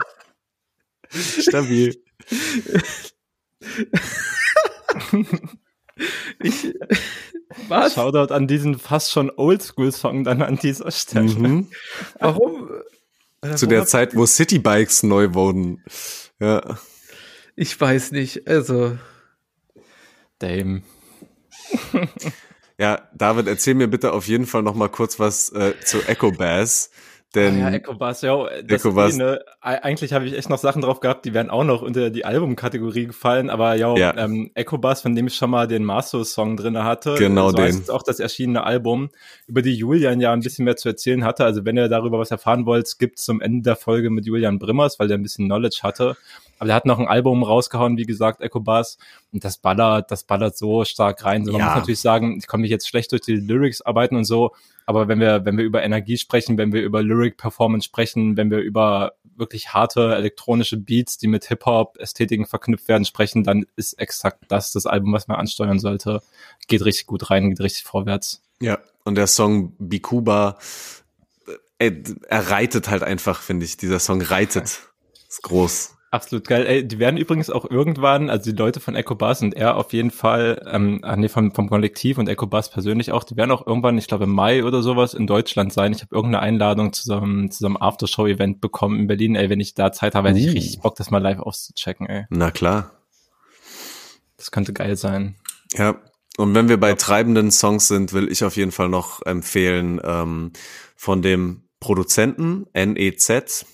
Stabil. 1.10 1.94
Ich, 6.40 6.74
was? 7.68 7.94
Shoutout 7.94 8.32
an 8.32 8.48
diesen 8.48 8.78
fast 8.78 9.12
schon 9.12 9.30
Oldschool-Song 9.30 10.24
dann 10.24 10.42
an 10.42 10.56
dieser 10.56 10.90
Stelle. 10.90 11.34
Mhm. 11.34 11.68
Warum? 12.18 12.70
Zu 13.56 13.66
der 13.66 13.86
Zeit, 13.86 14.16
wo 14.16 14.24
Citybikes 14.24 15.02
neu 15.02 15.34
wurden. 15.34 15.84
Ja. 16.40 16.78
Ich 17.54 17.78
weiß 17.78 18.12
nicht. 18.12 18.48
Also, 18.48 18.96
Dame. 20.38 20.82
Ja, 22.82 23.00
David, 23.14 23.46
erzähl 23.46 23.74
mir 23.74 23.86
bitte 23.86 24.12
auf 24.12 24.26
jeden 24.26 24.44
Fall 24.46 24.64
noch 24.64 24.74
mal 24.74 24.88
kurz 24.88 25.20
was 25.20 25.50
äh, 25.50 25.72
zu 25.84 26.02
Echo 26.08 26.32
Bass. 26.32 26.90
Denn 27.34 27.62
Ah 27.62 27.70
ja, 27.70 27.76
Ecobus, 27.76 28.20
ja, 28.20 28.44
das 28.62 28.84
Ecobus. 28.84 29.16
ne, 29.16 29.40
eigentlich 29.62 30.12
habe 30.12 30.26
ich 30.26 30.34
echt 30.36 30.50
noch 30.50 30.58
Sachen 30.58 30.82
drauf 30.82 31.00
gehabt, 31.00 31.24
die 31.24 31.32
wären 31.32 31.48
auch 31.48 31.64
noch 31.64 31.80
unter 31.80 32.10
die 32.10 32.26
Albumkategorie 32.26 33.06
gefallen, 33.06 33.48
aber 33.48 33.74
ja, 33.74 33.96
Ja. 33.96 34.14
Ähm, 34.18 34.50
Ecobus, 34.54 35.00
von 35.00 35.14
dem 35.14 35.28
ich 35.28 35.36
schon 35.36 35.48
mal 35.48 35.66
den 35.66 35.82
Maso-Song 35.84 36.58
drinne 36.58 36.84
hatte, 36.84 37.14
Genau 37.14 37.48
so 37.48 37.56
den. 37.56 37.88
auch 37.88 38.02
das 38.02 38.20
erschienene 38.20 38.64
Album, 38.64 39.08
über 39.46 39.62
die 39.62 39.74
Julian 39.74 40.20
ja 40.20 40.30
ein 40.32 40.40
bisschen 40.40 40.66
mehr 40.66 40.76
zu 40.76 40.90
erzählen 40.90 41.24
hatte. 41.24 41.44
Also 41.46 41.64
wenn 41.64 41.76
ihr 41.78 41.88
darüber 41.88 42.18
was 42.18 42.30
erfahren 42.30 42.66
wollt, 42.66 42.98
gibt's 42.98 43.24
zum 43.24 43.40
Ende 43.40 43.62
der 43.62 43.76
Folge 43.76 44.10
mit 44.10 44.26
Julian 44.26 44.58
Brimmers, 44.58 44.98
weil 44.98 45.08
der 45.08 45.16
ein 45.16 45.22
bisschen 45.22 45.46
Knowledge 45.46 45.80
hatte. 45.82 46.18
Aber 46.62 46.68
der 46.68 46.76
hat 46.76 46.86
noch 46.86 47.00
ein 47.00 47.08
Album 47.08 47.42
rausgehauen, 47.42 47.96
wie 47.96 48.04
gesagt, 48.04 48.40
Ecobus, 48.40 48.96
und 49.32 49.42
das 49.42 49.58
ballert, 49.58 50.12
das 50.12 50.22
ballert 50.22 50.56
so 50.56 50.84
stark 50.84 51.24
rein. 51.24 51.44
So, 51.44 51.50
man 51.50 51.58
Ja. 51.60 51.66
muss 51.66 51.74
natürlich 51.74 51.98
sagen, 52.00 52.36
ich 52.38 52.46
komme 52.46 52.60
mich 52.60 52.70
jetzt 52.70 52.86
schlecht 52.86 53.10
durch 53.10 53.22
die 53.22 53.34
Lyrics 53.34 53.82
arbeiten 53.82 54.14
und 54.14 54.26
so, 54.26 54.52
aber 54.86 55.08
wenn 55.08 55.18
wir, 55.18 55.44
wenn 55.44 55.56
wir 55.58 55.64
über 55.64 55.82
Energie 55.82 56.16
sprechen, 56.18 56.58
wenn 56.58 56.72
wir 56.72 56.82
über 56.82 57.02
Lyric 57.02 57.36
Performance 57.36 57.84
sprechen, 57.86 58.36
wenn 58.36 58.52
wir 58.52 58.58
über 58.58 59.14
wirklich 59.34 59.70
harte 59.74 60.14
elektronische 60.14 60.76
Beats, 60.76 61.18
die 61.18 61.26
mit 61.26 61.46
Hip-Hop-Ästhetiken 61.46 62.46
verknüpft 62.46 62.86
werden, 62.86 63.04
sprechen, 63.06 63.42
dann 63.42 63.66
ist 63.74 63.94
exakt 63.94 64.44
das 64.46 64.70
das 64.70 64.86
Album, 64.86 65.12
was 65.14 65.26
man 65.26 65.38
ansteuern 65.38 65.80
sollte. 65.80 66.22
Geht 66.68 66.84
richtig 66.84 67.06
gut 67.08 67.28
rein, 67.28 67.48
geht 67.50 67.58
richtig 67.60 67.82
vorwärts. 67.82 68.40
ja, 68.60 68.78
und 69.02 69.16
der 69.16 69.26
Song 69.26 69.74
Bikuba, 69.80 70.58
äh, 71.80 71.90
er 72.28 72.50
reitet 72.50 72.88
halt 72.88 73.02
einfach, 73.02 73.42
finde 73.42 73.66
ich. 73.66 73.76
Dieser 73.76 73.98
Song 73.98 74.22
reitet. 74.22 74.78
Ist 75.28 75.42
groß. 75.42 75.96
Absolut 76.12 76.46
geil. 76.46 76.66
Ey, 76.66 76.86
die 76.86 76.98
werden 76.98 77.16
übrigens 77.16 77.48
auch 77.48 77.64
irgendwann, 77.64 78.28
also 78.28 78.50
die 78.50 78.56
Leute 78.56 78.80
von 78.80 78.94
Ecobus 78.94 79.40
und 79.40 79.54
er 79.54 79.78
auf 79.78 79.94
jeden 79.94 80.10
Fall, 80.10 80.62
ähm, 80.70 81.00
ah, 81.00 81.16
nee, 81.16 81.30
vom, 81.30 81.54
vom 81.54 81.70
Kollektiv 81.70 82.18
und 82.18 82.28
Ecobus 82.28 82.68
persönlich 82.68 83.12
auch, 83.12 83.24
die 83.24 83.34
werden 83.34 83.50
auch 83.50 83.66
irgendwann, 83.66 83.96
ich 83.96 84.08
glaube 84.08 84.24
im 84.24 84.30
Mai 84.34 84.62
oder 84.62 84.82
sowas, 84.82 85.14
in 85.14 85.26
Deutschland 85.26 85.72
sein. 85.72 85.92
Ich 85.92 86.02
habe 86.02 86.14
irgendeine 86.14 86.42
Einladung 86.42 86.92
zu 86.92 87.04
so 87.04 87.16
einem, 87.16 87.50
zu 87.50 87.60
so 87.60 87.66
einem 87.66 87.78
Aftershow-Event 87.78 88.60
bekommen 88.60 89.00
in 89.00 89.06
Berlin. 89.06 89.36
Ey, 89.36 89.48
wenn 89.48 89.58
ich 89.58 89.72
da 89.72 89.90
Zeit 89.90 90.14
habe, 90.14 90.28
hätte 90.28 90.38
ich 90.38 90.48
Uh. 90.48 90.52
richtig 90.52 90.80
Bock, 90.80 90.96
das 90.96 91.10
mal 91.10 91.16
live 91.16 91.38
auszuchecken, 91.38 92.06
ey. 92.06 92.26
Na 92.28 92.50
klar. 92.50 92.90
Das 94.36 94.50
könnte 94.50 94.74
geil 94.74 94.96
sein. 94.96 95.36
Ja. 95.72 95.98
Und 96.36 96.54
wenn 96.54 96.68
wir 96.68 96.78
bei 96.78 96.92
treibenden 96.92 97.50
Songs 97.50 97.88
sind, 97.88 98.12
will 98.12 98.30
ich 98.30 98.44
auf 98.44 98.56
jeden 98.56 98.72
Fall 98.72 98.90
noch 98.90 99.24
empfehlen 99.24 99.98
ähm, 100.04 100.52
von 100.94 101.22
dem 101.22 101.68
Produzenten 101.80 102.66
NEZ, 102.74 103.64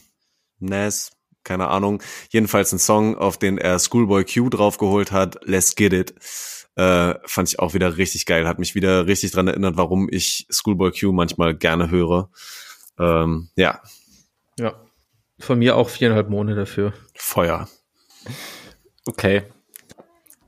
Nas, 0.61 1.18
keine 1.49 1.68
Ahnung, 1.68 2.03
jedenfalls 2.30 2.72
ein 2.72 2.78
Song, 2.78 3.16
auf 3.16 3.38
den 3.38 3.59
er 3.59 3.78
Schoolboy 3.78 4.24
Q 4.24 4.51
draufgeholt 4.51 5.11
hat, 5.11 5.38
Let's 5.44 5.74
Get 5.74 5.92
It. 5.92 6.14
Äh, 6.76 7.14
fand 7.24 7.49
ich 7.49 7.59
auch 7.59 7.74
wieder 7.74 7.96
richtig 7.96 8.26
geil, 8.26 8.46
hat 8.46 8.59
mich 8.59 8.74
wieder 8.74 9.07
richtig 9.07 9.32
dran 9.32 9.49
erinnert, 9.49 9.76
warum 9.76 10.09
ich 10.11 10.46
Schoolboy 10.51 10.92
Q 10.92 11.12
manchmal 11.12 11.57
gerne 11.57 11.90
höre. 11.90 12.30
Ähm, 12.99 13.49
ja, 13.57 13.80
ja. 14.59 14.74
Von 15.40 15.61
mir 15.61 15.76
auch 15.76 15.88
viereinhalb 15.88 16.28
Monate 16.30 16.57
dafür. 16.57 16.92
Feuer. 17.14 17.68
Okay. 19.07 19.44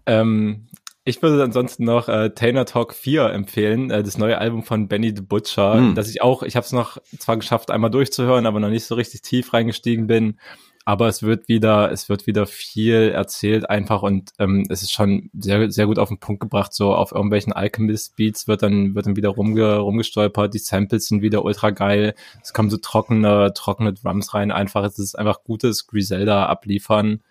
Ähm, 0.04 0.66
ich 1.04 1.22
würde 1.22 1.42
ansonsten 1.42 1.84
noch 1.84 2.08
äh, 2.08 2.30
Tainer 2.30 2.66
Talk 2.66 2.94
4 2.94 3.30
empfehlen, 3.30 3.90
äh, 3.90 4.02
das 4.02 4.18
neue 4.18 4.38
Album 4.38 4.64
von 4.64 4.88
Benny 4.88 5.12
the 5.14 5.22
Butcher, 5.22 5.74
Hm. 5.74 5.94
das 5.94 6.10
ich 6.10 6.22
auch, 6.22 6.42
ich 6.42 6.56
habe 6.56 6.66
es 6.66 6.72
noch 6.72 6.98
zwar 7.18 7.36
geschafft, 7.36 7.70
einmal 7.70 7.90
durchzuhören, 7.90 8.46
aber 8.46 8.60
noch 8.60 8.68
nicht 8.68 8.84
so 8.84 8.96
richtig 8.96 9.22
tief 9.22 9.52
reingestiegen 9.52 10.06
bin. 10.06 10.38
Aber 10.84 11.08
es 11.08 11.22
wird 11.22 11.48
wieder, 11.48 11.92
es 11.92 12.08
wird 12.08 12.26
wieder 12.26 12.46
viel 12.46 13.10
erzählt 13.10 13.68
einfach 13.68 14.02
und 14.02 14.30
ähm, 14.38 14.64
es 14.70 14.82
ist 14.82 14.92
schon 14.92 15.30
sehr, 15.38 15.70
sehr 15.70 15.86
gut 15.86 15.98
auf 15.98 16.08
den 16.08 16.18
Punkt 16.18 16.40
gebracht. 16.40 16.72
So 16.72 16.94
auf 16.94 17.12
irgendwelchen 17.12 17.52
Alchemist-Beats 17.52 18.48
wird 18.48 18.62
dann, 18.62 18.94
wird 18.94 19.06
dann 19.06 19.16
wieder 19.16 19.28
rumge, 19.28 19.76
rumgestolpert. 19.76 20.54
Die 20.54 20.58
Samples 20.58 21.06
sind 21.06 21.22
wieder 21.22 21.44
ultra 21.44 21.70
geil. 21.70 22.14
Es 22.42 22.54
kommen 22.54 22.70
so 22.70 22.78
trockene, 22.78 23.52
trockene 23.54 23.92
Drums 23.92 24.32
rein. 24.32 24.50
Einfach, 24.50 24.84
es 24.84 24.98
ist 24.98 25.18
einfach 25.18 25.44
gutes 25.44 25.86
Griselda 25.86 26.46
abliefern. 26.46 27.22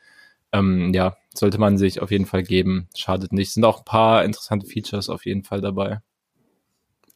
Ähm, 0.51 0.93
ja, 0.93 1.17
sollte 1.33 1.57
man 1.57 1.77
sich 1.77 2.01
auf 2.01 2.11
jeden 2.11 2.25
Fall 2.27 2.43
geben. 2.43 2.87
Schadet 2.95 3.33
nicht. 3.33 3.51
Sind 3.51 3.65
auch 3.65 3.79
ein 3.79 3.85
paar 3.85 4.23
interessante 4.25 4.67
Features 4.67 5.09
auf 5.09 5.25
jeden 5.25 5.43
Fall 5.43 5.61
dabei. 5.61 6.01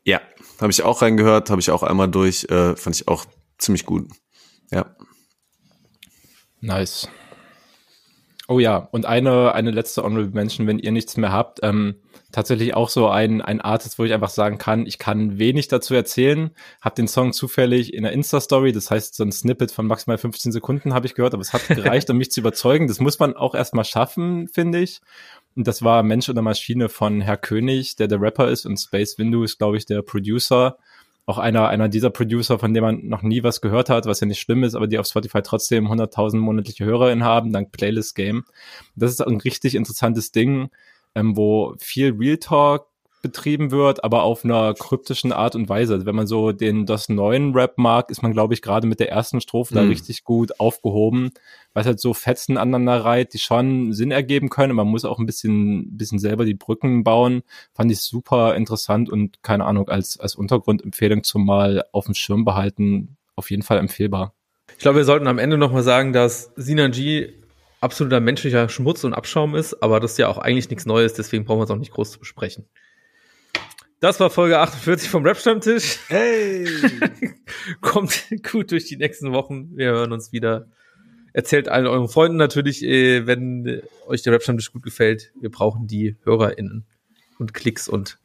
Ja, 0.03 0.19
habe 0.59 0.71
ich 0.71 0.83
auch 0.83 1.01
reingehört, 1.01 1.49
habe 1.49 1.61
ich 1.61 1.71
auch 1.71 1.83
einmal 1.83 2.09
durch, 2.09 2.45
äh, 2.49 2.75
fand 2.75 2.95
ich 2.95 3.07
auch 3.07 3.25
ziemlich 3.57 3.85
gut. 3.85 4.09
Ja. 4.71 4.95
Nice. 6.63 7.09
Oh 8.47 8.59
ja, 8.59 8.87
und 8.91 9.05
eine, 9.05 9.53
eine 9.53 9.71
letzte 9.71 10.01
Honorable 10.01 10.31
Mention, 10.33 10.65
wenn 10.65 10.79
ihr 10.79 10.93
nichts 10.93 11.17
mehr 11.17 11.33
habt. 11.33 11.59
Ähm, 11.61 11.95
tatsächlich 12.31 12.73
auch 12.73 12.87
so 12.87 13.09
ein, 13.09 13.41
ein 13.41 13.59
Artist, 13.59 13.99
wo 13.99 14.05
ich 14.05 14.13
einfach 14.13 14.29
sagen 14.29 14.57
kann, 14.57 14.85
ich 14.85 14.97
kann 14.97 15.37
wenig 15.37 15.67
dazu 15.67 15.93
erzählen. 15.93 16.51
Hab 16.81 16.95
den 16.95 17.09
Song 17.09 17.33
zufällig 17.33 17.93
in 17.93 18.03
der 18.03 18.13
Insta-Story, 18.13 18.71
das 18.71 18.89
heißt, 18.89 19.15
so 19.15 19.23
ein 19.23 19.31
Snippet 19.33 19.71
von 19.71 19.87
maximal 19.87 20.17
15 20.17 20.53
Sekunden 20.53 20.93
habe 20.93 21.05
ich 21.05 21.15
gehört, 21.15 21.33
aber 21.33 21.41
es 21.41 21.51
hat 21.51 21.67
gereicht, 21.67 22.09
um 22.09 22.17
mich 22.17 22.31
zu 22.31 22.39
überzeugen. 22.39 22.87
Das 22.87 23.01
muss 23.01 23.19
man 23.19 23.35
auch 23.35 23.55
erstmal 23.55 23.85
schaffen, 23.85 24.47
finde 24.47 24.79
ich. 24.79 25.01
Und 25.55 25.67
das 25.67 25.83
war 25.83 26.01
Mensch 26.01 26.29
oder 26.29 26.41
Maschine 26.41 26.87
von 26.87 27.19
Herr 27.19 27.37
König, 27.37 27.97
der 27.97 28.07
der 28.07 28.21
Rapper 28.21 28.49
ist 28.49 28.65
und 28.65 28.77
Space 28.77 29.17
Window 29.17 29.43
ist, 29.43 29.57
glaube 29.57 29.75
ich, 29.75 29.85
der 29.85 30.01
Producer. 30.01 30.77
Auch 31.25 31.37
einer, 31.37 31.69
einer 31.69 31.87
dieser 31.87 32.09
Producer, 32.09 32.59
von 32.59 32.73
dem 32.73 32.83
man 32.83 33.07
noch 33.07 33.21
nie 33.21 33.43
was 33.43 33.61
gehört 33.61 33.89
hat, 33.89 34.05
was 34.05 34.19
ja 34.19 34.27
nicht 34.27 34.41
schlimm 34.41 34.63
ist, 34.63 34.75
aber 34.75 34.87
die 34.87 34.99
auf 34.99 35.07
Spotify 35.07 35.41
trotzdem 35.41 35.87
100.000 35.87 36.37
monatliche 36.37 36.83
HörerInnen 36.83 37.23
haben, 37.23 37.53
dank 37.53 37.71
Playlist 37.71 38.15
Game. 38.15 38.43
Das 38.95 39.11
ist 39.11 39.21
ein 39.21 39.37
richtig 39.37 39.75
interessantes 39.75 40.31
Ding, 40.31 40.69
ähm, 41.15 41.37
wo 41.37 41.75
viel 41.79 42.13
Real 42.17 42.37
Talk 42.37 42.87
betrieben 43.21 43.71
wird, 43.71 44.03
aber 44.03 44.23
auf 44.23 44.43
einer 44.43 44.73
kryptischen 44.73 45.31
Art 45.31 45.55
und 45.55 45.69
Weise. 45.69 45.93
Also 45.93 46.05
wenn 46.05 46.15
man 46.15 46.27
so 46.27 46.51
den 46.51 46.85
das 46.85 47.07
neuen 47.07 47.53
Rap 47.53 47.77
mag, 47.77 48.11
ist 48.11 48.21
man, 48.21 48.33
glaube 48.33 48.53
ich, 48.53 48.61
gerade 48.61 48.85
mit 48.85 48.99
der 48.99 49.09
ersten 49.09 49.39
Strophe 49.39 49.73
da 49.73 49.83
Mhm. 49.83 49.87
richtig 49.87 50.25
gut 50.25 50.59
aufgehoben, 50.59 51.31
weil 51.73 51.81
es 51.81 51.87
halt 51.87 51.99
so 51.99 52.13
Fetzen 52.13 52.57
aneinander 52.57 53.03
reiht, 53.03 53.33
die 53.33 53.39
schon 53.39 53.93
Sinn 53.93 54.11
ergeben 54.11 54.49
können. 54.49 54.71
Und 54.71 54.77
man 54.77 54.87
muss 54.87 55.05
auch 55.05 55.19
ein 55.19 55.25
bisschen, 55.25 55.97
bisschen 55.97 56.19
selber 56.19 56.45
die 56.45 56.53
Brücken 56.53 57.03
bauen. 57.03 57.43
Fand 57.73 57.91
ich 57.91 57.99
super 58.01 58.55
interessant 58.55 59.09
und 59.09 59.43
keine 59.43 59.65
Ahnung, 59.65 59.89
als, 59.89 60.19
als 60.19 60.35
Untergrundempfehlung 60.35 61.23
zum 61.23 61.45
mal 61.45 61.83
auf 61.91 62.05
dem 62.05 62.13
Schirm 62.13 62.45
behalten, 62.45 63.17
auf 63.35 63.49
jeden 63.51 63.63
Fall 63.63 63.79
empfehlbar. 63.79 64.33
Ich 64.71 64.79
glaube, 64.79 64.97
wir 64.97 65.05
sollten 65.05 65.27
am 65.27 65.39
Ende 65.39 65.57
noch 65.57 65.71
mal 65.71 65.83
sagen, 65.83 66.13
dass 66.13 66.51
Sinanji 66.55 67.33
absoluter 67.81 68.21
menschlicher 68.21 68.69
Schmutz 68.69 69.03
und 69.03 69.13
Abschaum 69.13 69.55
ist, 69.55 69.83
aber 69.83 69.99
das 69.99 70.13
ist 70.13 70.17
ja 70.17 70.29
auch 70.29 70.37
eigentlich 70.37 70.69
nichts 70.69 70.85
Neues, 70.85 71.13
deswegen 71.13 71.43
brauchen 71.43 71.59
wir 71.59 71.65
es 71.65 71.71
auch 71.71 71.77
nicht 71.77 71.91
groß 71.91 72.11
zu 72.11 72.19
besprechen. 72.19 72.65
Das 73.99 74.19
war 74.19 74.29
Folge 74.29 74.59
48 74.59 75.09
vom 75.09 75.25
Rap-Stammtisch. 75.25 75.97
Hey! 76.09 76.67
Kommt 77.81 78.25
gut 78.51 78.71
durch 78.71 78.85
die 78.85 78.97
nächsten 78.97 79.31
Wochen. 79.31 79.77
Wir 79.77 79.91
hören 79.91 80.11
uns 80.11 80.33
wieder. 80.33 80.67
Erzählt 81.33 81.67
allen 81.67 81.87
euren 81.87 82.07
Freunden 82.07 82.37
natürlich, 82.37 82.83
äh, 82.83 83.25
wenn 83.25 83.65
äh, 83.65 83.81
euch 84.07 84.21
der 84.21 84.33
Rap-Stammtisch 84.33 84.71
gut 84.71 84.83
gefällt. 84.83 85.31
Wir 85.39 85.49
brauchen 85.49 85.87
die 85.87 86.15
HörerInnen 86.23 86.85
und 87.39 87.53
Klicks 87.53 87.87
und 87.89 88.19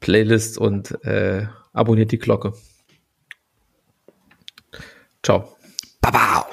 Playlists 0.00 0.58
und 0.58 1.02
äh, 1.04 1.46
abonniert 1.72 2.12
die 2.12 2.18
Glocke. 2.18 2.52
Ciao. 5.22 5.56
Babau! 6.00 6.46